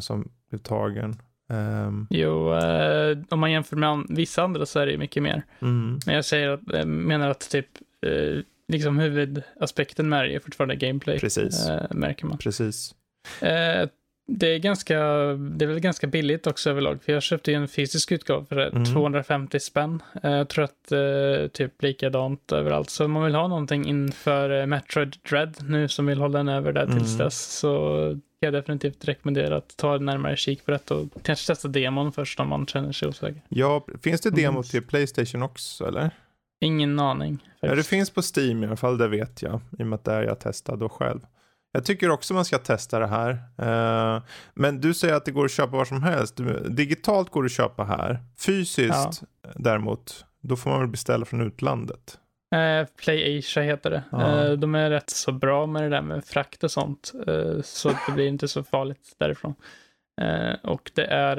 som 0.00 0.28
blev 0.50 0.58
tagen. 0.58 1.16
Ehm, 1.50 2.06
Jo, 2.10 2.54
eh, 2.54 3.18
om 3.28 3.40
man 3.40 3.52
jämför 3.52 3.76
med 3.76 4.06
vissa 4.08 4.42
andra 4.42 4.66
så 4.66 4.78
är 4.78 4.86
det 4.86 4.92
ju 4.92 4.98
mycket 4.98 5.22
mer. 5.22 5.42
mm, 5.62 5.98
Men 6.06 6.14
jag 6.14 6.24
säger 6.24 6.48
att, 6.48 6.88
menar 6.88 7.30
att 7.30 7.50
typ, 7.50 7.66
eh, 8.06 8.40
liksom 8.68 8.98
huvudaspekten 8.98 10.08
med 10.08 10.24
det 10.24 10.34
är 10.34 10.40
fortfarande 10.40 10.76
gameplay. 10.76 11.20
precis, 11.20 11.68
Eh, 11.68 11.82
märker 11.90 12.26
man. 12.26 12.38
precis. 12.38 12.94
Eh, 14.28 14.34
det 14.38 14.46
är 14.54 14.58
ganska, 14.58 14.94
det 15.36 15.64
är 15.64 15.66
väl 15.66 15.80
ganska 15.80 16.06
billigt 16.06 16.46
också 16.46 16.70
överlag, 16.70 17.02
för 17.02 17.12
jag 17.12 17.22
köpte 17.22 17.50
ju 17.50 17.56
en 17.56 17.68
fysisk 17.68 18.12
utgåva 18.12 18.44
för 18.44 18.56
Mm. 18.56 18.84
250 18.84 19.60
spänn. 19.60 20.02
Eh, 20.22 20.30
jag 20.30 20.48
tror 20.48 20.64
att 20.64 20.92
eh, 20.92 21.48
typ 21.52 21.82
likadant 21.82 22.52
överallt. 22.52 22.90
Så 22.90 23.04
om 23.04 23.12
man 23.12 23.24
vill 23.24 23.34
ha 23.34 23.48
någonting 23.48 23.86
inför 23.86 24.60
eh, 24.60 24.66
Metroid 24.66 25.16
Dread 25.30 25.56
nu 25.68 25.88
som 25.88 26.06
vill 26.06 26.18
hålla 26.18 26.38
den 26.38 26.48
över 26.48 26.72
där 26.72 26.86
tills 26.86 27.14
Mm. 27.14 27.18
dess 27.18 27.58
så 27.58 27.68
kan 28.40 28.46
jag 28.46 28.52
definitivt 28.54 29.04
rekommendera 29.04 29.56
att 29.56 29.76
ta 29.76 29.94
en 29.94 30.04
närmare 30.04 30.36
kik 30.36 30.64
på 30.64 30.70
detta 30.70 30.94
och 30.94 31.06
kanske 31.22 31.46
testa 31.46 31.68
demon 31.68 32.12
först 32.12 32.40
om 32.40 32.48
man 32.48 32.66
känner 32.66 32.92
sig 32.92 33.08
osäker. 33.08 33.42
Ja, 33.48 33.86
finns 34.02 34.20
det 34.20 34.30
demo 34.30 34.50
Mm. 34.58 34.62
till 34.62 34.82
Playstation 34.82 35.42
också 35.42 35.88
eller? 35.88 36.10
Ingen 36.60 37.00
aning. 37.00 37.38
Ja, 37.60 37.74
det 37.74 37.82
finns 37.82 38.10
på 38.10 38.22
Steam 38.36 38.64
i 38.64 38.66
alla 38.66 38.76
fall, 38.76 38.98
det 38.98 39.08
vet 39.08 39.42
jag. 39.42 39.60
I 39.78 39.82
och 39.82 39.86
med 39.86 39.96
att 39.96 40.04
det 40.04 40.12
är 40.12 40.22
jag 40.22 40.38
testade 40.40 40.78
då 40.78 40.88
själv. 40.88 41.20
Jag 41.76 41.84
tycker 41.84 42.10
också 42.10 42.34
man 42.34 42.44
ska 42.44 42.58
testa 42.58 42.98
det 42.98 43.06
här. 43.06 43.30
Eh, 43.58 44.22
men 44.54 44.80
du 44.80 44.94
säger 44.94 45.14
att 45.14 45.24
det 45.24 45.30
går 45.30 45.44
att 45.44 45.50
köpa 45.50 45.76
var 45.76 45.84
som 45.84 46.02
helst. 46.02 46.40
Digitalt 46.68 47.30
går 47.30 47.42
det 47.42 47.46
att 47.46 47.52
köpa 47.52 47.84
här. 47.84 48.18
Fysiskt 48.46 49.22
däremot, 49.54 50.24
då 50.42 50.56
får 50.56 50.70
man 50.70 50.80
väl 50.80 50.88
beställa 50.88 51.24
från 51.24 51.40
utlandet. 51.40 52.18
Eh, 52.54 52.86
Play 53.04 53.38
Asia 53.38 53.62
heter 53.62 53.90
det. 53.90 54.02
Ja. 54.12 54.44
Eh, 54.44 54.52
de 54.52 54.74
är 54.74 54.90
rätt 54.90 55.10
så 55.10 55.32
bra 55.32 55.66
med 55.66 55.82
det 55.82 55.88
där 55.88 56.02
med 56.02 56.24
frakt 56.24 56.64
och 56.64 56.70
sånt. 56.70 57.12
Eh, 57.26 57.62
så 57.64 57.88
det 57.88 58.12
blir 58.14 58.26
inte 58.28 58.48
så 58.48 58.62
farligt 58.64 59.14
därifrån. 59.18 59.54
Eh, 60.22 60.54
och 60.70 60.90
det 60.94 61.04
är, 61.04 61.36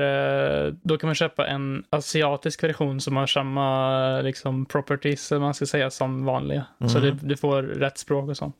eh, 0.67 0.73
då 0.83 0.97
kan 0.97 1.07
man 1.07 1.15
köpa 1.15 1.47
en 1.47 1.83
asiatisk 1.89 2.63
version 2.63 3.01
som 3.01 3.15
har 3.15 3.27
samma 3.27 4.21
liksom, 4.21 4.65
properties, 4.65 5.31
man 5.31 5.53
ska 5.53 5.65
säga, 5.65 5.89
som 5.89 6.25
vanliga. 6.25 6.65
Så 6.87 6.99
Mhm. 6.99 7.01
det, 7.01 7.27
du 7.27 7.37
får 7.37 7.63
rätt 7.63 7.97
språk 7.97 8.29
och 8.29 8.37
sånt. 8.37 8.55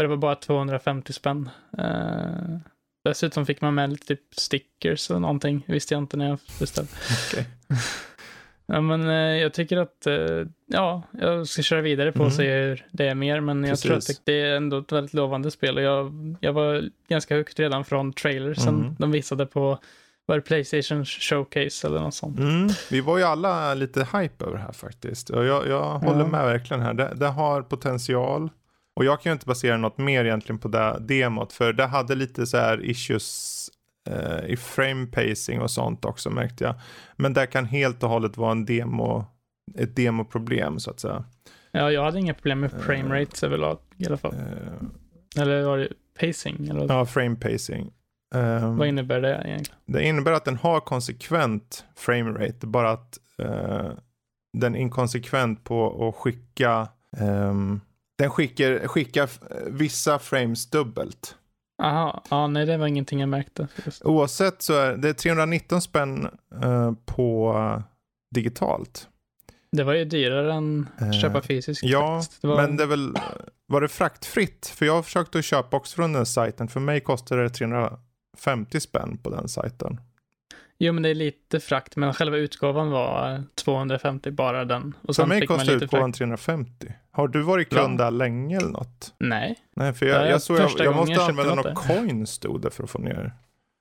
Och 0.00 0.04
det 0.04 0.08
var 0.08 0.16
bara 0.16 0.34
250 0.34 1.12
spänn. 1.12 1.50
Eh, 1.78 2.56
dessutom 3.04 3.46
fick 3.46 3.60
man 3.60 3.74
med 3.74 3.90
lite 3.90 4.06
typ 4.06 4.34
stickers 4.36 5.10
och 5.10 5.20
någonting. 5.20 5.64
Visste 5.68 5.94
jag 5.94 6.02
inte 6.02 6.16
när 6.16 6.28
jag 6.28 6.38
beställde. 6.60 6.90
Okej. 7.30 7.46
Ja, 8.66 8.80
men 8.80 9.08
eh, 9.08 9.14
jag 9.42 9.52
tycker 9.52 9.76
att, 9.76 10.06
eh, 10.06 10.46
ja, 10.66 11.02
jag 11.20 11.46
ska 11.48 11.62
köra 11.62 11.80
vidare 11.80 12.12
på 12.12 12.18
och 12.18 12.24
Mm. 12.26 12.36
se 12.36 12.54
hur 12.54 12.86
det 12.92 13.08
är 13.08 13.14
mer, 13.14 13.40
men 13.40 13.64
jag 13.64 13.78
tror 13.78 13.92
att 13.92 13.96
Precis. 13.98 14.18
det, 14.24 14.32
det 14.32 14.40
är 14.40 14.56
ändå 14.56 14.78
ett 14.78 14.92
väldigt 14.92 15.14
lovande 15.14 15.50
spel 15.50 15.76
och 15.76 15.82
jag, 15.82 16.36
jag 16.40 16.52
var 16.52 16.82
ganska 17.08 17.36
hooked 17.36 17.58
redan 17.58 17.84
från 17.84 18.12
trailersen 18.12 18.74
Mm. 18.80 18.94
de 18.98 19.10
visade 19.10 19.46
på, 19.46 19.78
var 20.26 20.36
det 20.36 20.42
Playstation 20.42 21.04
Showcase 21.04 21.86
eller 21.86 22.00
något 22.00 22.14
sånt? 22.14 22.38
Mm, 22.38 22.68
vi 22.90 23.00
var 23.00 23.18
ju 23.18 23.24
alla 23.24 23.74
lite 23.74 24.00
hype 24.00 24.44
över 24.44 24.56
det 24.56 24.62
här 24.62 24.72
faktiskt. 24.72 25.30
Och 25.30 25.44
jag, 25.44 25.68
jag 25.68 25.98
håller 25.98 26.20
Ja. 26.20 26.26
med 26.26 26.44
verkligen 26.44 26.82
här. 26.82 26.94
Det, 26.94 27.12
det 27.16 27.26
har 27.28 27.62
potential. 27.62 28.50
Och 28.96 29.04
jag 29.04 29.20
kan 29.20 29.30
ju 29.30 29.34
inte 29.34 29.46
basera 29.46 29.76
något 29.76 29.98
mer 29.98 30.24
egentligen 30.24 30.58
på 30.58 30.68
det 30.68 30.96
demot, 31.00 31.52
för 31.52 31.72
det 31.72 31.86
hade 31.86 32.14
lite 32.14 32.46
så 32.46 32.56
här 32.56 32.84
issues 32.84 33.68
eh, 34.08 34.50
i 34.50 34.56
frame 34.56 35.06
pacing 35.06 35.60
och 35.60 35.70
sånt 35.70 36.04
också 36.04 36.30
märkte 36.30 36.64
jag. 36.64 36.74
Men 37.16 37.32
det 37.32 37.46
kan 37.46 37.64
helt 37.64 38.02
och 38.02 38.08
hållet 38.08 38.36
vara 38.36 38.52
en 38.52 38.64
demo, 38.64 39.24
ett 39.78 39.96
demoproblem 39.96 40.78
så 40.78 40.90
att 40.90 41.00
säga. 41.00 41.24
Ja, 41.72 41.90
jag 41.90 42.04
hade 42.04 42.18
inga 42.18 42.34
problem 42.34 42.60
med 42.60 42.72
frame 42.72 43.20
rates 43.20 43.42
överlag 43.42 43.78
i 43.96 44.06
alla 44.06 44.16
fall. 44.16 44.34
Eh, 44.34 45.42
Eller 45.42 45.62
var 45.62 45.78
det 45.78 45.88
pacing? 46.20 46.68
Eller 46.68 46.86
ja, 46.88 47.06
frame 47.06 47.36
pacing. 47.36 47.92
Um, 48.34 48.76
vad 48.76 48.88
innebär 48.88 49.20
det 49.20 49.42
egentligen? 49.44 49.80
Det 49.86 50.04
innebär 50.04 50.32
att 50.32 50.44
den 50.44 50.56
har 50.56 50.80
konsekvent 50.80 51.84
framerate, 51.96 52.66
bara 52.66 52.90
att 52.90 53.18
uh, 53.42 53.92
den 54.52 54.74
är 54.74 54.78
inkonsekvent 54.78 55.64
på 55.64 56.08
att 56.08 56.14
skicka, 56.14 56.88
um, 57.20 57.80
den 58.20 58.30
skickar, 58.30 58.88
skickar 58.88 59.30
vissa 59.70 60.18
frames 60.18 60.70
dubbelt. 60.70 61.34
Aha, 61.82 62.24
ja, 62.30 62.46
nej 62.46 62.66
det 62.66 62.76
var 62.76 62.86
ingenting 62.86 63.20
jag 63.20 63.28
märkte. 63.28 63.68
Just. 63.84 64.04
Oavsett 64.04 64.62
så 64.62 64.74
är 64.74 64.96
det 64.96 65.14
319 65.14 65.82
spänn 65.82 66.28
uh, 66.64 66.92
på 67.04 67.54
digitalt. 68.34 69.08
Det 69.72 69.84
var 69.84 69.94
ju 69.94 70.04
dyrare 70.04 70.54
än 70.54 70.88
Eh, 71.00 71.12
köpa 71.12 71.42
fysiskt. 71.42 71.82
Ja, 71.82 72.22
det 72.40 72.46
var, 72.46 72.56
men 72.56 72.76
det 72.76 72.82
är 72.82 72.86
väl, 72.86 73.14
var 73.66 73.80
det 73.80 73.88
fraktfritt? 73.88 74.66
För 74.66 74.86
jag 74.86 74.94
har 74.94 75.02
försökt 75.02 75.36
att 75.36 75.44
köpa 75.44 75.76
också 75.76 75.96
från 75.96 76.12
den 76.12 76.26
sajten. 76.26 76.68
För 76.68 76.80
mig 76.80 77.00
kostar 77.00 77.36
det 77.36 77.48
350 77.48 78.80
spänn 78.80 79.18
på 79.22 79.30
den 79.30 79.48
sajten. 79.48 80.00
Jo, 80.82 80.92
men 80.92 81.02
det 81.02 81.08
är 81.08 81.14
lite 81.14 81.60
frakt, 81.60 81.96
men 81.96 82.14
själva 82.14 82.36
utgåvan 82.36 82.90
var 82.90 83.32
eh, 83.34 83.40
250 83.54 84.30
bara 84.30 84.64
den. 84.64 84.94
Och 85.08 85.16
För 85.16 85.26
mig 85.26 85.46
kostar 85.46 85.72
utgåvan 85.72 86.08
frakt. 86.12 86.18
350. 86.18 86.92
Har 87.10 87.28
du 87.28 87.42
varit 87.42 87.68
kund 87.70 87.98
där 87.98 88.10
länge 88.10 88.56
eller 88.56 88.68
något? 88.68 89.14
Nej, 89.18 89.56
Nej, 89.76 89.92
för 89.92 90.06
Ja, 90.06 90.12
jag, 90.14 90.22
jag- 90.24 90.30
jag, 90.32 90.42
såg, 90.42 90.58
jag, 90.58 90.70
jag 90.78 90.96
måste 90.96 91.22
använda 91.24 91.54
något 91.54 91.74
coin 91.74 92.26
stod 92.26 92.60
det 92.62 92.70
för 92.70 92.84
att 92.84 92.90
få 92.90 92.98
ner. 92.98 93.32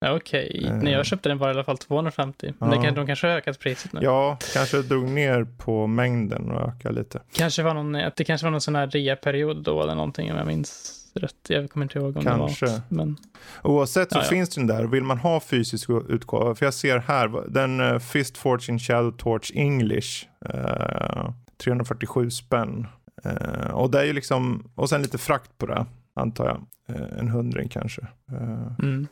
Ja, 0.02 0.16
okej. 0.16 0.66
Eh. 0.68 0.76
När 0.76 0.92
jag 0.92 1.06
köpte 1.06 1.30
den 1.30 1.38
var 1.38 1.48
det 1.48 1.52
i 1.52 1.56
alla 1.56 1.64
fall 1.64 1.78
250. 1.78 2.54
Men 2.60 2.70
Ja. 2.72 2.76
det 2.78 2.84
kan, 2.86 2.96
de 2.96 3.08
kanske 3.08 3.28
har 3.28 3.34
ökat 3.36 3.60
priset 3.60 3.94
nu. 3.94 4.00
Ja, 4.04 4.38
kanske 4.54 4.82
drog 4.82 5.04
ner 5.10 5.48
på 5.58 5.88
mängden 5.88 6.52
och 6.52 6.68
ökade 6.70 6.96
lite. 6.96 7.20
Kanske 7.34 7.64
var 7.64 7.74
någon, 7.74 7.96
att 7.96 8.16
det 8.16 8.24
kanske 8.24 8.46
var 8.46 8.52
någon 8.52 8.62
sån 8.62 8.76
här 8.76 8.88
rea-period 8.88 9.64
då 9.64 9.82
eller 9.84 9.96
någonting 9.96 10.32
om 10.32 10.38
jag 10.38 10.48
minns 10.48 10.99
rätt. 11.14 11.36
Jag 11.48 11.69
kommer 11.69 11.86
inte 11.86 11.99
ihåg 11.99 12.18
om 12.18 12.23
Kanske. 12.23 12.65
det 12.65 12.72
var. 12.72 12.81
Men 12.90 13.18
Oavsett 13.64 14.11
så 14.11 14.18
Ja, 14.18 14.23
ja. 14.23 14.30
finns 14.30 14.49
den 14.49 14.68
där. 14.68 14.84
Vill 14.84 15.03
man 15.03 15.18
ha 15.18 15.40
fysisk 15.40 15.90
utgåva, 16.07 16.56
för 16.56 16.65
jag 16.65 16.73
ser 16.73 16.98
här, 16.98 17.52
den 17.52 17.80
uh, 17.80 17.99
Fist 17.99 18.38
Fortune 18.38 18.80
Shadow 18.80 19.11
Torch 19.11 19.52
English, 19.56 20.26
eh, 20.45 21.31
347 21.64 22.31
spänn. 22.31 22.88
Eh, 23.23 23.72
och 23.72 23.91
det 23.91 23.99
är 23.99 24.06
ju 24.06 24.14
liksom, 24.14 24.69
och 24.76 24.90
sen 24.90 25.02
lite 25.02 25.18
frakt 25.18 25.57
på 25.57 25.65
det, 25.65 25.86
antar 26.15 26.45
jag. 26.45 26.65
Eh, 26.98 27.19
en 27.19 27.27
hundring 27.27 27.69
kanske. 27.69 28.02
Eh, 28.31 28.80
mm. 28.84 29.07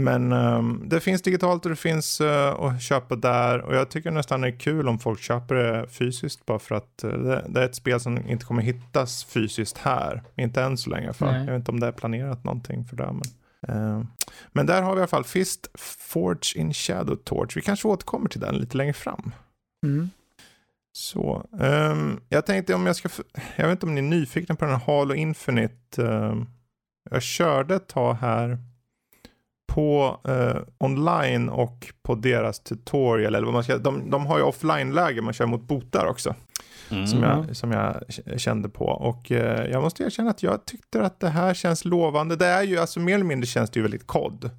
Men 0.00 0.32
ehm, 0.32 0.82
det 0.88 1.00
finns 1.00 1.22
digitalt 1.22 1.64
och 1.64 1.70
det 1.70 1.76
finns 1.76 2.20
eh, 2.20 2.60
att 2.60 2.82
köpa 2.82 3.16
där. 3.16 3.58
Och 3.60 3.74
jag 3.74 3.88
tycker 3.90 4.10
nästan 4.10 4.40
det 4.40 4.48
är 4.48 4.58
kul 4.58 4.88
om 4.88 4.98
folk 4.98 5.20
köper 5.20 5.54
det 5.54 5.86
fysiskt. 5.88 6.46
Bara 6.46 6.58
för 6.58 6.74
att 6.74 7.04
eh, 7.04 7.10
det, 7.10 7.44
det 7.48 7.60
är 7.60 7.64
ett 7.64 7.74
spel 7.74 8.00
som 8.00 8.28
inte 8.28 8.44
kommer 8.44 8.62
hittas 8.62 9.24
fysiskt 9.24 9.78
här. 9.78 10.22
Inte 10.36 10.62
än 10.62 10.76
så 10.76 10.90
länge 10.90 11.02
i 11.02 11.06
alla 11.06 11.14
fall. 11.14 11.32
Nej. 11.32 11.44
Jag 11.44 11.52
vet 11.52 11.58
inte 11.58 11.70
om 11.70 11.80
det 11.80 11.86
är 11.86 11.92
planerat 11.92 12.44
någonting 12.44 12.84
för 12.84 12.96
det. 12.96 13.12
Men, 13.12 13.76
ehm, 13.76 14.06
men 14.52 14.66
där 14.66 14.82
har 14.82 14.92
vi 14.92 14.98
i 14.98 15.00
alla 15.00 15.06
fall 15.06 15.24
Fist 15.24 15.70
Forge 15.98 16.52
in 16.54 16.74
Shadow 16.74 17.16
Torch. 17.16 17.56
Vi 17.56 17.60
kanske 17.60 17.88
återkommer 17.88 18.28
till 18.28 18.40
den 18.40 18.54
lite 18.54 18.76
längre 18.76 18.92
fram. 18.92 19.32
Mm. 19.86 20.10
Så, 20.92 21.46
ehm, 21.60 22.20
jag 22.28 22.46
tänkte 22.46 22.74
om 22.74 22.86
jag 22.86 22.96
ska, 22.96 23.08
jag 23.56 23.64
vet 23.64 23.72
inte 23.72 23.86
om 23.86 23.94
ni 23.94 24.00
är 24.00 24.04
nyfikna 24.04 24.54
på 24.54 24.64
den 24.64 24.74
här 24.74 24.82
Halo 24.86 25.14
Infinite. 25.14 26.06
ehm, 26.06 26.46
jag 27.10 27.22
körde 27.22 27.74
ett 27.74 27.88
tag 27.88 28.14
här 28.14 28.58
på 29.68 30.20
eh, 30.28 30.56
online 30.78 31.48
och 31.48 31.86
på 32.02 32.14
deras 32.14 32.60
tutorial. 32.60 33.34
Eller 33.34 33.44
vad 33.44 33.54
man 33.54 33.64
ska, 33.64 33.78
de, 33.78 34.10
de 34.10 34.26
har 34.26 34.38
ju 34.38 34.44
offline-läge 34.44 35.22
man 35.22 35.32
kör 35.32 35.46
mot 35.46 35.62
botar 35.62 36.06
också. 36.06 36.34
Mm. 36.90 37.06
Som, 37.06 37.22
jag, 37.22 37.56
som 37.56 37.72
jag 37.72 38.02
kände 38.40 38.68
på. 38.68 38.84
Och 38.84 39.32
eh, 39.32 39.70
jag 39.70 39.82
måste 39.82 40.02
erkänna 40.02 40.30
att 40.30 40.42
jag 40.42 40.64
tyckte 40.64 41.02
att 41.02 41.20
det 41.20 41.28
här 41.28 41.54
känns 41.54 41.84
lovande. 41.84 42.36
Det 42.36 42.46
är 42.46 42.62
ju, 42.62 42.78
alltså 42.78 43.00
mer 43.00 43.14
eller 43.14 43.24
mindre 43.24 43.46
känns 43.46 43.70
det 43.70 43.78
ju 43.78 43.82
väldigt 43.82 44.06
kod. 44.06 44.50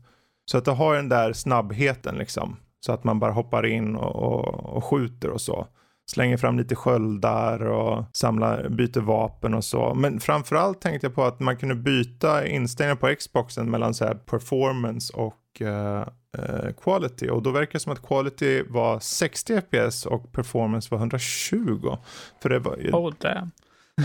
Så 0.52 0.58
att 0.58 0.66
det 0.66 0.72
har 0.72 0.96
den 0.96 1.10
där 1.10 1.34
snabbheten 1.34 2.16
liksom. 2.16 2.58
Så 2.86 2.92
att 2.92 3.04
man 3.04 3.20
bara 3.20 3.32
hoppar 3.32 3.66
in 3.66 3.96
och, 3.96 4.16
och, 4.16 4.76
och 4.78 4.84
skjuter 4.84 5.30
och 5.30 5.42
så. 5.42 5.68
Slänger 6.10 6.38
fram 6.38 6.58
lite 6.58 6.76
sköldar 6.76 7.66
och 7.66 8.06
samlar, 8.14 8.70
byter 8.70 9.00
vapen 9.00 9.54
och 9.54 9.64
så. 9.64 9.94
Men 9.94 10.20
framförallt 10.20 10.82
tänkte 10.82 11.08
jag 11.08 11.16
på 11.16 11.24
att 11.24 11.40
man 11.40 11.58
kunde 11.58 11.76
byta 11.76 12.48
inställningar 12.48 12.96
på 12.96 13.16
Xboxen 13.16 13.72
mellan 13.72 13.94
så 13.94 14.06
här 14.06 14.14
performance 14.14 15.14
och 15.14 15.62
eh, 15.62 16.08
eh, 16.38 16.74
quality. 16.84 17.30
Och 17.30 17.44
då 17.44 17.52
verkar 17.52 17.74
det 17.74 17.80
som 17.80 17.92
att 17.92 18.08
quality 18.08 18.64
var 18.70 19.00
60 19.00 19.62
FPS 19.62 20.06
och 20.06 20.32
performance 20.32 20.88
var 20.92 20.98
120. 20.98 21.98
För 22.42 22.50
det 22.50 22.60
var 22.60 22.78
ju, 22.78 22.92
Oh, 22.92 23.14
damn. 23.20 23.52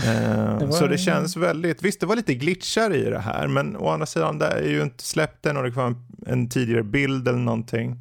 Eh, 0.05 0.57
Det 0.67 0.71
Så 0.71 0.87
det 0.87 0.97
känns 0.97 1.37
väldigt, 1.37 1.81
visst 1.81 1.99
det 1.99 2.05
var 2.05 2.15
lite 2.15 2.33
glitchar 2.33 2.95
i 2.95 3.09
det 3.09 3.19
här 3.19 3.47
men 3.47 3.77
å 3.77 3.89
andra 3.89 4.05
sidan 4.05 4.37
det 4.37 4.47
är 4.47 4.69
ju 4.69 4.81
inte 4.81 5.03
släppt 5.03 5.45
än 5.45 5.57
och 5.57 5.63
det 5.63 5.71
kan 5.71 5.83
vara 5.83 5.87
en, 5.87 6.05
en 6.27 6.49
tidigare 6.49 6.83
bild 6.83 7.27
eller 7.27 7.39
någonting. 7.39 7.99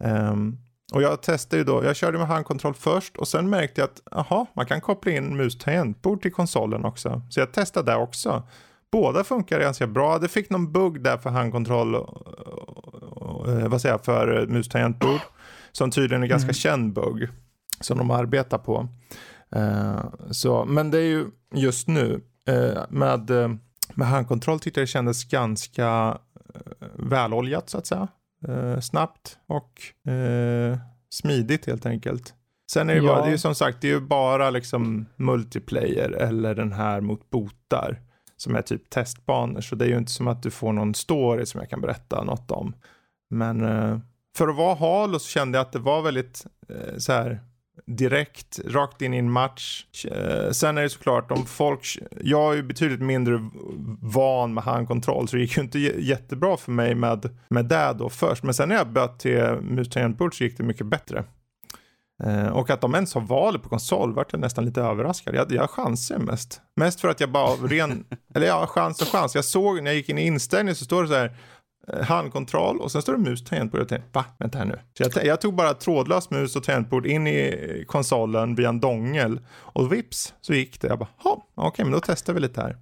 Ehm, 0.00 0.56
och 0.92 1.02
jag 1.02 1.22
testade 1.22 1.56
ju 1.56 1.64
då, 1.64 1.84
jag 1.84 1.96
körde 1.96 2.18
med 2.18 2.26
handkontroll 2.26 2.74
först 2.74 3.16
och 3.16 3.28
sen 3.28 3.50
märkte 3.50 3.80
jag 3.80 3.90
att 3.90 4.12
aha, 4.12 4.46
man 4.54 4.66
kan 4.66 4.80
koppla 4.80 5.12
in 5.12 5.36
mus 5.36 5.58
tangentbord 5.58 6.22
till 6.22 6.32
konsolen 6.32 6.84
också. 6.84 7.22
Så 7.30 7.40
jag 7.40 7.52
testade 7.52 7.92
det 7.92 7.96
också. 7.96 8.42
Båda 8.92 9.24
funkar 9.24 9.60
ganska 9.60 9.86
bra. 9.86 10.18
Det 10.18 10.28
fick 10.28 10.50
någon 10.50 10.72
bugg 10.72 11.02
där 11.02 11.18
för 11.18 11.30
handkontroll 11.30 11.94
eh, 11.94 13.68
vad 13.68 13.80
säger 13.80 13.94
jag, 13.94 14.04
för 14.04 14.46
mus 14.46 14.68
tangentbord. 14.68 15.20
Som 15.72 15.90
tydligen 15.90 16.22
är 16.22 16.24
en 16.24 16.30
ganska 16.30 16.46
Mm. 16.46 16.54
känd 16.54 16.92
bugg 16.92 17.28
som 17.80 17.98
de 17.98 18.10
arbetar 18.10 18.58
på. 18.58 18.88
Eh, 19.52 20.04
så, 20.30 20.64
men 20.64 20.90
det 20.90 20.98
är 20.98 21.02
ju 21.02 21.26
just 21.54 21.88
nu 21.88 22.20
eh, 22.48 22.82
med, 22.88 23.30
med 23.94 24.08
handkontroll 24.08 24.60
tyckte 24.60 24.80
jag 24.80 24.86
det 24.86 24.90
kändes 24.90 25.24
ganska 25.24 26.10
uh, 26.10 26.86
väloljat 26.96 27.70
så 27.70 27.78
att 27.78 27.86
säga. 27.86 28.08
Eh, 28.48 28.80
snabbt 28.80 29.38
och 29.46 30.10
eh, 30.12 30.78
smidigt 31.10 31.66
helt 31.66 31.86
enkelt. 31.86 32.34
Sen 32.72 32.90
är 32.90 32.94
det, 32.94 33.00
Ja. 33.00 33.06
bara, 33.14 33.20
det 33.22 33.28
är 33.28 33.32
ju 33.32 33.38
som 33.38 33.54
sagt 33.54 33.80
det 33.80 33.88
är 33.88 33.92
ju 33.92 34.00
bara 34.00 34.50
liksom 34.50 35.06
multiplayer 35.16 36.10
eller 36.10 36.54
den 36.54 36.72
här 36.72 37.00
mot 37.00 37.30
botar 37.30 38.00
som 38.36 38.54
är 38.56 38.62
typ 38.62 38.90
testbanor. 38.90 39.60
Så 39.60 39.74
det 39.76 39.84
är 39.84 39.88
ju 39.88 39.98
inte 39.98 40.12
som 40.12 40.28
att 40.28 40.42
du 40.42 40.50
får 40.50 40.72
någon 40.72 40.94
story 40.94 41.46
som 41.46 41.60
jag 41.60 41.70
kan 41.70 41.80
berätta 41.80 42.24
något 42.24 42.50
om. 42.50 42.74
Men 43.30 43.64
eh, 43.64 43.98
för 44.36 44.48
att 44.48 44.56
vara 44.56 44.74
Halo 44.74 45.18
så 45.18 45.28
kände 45.28 45.58
jag 45.58 45.62
att 45.66 45.72
det 45.72 45.78
var 45.78 46.02
väldigt 46.02 46.46
eh, 46.68 46.96
så 46.98 47.12
här 47.12 47.40
direkt, 47.86 48.60
rakt 48.66 49.02
in 49.02 49.14
i 49.14 49.18
en 49.18 49.30
match. 49.30 49.86
Eh, 50.04 50.50
sen 50.50 50.78
är 50.78 50.82
det 50.82 50.90
såklart 50.90 51.30
om 51.30 51.46
folk, 51.46 51.98
jag 52.20 52.52
är 52.52 52.56
ju 52.56 52.62
betydligt 52.62 53.00
mindre 53.00 53.50
van 54.02 54.54
med 54.54 54.64
handkontroll 54.64 55.28
så 55.28 55.36
det 55.36 55.42
gick 55.42 55.56
ju 55.56 55.62
inte 55.62 55.78
jättebra 55.78 56.56
för 56.56 56.72
mig 56.72 56.94
med, 56.94 57.36
med 57.48 57.64
det 57.64 57.94
då 57.98 58.08
först. 58.08 58.42
Men 58.42 58.54
sen 58.54 58.68
när 58.68 58.76
jag 58.76 58.88
bytte 58.88 59.18
till 59.18 59.42
mus 59.62 59.88
så 60.32 60.44
gick 60.44 60.56
det 60.56 60.62
mycket 60.62 60.86
bättre. 60.86 61.24
Eh, 62.24 62.48
och 62.48 62.70
att 62.70 62.80
de 62.80 62.94
ens 62.94 63.14
har 63.14 63.20
valet 63.20 63.62
på 63.62 63.68
konsol 63.68 64.14
vart 64.14 64.32
jag 64.32 64.40
nästan 64.40 64.64
lite 64.64 64.80
överraskad. 64.80 65.34
Jag, 65.34 65.52
jag 65.52 65.70
chansar 65.70 66.18
mest. 66.18 66.60
Mest 66.76 67.00
för 67.00 67.08
att 67.08 67.20
jag 67.20 67.30
bara 67.30 67.44
av 67.44 67.68
ren, 67.68 68.04
eller 68.34 68.46
ja, 68.46 68.66
chans 68.66 69.02
och 69.02 69.08
chans. 69.08 69.34
Jag 69.34 69.44
såg 69.44 69.82
när 69.82 69.90
jag 69.90 69.96
gick 69.96 70.08
in 70.08 70.18
i 70.18 70.26
inställningen 70.26 70.76
så 70.76 70.84
står 70.84 71.02
det 71.02 71.08
så 71.08 71.14
här 71.14 71.36
handkontroll 72.02 72.80
och 72.80 72.92
sen 72.92 73.02
står 73.02 73.12
det 73.12 73.18
mus 73.18 73.44
tangentbord. 73.44 73.80
Jag 73.80 73.88
tänkte, 73.88 74.08
va? 74.12 74.24
Vänta 74.38 74.58
här 74.58 74.64
nu. 74.64 74.78
Så 74.98 75.02
jag, 75.14 75.24
jag 75.26 75.40
tog 75.40 75.54
bara 75.54 75.74
trådlös 75.74 76.30
mus 76.30 76.56
och 76.56 76.62
tangentbord 76.64 77.06
in 77.06 77.26
i 77.26 77.84
konsolen 77.88 78.54
via 78.54 78.68
en 78.68 78.80
dongel 78.80 79.40
och 79.50 79.92
vips 79.92 80.34
så 80.40 80.54
gick 80.54 80.80
det. 80.80 80.88
Jag 80.88 80.98
bara, 80.98 81.08
ja, 81.24 81.42
okej, 81.54 81.84
men 81.84 81.92
då 81.92 82.00
testar 82.00 82.32
vi 82.32 82.40
lite 82.40 82.60
här. 82.60 82.76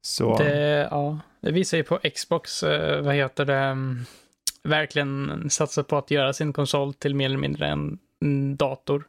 Så, 0.00 0.38
Det, 0.38 0.88
ja, 0.90 1.18
det 1.40 1.52
visar 1.52 1.76
ju 1.76 1.84
på 1.84 1.98
Xbox, 2.14 2.62
eh, 2.62 3.02
vad 3.02 3.14
heter 3.14 3.44
det, 3.44 3.54
mm, 3.58 4.04
verkligen 4.64 5.46
satsa 5.50 5.82
på 5.82 5.96
att 5.98 6.10
göra 6.10 6.32
sin 6.32 6.52
konsol 6.52 6.94
till 6.94 7.14
mer 7.14 7.26
eller 7.26 7.38
mindre 7.38 7.66
en, 7.66 7.98
en 8.20 8.56
dator. 8.56 9.04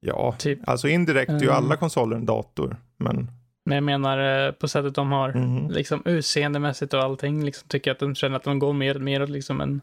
ja, 0.00 0.34
Typ. 0.38 0.68
alltså 0.68 0.88
indirekt 0.88 1.30
är 1.30 1.38
ju 1.38 1.44
Mm. 1.50 1.56
alla 1.56 1.76
konsoler 1.76 2.16
en 2.16 2.26
dator. 2.26 2.76
Men, 2.96 3.30
Men 3.64 3.74
jag 3.74 3.84
menar 3.84 4.46
eh, 4.46 4.52
på 4.52 4.68
sättet 4.68 4.94
de 4.94 5.12
har, 5.12 5.32
mhm. 5.32 5.70
liksom 5.70 6.02
utseendemässigt 6.04 6.94
och 6.94 7.02
allting, 7.02 7.44
liksom 7.44 7.68
tycker 7.68 7.90
jag 7.90 7.94
att 7.94 8.00
de 8.00 8.14
känner 8.14 8.36
att 8.36 8.44
de 8.44 8.58
går 8.58 8.72
mer, 8.72 8.94
mer 8.94 9.22
åt 9.22 9.30
liksom 9.30 9.60
en, 9.60 9.80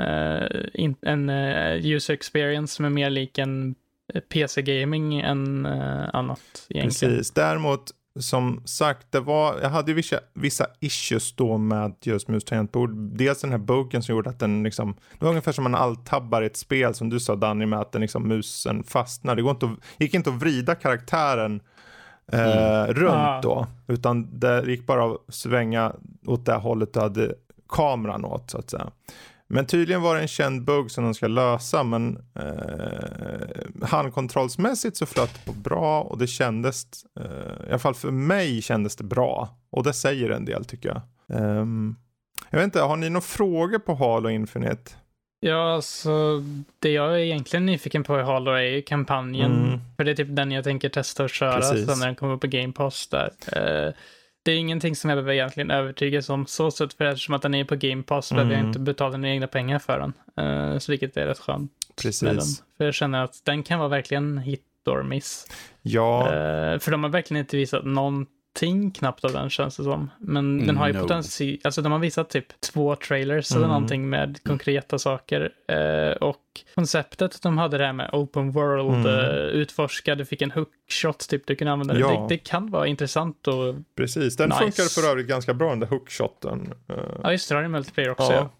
eh, 0.00 0.46
in, 0.74 0.96
en 1.02 1.28
eh, 1.28 1.86
user 1.86 2.14
experience 2.14 2.74
som 2.74 2.84
är 2.84 2.90
mer 2.90 3.10
lik 3.10 3.38
en 3.38 3.74
PC-gaming 4.28 5.20
än 5.20 5.66
eh, 5.66 6.08
annat 6.12 6.66
egentligen. 6.68 7.14
Precis. 7.14 7.30
Däremot, 7.30 7.90
som 8.20 8.62
sagt, 8.64 9.12
det 9.12 9.20
var, 9.20 9.60
jag 9.62 9.70
hade 9.70 9.90
ju 9.90 9.94
vissa, 9.94 10.20
vissa 10.34 10.66
issues 10.80 11.32
då 11.32 11.58
med 11.58 11.94
just 12.02 12.28
mus 12.28 12.42
och 12.42 12.48
tangentbord. 12.48 12.90
Dels 13.18 13.40
den 13.40 13.50
här 13.50 13.58
buggen 13.58 14.02
som 14.02 14.14
gjorde 14.14 14.30
att 14.30 14.38
den 14.38 14.62
liksom, 14.62 14.96
det 15.18 15.24
var 15.24 15.30
ungefär 15.30 15.52
som 15.52 15.64
man 15.64 15.74
alt-tabbar 15.74 16.42
i 16.42 16.46
ett 16.46 16.56
spel 16.56 16.94
som 16.94 17.10
du 17.10 17.20
sa 17.20 17.36
Danny 17.36 17.66
med 17.66 17.80
att 17.80 17.92
den 17.92 18.02
liksom 18.02 18.28
musen 18.28 18.84
fastnar. 18.84 19.36
Det 19.36 19.42
går 19.42 19.50
inte 19.50 19.66
att, 19.66 19.78
gick 19.98 20.14
inte 20.14 20.30
att 20.30 20.36
vrida 20.36 20.74
karaktären 20.74 21.60
eh, 22.32 22.84
runt 22.86 23.14
Ah. 23.14 23.40
då. 23.42 23.66
Utan 23.86 24.38
det 24.40 24.64
gick 24.66 24.86
bara 24.86 25.04
att 25.12 25.34
svänga 25.34 25.92
åt 26.26 26.46
det 26.46 26.54
hållet 26.54 26.92
du 26.92 27.00
hade 27.00 27.34
kameran 27.68 28.24
åt 28.24 28.50
så 28.50 28.58
att 28.58 28.70
säga. 28.70 28.90
Men 29.50 29.66
tydligen 29.66 30.02
var 30.02 30.14
det 30.14 30.20
en 30.20 30.28
känd 30.28 30.64
bugg 30.64 30.90
som 30.90 31.04
de 31.04 31.14
ska 31.14 31.28
lösa 31.28 31.82
men 31.82 32.18
eh, 32.34 33.86
handkontrollsmässigt 33.88 34.96
så 34.96 35.06
flöt 35.06 35.34
det 35.34 35.52
på 35.52 35.58
bra 35.58 36.00
och 36.02 36.18
det 36.18 36.26
kändes, 36.26 36.86
eh, 37.20 37.66
i 37.66 37.70
alla 37.70 37.78
fall 37.78 37.94
för 37.94 38.10
mig 38.10 38.62
kändes 38.62 38.96
det 38.96 39.04
bra. 39.04 39.48
Och 39.70 39.82
det 39.84 39.92
säger 39.92 40.30
en 40.30 40.44
del 40.44 40.64
tycker 40.64 40.88
jag. 40.88 41.00
Ehm, 41.40 41.96
jag 42.50 42.58
vet 42.58 42.64
inte, 42.64 42.80
har 42.80 42.96
ni 42.96 43.10
några 43.10 43.20
frågor 43.20 43.78
på 43.78 43.94
Halo 43.94 44.28
Infinite? 44.28 44.90
Ja, 45.40 45.74
alltså 45.74 46.42
det 46.78 46.90
jag 46.92 47.14
är 47.14 47.18
egentligen 47.18 47.66
nyfiken 47.66 48.04
på 48.04 48.20
i 48.20 48.22
Halo 48.22 48.50
är 48.50 48.62
ju 48.62 48.82
kampanjen. 48.82 49.66
Mm. 49.66 49.80
För 49.96 50.04
det 50.04 50.10
är 50.10 50.14
typ 50.14 50.28
den 50.30 50.50
jag 50.52 50.64
tänker 50.64 50.88
testa 50.88 51.24
att 51.24 51.30
köra 51.30 51.52
Precis. 51.56 51.86
sen 51.86 51.98
när 51.98 52.06
den 52.06 52.14
kommer 52.16 52.36
på 52.36 52.46
Game 52.46 52.72
Pass 52.72 53.06
där. 53.08 53.30
Eh, 53.52 53.92
det 54.42 54.52
är 54.52 54.56
ingenting 54.56 54.96
som 54.96 55.10
jag 55.10 55.16
behöver 55.16 55.32
egentligen 55.32 55.70
övertygas 55.70 56.30
om 56.30 56.46
så 56.46 56.70
sätt, 56.70 56.92
för 56.94 57.04
eftersom 57.04 57.34
att 57.34 57.42
den 57.42 57.54
är 57.54 57.64
på 57.64 57.76
Game 57.76 58.02
Pass 58.02 58.30
behöver 58.32 58.50
jag 58.50 58.58
Mm. 58.58 58.68
inte 58.68 58.78
betala 58.80 59.16
några 59.16 59.30
egna 59.34 59.46
pengar 59.46 59.78
för 59.78 59.98
den. 59.98 60.12
Eh, 60.46 60.78
så 60.78 60.92
vilket 60.92 61.16
är 61.16 61.26
rätt 61.26 61.38
skönt. 61.38 61.72
Precis. 62.02 62.62
För 62.76 62.84
jag 62.84 62.94
känner 62.94 63.24
att 63.24 63.44
den 63.44 63.62
kan 63.62 63.78
vara 63.78 63.88
verkligen 63.88 64.38
hit 64.38 64.64
or 64.86 65.02
miss. 65.02 65.46
Ja, 65.82 66.26
Eh, 66.26 66.78
för 66.78 66.90
de 66.90 67.02
har 67.02 67.10
verkligen 67.10 67.40
inte 67.40 67.56
visat 67.56 67.84
någonting 68.66 68.90
knappt 68.90 69.24
av 69.24 69.32
den 69.32 69.50
känns 69.50 69.76
det 69.76 69.84
som. 69.84 70.10
Men 70.18 70.66
den 70.66 70.76
har 70.76 70.86
ju 70.88 70.92
No. 70.94 71.00
potential, 71.00 71.58
alltså 71.64 71.82
de 71.82 71.92
har 71.92 71.98
visat 71.98 72.30
typ 72.30 72.60
två 72.60 72.96
trailers 72.96 73.50
eller 73.50 73.58
Mm. 73.64 73.70
någonting 73.74 74.08
med 74.10 74.38
konkreta 74.44 74.98
saker. 74.98 75.50
Eh, 75.68 76.12
och 76.16 76.36
konceptet 76.74 77.42
de 77.42 77.58
hade 77.58 77.78
det 77.78 77.86
här 77.86 77.92
med 77.92 78.10
open 78.12 78.50
world, 78.52 79.06
Mm. 79.06 79.06
eh, 79.06 79.36
utforska, 79.36 80.14
du 80.14 80.24
fick 80.24 80.42
en 80.42 80.50
hookshot 80.50 81.28
typ 81.28 81.46
du 81.46 81.54
kunde 81.56 81.72
använda. 81.72 81.94
det. 81.94 82.00
Ja. 82.00 82.20
Det, 82.28 82.34
det 82.34 82.38
kan 82.38 82.70
vara 82.70 82.86
intressant 82.86 83.46
och, 83.48 83.74
precis. 83.96 84.36
Den 84.36 84.48
Nice. 84.48 84.60
funkade 84.60 84.88
för 84.88 85.10
övrigt 85.10 85.26
ganska 85.28 85.54
bra 85.54 85.70
den 85.70 85.80
där 85.80 85.86
hookshoten. 85.86 86.72
Eh, 86.88 86.96
ja 87.22 87.32
just 87.32 87.48
det, 87.48 87.54
har 87.54 87.62
ju 87.62 87.68
multiplayer 87.68 88.10
också. 88.10 88.32
Ja. 88.32 88.50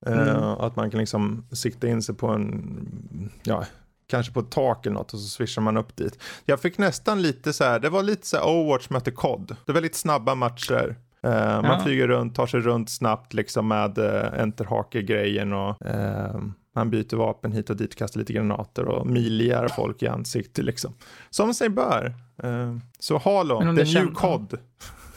Ja. 0.00 0.12
Eh, 0.12 0.28
Mm. 0.28 0.36
Att 0.42 0.76
man 0.76 0.90
kan 0.90 1.00
liksom 1.00 1.46
sikta 1.52 1.88
in 1.88 2.02
sig 2.02 2.14
på 2.14 2.26
en, 2.28 3.32
ja, 3.44 3.64
kanske 4.06 4.32
på 4.32 4.40
ett 4.40 4.50
tak 4.50 4.86
eller 4.86 4.94
något 4.94 5.12
och 5.14 5.20
så 5.20 5.28
swishar 5.28 5.62
man 5.62 5.76
upp 5.76 5.96
dit. 5.96 6.22
Jag 6.44 6.60
fick 6.60 6.78
nästan 6.78 7.22
lite 7.22 7.52
så 7.52 7.64
här, 7.64 7.78
det 7.78 7.88
var 7.88 8.02
lite 8.02 8.26
så 8.26 8.36
här 8.36 8.44
Overwatch 8.48 8.90
mötte 8.90 9.10
COD. 9.10 9.56
Det 9.66 9.72
var 9.72 9.80
lite 9.80 9.98
snabba 9.98 10.34
matcher. 10.34 10.96
Man 11.22 11.64
Ja. 11.64 11.80
flyger 11.84 12.08
runt, 12.08 12.34
tar 12.34 12.46
sig 12.46 12.60
runt 12.60 12.90
snabbt 12.90 13.34
liksom 13.34 13.68
med 13.68 13.98
uh, 13.98 14.40
enterhake-grejen 14.42 15.52
och 15.52 15.86
eh, 15.86 16.40
man 16.74 16.90
byter 16.90 17.16
vapen 17.16 17.52
hit 17.52 17.70
och 17.70 17.76
dit, 17.76 17.94
kastar 17.96 18.18
lite 18.20 18.32
granater 18.32 18.84
och 18.84 19.06
miljar 19.06 19.68
folk 19.68 20.02
i 20.02 20.06
ansiktet 20.08 20.64
liksom. 20.64 20.94
Som 21.30 21.54
sig 21.54 21.68
bör. 21.68 22.14
Eh, 22.42 22.76
så 22.98 23.18
Halo, 23.18 23.58
the 23.60 23.64
new 23.64 23.84
känd- 23.84 24.14
COD. 24.14 24.58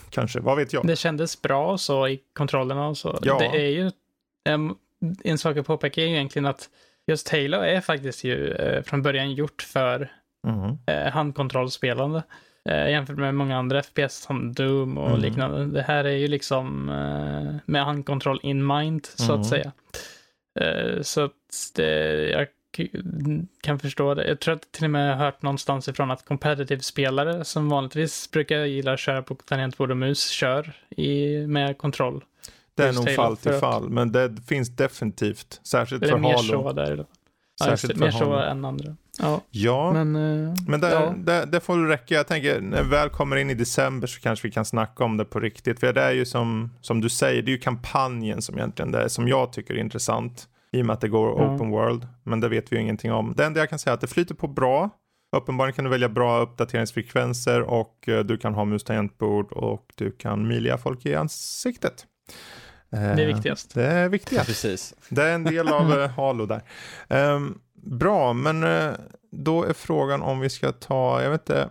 Kanske, 0.10 0.40
vad 0.40 0.58
vet 0.58 0.74
jag. 0.74 0.88
Det 0.88 0.96
kändes 0.96 1.42
bra 1.42 1.78
så 1.78 2.08
i 2.08 2.20
kontrollerna 2.34 2.88
och 2.88 2.98
så. 2.98 3.20
Ja. 3.22 3.38
Det 3.40 3.46
är 3.46 3.70
ju, 3.70 3.92
em, 4.50 4.76
en 5.24 5.38
sak 5.38 5.58
att 5.58 5.66
påpeka 5.68 6.02
är 6.02 6.06
ju 6.06 6.12
egentligen 6.14 6.46
att 6.46 6.70
just 7.10 7.30
Halo 7.30 7.58
är 7.58 7.82
faktiskt 7.82 8.24
ju 8.24 8.52
eh, 8.52 8.84
från 8.84 9.02
början 9.02 9.32
gjort 9.34 9.62
för 9.62 10.12
Mhm. 10.48 10.78
eh, 10.88 11.12
handkontrollspelande. 11.12 12.24
Eh, 12.70 12.90
jämfört 12.90 13.18
med 13.18 13.36
många 13.36 13.58
andra 13.58 13.82
FPS 13.84 14.16
som 14.22 14.54
Doom 14.54 14.98
och 14.98 15.08
Mm. 15.10 15.22
liknande. 15.22 15.66
Det 15.66 15.82
här 15.82 16.04
är 16.04 16.16
ju 16.18 16.28
liksom 16.28 16.86
med 17.66 17.86
handkontroll 17.86 18.40
in 18.44 18.68
mind, 18.68 19.06
så 19.06 19.32
Mm. 19.34 19.42
att 19.42 19.48
säga. 19.48 19.72
Så 21.02 21.22
att 21.22 21.34
det, 21.76 22.30
jag 22.30 22.48
kan 23.64 23.80
förstå 23.80 24.14
det. 24.14 24.28
Jag 24.28 24.40
tror 24.40 24.56
att 24.56 24.72
till 24.72 24.84
och 24.84 24.90
med 24.92 25.12
jag 25.12 25.16
har 25.16 25.26
hört 25.26 25.42
någonstans 25.42 25.88
ifrån 25.88 26.12
att 26.12 26.26
competitive 26.26 26.82
spelare 26.82 27.46
som 27.46 27.70
vanligtvis 27.70 28.32
brukar 28.32 28.66
gilla 28.66 28.94
att 28.94 29.00
köra 29.00 29.22
på 29.22 29.36
tangentbord 29.36 29.92
och 29.92 29.98
mus 29.98 30.30
kör 30.30 30.74
i, 30.90 31.38
med 31.48 31.78
kontroll. 31.78 32.24
Det 32.84 32.90
är 32.90 32.94
nog 32.94 33.16
fall 33.16 33.38
till 33.38 33.52
för 33.52 33.60
fall, 33.60 33.90
men 33.90 34.12
det 34.12 34.36
finns 34.48 34.76
definitivt. 34.76 35.62
Särskilt 35.64 36.04
Eller 36.04 36.14
för 36.14 36.20
mer 36.20 36.36
Halo. 36.36 36.44
så 36.64 36.72
där. 36.74 36.86
Ja, 36.92 36.96
just 36.96 37.08
det, 37.60 37.88
Särskilt 37.88 38.00
mer 38.00 38.12
för 38.12 38.20
så 38.20 38.34
än 38.34 38.66
andra. 38.66 38.96
Ja, 39.20 39.42
Ja, 39.50 39.92
men, 39.94 40.12
men... 40.12 40.74
eh, 40.74 40.80
det, 40.80 40.92
ja. 40.92 41.14
det, 41.18 41.46
det 41.46 41.60
får 41.60 41.78
väl 41.78 41.86
räcka. 41.86 42.16
Jag 42.16 42.28
tänker 42.28 42.62
när 42.62 42.84
vi 42.84 42.90
väl 42.90 43.10
kommer 43.10 43.36
in 43.36 43.50
i 43.50 43.54
december 43.54 44.08
så 44.08 44.20
kanske 44.22 44.48
vi 44.48 44.52
kan 44.52 44.66
snacka 44.66 45.04
om 45.04 45.18
det 45.18 45.26
på 45.26 45.40
riktigt. 45.40 45.80
För 45.80 45.94
det 45.94 46.02
är 46.02 46.12
ju 46.12 46.26
som, 46.26 46.70
som 46.82 47.02
du 47.02 47.10
säger, 47.10 47.42
det 47.42 47.50
är 47.52 47.54
ju 47.54 47.58
kampanjen 47.60 48.42
som 48.42 48.58
egentligen 48.58 48.92
det 48.92 49.04
är, 49.04 49.08
som 49.08 49.28
jag 49.28 49.54
tycker 49.54 49.74
är 49.74 49.78
intressant. 49.78 50.48
I 50.72 50.82
och 50.82 50.86
med 50.86 50.94
att 50.94 51.02
det 51.02 51.08
går 51.08 51.28
Ja. 51.42 51.56
open 51.56 51.70
world. 51.70 52.08
Men 52.24 52.40
det 52.40 52.50
vet 52.50 52.72
vi 52.72 52.76
ju 52.76 52.82
ingenting 52.82 53.12
om. 53.14 53.34
Det 53.38 53.46
enda 53.46 53.60
jag 53.60 53.70
kan 53.70 53.80
säga 53.80 53.92
är 53.92 53.96
att 53.96 54.02
det 54.02 54.08
flyter 54.08 54.36
på 54.36 54.48
bra. 54.48 54.90
Uppenbarligen 55.38 55.74
kan 55.76 55.86
du 55.86 55.92
välja 55.92 56.10
bra 56.10 56.40
uppdateringsfrekvenser 56.40 57.62
och 57.62 58.10
eh, 58.10 58.20
du 58.20 58.38
kan 58.38 58.54
ha 58.54 58.66
mus 58.66 58.84
tangentbord 58.84 59.52
och 59.52 59.86
du 59.96 60.12
kan 60.12 60.48
milja 60.48 60.78
folk 60.78 61.06
i 61.06 61.16
ansiktet. 61.16 62.06
Det 62.90 62.98
är 62.98 63.20
Eh, 63.20 63.28
viktigast. 63.36 63.74
Det 63.74 63.86
är 63.86 64.10
viktigast. 64.10 64.48
Precis. 64.48 64.94
Det 65.10 65.24
är 65.24 65.36
en 65.36 65.44
del 65.44 65.68
av 65.68 66.00
eh, 66.00 66.10
Halo 66.16 66.46
där. 66.46 66.62
Ehm, 67.08 67.62
bra, 67.74 68.34
men 68.34 68.64
eh, 68.64 68.94
då 69.32 69.64
är 69.64 69.74
frågan 69.74 70.22
om 70.22 70.40
vi 70.40 70.50
ska 70.50 70.72
ta, 70.72 71.24
jag 71.24 71.30
vet 71.30 71.42
inte, 71.42 71.70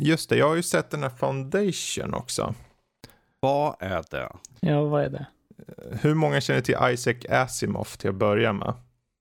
just 0.00 0.30
det, 0.30 0.36
jag 0.36 0.48
har 0.48 0.56
ju 0.56 0.62
sett 0.62 0.90
den 0.90 1.02
här 1.02 1.10
Foundation 1.10 2.14
också. 2.14 2.54
Vad 3.40 3.76
är 3.80 4.04
det? 4.10 4.32
Ja, 4.60 4.84
vad 4.84 5.04
är 5.04 5.10
det? 5.10 5.26
Hur 6.00 6.14
många 6.14 6.40
känner 6.40 6.60
till 6.60 6.76
Isaac 6.90 7.14
Asimov 7.28 7.84
till 7.84 8.10
att 8.10 8.16
börja 8.16 8.52
med? 8.52 8.74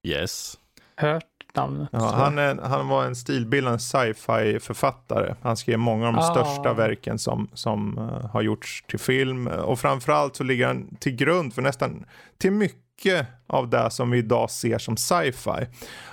Yes. 0.07 0.57
Hört 0.95 1.26
namnet. 1.60 1.90
Ja, 1.91 2.11
han, 2.15 2.38
är, 2.38 2.56
han 2.56 2.88
var 2.88 3.06
en 3.06 3.15
stilbildande 3.15 3.80
sci-fi 3.80 4.60
författare. 4.60 5.36
Han 5.41 5.57
skrev 5.57 5.80
många 5.80 6.07
av 6.07 6.14
de 6.14 6.19
Ah. 6.19 6.31
största 6.34 6.73
verken 6.73 7.19
som, 7.19 7.49
som 7.53 7.98
eh, 7.98 8.30
har 8.31 8.41
gjorts 8.41 8.84
till 8.88 8.99
film. 8.99 9.48
Och 9.48 9.80
framförallt 9.80 10.36
så 10.36 10.44
ligger 10.44 10.68
han 10.68 10.95
till 10.99 11.15
grund 11.15 11.53
för 11.53 11.61
nästan 11.61 12.06
till 12.38 12.52
mycket 12.52 13.27
av 13.48 13.69
det 13.69 13.91
som 13.91 14.11
vi 14.11 14.18
idag 14.18 14.52
ser 14.52 14.77
som 14.77 14.98
sci-fi. 14.98 15.68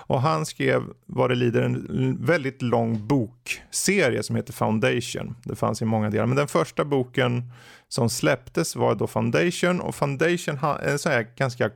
Och 0.09 0.21
han 0.21 0.47
skrev 0.47 0.83
vad 1.07 1.31
det 1.31 1.35
lider 1.35 1.63
en 1.63 2.17
väldigt 2.21 2.63
lång 2.63 3.07
bokserie 3.07 4.23
som 4.23 4.37
heter 4.37 4.53
Foundation. 4.53 5.37
Det 5.45 5.57
fanns 5.57 5.83
i 5.83 5.85
många 5.85 6.11
delar. 6.11 6.27
Men 6.27 6.37
den 6.37 6.49
första 6.49 6.85
boken 6.85 7.53
som 7.89 8.11
släpptes 8.11 8.77
var 8.77 8.95
då 8.95 9.07
Foundation. 9.07 9.81
Och 9.81 9.95
Foundation 9.95 10.59
är 10.83 10.89
en 10.89 10.99
sån 10.99 11.13
här 11.13 11.27
ganska 11.37 11.71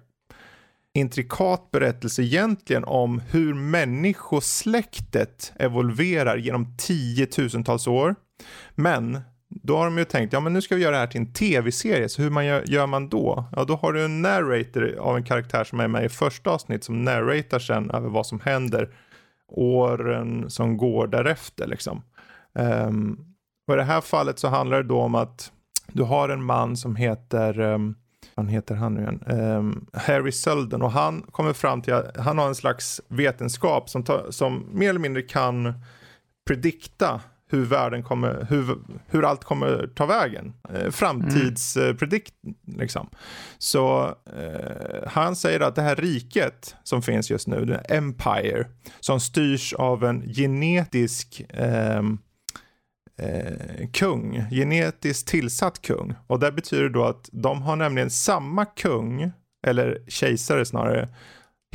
intrikat 0.95 1.71
berättelse 1.71 2.23
egentligen 2.23 2.85
om 2.85 3.21
hur 3.31 3.55
människosläktet 3.55 5.53
evolverar 5.57 6.37
genom 6.37 6.77
tiotusentals 6.77 7.87
år. 7.87 8.15
Men 8.75 9.21
då 9.49 9.77
har 9.77 9.85
de 9.85 9.99
ju 9.99 10.05
tänkt, 10.05 10.33
ja 10.33 10.41
men 10.41 10.53
nu 10.53 10.63
ska 10.63 10.75
vi 10.77 10.83
göra 10.83 10.95
det 10.95 11.01
här 11.01 11.07
till 11.07 11.21
en 11.21 11.33
tv-serie, 11.33 12.09
så 12.09 12.23
hur 12.23 12.31
man 12.31 12.47
gör, 12.47 12.65
gör 12.67 12.87
man 12.87 13.09
då? 13.09 13.45
Ja, 13.57 13.65
då 13.65 13.77
har 13.77 13.93
du 13.93 14.05
en 14.05 14.23
narrator 14.23 14.97
av 14.99 15.17
en 15.17 15.25
karaktär 15.25 15.65
som 15.65 15.81
är 15.81 15.89
med 15.89 16.05
i 16.05 16.09
första 16.09 16.51
avsnitt 16.51 16.85
som 16.85 17.05
narratar 17.05 17.59
sen 17.59 17.91
över 17.91 18.09
vad 18.09 18.27
som 18.27 18.41
händer 18.41 18.95
åren 19.49 20.51
som 20.51 20.77
går 20.77 21.07
därefter 21.07 21.67
liksom. 21.67 22.03
Um, 22.53 23.19
och 23.69 23.75
i 23.75 23.77
det 23.77 23.85
här 23.85 24.01
fallet 24.01 24.39
så 24.39 24.49
handlar 24.49 24.83
det 24.83 24.89
då 24.89 25.01
om 25.01 25.15
att 25.15 25.53
du 25.93 26.03
har 26.03 26.29
en 26.29 26.45
man 26.45 26.77
som 26.77 26.97
heter 26.97 27.61
um, 27.61 27.95
vad 28.35 28.51
heter 28.51 28.75
han 28.75 28.95
nu 28.95 29.01
igen? 29.01 29.23
um, 29.27 29.87
Harry 29.93 30.33
Sölden 30.33 30.83
och 30.83 30.93
han 30.93 31.23
kommer 31.23 31.53
fram 31.53 31.83
till 31.83 31.95
att 31.95 32.17
han 32.17 32.39
har 32.39 32.49
en 32.49 32.55
slags 32.55 33.01
vetenskap 33.09 33.91
som, 33.91 34.05
ta, 34.05 34.33
som 34.33 34.67
mer 34.73 34.91
eller 34.91 35.01
mindre 35.01 35.23
kan 35.23 35.75
predikta 36.47 37.21
hur 37.51 37.65
världen 37.65 38.03
kommer, 38.03 38.47
hur, 38.51 38.79
hur 39.07 39.25
allt 39.25 39.45
kommer 39.45 39.91
ta 39.95 40.07
vägen. 40.07 40.53
Eh, 40.75 40.91
Framtidspredikt 40.91 42.35
liksom. 42.77 43.11
Så 43.59 44.15
eh, 44.37 45.09
han 45.09 45.37
säger 45.37 45.61
att 45.61 45.75
det 45.75 45.83
här 45.83 45.97
riket 45.97 46.77
som 46.83 47.03
finns 47.03 47.31
just 47.31 47.47
nu, 47.47 47.65
det 47.65 47.79
Empire, 47.79 48.67
som 49.01 49.21
styrs 49.21 49.73
av 49.73 50.05
en 50.05 50.35
genetisk 50.35 51.43
eh, 51.49 52.03
eh, 53.23 53.89
kung, 53.93 54.45
genetiskt 54.51 55.29
tillsatt 55.29 55.83
kung. 55.83 56.15
Och 56.27 56.41
det 56.41 56.53
betyder 56.53 56.89
då 56.89 57.05
att 57.05 57.29
de 57.33 57.63
har 57.63 57.77
nämligen 57.77 58.11
samma 58.11 58.65
kung, 58.65 59.33
eller 59.67 60.03
kejsare 60.09 60.65
snarare, 60.65 61.09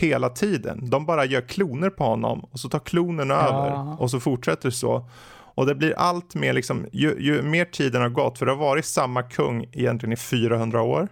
hela 0.02 0.30
tiden. 0.30 0.90
De 0.90 1.06
bara 1.06 1.26
gör 1.26 1.42
kloner 1.42 1.90
på 1.90 2.04
honom 2.04 2.40
och 2.40 2.60
så 2.60 2.70
tar 2.70 2.80
klonen 2.80 3.32
över 3.32 4.02
och 4.02 4.12
så 4.12 4.20
fortsätter 4.20 4.70
det 4.70 4.76
så. 4.76 5.10
Och 5.56 5.66
det 5.66 5.76
blir 5.76 5.94
allt 5.98 6.36
mer 6.36 6.54
liksom, 6.54 6.86
ju, 6.92 7.16
ju 7.20 7.42
mer 7.42 7.66
tiden 7.66 8.02
har 8.02 8.10
gått, 8.10 8.40
för 8.40 8.46
det 8.46 8.52
har 8.52 8.60
varit 8.60 8.86
samma 8.86 9.24
kung 9.24 9.64
egentligen 9.72 10.14
i 10.14 10.16
400 10.16 10.82
år. 10.82 11.08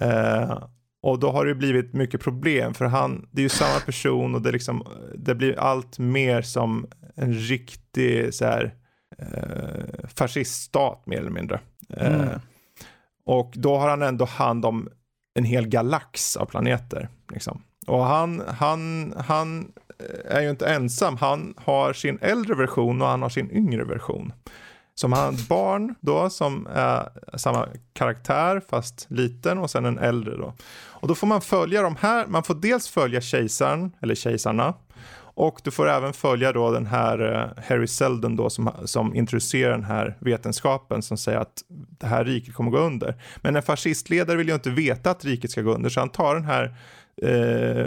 Eh, 0.00 0.58
och 1.02 1.18
då 1.18 1.30
har 1.30 1.46
det 1.46 1.54
blivit 1.54 1.92
mycket 1.92 2.20
problem 2.20 2.74
för 2.74 2.84
han, 2.84 3.28
det 3.30 3.40
är 3.40 3.42
ju 3.42 3.48
samma 3.48 3.80
person 3.80 4.34
och 4.34 4.42
det, 4.42 4.52
liksom, 4.52 4.86
det 5.14 5.34
blir 5.34 5.58
allt 5.58 5.98
mer 5.98 6.42
som 6.42 6.86
en 7.16 7.34
riktig 7.34 8.34
så 8.34 8.44
här, 8.44 8.74
eh, 9.18 10.08
fasciststat 10.14 11.06
mer 11.06 11.18
eller 11.18 11.30
mindre. 11.30 11.60
Eh, 11.88 12.14
Mm. 12.14 12.40
och 13.26 13.52
då 13.56 13.76
har 13.78 13.88
han 13.88 14.02
ändå 14.02 14.24
hand 14.24 14.64
om 14.64 14.88
en 15.34 15.44
hel 15.44 15.66
galax 15.68 16.36
av 16.36 16.46
planeter. 16.46 17.08
Liksom. 17.32 17.62
Och 17.86 18.04
han, 18.04 18.42
han, 18.48 19.14
han 19.26 19.72
är 20.28 20.40
ju 20.40 20.50
inte 20.50 20.66
ensam. 20.66 21.16
Han 21.16 21.54
har 21.56 21.92
sin 21.92 22.18
äldre 22.20 22.54
version 22.54 23.02
och 23.02 23.08
han 23.08 23.22
har 23.22 23.28
sin 23.28 23.50
yngre 23.50 23.84
version. 23.84 24.32
Som 24.94 25.12
har 25.12 25.32
ett 25.32 25.48
barn 25.48 25.94
då 26.00 26.30
som 26.30 26.66
är 26.74 27.08
samma 27.38 27.68
karaktär 27.92 28.62
fast 28.68 29.06
liten 29.10 29.58
och 29.58 29.70
sen 29.70 29.84
en 29.84 29.98
äldre 29.98 30.36
då. 30.36 30.54
Och 30.84 31.08
då 31.08 31.14
får 31.14 31.26
man 31.26 31.40
följa 31.40 31.82
de 31.82 31.96
här, 32.00 32.26
man 32.26 32.42
får 32.42 32.54
dels 32.54 32.88
följa 32.88 33.20
kejsaren, 33.20 33.92
eller 34.00 34.14
kejsarna. 34.14 34.74
Och 35.34 35.60
du 35.64 35.70
får 35.70 35.88
även 35.88 36.12
följa 36.12 36.52
då 36.52 36.70
den 36.70 36.86
här 36.86 37.32
eh, 37.32 37.64
Harry 37.68 37.86
Seldon 37.86 38.36
då 38.36 38.50
som, 38.50 38.70
som 38.84 39.14
introducerar 39.14 39.70
den 39.70 39.84
här 39.84 40.16
vetenskapen 40.20 41.02
som 41.02 41.16
säger 41.16 41.38
att 41.38 41.62
det 41.98 42.06
här 42.06 42.24
riket 42.24 42.54
kommer 42.54 42.70
gå 42.70 42.78
under. 42.78 43.14
Men 43.36 43.56
en 43.56 43.62
fascistledare 43.62 44.36
vill 44.36 44.48
ju 44.48 44.54
inte 44.54 44.70
veta 44.70 45.10
att 45.10 45.24
riket 45.24 45.50
ska 45.50 45.62
gå 45.62 45.74
under 45.74 45.90
så 45.90 46.00
han 46.00 46.08
tar 46.08 46.34
den 46.34 46.44
här 46.44 46.76
eh, 47.22 47.86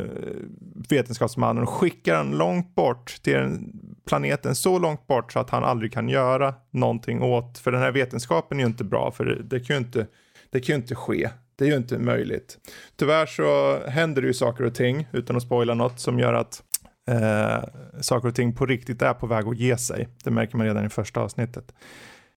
vetenskapsmannen 0.89 1.63
och 1.63 1.69
skickar 1.69 2.17
den 2.17 2.37
långt 2.37 2.75
bort 2.75 3.15
till 3.21 3.35
en 3.35 3.79
planeten 4.07 4.55
så 4.55 4.79
långt 4.79 5.07
bort 5.07 5.33
så 5.33 5.39
att 5.39 5.49
han 5.49 5.63
aldrig 5.63 5.93
kan 5.93 6.09
göra 6.09 6.53
någonting 6.71 7.21
åt, 7.21 7.57
för 7.57 7.71
den 7.71 7.81
här 7.81 7.91
vetenskapen 7.91 8.59
är 8.59 8.63
ju 8.63 8.67
inte 8.67 8.83
bra 8.83 9.11
för 9.11 9.25
det, 9.25 9.43
det 9.43 9.59
kan 9.59 9.75
ju 9.75 9.77
inte, 9.77 10.07
det 10.51 10.59
kan 10.59 10.75
ju 10.75 10.81
inte 10.81 10.95
ske. 10.95 11.29
Det 11.57 11.65
är 11.65 11.69
ju 11.69 11.77
inte 11.77 11.99
möjligt. 11.99 12.57
Tyvärr 12.95 13.25
så 13.25 13.79
händer 13.89 14.21
det 14.21 14.27
ju 14.27 14.33
saker 14.33 14.63
och 14.63 14.75
ting, 14.75 15.07
utan 15.11 15.35
att 15.35 15.43
spoila 15.43 15.73
något, 15.73 15.99
som 15.99 16.19
gör 16.19 16.33
att 16.33 16.63
eh, 17.07 17.63
saker 18.01 18.27
och 18.27 18.35
ting 18.35 18.55
på 18.55 18.65
riktigt 18.65 19.01
är 19.01 19.13
på 19.13 19.27
väg 19.27 19.47
att 19.47 19.57
ge 19.57 19.77
sig. 19.77 20.07
Det 20.23 20.31
märker 20.31 20.57
man 20.57 20.67
redan 20.67 20.85
i 20.85 20.89
första 20.89 21.21
avsnittet. 21.21 21.73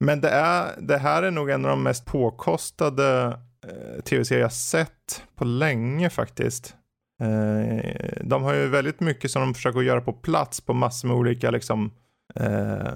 Men 0.01 0.21
det, 0.21 0.31
är, 0.31 0.81
det 0.81 0.99
här 0.99 1.23
är 1.23 1.31
nog 1.31 1.51
en 1.51 1.65
av 1.65 1.71
de 1.71 1.83
mest 1.83 2.05
påkostade 2.05 3.39
eh, 3.67 4.03
tv-serier 4.03 4.43
jag 4.43 4.53
sett 4.53 5.23
på 5.35 5.45
länge 5.45 6.11
faktiskt. 6.11 6.75
Eh, 7.21 8.23
de 8.25 8.43
har 8.43 8.55
ju 8.55 8.69
väldigt 8.69 9.01
mycket 9.01 9.31
som 9.31 9.43
de 9.43 9.55
försöker 9.55 9.81
göra 9.81 10.01
på 10.01 10.13
plats 10.13 10.61
på 10.61 10.75
massor 10.75 11.09
med 11.09 11.17
olika 11.17 11.51
liksom 11.51 11.91
eh, 12.35 12.93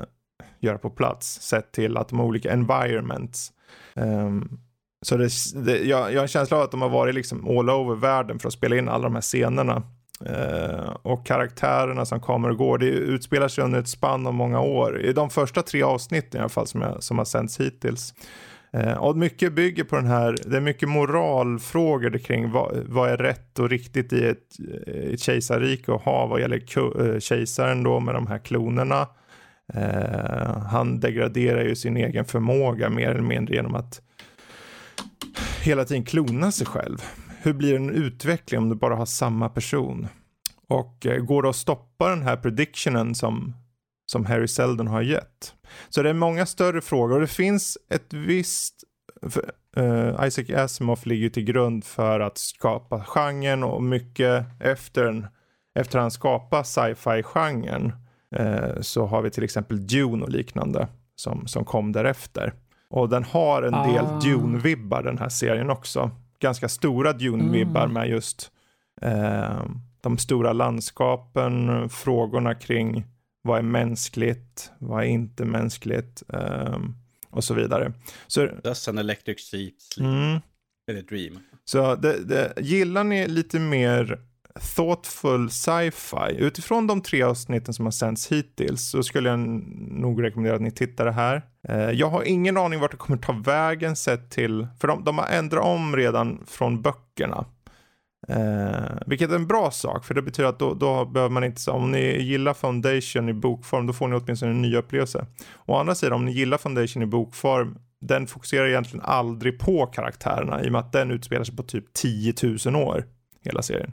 göra 0.60 0.78
på 0.78 0.90
plats 0.90 1.40
sett 1.40 1.72
till 1.72 1.96
att 1.96 2.08
de 2.08 2.18
har 2.18 2.26
olika 2.26 2.52
environments. 2.52 3.52
Um, 3.94 4.60
så 5.02 5.16
det, 5.16 5.28
det, 5.54 5.78
jag, 5.78 6.12
jag 6.12 6.16
har 6.16 6.22
en 6.22 6.28
känsla 6.28 6.56
av 6.56 6.62
att 6.62 6.70
de 6.70 6.82
har 6.82 6.88
varit 6.88 7.14
liksom 7.14 7.58
all 7.58 7.70
over 7.70 7.94
världen 7.94 8.38
för 8.38 8.48
att 8.48 8.54
spela 8.54 8.76
in 8.76 8.88
alla 8.88 9.04
de 9.04 9.14
här 9.14 9.22
scenerna. 9.22 9.82
Eh, 10.26 10.96
och 11.02 11.26
karaktärerna 11.26 12.04
som 12.04 12.20
kommer 12.20 12.50
och 12.50 12.56
går, 12.56 12.78
det 12.78 12.86
utspelar 12.86 13.48
sig 13.48 13.64
under 13.64 13.80
ett 13.80 13.88
spann 13.88 14.26
av 14.26 14.34
många 14.34 14.60
år. 14.60 15.00
I 15.00 15.12
de 15.12 15.30
första 15.30 15.62
tre 15.62 15.82
avsnitten 15.82 16.38
i 16.38 16.40
alla 16.40 16.48
fall 16.48 16.66
som, 16.66 16.80
jag, 16.80 17.02
som 17.02 17.18
har 17.18 17.24
sänts 17.24 17.60
hittills. 17.60 18.14
Eh, 18.72 18.92
och 18.92 19.16
mycket 19.16 19.52
bygger 19.52 19.84
på 19.84 19.96
den 19.96 20.06
här, 20.06 20.36
det 20.44 20.56
är 20.56 20.60
mycket 20.60 20.88
moralfrågor 20.88 22.18
kring 22.18 22.50
vad, 22.50 22.76
vad 22.86 23.10
är 23.10 23.16
rätt 23.16 23.58
och 23.58 23.70
riktigt 23.70 24.12
i 24.12 24.26
ett, 24.26 24.46
ett 25.12 25.20
kejsarrike 25.20 25.94
att 25.94 26.02
ha 26.02 26.26
vad 26.26 26.40
gäller 26.40 26.62
eh, 27.00 27.18
kejsaren 27.18 27.82
då 27.82 28.00
med 28.00 28.14
de 28.14 28.26
här 28.26 28.38
klonerna. 28.38 29.06
Eh, 29.74 30.58
han 30.58 31.00
degraderar 31.00 31.64
ju 31.64 31.74
sin 31.76 31.96
egen 31.96 32.24
förmåga 32.24 32.90
mer 32.90 33.10
eller 33.10 33.22
mindre 33.22 33.54
genom 33.54 33.74
att 33.74 34.00
hela 35.62 35.84
tiden 35.84 36.04
klona 36.04 36.52
sig 36.52 36.66
själv. 36.66 36.98
Hur 37.42 37.52
blir 37.52 37.76
en 37.76 37.90
utveckling 37.90 38.60
om 38.60 38.68
du 38.68 38.74
bara 38.74 38.96
har 38.96 39.06
samma 39.06 39.48
person? 39.48 40.08
Och 40.68 41.06
uh, 41.06 41.16
går 41.16 41.42
det 41.42 41.48
att 41.48 41.56
stoppa 41.56 42.08
den 42.08 42.22
här 42.22 42.36
predictionen 42.36 43.14
som, 43.14 43.56
som 44.06 44.26
Harry 44.26 44.48
Seldon 44.48 44.86
har 44.86 45.02
gett? 45.02 45.54
Så 45.88 46.02
det 46.02 46.10
är 46.10 46.14
många 46.14 46.46
större 46.46 46.80
frågor 46.80 47.14
och 47.14 47.20
det 47.20 47.26
finns 47.26 47.78
ett 47.90 48.12
visst 48.12 48.84
för, 49.22 49.50
uh, 49.78 50.26
Isaac 50.26 50.62
Asimov 50.64 51.00
ligger 51.04 51.28
till 51.28 51.44
grund 51.44 51.84
för 51.84 52.20
att 52.20 52.38
skapa 52.38 53.04
genren 53.04 53.64
och 53.64 53.82
mycket 53.82 54.44
efter, 54.60 55.28
efter 55.74 55.98
han 55.98 56.10
skapar 56.10 56.62
sci-fi 56.62 57.22
genren 57.22 57.92
Eh, 58.36 58.80
så 58.80 59.06
har 59.06 59.22
vi 59.22 59.30
till 59.30 59.44
exempel 59.44 59.86
Dune 59.86 60.24
och 60.24 60.30
liknande 60.30 60.88
som, 61.16 61.46
som 61.46 61.64
kom 61.64 61.92
därefter. 61.92 62.52
Och 62.90 63.08
den 63.08 63.24
har 63.24 63.62
en 63.62 63.92
del 63.92 64.04
ah. 64.04 64.20
Dune-vibbar 64.24 65.02
den 65.02 65.18
här 65.18 65.28
serien 65.28 65.70
också. 65.70 66.10
Ganska 66.42 66.68
stora 66.68 67.12
Dune-vibbar 67.12 67.84
mm. 67.84 67.92
med 67.92 68.08
just 68.08 68.50
eh, 69.02 69.64
de 70.00 70.18
stora 70.18 70.52
landskapen, 70.52 71.88
frågorna 71.88 72.54
kring 72.54 73.04
vad 73.42 73.58
är 73.58 73.62
mänskligt, 73.62 74.70
vad 74.78 75.02
är 75.02 75.06
inte 75.06 75.44
mänskligt 75.44 76.22
eh, 76.32 76.78
och 77.30 77.44
så 77.44 77.54
vidare. 77.54 77.92
Så, 78.26 78.48
Just 78.64 78.88
an 78.88 78.98
electric 78.98 79.50
sheep 79.50 79.72
sleep. 79.80 80.08
Mm. 80.08 80.40
Eller 80.90 81.02
dream. 81.02 81.38
Så 81.64 81.94
det, 81.94 82.24
det, 82.24 82.52
gillar 82.60 83.04
ni 83.04 83.28
lite 83.28 83.58
mer 83.58 84.18
thoughtful 84.76 85.50
sci-fi. 85.50 86.36
Utifrån 86.38 86.86
de 86.86 87.02
tre 87.02 87.22
avsnitten 87.22 87.74
som 87.74 87.84
har 87.84 87.92
sänds 87.92 88.32
hittills 88.32 88.90
så 88.90 89.02
skulle 89.02 89.28
jag 89.28 89.38
nog 89.38 90.22
rekommendera 90.22 90.56
att 90.56 90.62
ni 90.62 90.70
tittar 90.70 91.04
det 91.04 91.12
här. 91.12 91.42
Eh, 91.68 91.90
jag 91.90 92.10
har 92.10 92.22
ingen 92.22 92.56
aning 92.56 92.80
vart 92.80 92.90
det 92.90 92.96
kommer 92.96 93.18
ta 93.18 93.32
vägen 93.32 93.96
sett 93.96 94.30
till, 94.30 94.66
för 94.80 94.88
de, 94.88 95.04
de 95.04 95.18
har 95.18 95.26
ändrat 95.26 95.64
om 95.64 95.96
redan 95.96 96.44
från 96.46 96.82
böckerna. 96.82 97.44
Eh, 98.28 98.98
vilket 99.06 99.30
är 99.30 99.34
en 99.34 99.46
bra 99.46 99.70
sak, 99.70 100.04
för 100.04 100.14
det 100.14 100.22
betyder 100.22 100.48
att 100.48 100.58
då, 100.58 100.74
då 100.74 101.04
behöver 101.04 101.32
man 101.32 101.44
inte, 101.44 101.70
om 101.70 101.90
ni 101.90 102.22
gillar 102.22 102.54
Foundation 102.54 103.28
i 103.28 103.32
bokform, 103.32 103.86
då 103.86 103.92
får 103.92 104.08
ni 104.08 104.16
åtminstone 104.16 104.52
en 104.52 104.62
ny 104.62 104.76
upplevelse. 104.76 105.26
Å 105.66 105.76
andra 105.76 105.94
sidan, 105.94 106.12
om 106.12 106.24
ni 106.24 106.32
gillar 106.32 106.58
Foundation 106.58 107.02
i 107.02 107.06
bokform, 107.06 107.78
den 108.00 108.26
fokuserar 108.26 108.68
egentligen 108.68 109.04
aldrig 109.04 109.58
på 109.58 109.86
karaktärerna 109.86 110.62
i 110.62 110.68
och 110.68 110.72
med 110.72 110.78
att 110.78 110.92
den 110.92 111.10
utspelar 111.10 111.44
sig 111.44 111.56
på 111.56 111.62
typ 111.62 111.92
10 111.92 112.34
000 112.66 112.76
år, 112.76 113.04
hela 113.44 113.62
serien. 113.62 113.92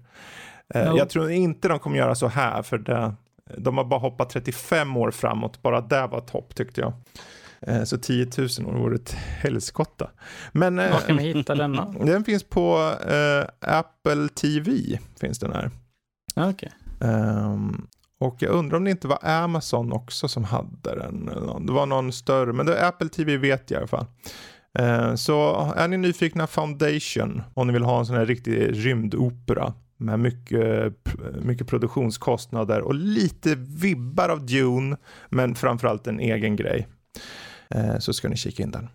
No. 0.73 0.79
Eh, 0.79 0.93
jag 0.95 1.09
tror 1.09 1.31
inte 1.31 1.67
de 1.67 1.79
kommer 1.79 1.97
göra 1.97 2.15
så 2.15 2.27
här 2.27 2.61
för 2.61 2.77
det, 2.77 3.13
de 3.57 3.77
har 3.77 3.85
bara 3.85 3.99
hoppat 3.99 4.29
35 4.29 4.97
år 4.97 5.11
framåt. 5.11 5.61
Bara 5.61 5.81
det 5.81 6.07
var 6.07 6.19
topp 6.19 6.55
tyckte 6.55 6.81
jag. 6.81 6.93
Eh, 7.61 7.84
så 7.84 7.98
10 7.98 8.27
000 8.38 8.48
år 8.68 8.80
vore 8.80 8.95
ett 8.95 9.11
helskotta. 9.11 10.10
Men, 10.52 10.80
eh, 10.80 10.91
Var 10.91 10.99
kan 10.99 11.18
vi 11.18 11.23
hitta 11.23 11.56
den 11.56 11.73
då? 11.73 11.94
Den 12.06 12.23
finns 12.23 12.44
på 12.44 12.77
uh, 13.11 13.69
Apple 13.77 14.30
TV. 14.30 14.99
Finns 15.19 15.40
den 15.40 15.53
här. 15.53 15.72
Okay. 16.36 16.69
Um, 16.99 17.10
ehm, 17.10 17.88
och 18.19 18.36
jag 18.40 18.52
undrar 18.52 18.77
om 18.77 18.84
det 18.84 18.91
inte 18.91 19.07
var 19.07 19.19
Amazon 19.22 19.94
också 19.94 20.27
som 20.27 20.44
hade 20.44 20.95
den. 20.95 21.26
Det 21.65 21.72
var 21.72 21.86
någon 21.86 22.11
större, 22.11 22.53
men 22.53 22.65
det 22.65 22.77
är 22.77 22.88
Apple 22.88 23.10
TV 23.10 23.38
vet 23.38 23.72
jag 23.72 23.77
i 23.77 23.80
alla 23.80 23.88
fall. 23.88 24.06
Uh, 24.80 25.15
så 25.15 25.56
är 25.76 25.88
ni 25.88 25.98
nyfikna 25.98 26.48
Foundation, 26.48 27.41
om 27.53 27.68
ni 27.68 27.73
vill 27.73 27.84
ha 27.84 27.99
en 27.99 28.06
sån 28.06 28.15
här 28.15 28.26
riktig 28.26 28.86
rymdopera 28.86 29.73
med 29.98 30.19
mycket, 30.19 30.94
mycket 31.41 31.68
produktionskostnader 31.68 32.81
och 32.81 32.95
lite 32.95 33.56
vibbar 33.56 34.30
av 34.30 34.45
Dune, 34.45 34.98
men 35.30 35.56
framförallt 35.56 36.07
en 36.07 36.19
egen 36.19 36.56
grej. 36.56 36.88
Eh, 37.75 37.99
så 37.99 38.13
ska 38.13 38.29
ni 38.29 38.37
kika 38.37 38.63
in 38.63 38.71
den. 38.71 38.89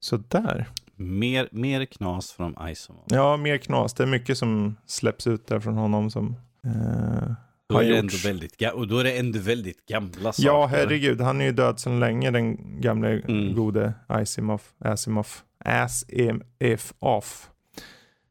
Så 0.00 0.16
där. 0.16 0.68
Mer, 0.96 1.48
mer 1.52 1.84
knas 1.84 2.32
från 2.32 2.68
Isom. 2.68 2.96
Ja, 3.06 3.36
mer 3.36 3.58
knas. 3.58 3.94
Det 3.94 4.02
är 4.02 4.06
mycket 4.06 4.38
som 4.38 4.76
släpps 4.86 5.26
ut 5.26 5.46
där 5.46 5.60
från 5.60 5.76
honom 5.76 6.10
som 6.10 6.36
eh, 6.64 7.32
då 7.68 7.78
är, 7.78 7.88
det 7.88 7.98
ändå 7.98 8.16
väldigt, 8.24 8.72
och 8.74 8.88
då 8.88 8.98
är 8.98 9.04
det 9.04 9.18
ändå 9.18 9.38
väldigt 9.38 9.86
gamla 9.86 10.32
saker. 10.32 10.48
Ja, 10.48 10.66
herregud. 10.66 11.20
Han 11.20 11.40
är 11.40 11.44
ju 11.44 11.52
död 11.52 11.80
sedan 11.80 12.00
länge, 12.00 12.30
den 12.30 12.80
gamle 12.80 13.08
mm. 13.08 13.54
gode 13.54 13.94
Asimov. 14.06 14.62
Asimov. 14.78 15.28
Asimov. 15.64 17.24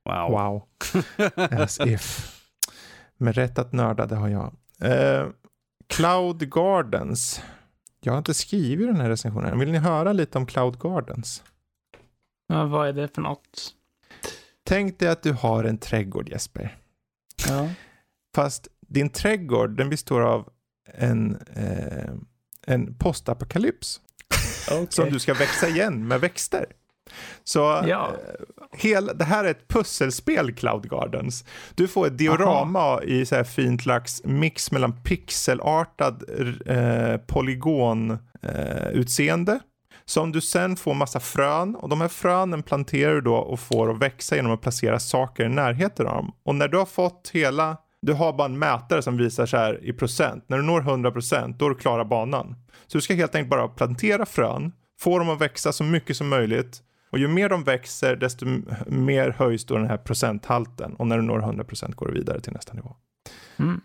Wow. 0.06 0.32
Wow. 0.32 0.64
As 1.62 1.80
if. 1.80 2.32
Med 3.18 3.36
rätt 3.36 3.60
att 3.60 3.74
nörda, 3.74 4.06
det 4.06 4.16
har 4.16 4.30
jag. 4.30 4.54
Uh, 4.84 5.30
Cloud 5.88 6.50
Gardens. 6.50 7.42
Jag 8.06 8.14
har 8.14 8.18
inte 8.18 8.34
skrivit 8.34 8.88
den 8.88 9.02
här 9.02 9.10
recensionen. 9.10 9.60
Vill 9.60 9.72
ni 9.72 9.78
höra 9.78 10.14
lite 10.14 10.38
om 10.38 10.46
Cloud 10.46 10.80
Gardens? 10.80 11.44
Ja, 12.48 12.66
vad 12.66 12.88
är 12.88 12.94
det 12.94 13.16
för 13.16 13.22
något? 13.22 13.74
Tänk 14.64 15.00
dig 15.00 15.10
att 15.10 15.24
du 15.24 15.32
har 15.32 15.64
en 15.64 15.78
trädgård 15.78 16.30
Jesper. 16.30 16.78
Ja. 17.48 17.70
Fast 18.36 18.68
din 18.88 19.10
trädgård 19.10 19.78
den 19.78 19.90
består 19.90 20.22
av 20.22 20.50
en, 20.94 21.36
eh, 21.56 22.14
en 22.66 22.96
postapokalyps. 22.98 24.02
Okay. 24.66 24.88
Som 24.90 25.10
du 25.10 25.20
ska 25.20 25.34
växa 25.34 25.68
igen 25.68 26.08
med 26.08 26.22
växter. 26.22 26.66
Så 27.44 27.60
ja. 27.60 28.12
Eh, 28.12 28.16
hel, 28.72 29.12
det 29.16 29.26
här 29.26 29.44
är 29.44 29.52
ett 29.52 29.68
pusselspel 29.68 30.54
Cloud 30.54 30.90
Gardens. 30.90 31.46
Du 31.76 31.88
får 31.88 32.08
ett 32.08 32.18
diorama 32.18 32.80
Aha. 32.80 33.02
i 33.02 33.26
så 33.26 33.36
här 33.36 33.44
fint 33.44 33.84
slags 33.84 34.22
mix 34.24 34.72
mellan 34.72 35.04
pixelartad 35.04 36.24
eh, 36.66 37.18
polygonutseende. 37.18 39.52
Eh, 39.52 39.60
som 40.06 40.32
du 40.32 40.42
sen 40.42 40.76
får 40.76 40.94
massa 40.94 41.20
frön 41.20 41.76
och 41.76 41.90
de 41.90 42.02
här 42.02 42.08
frönen 42.08 42.64
planterar 42.64 43.14
du 43.14 43.22
då 43.22 43.36
och 43.36 43.60
får 43.60 43.92
att 43.92 43.98
växa 43.98 44.36
genom 44.36 44.52
att 44.52 44.62
placera 44.62 45.00
saker 45.00 45.46
i 45.46 45.50
närheten 45.50 46.08
av 46.08 46.16
dem. 46.16 46.32
Och 46.44 46.56
när 46.56 46.68
du 46.68 46.78
har 46.78 46.86
fått 46.86 47.30
hela, 47.34 47.78
du 48.02 48.14
har 48.14 48.34
bara 48.34 48.46
en 48.46 48.60
mätare 48.60 49.02
som 49.02 49.18
visar 49.18 49.46
så 49.46 49.58
här 49.58 49.80
i 49.84 49.94
procent. 49.94 50.46
När 50.48 50.58
du 50.58 50.64
når 50.64 50.82
100% 50.82 51.56
då 51.58 51.66
är 51.66 51.70
du 51.70 51.76
klara 51.76 52.06
banan. 52.06 52.56
Så 52.88 52.98
du 52.98 53.02
ska 53.02 53.14
helt 53.14 53.36
enkelt 53.36 53.50
bara 53.50 53.68
plantera 53.68 54.26
frön, 54.26 54.72
få 55.00 55.20
dem 55.20 55.30
att 55.30 55.42
växa 55.42 55.74
så 55.74 55.84
mycket 55.84 56.18
som 56.18 56.30
möjligt 56.30 56.82
och 57.10 57.20
ju 57.20 57.28
mer 57.28 57.50
de 57.50 57.64
växer, 57.64 58.16
desto 58.16 58.46
mer 58.88 59.30
höjs 59.30 59.66
då 59.66 59.78
den 59.78 59.88
här 59.88 59.98
procenthalten. 59.98 60.96
Och 60.96 61.08
när 61.08 61.18
du 61.18 61.24
når 61.24 61.40
100% 61.40 61.96
går 61.96 62.08
du 62.08 62.14
vidare 62.14 62.40
till 62.40 62.54
nästa 62.54 62.74
nivå. 62.74 62.96
Mm. 63.58 63.82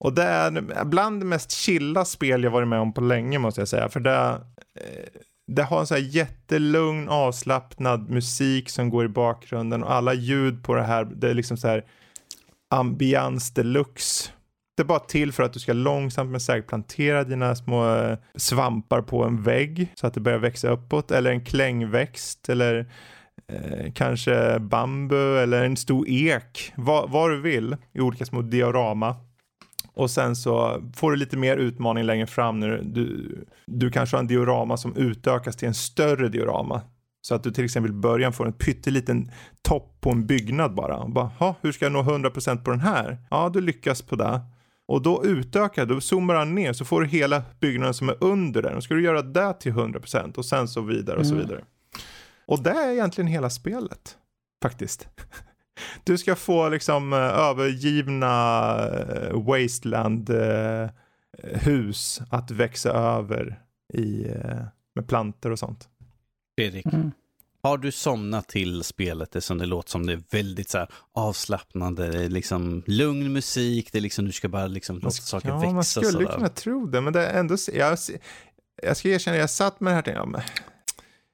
Och 0.00 0.12
det 0.12 0.22
är 0.22 0.84
bland 0.84 1.20
det 1.20 1.26
mest 1.26 1.50
chilla 1.50 2.04
spel 2.04 2.44
jag 2.44 2.50
varit 2.50 2.68
med 2.68 2.80
om 2.80 2.92
på 2.92 3.00
länge 3.00 3.38
måste 3.38 3.60
jag 3.60 3.68
säga. 3.68 3.88
För 3.88 4.00
det, 4.00 4.14
eh, 4.14 5.20
det 5.46 5.62
har 5.62 5.80
en 5.80 5.86
så 5.86 5.94
här 5.94 6.02
jättelugn 6.02 7.08
avslappnad 7.08 8.10
musik 8.10 8.70
som 8.70 8.90
går 8.90 9.04
i 9.04 9.08
bakgrunden 9.08 9.84
och 9.84 9.92
alla 9.92 10.14
ljud 10.14 10.64
på 10.64 10.74
det 10.74 10.82
här, 10.82 11.04
det 11.04 11.30
är 11.30 11.34
liksom 11.34 11.56
så 11.56 11.68
här 11.68 11.84
ambians 12.70 13.54
deluxe. 13.54 14.30
Det 14.76 14.82
är 14.82 14.86
bara 14.86 14.98
till 14.98 15.32
för 15.32 15.42
att 15.42 15.52
du 15.52 15.60
ska 15.60 15.72
långsamt 15.72 16.30
men 16.30 16.40
säkert 16.40 16.68
plantera 16.68 17.24
dina 17.24 17.54
små 17.54 17.96
eh, 17.96 18.18
svampar 18.36 19.02
på 19.02 19.24
en 19.24 19.42
vägg 19.42 19.88
så 19.94 20.06
att 20.06 20.14
det 20.14 20.20
börjar 20.20 20.38
växa 20.38 20.68
uppåt 20.68 21.10
eller 21.10 21.30
en 21.30 21.44
klängväxt 21.44 22.48
eller 22.48 22.86
eh, 23.48 23.92
kanske 23.92 24.58
bambu 24.58 25.38
eller 25.38 25.64
en 25.64 25.76
stor 25.76 26.08
ek. 26.08 26.72
Vad, 26.76 27.10
vad 27.10 27.30
du 27.30 27.40
vill 27.40 27.76
i 27.92 28.00
olika 28.00 28.24
små 28.24 28.42
diorama. 28.42 29.16
Och 29.94 30.10
sen 30.10 30.36
så 30.36 30.82
får 30.96 31.10
du 31.10 31.16
lite 31.16 31.36
mer 31.36 31.56
utmaning 31.56 32.04
längre 32.04 32.26
fram 32.26 32.60
när 32.60 32.80
du, 32.84 33.38
du 33.66 33.90
kanske 33.90 34.16
har 34.16 34.20
en 34.20 34.26
diorama 34.26 34.76
som 34.76 34.96
utökas 34.96 35.56
till 35.56 35.68
en 35.68 35.74
större 35.74 36.28
diorama. 36.28 36.80
Så 37.20 37.34
att 37.34 37.42
du 37.42 37.50
till 37.50 37.64
exempel 37.64 37.90
i 37.90 37.94
början 37.94 38.32
får 38.32 38.46
en 38.46 38.52
pytteliten 38.52 39.30
topp 39.62 39.96
på 40.00 40.10
en 40.10 40.26
byggnad 40.26 40.74
bara. 40.74 40.96
Och 40.96 41.10
bara, 41.10 41.54
hur 41.62 41.72
ska 41.72 41.84
jag 41.84 41.92
nå 41.92 42.02
100% 42.02 42.64
på 42.64 42.70
den 42.70 42.80
här? 42.80 43.18
Ja, 43.30 43.50
du 43.52 43.60
lyckas 43.60 44.02
på 44.02 44.16
det. 44.16 44.40
Och 44.86 45.02
då 45.02 45.24
utökar, 45.24 45.86
då 45.86 46.00
zoomar 46.00 46.34
han 46.34 46.54
ner 46.54 46.72
så 46.72 46.84
får 46.84 47.00
du 47.00 47.06
hela 47.06 47.42
byggnaden 47.60 47.94
som 47.94 48.08
är 48.08 48.16
under 48.20 48.62
den. 48.62 48.76
Och 48.76 48.84
ska 48.84 48.94
du 48.94 49.02
göra 49.02 49.22
det 49.22 49.54
till 49.54 49.72
100% 49.72 50.38
och 50.38 50.44
sen 50.44 50.68
så 50.68 50.80
vidare 50.80 51.18
och 51.18 51.26
så 51.26 51.34
mm. 51.34 51.46
vidare. 51.46 51.58
Mm. 51.58 51.68
Och 52.46 52.62
det 52.62 52.70
är 52.70 52.92
egentligen 52.92 53.28
hela 53.28 53.50
spelet. 53.50 54.16
Faktiskt. 54.62 55.08
Du 56.04 56.18
ska 56.18 56.36
få 56.36 56.68
liksom 56.68 57.12
eh, 57.12 57.18
övergivna 57.18 58.24
eh, 58.88 59.42
wasteland 59.42 60.30
eh, 60.30 60.88
hus 61.42 62.20
att 62.30 62.50
växa 62.50 62.90
över 62.90 63.60
i, 63.94 64.26
med 64.94 65.08
planter 65.08 65.50
och 65.50 65.58
sånt. 65.58 65.88
Fredrik, 66.58 66.86
mm. 66.86 67.10
Har 67.64 67.78
du 67.78 67.92
somnat 67.92 68.48
till 68.48 68.84
spelet? 68.84 69.32
Det 69.32 69.40
som 69.40 69.58
det 69.58 69.66
låter 69.66 69.90
som 69.90 70.06
det 70.06 70.12
är 70.12 70.22
väldigt 70.30 70.70
så 70.70 70.86
avslappnande, 71.14 72.10
det 72.10 72.24
är 72.24 72.28
liksom 72.28 72.82
lugn 72.86 73.32
musik, 73.32 73.92
det 73.92 73.98
är 73.98 74.02
liksom 74.02 74.24
du 74.24 74.32
ska 74.32 74.48
bara 74.48 74.66
liksom 74.66 74.96
låta 74.98 75.10
saker 75.10 75.48
ja, 75.48 75.58
växa. 75.58 75.72
Man 75.72 75.84
skulle 75.84 76.24
kunna 76.26 76.48
tro 76.48 76.86
det, 76.86 77.00
men 77.00 77.12
det 77.12 77.26
är 77.26 77.40
ändå, 77.40 77.56
jag, 77.72 77.98
jag 78.82 78.96
ska 78.96 79.08
erkänna, 79.08 79.36
jag 79.36 79.50
satt 79.50 79.80
med 79.80 80.04
det 80.04 80.12
här 80.12 80.20
och 80.20 80.32
tänkte, 80.32 80.42
ja, 80.46 80.62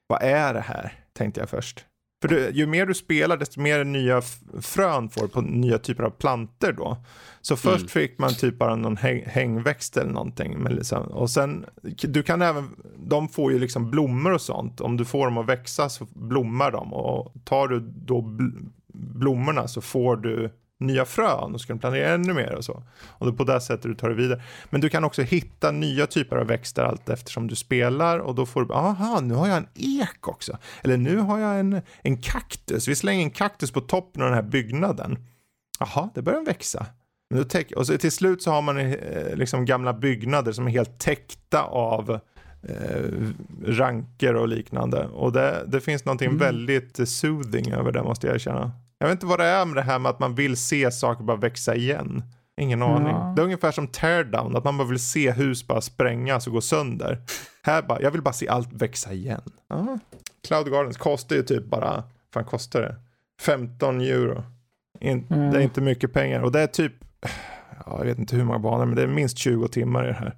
vad 0.07 0.23
är 0.23 0.53
det 0.53 0.61
här? 0.61 1.03
Tänkte 1.13 1.39
jag 1.39 1.49
först. 1.49 1.85
För 2.21 2.27
du, 2.27 2.49
ju 2.49 2.65
mer 2.65 2.85
du 2.85 2.93
spelar 2.93 3.37
desto 3.37 3.61
mer 3.61 3.83
nya 3.83 4.21
frön 4.61 5.09
får 5.09 5.27
på 5.27 5.41
nya 5.41 5.77
typer 5.77 6.03
av 6.03 6.09
planter 6.09 6.73
då. 6.73 6.97
Så 7.41 7.55
först 7.55 7.77
mm. 7.77 7.87
fick 7.87 8.19
man 8.19 8.33
typ 8.33 8.57
bara 8.57 8.75
någon 8.75 8.97
häng, 8.97 9.23
hängväxt 9.25 9.97
eller 9.97 10.11
någonting. 10.11 10.67
Liksom, 10.69 11.03
och 11.03 11.29
sen, 11.29 11.65
du 12.01 12.23
kan 12.23 12.41
även, 12.41 12.69
de 12.97 13.29
får 13.29 13.51
ju 13.51 13.59
liksom 13.59 13.91
blommor 13.91 14.31
och 14.31 14.41
sånt. 14.41 14.81
Om 14.81 14.97
du 14.97 15.05
får 15.05 15.25
dem 15.25 15.37
att 15.37 15.45
växa 15.45 15.89
så 15.89 16.07
blommar 16.13 16.71
de. 16.71 16.93
Och 16.93 17.33
tar 17.43 17.67
du 17.67 17.79
då 17.79 18.37
blommorna 18.93 19.67
så 19.67 19.81
får 19.81 20.15
du 20.15 20.49
nya 20.81 21.05
frön 21.05 21.53
och 21.53 21.61
ska 21.61 21.75
plantera 21.75 22.13
ännu 22.13 22.33
mer 22.33 22.55
och 22.55 22.65
så. 22.65 22.83
Och 23.07 23.27
är 23.27 23.31
på 23.31 23.43
det 23.43 23.61
sättet 23.61 23.83
du 23.83 23.95
tar 23.95 24.09
det 24.09 24.15
vidare. 24.15 24.41
Men 24.69 24.81
du 24.81 24.89
kan 24.89 25.03
också 25.03 25.21
hitta 25.21 25.71
nya 25.71 26.07
typer 26.07 26.35
av 26.35 26.47
växter 26.47 26.83
allt 26.83 27.09
eftersom 27.09 27.47
du 27.47 27.55
spelar 27.55 28.19
och 28.19 28.35
då 28.35 28.45
får 28.45 28.65
du, 28.65 28.73
aha, 28.73 29.19
nu 29.19 29.33
har 29.33 29.47
jag 29.47 29.57
en 29.57 29.67
ek 29.75 30.27
också. 30.27 30.57
Eller 30.83 30.97
nu 30.97 31.17
har 31.17 31.39
jag 31.39 31.59
en, 31.59 31.81
en 32.01 32.17
kaktus. 32.17 32.87
Vi 32.87 32.95
slänger 32.95 33.23
en 33.23 33.31
kaktus 33.31 33.71
på 33.71 33.81
toppen 33.81 34.21
av 34.21 34.27
den 34.27 34.35
här 34.35 34.49
byggnaden. 34.49 35.17
Jaha, 35.79 36.09
det 36.13 36.21
börjar 36.21 36.45
växa. 36.45 36.85
Och 37.75 37.87
så 37.87 37.97
till 37.97 38.11
slut 38.11 38.41
så 38.41 38.51
har 38.51 38.61
man 38.61 38.77
eh, 38.77 39.35
liksom 39.35 39.65
gamla 39.65 39.93
byggnader 39.93 40.51
som 40.51 40.67
är 40.67 40.71
helt 40.71 40.99
täckta 40.99 41.63
av 41.63 42.19
eh, 42.63 43.29
ranker 43.65 44.35
och 44.35 44.47
liknande. 44.47 45.07
Och 45.07 45.31
det, 45.31 45.63
det 45.67 45.81
finns 45.81 46.05
någonting 46.05 46.27
mm. 46.27 46.39
väldigt 46.39 47.09
soothing 47.09 47.71
över 47.71 47.91
det 47.91 48.03
måste 48.03 48.27
jag 48.27 48.35
erkänna. 48.35 48.71
Jag 49.01 49.07
vet 49.07 49.15
inte 49.15 49.25
vad 49.25 49.39
det 49.39 49.45
är 49.45 49.65
med 49.65 49.75
det 49.75 49.81
här 49.81 49.99
med 49.99 50.09
att 50.09 50.19
man 50.19 50.35
vill 50.35 50.57
se 50.57 50.91
saker 50.91 51.23
bara 51.23 51.37
växa 51.37 51.75
igen. 51.75 52.23
Ingen 52.57 52.81
aning. 52.81 53.07
Ja. 53.07 53.33
Det 53.35 53.41
är 53.41 53.43
ungefär 53.43 53.71
som 53.71 53.87
teardown, 53.87 54.55
att 54.55 54.63
man 54.63 54.77
bara 54.77 54.87
vill 54.87 54.99
se 54.99 55.31
hus 55.31 55.67
bara 55.67 55.81
sprängas 55.81 56.47
och 56.47 56.53
gå 56.53 56.61
sönder. 56.61 57.21
Här 57.63 57.81
bara, 57.81 58.01
jag 58.01 58.11
vill 58.11 58.21
bara 58.21 58.33
se 58.33 58.47
allt 58.47 58.73
växa 58.73 59.13
igen. 59.13 59.41
Aha. 59.69 59.99
Cloud 60.47 60.71
Gardens 60.71 60.97
kostar 60.97 61.35
ju 61.35 61.43
typ 61.43 61.65
bara, 61.65 62.03
fan 62.33 62.45
kostar 62.45 62.81
det? 62.81 62.95
15 63.41 64.01
euro. 64.01 64.43
In, 64.99 65.27
mm. 65.29 65.51
Det 65.51 65.57
är 65.57 65.61
inte 65.61 65.81
mycket 65.81 66.13
pengar 66.13 66.41
och 66.41 66.51
det 66.51 66.59
är 66.59 66.67
typ, 66.67 66.93
ja, 67.85 67.97
jag 67.97 68.05
vet 68.05 68.19
inte 68.19 68.35
hur 68.35 68.43
många 68.43 68.59
banor, 68.59 68.85
men 68.85 68.95
det 68.95 69.03
är 69.03 69.07
minst 69.07 69.37
20 69.37 69.67
timmar 69.67 70.03
i 70.03 70.07
det 70.07 70.13
här. 70.13 70.35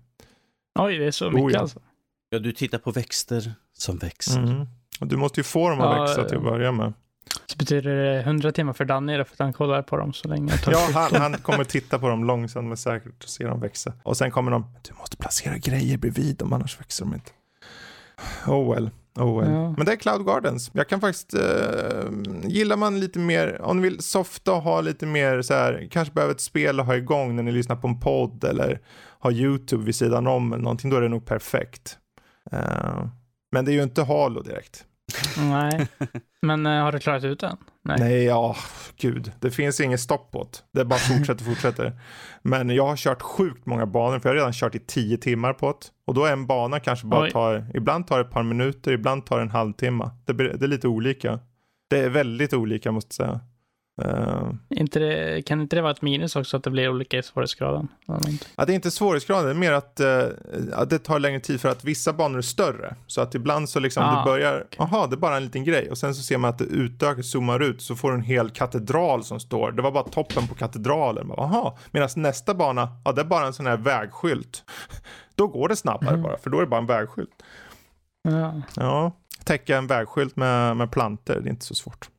Oj, 0.80 0.98
det 0.98 1.06
är 1.06 1.11
så 1.11 1.26
mycket 1.26 1.44
oh, 1.44 1.52
ja. 1.52 1.60
alltså. 1.60 1.80
Ja, 2.30 2.40
du 2.40 2.52
tittar 2.52 2.77
på 2.77 2.91
växter 2.91 3.53
som 3.73 3.98
växer. 3.98 4.44
Mm. 4.44 4.65
Och 4.99 5.07
du 5.07 5.18
måste 5.18 5.40
ju 5.40 5.44
få 5.44 5.69
dem 5.69 5.81
att 5.81 5.98
ja, 5.98 6.03
växa 6.03 6.23
till 6.23 6.38
att 6.38 6.44
börja 6.44 6.72
med. 6.72 6.94
Så 7.45 7.58
betyder 7.58 7.95
det 7.95 8.20
100 8.20 8.52
timmar 8.52 8.74
för 8.74 8.86
Danny 8.86 9.16
för 9.16 9.22
att 9.22 9.40
han 9.40 9.54
kollar 9.54 9.82
på 9.82 9.98
dem 9.98 10.14
så 10.14 10.28
länge. 10.28 10.54
Ja, 10.68 10.90
han, 10.94 11.22
han 11.22 11.34
kommer 11.34 11.64
titta 11.64 12.00
på 12.00 12.10
dem 12.10 12.24
långsamt 12.24 12.68
men 12.68 12.78
säkert 12.78 13.24
och 13.24 13.30
se 13.30 13.44
dem 13.44 13.60
växa. 13.60 13.94
Och 14.04 14.18
sen 14.18 14.32
kommer 14.32 14.52
de, 14.52 14.66
du 14.90 14.94
måste 14.94 15.18
placera 15.18 15.58
grejer 15.58 15.98
bredvid 15.98 16.36
dem 16.38 16.54
annars 16.54 16.80
växer 16.80 17.06
de 17.06 17.14
inte. 17.14 17.32
Oh 18.48 18.74
well. 18.74 18.90
Oh 19.20 19.40
well. 19.40 19.52
Ja. 19.52 19.74
Men 19.78 19.86
det 19.86 19.91
är 19.91 19.95
Cloud 19.95 20.26
Gardens. 20.26 20.72
Jag 20.74 20.90
kan 20.90 21.02
faktiskt, 21.02 21.34
uh, 21.36 21.41
gillar 22.44 22.78
man 22.78 23.00
lite 23.00 23.20
mer, 23.20 23.62
om 23.62 23.78
ni 23.78 23.84
vill 23.84 24.00
softa 24.00 24.54
och 24.54 24.62
ha 24.62 24.82
lite 24.82 25.06
mer 25.06 25.41
så 25.41 25.54
här, 25.54 25.88
kanske 25.91 26.14
behöver 26.14 26.34
ett 26.34 26.41
spel 26.41 26.80
att 26.80 26.86
ha 26.86 26.95
igång 26.95 27.36
när 27.36 27.44
ni 27.44 27.52
lyssnar 27.52 27.76
på 27.76 27.88
en 27.88 28.00
podd 28.00 28.44
eller 28.44 28.80
har 29.20 29.32
YouTube 29.32 29.86
vid 29.86 29.95
sidan 29.95 30.28
om 30.28 30.54
eller 30.54 30.64
någonting, 30.64 30.90
då 30.90 30.98
är 30.98 31.02
det 31.02 31.10
nog 31.10 31.26
perfekt. 31.26 31.98
Uh, 32.54 33.06
men 33.52 33.66
det 33.66 33.72
är 33.72 33.74
ju 33.74 33.84
inte 33.84 34.04
Halo 34.04 34.41
direkt. 34.41 34.86
Nej, 35.38 35.88
men 36.41 36.65
uh, 36.65 36.84
har 36.84 36.91
du 36.91 36.99
klarat 36.99 37.23
ut 37.23 37.39
den? 37.39 37.57
Nej. 37.84 37.97
Nej, 37.99 38.23
ja, 38.23 38.55
gud. 38.97 39.31
Det 39.39 39.51
finns 39.51 39.80
inget 39.80 39.99
stopp 39.99 40.31
på 40.31 40.43
det. 40.43 40.80
Det 40.80 40.85
bara 40.85 40.99
fortsätter, 40.99 41.45
fortsätter. 41.45 41.99
Men 42.41 42.69
jag 42.69 42.88
har 42.88 42.95
kört 42.95 43.21
sjukt 43.21 43.65
många 43.65 43.85
banor, 43.85 44.19
för 44.19 44.30
jag 44.30 44.34
har 44.34 44.35
redan 44.35 44.53
kört 44.53 44.75
i 44.75 44.80
tio 44.80 45.17
timmar 45.17 45.53
på 45.53 45.67
det. 45.67 45.88
Och 46.07 46.13
då 46.13 46.25
är 46.25 46.34
en 46.34 46.47
bana 46.47 46.80
kanske 46.80 47.07
bara 47.07 47.23
Oj. 47.23 47.31
tar, 47.31 47.65
ibland 47.73 48.07
tar 48.07 48.17
det 48.17 48.25
ett 48.25 48.31
par 48.31 48.43
minuter, 48.43 48.91
ibland 48.91 49.25
tar 49.25 49.38
det 49.38 49.43
en 49.43 49.51
halvtimme. 49.51 50.09
Det, 50.25 50.34
det 50.34 50.65
är 50.65 50.67
lite 50.67 50.88
olika. 50.88 51.39
Det 51.89 51.99
är 51.99 52.09
väldigt 52.09 52.53
olika 52.53 52.91
måste 52.91 53.23
jag 53.23 53.30
säga. 53.30 53.39
Uh, 54.02 54.53
inte 54.70 54.99
det, 54.99 55.41
kan 55.45 55.61
inte 55.61 55.76
det 55.76 55.82
vara 55.82 55.91
ett 55.91 56.02
minus 56.02 56.36
också 56.36 56.57
att 56.57 56.64
det 56.64 56.70
blir 56.70 56.90
olika 56.90 57.18
i 57.18 57.24
svårighetsgraden? 57.24 57.88
Ja, 58.56 58.65
det 58.65 58.74
är 58.74 58.76
inte 58.76 58.91
svårighetsgraden, 58.91 59.45
det 59.45 59.52
är 59.52 59.53
mer 59.53 59.72
att, 59.72 59.99
uh, 60.03 60.80
att 60.80 60.90
det 60.90 60.99
tar 60.99 61.20
längre 61.20 61.40
tid 61.40 61.61
för 61.61 61.70
att 61.70 61.84
vissa 61.84 62.14
banor 62.14 62.38
är 62.38 62.41
större. 62.41 62.95
Så 63.07 63.22
att 63.22 63.36
ibland 63.36 63.70
så 63.70 63.80
liksom 63.80 64.03
ah, 64.03 64.18
det 64.18 64.32
börjar, 64.32 64.65
jaha, 64.78 64.88
okay. 64.88 65.10
det 65.10 65.15
är 65.15 65.18
bara 65.18 65.38
en 65.38 65.44
liten 65.44 65.64
grej. 65.64 65.90
Och 65.91 65.98
sen 65.98 66.15
så 66.15 66.24
ser 66.24 66.38
man 66.38 66.49
att 66.49 66.57
det 66.57 66.65
utökas, 66.65 67.32
zoomar 67.32 67.60
ut, 67.60 67.82
så 67.82 67.95
får 67.95 68.11
du 68.11 68.18
en 68.18 68.24
hel 68.24 68.49
katedral 68.49 69.24
som 69.24 69.40
står. 69.40 69.72
Det 69.72 69.82
var 69.82 69.91
bara 69.91 70.03
toppen 70.03 70.48
på 70.48 70.56
katedralen. 70.56 71.32
Jaha, 71.38 71.74
medan 71.91 72.10
nästa 72.15 72.53
bana, 72.53 72.90
ja 73.06 73.11
det 73.11 73.22
är 73.22 73.26
bara 73.26 73.48
en 73.48 73.53
sån 73.53 73.65
här 73.65 73.78
vägskylt. 73.78 74.64
Då 75.36 75.48
går 75.48 75.70
det 75.70 75.76
snabbare 75.76 76.14
mm. 76.14 76.24
bara, 76.24 76.38
för 76.38 76.49
då 76.49 76.57
är 76.57 76.61
det 76.61 76.68
bara 76.68 76.82
en 76.82 76.86
vägskylt. 76.86 77.44
Ja. 78.24 78.61
ja 78.76 79.11
täcka 79.44 79.78
en 79.78 79.88
vägskylt 79.88 80.36
med, 80.36 80.78
med 80.78 80.91
planter, 80.91 81.40
det 81.41 81.48
är 81.48 81.52
inte 81.52 81.65
så 81.65 81.76
svårt. 81.76 82.10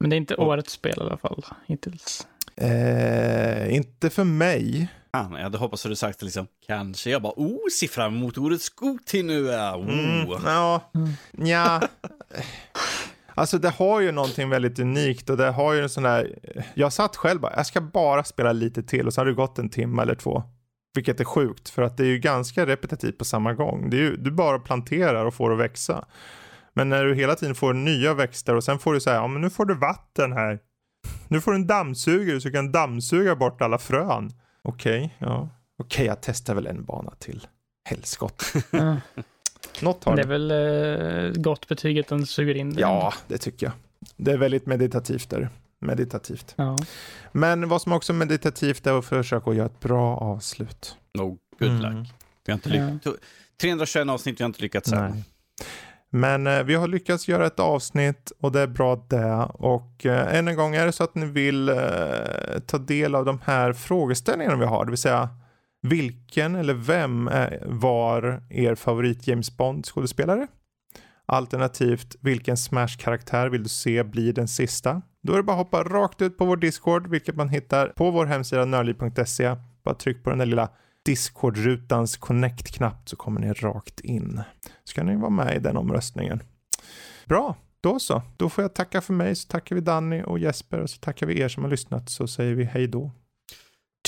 Men 0.00 0.10
det 0.10 0.16
är 0.16 0.18
inte 0.18 0.36
årets 0.36 0.72
spel 0.72 0.94
i 0.98 1.00
alla 1.00 1.16
fall 1.16 1.44
hittills. 1.66 2.26
Eh, 2.56 3.74
inte 3.74 4.10
för 4.10 4.24
mig. 4.24 4.88
Ah, 5.10 5.26
jag 5.30 5.42
hade 5.42 5.58
hoppats 5.58 5.86
att 5.86 5.92
du 5.92 5.96
sagt 5.96 6.22
liksom, 6.22 6.46
kanske. 6.66 7.10
Jag 7.10 7.22
bara, 7.22 7.32
oh, 7.36 7.68
ser 7.80 7.86
fram 7.86 8.14
emot 8.14 8.38
årets 8.38 8.70
nu. 9.12 9.48
Oh. 9.48 9.74
Mm, 9.74 10.28
ja, 10.44 10.90
mm. 10.94 11.10
ja. 11.48 11.80
Alltså 13.34 13.58
det 13.58 13.70
har 13.70 14.00
ju 14.00 14.12
någonting 14.12 14.48
väldigt 14.48 14.78
unikt 14.78 15.30
och 15.30 15.36
det 15.36 15.50
har 15.50 15.72
ju 15.72 15.82
en 15.82 15.88
sån 15.88 16.02
där, 16.02 16.38
jag 16.74 16.92
satt 16.92 17.16
själv 17.16 17.40
bara, 17.40 17.52
jag 17.56 17.66
ska 17.66 17.80
bara 17.80 18.24
spela 18.24 18.52
lite 18.52 18.82
till 18.82 19.06
och 19.06 19.14
så 19.14 19.20
har 19.20 19.26
det 19.26 19.32
gått 19.32 19.58
en 19.58 19.70
timme 19.70 20.02
eller 20.02 20.14
två. 20.14 20.42
Vilket 20.94 21.20
är 21.20 21.24
sjukt 21.24 21.68
för 21.68 21.82
att 21.82 21.96
det 21.96 22.02
är 22.02 22.08
ju 22.08 22.18
ganska 22.18 22.66
repetitivt 22.66 23.18
på 23.18 23.24
samma 23.24 23.52
gång. 23.52 23.90
Det 23.90 23.96
är 23.96 24.00
ju, 24.00 24.16
du 24.16 24.30
bara 24.30 24.58
planterar 24.58 25.24
och 25.24 25.34
får 25.34 25.50
det 25.50 25.56
att 25.56 25.60
växa. 25.60 26.04
Men 26.74 26.88
när 26.88 27.04
du 27.04 27.14
hela 27.14 27.34
tiden 27.34 27.54
får 27.54 27.72
nya 27.72 28.14
växter 28.14 28.54
och 28.54 28.64
sen 28.64 28.78
får 28.78 28.94
du 28.94 29.00
säga, 29.00 29.16
ja 29.16 29.26
men 29.26 29.42
nu 29.42 29.50
får 29.50 29.64
du 29.64 29.74
vatten 29.74 30.32
här. 30.32 30.58
Nu 31.28 31.40
får 31.40 31.50
du 31.50 31.56
en 31.56 31.66
dammsugare 31.66 32.40
så 32.40 32.48
du 32.48 32.54
kan 32.54 32.72
dammsuga 32.72 33.36
bort 33.36 33.62
alla 33.62 33.78
frön. 33.78 34.32
Okej, 34.62 35.04
okay, 35.04 35.28
ja. 35.28 35.48
Okej, 35.78 35.84
okay, 35.86 36.06
jag 36.06 36.20
testar 36.20 36.54
väl 36.54 36.66
en 36.66 36.84
bana 36.84 37.10
till. 37.18 37.46
Helskott. 37.88 38.52
Mm. 38.72 38.96
Något 39.82 40.04
har 40.04 40.16
det 40.16 40.22
är 40.22 40.26
väl 40.26 40.50
eh, 40.50 41.42
gott 41.42 41.68
betyg 41.68 41.98
att 41.98 42.06
den 42.06 42.26
suger 42.26 42.54
in 42.54 42.74
det. 42.74 42.80
Ja, 42.80 43.14
det 43.28 43.38
tycker 43.38 43.66
jag. 43.66 43.72
Det 44.16 44.32
är 44.32 44.36
väldigt 44.36 44.66
meditativt 44.66 45.30
där. 45.30 45.48
Meditativt. 45.80 46.54
Ja. 46.56 46.76
Men 47.32 47.68
vad 47.68 47.82
som 47.82 47.92
också 47.92 48.12
är 48.12 48.14
meditativt 48.14 48.86
är 48.86 48.98
att 48.98 49.04
försöka 49.04 49.52
göra 49.52 49.66
ett 49.66 49.80
bra 49.80 50.16
avslut. 50.16 50.96
No, 51.14 51.38
good 51.58 51.82
luck. 51.82 51.92
Mm. 51.92 52.04
Vi 52.44 52.52
har 52.52 52.54
inte 52.54 52.68
lyckats. 52.68 53.06
Ja. 53.06 53.12
321 53.60 54.08
avsnitt, 54.08 54.40
vi 54.40 54.44
har 54.44 54.48
inte 54.48 54.62
lyckats 54.62 54.92
än. 54.92 55.24
Men 56.16 56.46
eh, 56.46 56.62
vi 56.62 56.74
har 56.74 56.88
lyckats 56.88 57.28
göra 57.28 57.46
ett 57.46 57.60
avsnitt 57.60 58.32
och 58.40 58.52
det 58.52 58.60
är 58.60 58.66
bra 58.66 59.06
det. 59.08 59.48
Och 59.54 60.06
eh, 60.06 60.34
än 60.34 60.48
en 60.48 60.56
gång 60.56 60.74
är 60.74 60.86
det 60.86 60.92
så 60.92 61.04
att 61.04 61.14
ni 61.14 61.26
vill 61.26 61.68
eh, 61.68 61.76
ta 62.66 62.78
del 62.78 63.14
av 63.14 63.24
de 63.24 63.40
här 63.44 63.72
frågeställningarna 63.72 64.56
vi 64.56 64.64
har, 64.64 64.84
det 64.84 64.90
vill 64.90 64.98
säga 64.98 65.28
Vilken 65.82 66.54
eller 66.56 66.74
vem 66.74 67.30
var 67.62 68.42
er 68.50 68.74
favorit 68.74 69.26
James 69.26 69.56
Bond 69.56 69.86
skådespelare? 69.86 70.46
Alternativt, 71.26 72.16
vilken 72.20 72.56
Smash-karaktär 72.56 73.48
vill 73.48 73.62
du 73.62 73.68
se 73.68 74.04
bli 74.04 74.32
den 74.32 74.48
sista? 74.48 75.02
Då 75.22 75.32
är 75.32 75.36
det 75.36 75.42
bara 75.42 75.52
att 75.52 75.66
hoppa 75.66 75.82
rakt 75.82 76.22
ut 76.22 76.38
på 76.38 76.44
vår 76.44 76.56
Discord, 76.56 77.06
vilket 77.06 77.36
man 77.36 77.48
hittar 77.48 77.86
på 77.86 78.10
vår 78.10 78.26
hemsida 78.26 78.64
nörli.se. 78.64 79.56
Bara 79.84 79.94
tryck 79.94 80.24
på 80.24 80.30
den 80.30 80.38
där 80.38 80.46
lilla 80.46 80.68
Discord-rutans 81.06 82.16
connect-knapp 82.16 83.08
så 83.08 83.16
kommer 83.16 83.40
ni 83.40 83.52
rakt 83.52 84.00
in. 84.00 84.42
Så 84.84 84.94
kan 84.94 85.06
ni 85.06 85.16
vara 85.16 85.30
med 85.30 85.56
i 85.56 85.58
den 85.58 85.76
omröstningen. 85.76 86.42
Bra, 87.26 87.56
då 87.80 87.98
så. 87.98 88.22
Då 88.36 88.48
får 88.48 88.64
jag 88.64 88.74
tacka 88.74 89.00
för 89.00 89.12
mig, 89.12 89.36
så 89.36 89.48
tackar 89.48 89.76
vi 89.76 89.80
Danny 89.80 90.22
och 90.22 90.38
Jesper 90.38 90.80
och 90.80 90.90
så 90.90 90.98
tackar 90.98 91.26
vi 91.26 91.40
er 91.40 91.48
som 91.48 91.62
har 91.62 91.70
lyssnat 91.70 92.10
så 92.10 92.26
säger 92.26 92.54
vi 92.54 92.64
hej 92.64 92.86
då. 92.86 93.10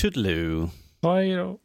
Toodaloo. 0.00 0.70
Hej 1.02 1.36
då. 1.36 1.58